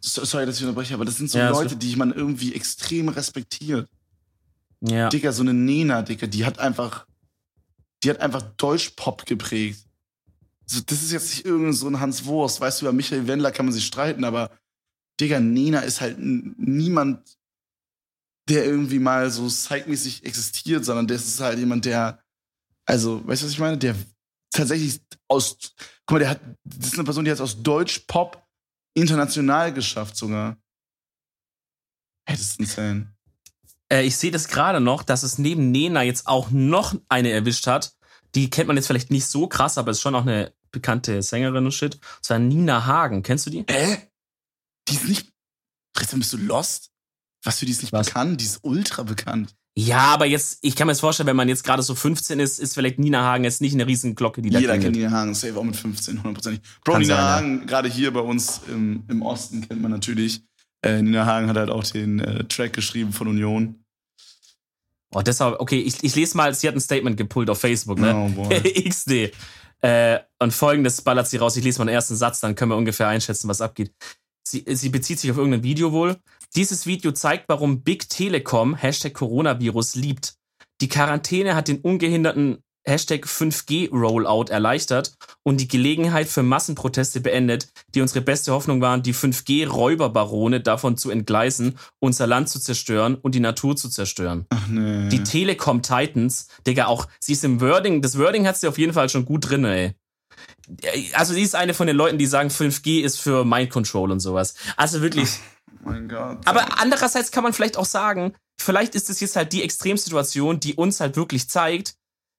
sorry, 0.00 0.46
dass 0.46 0.58
ich 0.58 0.62
unterbreche, 0.62 0.94
aber 0.94 1.04
das 1.04 1.16
sind 1.16 1.30
so 1.30 1.38
ja, 1.38 1.48
Leute, 1.48 1.76
die 1.76 1.96
man 1.96 2.12
irgendwie 2.12 2.54
extrem 2.54 3.08
respektiert. 3.08 3.88
Ja. 4.82 5.08
Digga, 5.08 5.32
so 5.32 5.42
eine 5.42 5.54
Nena, 5.54 6.02
Digga, 6.02 6.26
die 6.26 6.44
hat 6.44 6.58
einfach, 6.58 7.06
die 8.02 8.10
hat 8.10 8.20
einfach 8.20 8.42
Deutschpop 8.58 9.24
geprägt. 9.24 9.80
So, 10.66 10.80
das 10.80 11.02
ist 11.02 11.12
jetzt 11.12 11.30
nicht 11.30 11.44
irgend 11.44 11.74
so 11.74 11.86
ein 11.86 12.00
Hans 12.00 12.24
Wurst. 12.24 12.60
Weißt 12.60 12.80
du, 12.80 12.86
über 12.86 12.92
Michael 12.92 13.26
Wendler 13.26 13.52
kann 13.52 13.66
man 13.66 13.72
sich 13.72 13.86
streiten, 13.86 14.24
aber 14.24 14.50
Digga, 15.20 15.40
Nena 15.40 15.80
ist 15.80 16.00
halt 16.00 16.18
niemand, 16.18 17.38
der 18.48 18.64
irgendwie 18.64 18.98
mal 18.98 19.30
so 19.30 19.48
zeitmäßig 19.48 20.24
existiert, 20.24 20.84
sondern 20.84 21.06
das 21.06 21.26
ist 21.26 21.40
halt 21.40 21.58
jemand, 21.58 21.84
der, 21.84 22.22
also, 22.84 23.26
weißt 23.26 23.42
du, 23.42 23.46
was 23.46 23.52
ich 23.52 23.58
meine? 23.58 23.78
Der 23.78 23.94
tatsächlich 24.50 25.00
aus, 25.28 25.56
guck 26.06 26.16
mal, 26.16 26.18
der 26.18 26.30
hat, 26.30 26.40
das 26.64 26.88
ist 26.88 26.94
eine 26.94 27.04
Person, 27.04 27.24
die 27.24 27.30
hat 27.30 27.40
aus 27.40 27.62
Deutsch-Pop 27.62 28.42
international 28.94 29.72
geschafft 29.72 30.16
sogar. 30.16 30.56
Hey, 32.26 32.36
das 32.36 32.40
ist 32.40 32.60
insane. 32.60 33.14
Äh, 33.90 34.04
ich 34.04 34.16
sehe 34.16 34.30
das 34.30 34.48
gerade 34.48 34.80
noch, 34.80 35.02
dass 35.02 35.22
es 35.22 35.38
neben 35.38 35.70
Nena 35.70 36.02
jetzt 36.02 36.26
auch 36.26 36.50
noch 36.50 36.94
eine 37.08 37.30
erwischt 37.30 37.66
hat. 37.66 37.93
Die 38.34 38.50
kennt 38.50 38.68
man 38.68 38.76
jetzt 38.76 38.86
vielleicht 38.86 39.10
nicht 39.10 39.26
so 39.26 39.46
krass, 39.46 39.78
aber 39.78 39.90
ist 39.90 40.00
schon 40.00 40.14
auch 40.14 40.22
eine 40.22 40.52
bekannte 40.72 41.22
Sängerin 41.22 41.64
und 41.64 41.72
shit. 41.72 41.94
Und 41.94 42.02
zwar 42.20 42.38
Nina 42.38 42.86
Hagen. 42.86 43.22
Kennst 43.22 43.46
du 43.46 43.50
die? 43.50 43.66
Äh? 43.68 43.96
Die 44.88 44.94
ist 44.94 45.08
nicht. 45.08 45.32
Tristan, 45.94 46.18
bist 46.18 46.32
du 46.32 46.38
lost? 46.38 46.90
Was 47.44 47.58
für 47.58 47.66
die 47.66 47.72
ist 47.72 47.82
nicht 47.82 47.92
Was? 47.92 48.08
bekannt? 48.08 48.40
Die 48.40 48.44
ist 48.44 48.60
ultra 48.62 49.02
bekannt. 49.04 49.54
Ja, 49.76 50.06
aber 50.06 50.26
jetzt, 50.26 50.58
ich 50.62 50.76
kann 50.76 50.86
mir 50.86 50.92
jetzt 50.92 51.00
vorstellen, 51.00 51.26
wenn 51.26 51.36
man 51.36 51.48
jetzt 51.48 51.64
gerade 51.64 51.82
so 51.82 51.94
15 51.96 52.38
ist, 52.38 52.60
ist 52.60 52.74
vielleicht 52.74 52.98
Nina 52.98 53.24
Hagen 53.24 53.42
jetzt 53.42 53.60
nicht 53.60 53.74
eine 53.74 53.86
riesen 53.86 54.14
Glocke, 54.14 54.40
die 54.40 54.50
da 54.50 54.60
Jeder 54.60 54.78
kennt 54.78 54.94
Nina 54.94 55.10
Hagen, 55.10 55.34
safe 55.34 55.58
auch 55.58 55.64
mit 55.64 55.76
15, 55.76 56.18
hundertprozentig. 56.18 56.62
Bro, 56.84 56.92
kann 56.92 57.02
Nina 57.02 57.16
sein, 57.16 57.24
Hagen, 57.24 57.58
ja. 57.60 57.66
gerade 57.66 57.88
hier 57.88 58.12
bei 58.12 58.20
uns 58.20 58.60
im, 58.68 59.02
im 59.08 59.22
Osten 59.22 59.66
kennt 59.66 59.82
man 59.82 59.90
natürlich. 59.90 60.42
Äh, 60.82 61.02
Nina 61.02 61.26
Hagen 61.26 61.48
hat 61.48 61.56
halt 61.56 61.70
auch 61.70 61.82
den 61.82 62.20
äh, 62.20 62.44
Track 62.44 62.72
geschrieben 62.72 63.12
von 63.12 63.26
Union. 63.26 63.83
Oh, 65.14 65.22
deshalb, 65.22 65.60
okay, 65.60 65.78
ich, 65.78 66.02
ich 66.02 66.14
lese 66.14 66.36
mal, 66.36 66.52
sie 66.54 66.66
hat 66.66 66.74
ein 66.74 66.80
Statement 66.80 67.16
gepullt 67.16 67.48
auf 67.48 67.60
Facebook, 67.60 67.98
ne? 67.98 68.32
Oh. 68.36 68.48
XD. 68.88 69.32
Äh, 69.80 70.20
und 70.40 70.52
folgendes 70.52 71.02
ballert 71.02 71.28
sie 71.28 71.36
raus. 71.36 71.56
Ich 71.56 71.64
lese 71.64 71.78
mal 71.78 71.86
den 71.86 71.94
ersten 71.94 72.16
Satz, 72.16 72.40
dann 72.40 72.54
können 72.54 72.72
wir 72.72 72.76
ungefähr 72.76 73.08
einschätzen, 73.08 73.48
was 73.48 73.60
abgeht. 73.60 73.92
Sie, 74.46 74.64
sie 74.66 74.88
bezieht 74.88 75.18
sich 75.20 75.30
auf 75.30 75.36
irgendein 75.36 75.62
Video 75.62 75.92
wohl. 75.92 76.16
Dieses 76.56 76.86
Video 76.86 77.12
zeigt, 77.12 77.48
warum 77.48 77.82
Big 77.82 78.08
Telekom 78.08 78.74
Hashtag 78.74 79.14
Coronavirus 79.14 79.94
liebt. 79.94 80.34
Die 80.80 80.88
Quarantäne 80.88 81.54
hat 81.54 81.68
den 81.68 81.80
ungehinderten 81.80 82.62
Hashtag 82.86 83.26
5G-Rollout 83.26 84.50
erleichtert 84.50 85.14
und 85.42 85.60
die 85.60 85.68
Gelegenheit 85.68 86.28
für 86.28 86.42
Massenproteste 86.42 87.20
beendet, 87.20 87.68
die 87.94 88.00
unsere 88.00 88.20
beste 88.20 88.52
Hoffnung 88.52 88.80
waren, 88.80 89.02
die 89.02 89.14
5G-Räuberbarone 89.14 90.60
davon 90.60 90.96
zu 90.96 91.10
entgleisen, 91.10 91.78
unser 92.00 92.26
Land 92.26 92.48
zu 92.48 92.60
zerstören 92.60 93.14
und 93.14 93.34
die 93.34 93.40
Natur 93.40 93.76
zu 93.76 93.88
zerstören. 93.88 94.46
Ach 94.50 94.66
nee. 94.68 95.08
Die 95.08 95.22
Telekom 95.22 95.82
Titans, 95.82 96.48
Digga, 96.66 96.86
auch, 96.86 97.08
sie 97.20 97.32
ist 97.32 97.44
im 97.44 97.60
Wording, 97.60 98.02
das 98.02 98.18
Wording 98.18 98.46
hat 98.46 98.58
sie 98.58 98.68
auf 98.68 98.78
jeden 98.78 98.92
Fall 98.92 99.08
schon 99.08 99.24
gut 99.24 99.48
drin, 99.48 99.64
ey. 99.64 99.94
Also 101.12 101.34
sie 101.34 101.42
ist 101.42 101.54
eine 101.54 101.74
von 101.74 101.86
den 101.86 101.96
Leuten, 101.96 102.18
die 102.18 102.26
sagen, 102.26 102.48
5G 102.48 103.02
ist 103.02 103.20
für 103.20 103.44
Mind 103.44 103.70
Control 103.70 104.10
und 104.10 104.20
sowas. 104.20 104.54
Also 104.76 105.02
wirklich. 105.02 105.28
Oh 105.84 105.90
mein 105.90 106.08
Gott. 106.08 106.38
Aber 106.46 106.80
andererseits 106.80 107.30
kann 107.30 107.44
man 107.44 107.52
vielleicht 107.52 107.76
auch 107.76 107.84
sagen, 107.84 108.34
vielleicht 108.60 108.94
ist 108.94 109.10
es 109.10 109.20
jetzt 109.20 109.36
halt 109.36 109.52
die 109.52 109.62
Extremsituation, 109.62 110.60
die 110.60 110.74
uns 110.74 111.00
halt 111.00 111.16
wirklich 111.16 111.48
zeigt, 111.48 111.94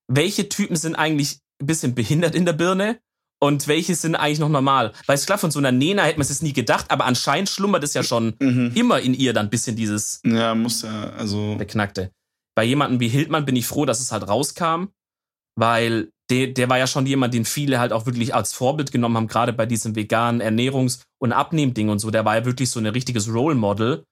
welche 0.08 0.50
Typen 0.50 0.76
sind 0.76 0.96
eigentlich 0.96 1.40
ein 1.62 1.68
bisschen 1.68 1.96
behindert 1.96 2.36
in 2.36 2.46
der 2.46 2.54
Birne 2.54 3.00
und 3.42 3.68
welche 3.68 3.96
sind 3.96 4.16
eigentlich 4.16 4.40
noch 4.40 4.50
normal. 4.50 4.94
Weil 5.06 5.16
es 5.16 5.26
klar, 5.26 5.38
von 5.38 5.52
so 5.52 5.60
einer 5.60 5.72
Nena 5.72 6.04
hätte 6.04 6.18
man 6.18 6.28
es 6.28 6.42
nie 6.42 6.54
gedacht, 6.54 6.90
aber 6.90 7.06
anscheinend 7.06 7.50
schlummert 7.50 7.84
es 7.84 7.94
ja 7.94 8.04
schon 8.04 8.36
mhm. 8.40 8.72
immer 8.76 9.00
in 9.00 9.14
ihr 9.14 9.34
dann 9.34 9.48
ein 9.48 9.50
bisschen 9.50 9.76
dieses. 9.76 10.22
Ja, 10.26 10.56
muss 10.56 10.82
ja, 10.84 11.12
also. 11.12 11.56
Beknackte. 11.58 12.12
Bei 12.56 12.64
jemandem 12.64 13.00
wie 13.00 13.10
Hildmann 13.10 13.46
bin 13.46 13.56
ich 13.56 13.68
froh, 13.68 13.86
dass 13.86 14.00
es 14.00 14.12
halt 14.12 14.28
rauskam, 14.28 14.86
weil 15.56 16.10
der, 16.30 16.48
der 16.48 16.70
war 16.70 16.78
ja 16.78 16.88
schon 16.88 17.06
jemand, 17.06 17.34
den 17.34 17.46
viele 17.46 17.80
halt 17.80 17.92
auch 17.92 18.06
wirklich 18.06 18.34
als 18.34 18.54
Vorbild 18.54 18.92
genommen 18.92 19.18
haben, 19.18 19.28
gerade 19.28 19.54
bei 19.54 19.66
diesem 19.66 19.96
veganen 19.96 20.42
Ernährungs- 20.42 21.02
und 21.20 21.34
Abnehmding 21.34 21.90
und 21.90 22.00
so. 22.00 22.12
Der 22.12 22.26
war 22.26 22.36
ja 22.38 22.46
wirklich 22.46 22.70
so 22.70 22.80
ein 22.80 22.86
richtiges 22.86 23.32
Role 23.32 23.56
Model. 23.56 24.04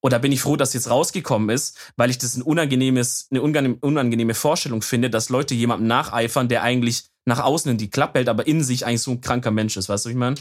Und 0.00 0.12
da 0.12 0.18
bin 0.18 0.30
ich 0.30 0.40
froh, 0.40 0.56
dass 0.56 0.74
jetzt 0.74 0.90
rausgekommen 0.90 1.50
ist, 1.50 1.76
weil 1.96 2.10
ich 2.10 2.18
das 2.18 2.36
ein 2.36 2.42
unangenehmes, 2.42 3.26
eine 3.30 3.42
unangenehme 3.42 4.34
Vorstellung 4.34 4.82
finde, 4.82 5.10
dass 5.10 5.28
Leute 5.28 5.54
jemandem 5.54 5.88
nacheifern, 5.88 6.48
der 6.48 6.62
eigentlich 6.62 7.06
nach 7.24 7.40
außen 7.40 7.70
in 7.70 7.78
die 7.78 7.90
Klappe 7.90 8.18
hält, 8.20 8.28
aber 8.28 8.46
in 8.46 8.62
sich 8.62 8.86
eigentlich 8.86 9.02
so 9.02 9.10
ein 9.10 9.20
kranker 9.20 9.50
Mensch 9.50 9.76
ist. 9.76 9.88
Weißt 9.88 10.04
du, 10.04 10.10
wie 10.10 10.12
ich 10.12 10.18
meine? 10.18 10.36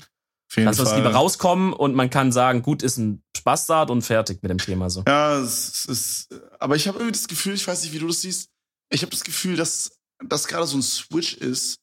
Lass 0.56 0.80
uns 0.80 0.94
lieber 0.94 1.12
rauskommen 1.12 1.74
und 1.74 1.94
man 1.94 2.10
kann 2.10 2.32
sagen, 2.32 2.62
gut, 2.62 2.82
ist 2.82 2.98
ein 2.98 3.22
Spaßstart 3.36 3.90
und 3.90 4.02
fertig 4.02 4.42
mit 4.42 4.50
dem 4.50 4.58
Thema 4.58 4.90
so. 4.90 5.04
Ja, 5.06 5.40
es 5.40 5.86
ist, 5.86 6.30
aber 6.60 6.76
ich 6.76 6.88
habe 6.88 7.00
irgendwie 7.00 7.14
das 7.14 7.28
Gefühl, 7.28 7.54
ich 7.54 7.68
weiß 7.68 7.84
nicht, 7.84 7.94
wie 7.94 8.00
du 8.00 8.08
das 8.08 8.22
siehst, 8.22 8.50
ich 8.90 9.02
habe 9.02 9.12
das 9.12 9.24
Gefühl, 9.24 9.58
dass 9.58 10.00
das 10.26 10.48
gerade 10.48 10.66
so 10.66 10.78
ein 10.78 10.82
Switch 10.82 11.34
ist. 11.34 11.80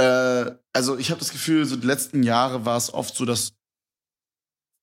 Äh, 0.00 0.50
also 0.72 0.98
ich 0.98 1.10
habe 1.10 1.20
das 1.20 1.30
Gefühl, 1.30 1.64
so 1.64 1.76
die 1.76 1.86
letzten 1.86 2.22
Jahre 2.24 2.64
war 2.64 2.76
es 2.76 2.92
oft 2.92 3.14
so, 3.14 3.24
dass 3.24 3.52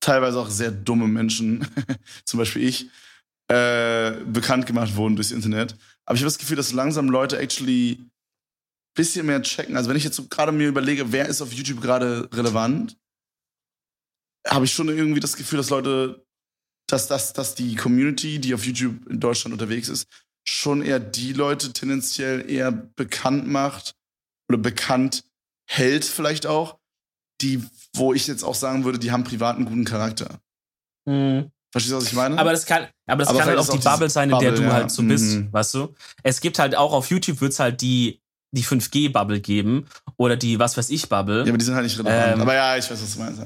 teilweise 0.01 0.39
auch 0.39 0.49
sehr 0.49 0.71
dumme 0.71 1.07
Menschen, 1.07 1.65
zum 2.25 2.39
Beispiel 2.39 2.63
ich, 2.67 2.89
äh, 3.47 4.11
bekannt 4.25 4.65
gemacht 4.65 4.95
wurden 4.95 5.15
durchs 5.15 5.31
Internet. 5.31 5.75
Aber 6.05 6.15
ich 6.15 6.21
habe 6.21 6.27
das 6.27 6.39
Gefühl, 6.39 6.57
dass 6.57 6.73
langsam 6.73 7.09
Leute 7.09 7.37
actually 7.37 7.93
ein 7.93 8.11
bisschen 8.95 9.25
mehr 9.25 9.41
checken. 9.41 9.77
Also 9.77 9.89
wenn 9.89 9.97
ich 9.97 10.03
jetzt 10.03 10.15
so 10.15 10.27
gerade 10.27 10.51
mir 10.51 10.67
überlege, 10.67 11.11
wer 11.11 11.27
ist 11.27 11.41
auf 11.41 11.53
YouTube 11.53 11.81
gerade 11.81 12.29
relevant, 12.33 12.97
habe 14.47 14.65
ich 14.65 14.73
schon 14.73 14.89
irgendwie 14.89 15.19
das 15.19 15.37
Gefühl, 15.37 15.57
dass 15.57 15.69
Leute, 15.69 16.25
dass, 16.87 17.07
dass, 17.07 17.33
dass 17.33 17.55
die 17.55 17.75
Community, 17.75 18.39
die 18.39 18.53
auf 18.53 18.65
YouTube 18.65 19.07
in 19.07 19.19
Deutschland 19.19 19.53
unterwegs 19.53 19.87
ist, 19.87 20.07
schon 20.43 20.81
eher 20.81 20.99
die 20.99 21.33
Leute 21.33 21.71
tendenziell 21.71 22.49
eher 22.49 22.71
bekannt 22.71 23.47
macht 23.47 23.95
oder 24.49 24.57
bekannt 24.57 25.23
hält 25.69 26.03
vielleicht 26.03 26.47
auch, 26.47 26.80
die 27.41 27.63
wo 27.95 28.13
ich 28.13 28.27
jetzt 28.27 28.43
auch 28.43 28.55
sagen 28.55 28.83
würde, 28.83 28.99
die 28.99 29.11
haben 29.11 29.23
privat 29.23 29.57
einen 29.57 29.65
guten 29.65 29.85
Charakter. 29.85 30.39
Mhm. 31.05 31.51
Verstehst 31.71 31.93
du, 31.93 31.97
was 31.97 32.05
ich 32.05 32.13
meine? 32.13 32.37
Aber 32.37 32.51
das 32.51 32.65
kann, 32.65 32.87
aber 33.07 33.19
das 33.19 33.29
aber 33.29 33.39
kann 33.39 33.47
halt 33.49 33.59
auch 33.59 33.69
die 33.69 33.77
Bubble 33.77 34.09
sein, 34.09 34.29
in 34.29 34.35
Bubble, 34.35 34.51
der 34.51 34.57
du 34.57 34.63
ja. 34.63 34.73
halt 34.73 34.91
so 34.91 35.03
bist, 35.03 35.35
mhm. 35.35 35.53
weißt 35.53 35.73
du? 35.75 35.95
Es 36.23 36.41
gibt 36.41 36.59
halt 36.59 36.75
auch 36.75 36.91
auf 36.93 37.09
YouTube 37.09 37.39
wird's 37.39 37.59
halt 37.59 37.81
die, 37.81 38.21
die 38.51 38.63
5G-Bubble 38.63 39.39
geben 39.39 39.87
oder 40.17 40.35
die 40.35 40.59
was 40.59 40.75
weiß 40.75 40.89
ich 40.89 41.07
Bubble. 41.07 41.43
Ja, 41.43 41.49
aber 41.49 41.57
die 41.57 41.65
sind 41.65 41.75
halt 41.75 41.85
nicht 41.85 41.97
relevant. 41.97 42.35
Ähm, 42.35 42.41
aber 42.41 42.53
ja, 42.53 42.77
ich 42.77 42.89
weiß, 42.89 43.01
was 43.01 43.13
du 43.13 43.19
meinst. 43.19 43.41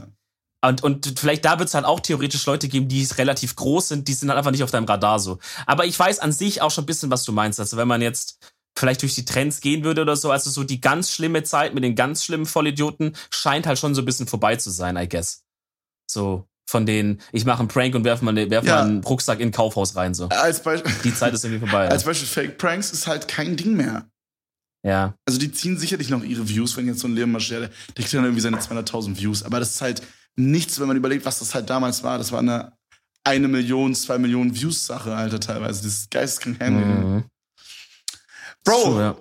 Und, 0.61 0.81
und 0.81 1.19
vielleicht 1.19 1.45
da 1.45 1.59
wird's 1.59 1.75
halt 1.75 1.85
auch 1.85 1.99
theoretisch 1.99 2.43
Leute 2.47 2.67
geben, 2.67 2.87
die 2.87 3.07
relativ 3.17 3.55
groß 3.55 3.89
sind, 3.89 4.07
die 4.07 4.13
sind 4.13 4.29
halt 4.29 4.39
einfach 4.39 4.49
nicht 4.49 4.63
auf 4.63 4.71
deinem 4.71 4.85
Radar 4.85 5.19
so. 5.19 5.37
Aber 5.67 5.85
ich 5.85 5.97
weiß 5.97 6.17
an 6.19 6.31
sich 6.31 6.63
auch 6.63 6.71
schon 6.71 6.85
ein 6.85 6.87
bisschen, 6.87 7.11
was 7.11 7.23
du 7.23 7.31
meinst. 7.31 7.59
Also 7.59 7.77
wenn 7.77 7.87
man 7.87 8.01
jetzt 8.01 8.39
vielleicht 8.77 9.01
durch 9.01 9.15
die 9.15 9.25
Trends 9.25 9.61
gehen 9.61 9.83
würde 9.83 10.01
oder 10.01 10.15
so. 10.15 10.31
Also 10.31 10.49
so 10.49 10.63
die 10.63 10.81
ganz 10.81 11.11
schlimme 11.11 11.43
Zeit 11.43 11.73
mit 11.73 11.83
den 11.83 11.95
ganz 11.95 12.23
schlimmen 12.23 12.45
Vollidioten 12.45 13.15
scheint 13.29 13.67
halt 13.67 13.79
schon 13.79 13.95
so 13.95 14.01
ein 14.01 14.05
bisschen 14.05 14.27
vorbei 14.27 14.55
zu 14.55 14.69
sein, 14.69 14.97
I 14.97 15.07
guess. 15.07 15.43
So 16.09 16.47
von 16.67 16.85
denen, 16.85 17.21
ich 17.31 17.45
mache 17.45 17.59
einen 17.59 17.67
Prank 17.67 17.93
und 17.95 18.03
werfe 18.03 18.25
mal, 18.25 18.35
werf 18.35 18.65
ja. 18.65 18.75
mal 18.75 18.85
einen 18.85 19.03
Rucksack 19.03 19.39
in 19.39 19.49
ein 19.49 19.51
Kaufhaus 19.51 19.95
rein. 19.95 20.13
So. 20.13 20.29
Als 20.29 20.61
Beispiel, 20.63 20.91
die 21.03 21.13
Zeit 21.13 21.33
ist 21.33 21.45
irgendwie 21.45 21.67
vorbei. 21.67 21.87
Als 21.89 22.03
Beispiel 22.03 22.27
Fake 22.27 22.57
Pranks 22.57 22.91
ist 22.91 23.07
halt 23.07 23.27
kein 23.27 23.55
Ding 23.55 23.75
mehr. 23.75 24.09
Ja. 24.83 25.15
Also 25.25 25.39
die 25.39 25.51
ziehen 25.51 25.77
sicherlich 25.77 26.09
noch 26.09 26.23
ihre 26.23 26.47
Views, 26.47 26.75
wenn 26.77 26.87
jetzt 26.87 26.99
so 26.99 27.07
ein 27.07 27.15
Leon 27.15 27.31
Mascher, 27.31 27.59
der, 27.59 27.69
der 27.69 27.95
kriegt 27.95 28.13
dann 28.13 28.23
irgendwie 28.23 28.41
seine 28.41 28.57
200.000 28.57 29.17
Views. 29.17 29.43
Aber 29.43 29.59
das 29.59 29.71
ist 29.71 29.81
halt 29.81 30.01
nichts, 30.35 30.79
wenn 30.79 30.87
man 30.87 30.97
überlegt, 30.97 31.25
was 31.25 31.39
das 31.39 31.55
halt 31.55 31.69
damals 31.69 32.03
war. 32.03 32.17
Das 32.17 32.31
war 32.31 32.39
eine 32.39 32.73
eine 33.25 33.47
Million, 33.47 33.95
zwei 33.95 34.17
Millionen 34.19 34.55
Views 34.55 34.85
Sache, 34.85 35.15
Alter, 35.15 35.39
teilweise. 35.39 35.83
Das 35.83 35.93
ist 35.93 36.11
geisteskrank 36.11 36.59
mhm. 36.59 37.23
Bro, 38.65 38.83
so, 38.83 38.99
ja. 38.99 39.17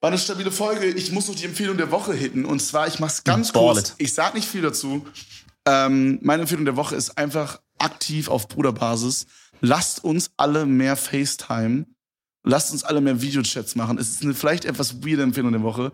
war 0.00 0.10
eine 0.10 0.18
stabile 0.18 0.50
Folge. 0.52 0.86
Ich 0.86 1.10
muss 1.12 1.28
noch 1.28 1.34
die 1.34 1.46
Empfehlung 1.46 1.78
der 1.78 1.90
Woche 1.90 2.12
hitten. 2.12 2.44
Und 2.44 2.60
zwar, 2.60 2.86
ich 2.88 2.98
mach's 2.98 3.24
ganz 3.24 3.52
Ball 3.52 3.74
kurz. 3.74 3.90
It. 3.90 3.94
Ich 3.98 4.12
sag 4.12 4.34
nicht 4.34 4.46
viel 4.46 4.62
dazu. 4.62 5.06
Ähm, 5.64 6.18
meine 6.22 6.42
Empfehlung 6.42 6.64
der 6.64 6.76
Woche 6.76 6.96
ist 6.96 7.16
einfach 7.16 7.60
aktiv 7.78 8.28
auf 8.28 8.48
Bruderbasis. 8.48 9.26
Lasst 9.60 10.04
uns 10.04 10.30
alle 10.36 10.66
mehr 10.66 10.96
FaceTime. 10.96 11.86
Lasst 12.42 12.72
uns 12.72 12.84
alle 12.84 13.00
mehr 13.00 13.22
Videochats 13.22 13.76
machen. 13.76 13.98
Es 13.98 14.10
ist 14.10 14.22
eine 14.22 14.34
vielleicht 14.34 14.64
etwas 14.64 15.04
weirde 15.04 15.22
Empfehlung 15.22 15.52
der 15.52 15.62
Woche. 15.62 15.92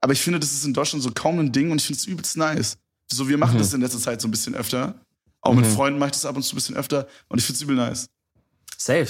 Aber 0.00 0.12
ich 0.12 0.20
finde, 0.20 0.40
das 0.40 0.52
ist 0.52 0.64
in 0.64 0.74
Deutschland 0.74 1.02
so 1.02 1.12
kaum 1.12 1.38
ein 1.38 1.52
Ding 1.52 1.70
und 1.70 1.80
ich 1.80 1.86
finde 1.86 1.98
es 1.98 2.06
übelst 2.06 2.36
nice. 2.36 2.76
So, 3.06 3.28
wir 3.28 3.38
machen 3.38 3.54
mhm. 3.54 3.58
das 3.58 3.72
in 3.72 3.80
letzter 3.80 4.00
Zeit 4.00 4.20
so 4.20 4.26
ein 4.26 4.30
bisschen 4.32 4.54
öfter. 4.54 4.94
Auch 5.42 5.52
mhm. 5.52 5.60
mit 5.60 5.70
Freunden 5.70 5.98
mache 5.98 6.08
ich 6.08 6.12
das 6.14 6.24
ab 6.24 6.34
und 6.34 6.42
zu 6.42 6.54
ein 6.54 6.56
bisschen 6.56 6.76
öfter 6.76 7.06
und 7.28 7.38
ich 7.38 7.44
finde 7.44 7.56
es 7.56 7.62
übel 7.62 7.76
nice. 7.76 8.08
Safe. 8.78 9.08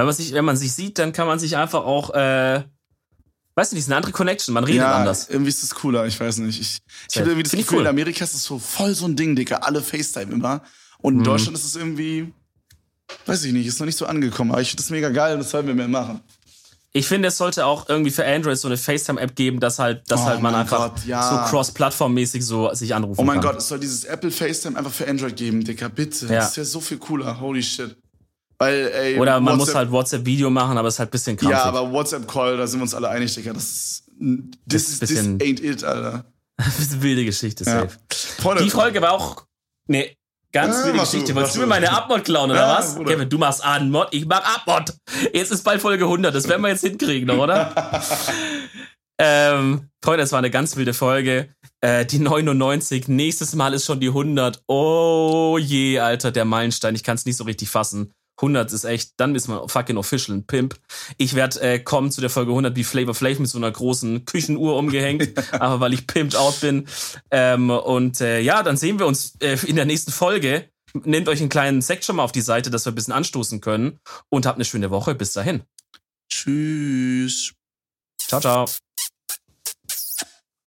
Wenn 0.00 0.06
man 0.06 0.14
sich, 0.14 0.32
wenn 0.32 0.44
man 0.44 0.56
sich 0.56 0.72
sieht, 0.72 0.98
dann 0.98 1.12
kann 1.12 1.26
man 1.26 1.38
sich 1.38 1.56
einfach 1.56 1.84
auch, 1.84 2.10
äh, 2.14 2.62
weißt 3.54 3.72
du, 3.72 3.76
die 3.76 3.80
ist 3.80 3.88
eine 3.88 3.96
andere 3.96 4.12
Connection, 4.12 4.54
man 4.54 4.64
redet 4.64 4.80
ja, 4.80 4.94
anders. 4.94 5.28
Irgendwie 5.28 5.50
ist 5.50 5.62
das 5.62 5.74
cooler, 5.74 6.06
ich 6.06 6.18
weiß 6.18 6.38
nicht. 6.38 6.58
Ich, 6.58 6.78
ich 7.10 7.18
habe 7.18 7.28
irgendwie 7.28 7.42
das 7.42 7.52
Gefühl, 7.52 7.78
cool. 7.78 7.82
in 7.82 7.88
Amerika 7.88 8.24
ist 8.24 8.34
es 8.34 8.44
so 8.44 8.58
voll 8.58 8.94
so 8.94 9.06
ein 9.06 9.14
Ding, 9.14 9.36
Digga, 9.36 9.56
alle 9.56 9.82
FaceTime 9.82 10.32
immer. 10.32 10.62
Und 11.02 11.14
in 11.14 11.20
mhm. 11.20 11.24
Deutschland 11.24 11.56
ist 11.56 11.64
es 11.64 11.76
irgendwie, 11.76 12.32
weiß 13.26 13.44
ich 13.44 13.52
nicht, 13.52 13.66
ist 13.66 13.78
noch 13.78 13.86
nicht 13.86 13.98
so 13.98 14.06
angekommen. 14.06 14.52
Aber 14.52 14.62
ich 14.62 14.70
finde 14.70 14.82
das 14.82 14.90
mega 14.90 15.10
geil 15.10 15.34
und 15.34 15.40
das 15.40 15.50
sollten 15.50 15.68
wir 15.68 15.74
mehr 15.74 15.88
machen. 15.88 16.20
Ich 16.92 17.06
finde, 17.06 17.28
es 17.28 17.36
sollte 17.36 17.66
auch 17.66 17.88
irgendwie 17.88 18.10
für 18.10 18.26
Android 18.26 18.58
so 18.58 18.66
eine 18.68 18.76
FaceTime-App 18.76 19.36
geben, 19.36 19.60
dass 19.60 19.78
halt, 19.78 20.10
dass 20.10 20.22
oh 20.22 20.24
halt 20.24 20.40
man 20.40 20.54
einfach 20.54 20.94
Gott, 20.94 21.04
ja. 21.06 21.22
so 21.22 21.56
cross-plattform-mäßig 21.56 22.42
so 22.42 22.72
sich 22.74 22.94
anrufen 22.94 23.16
kann. 23.16 23.24
Oh 23.24 23.26
mein 23.26 23.40
kann. 23.40 23.52
Gott, 23.52 23.58
es 23.58 23.68
soll 23.68 23.78
dieses 23.78 24.04
Apple 24.04 24.30
FaceTime 24.30 24.76
einfach 24.76 24.90
für 24.90 25.06
Android 25.06 25.36
geben, 25.36 25.62
Digga, 25.62 25.88
bitte. 25.88 26.26
Ja. 26.26 26.36
Das 26.36 26.50
ist 26.50 26.56
ja 26.56 26.64
so 26.64 26.80
viel 26.80 26.98
cooler. 26.98 27.38
Holy 27.38 27.62
shit. 27.62 27.96
Weil, 28.60 28.92
ey, 28.92 29.18
Oder 29.18 29.40
man 29.40 29.54
WhatsApp, 29.54 29.58
muss 29.58 29.74
halt 29.74 29.90
WhatsApp-Video 29.90 30.50
machen, 30.50 30.76
aber 30.76 30.88
es 30.88 30.94
ist 30.94 30.98
halt 30.98 31.08
ein 31.08 31.12
bisschen 31.12 31.36
krampfig. 31.36 31.58
Ja, 31.58 31.64
aber 31.64 31.90
WhatsApp-Call, 31.90 32.58
da 32.58 32.66
sind 32.66 32.80
wir 32.80 32.82
uns 32.82 32.94
alle 32.94 33.08
einig, 33.08 33.34
Digga. 33.34 33.54
Das 33.54 33.64
ist 33.64 34.04
this, 34.68 34.98
this 34.98 35.18
ain't 35.18 35.62
it, 35.62 35.82
Alter. 35.82 36.26
wilde 37.00 37.24
Geschichte, 37.24 37.64
safe. 37.64 37.88
Ja. 38.44 38.54
Die 38.56 38.68
Folge 38.68 39.00
war 39.00 39.12
auch. 39.12 39.46
Nee, 39.86 40.14
Ganz 40.52 40.78
ja, 40.78 40.86
wilde 40.86 40.98
Geschichte. 40.98 41.34
Wolltest 41.34 41.56
du 41.56 41.60
mir 41.60 41.66
meine 41.66 41.90
Abmod 41.90 42.24
klauen, 42.24 42.50
oder 42.50 42.60
ja, 42.60 42.78
was? 42.78 42.96
Bruder. 42.96 43.12
Kevin, 43.12 43.28
du 43.28 43.38
machst 43.38 43.64
Adenmod, 43.64 44.08
ich 44.10 44.26
mach 44.26 44.42
Abmod. 44.42 44.94
Jetzt 45.32 45.52
ist 45.52 45.62
bald 45.62 45.80
Folge 45.80 46.04
100, 46.04 46.34
das 46.34 46.48
werden 46.48 46.60
wir 46.62 46.68
jetzt 46.68 46.80
hinkriegen 46.80 47.28
noch, 47.28 47.38
oder? 47.38 47.72
ähm, 49.18 49.88
Freunde, 50.02 50.24
das 50.24 50.32
war 50.32 50.40
eine 50.40 50.50
ganz 50.50 50.76
wilde 50.76 50.92
Folge. 50.92 51.48
Äh, 51.80 52.04
die 52.04 52.18
99, 52.18 53.06
nächstes 53.08 53.54
Mal 53.54 53.74
ist 53.74 53.86
schon 53.86 54.00
die 54.00 54.08
100. 54.08 54.64
Oh 54.66 55.56
je, 55.58 56.00
Alter, 56.00 56.32
der 56.32 56.44
Meilenstein, 56.44 56.96
ich 56.96 57.04
kann 57.04 57.14
es 57.14 57.24
nicht 57.24 57.36
so 57.36 57.44
richtig 57.44 57.70
fassen. 57.70 58.12
100 58.40 58.72
ist 58.72 58.84
echt, 58.84 59.12
dann 59.18 59.34
ist 59.34 59.48
man 59.48 59.68
fucking 59.68 59.96
official 59.96 60.36
ein 60.36 60.46
Pimp. 60.46 60.78
Ich 61.18 61.34
werde 61.34 61.60
äh, 61.60 61.78
kommen 61.78 62.10
zu 62.10 62.20
der 62.20 62.30
Folge 62.30 62.52
100 62.52 62.74
wie 62.76 62.84
Flavor 62.84 63.14
Flav 63.14 63.38
mit 63.38 63.48
so 63.48 63.58
einer 63.58 63.70
großen 63.70 64.24
Küchenuhr 64.24 64.76
umgehängt, 64.76 65.32
aber 65.52 65.80
weil 65.80 65.92
ich 65.92 66.06
pimped 66.06 66.36
out 66.36 66.60
bin. 66.60 66.86
Ähm, 67.30 67.70
und 67.70 68.20
äh, 68.20 68.40
ja, 68.40 68.62
dann 68.62 68.76
sehen 68.76 68.98
wir 68.98 69.06
uns 69.06 69.36
äh, 69.40 69.58
in 69.66 69.76
der 69.76 69.84
nächsten 69.84 70.12
Folge. 70.12 70.68
Nehmt 71.04 71.28
euch 71.28 71.40
einen 71.40 71.50
kleinen 71.50 71.82
Sekt 71.82 72.04
schon 72.04 72.16
mal 72.16 72.24
auf 72.24 72.32
die 72.32 72.40
Seite, 72.40 72.70
dass 72.70 72.84
wir 72.84 72.92
ein 72.92 72.96
bisschen 72.96 73.14
anstoßen 73.14 73.60
können 73.60 74.00
und 74.28 74.46
habt 74.46 74.56
eine 74.56 74.64
schöne 74.64 74.90
Woche. 74.90 75.14
Bis 75.14 75.32
dahin. 75.32 75.62
Tschüss. 76.28 77.52
Ciao, 78.18 78.40
ciao. 78.40 78.89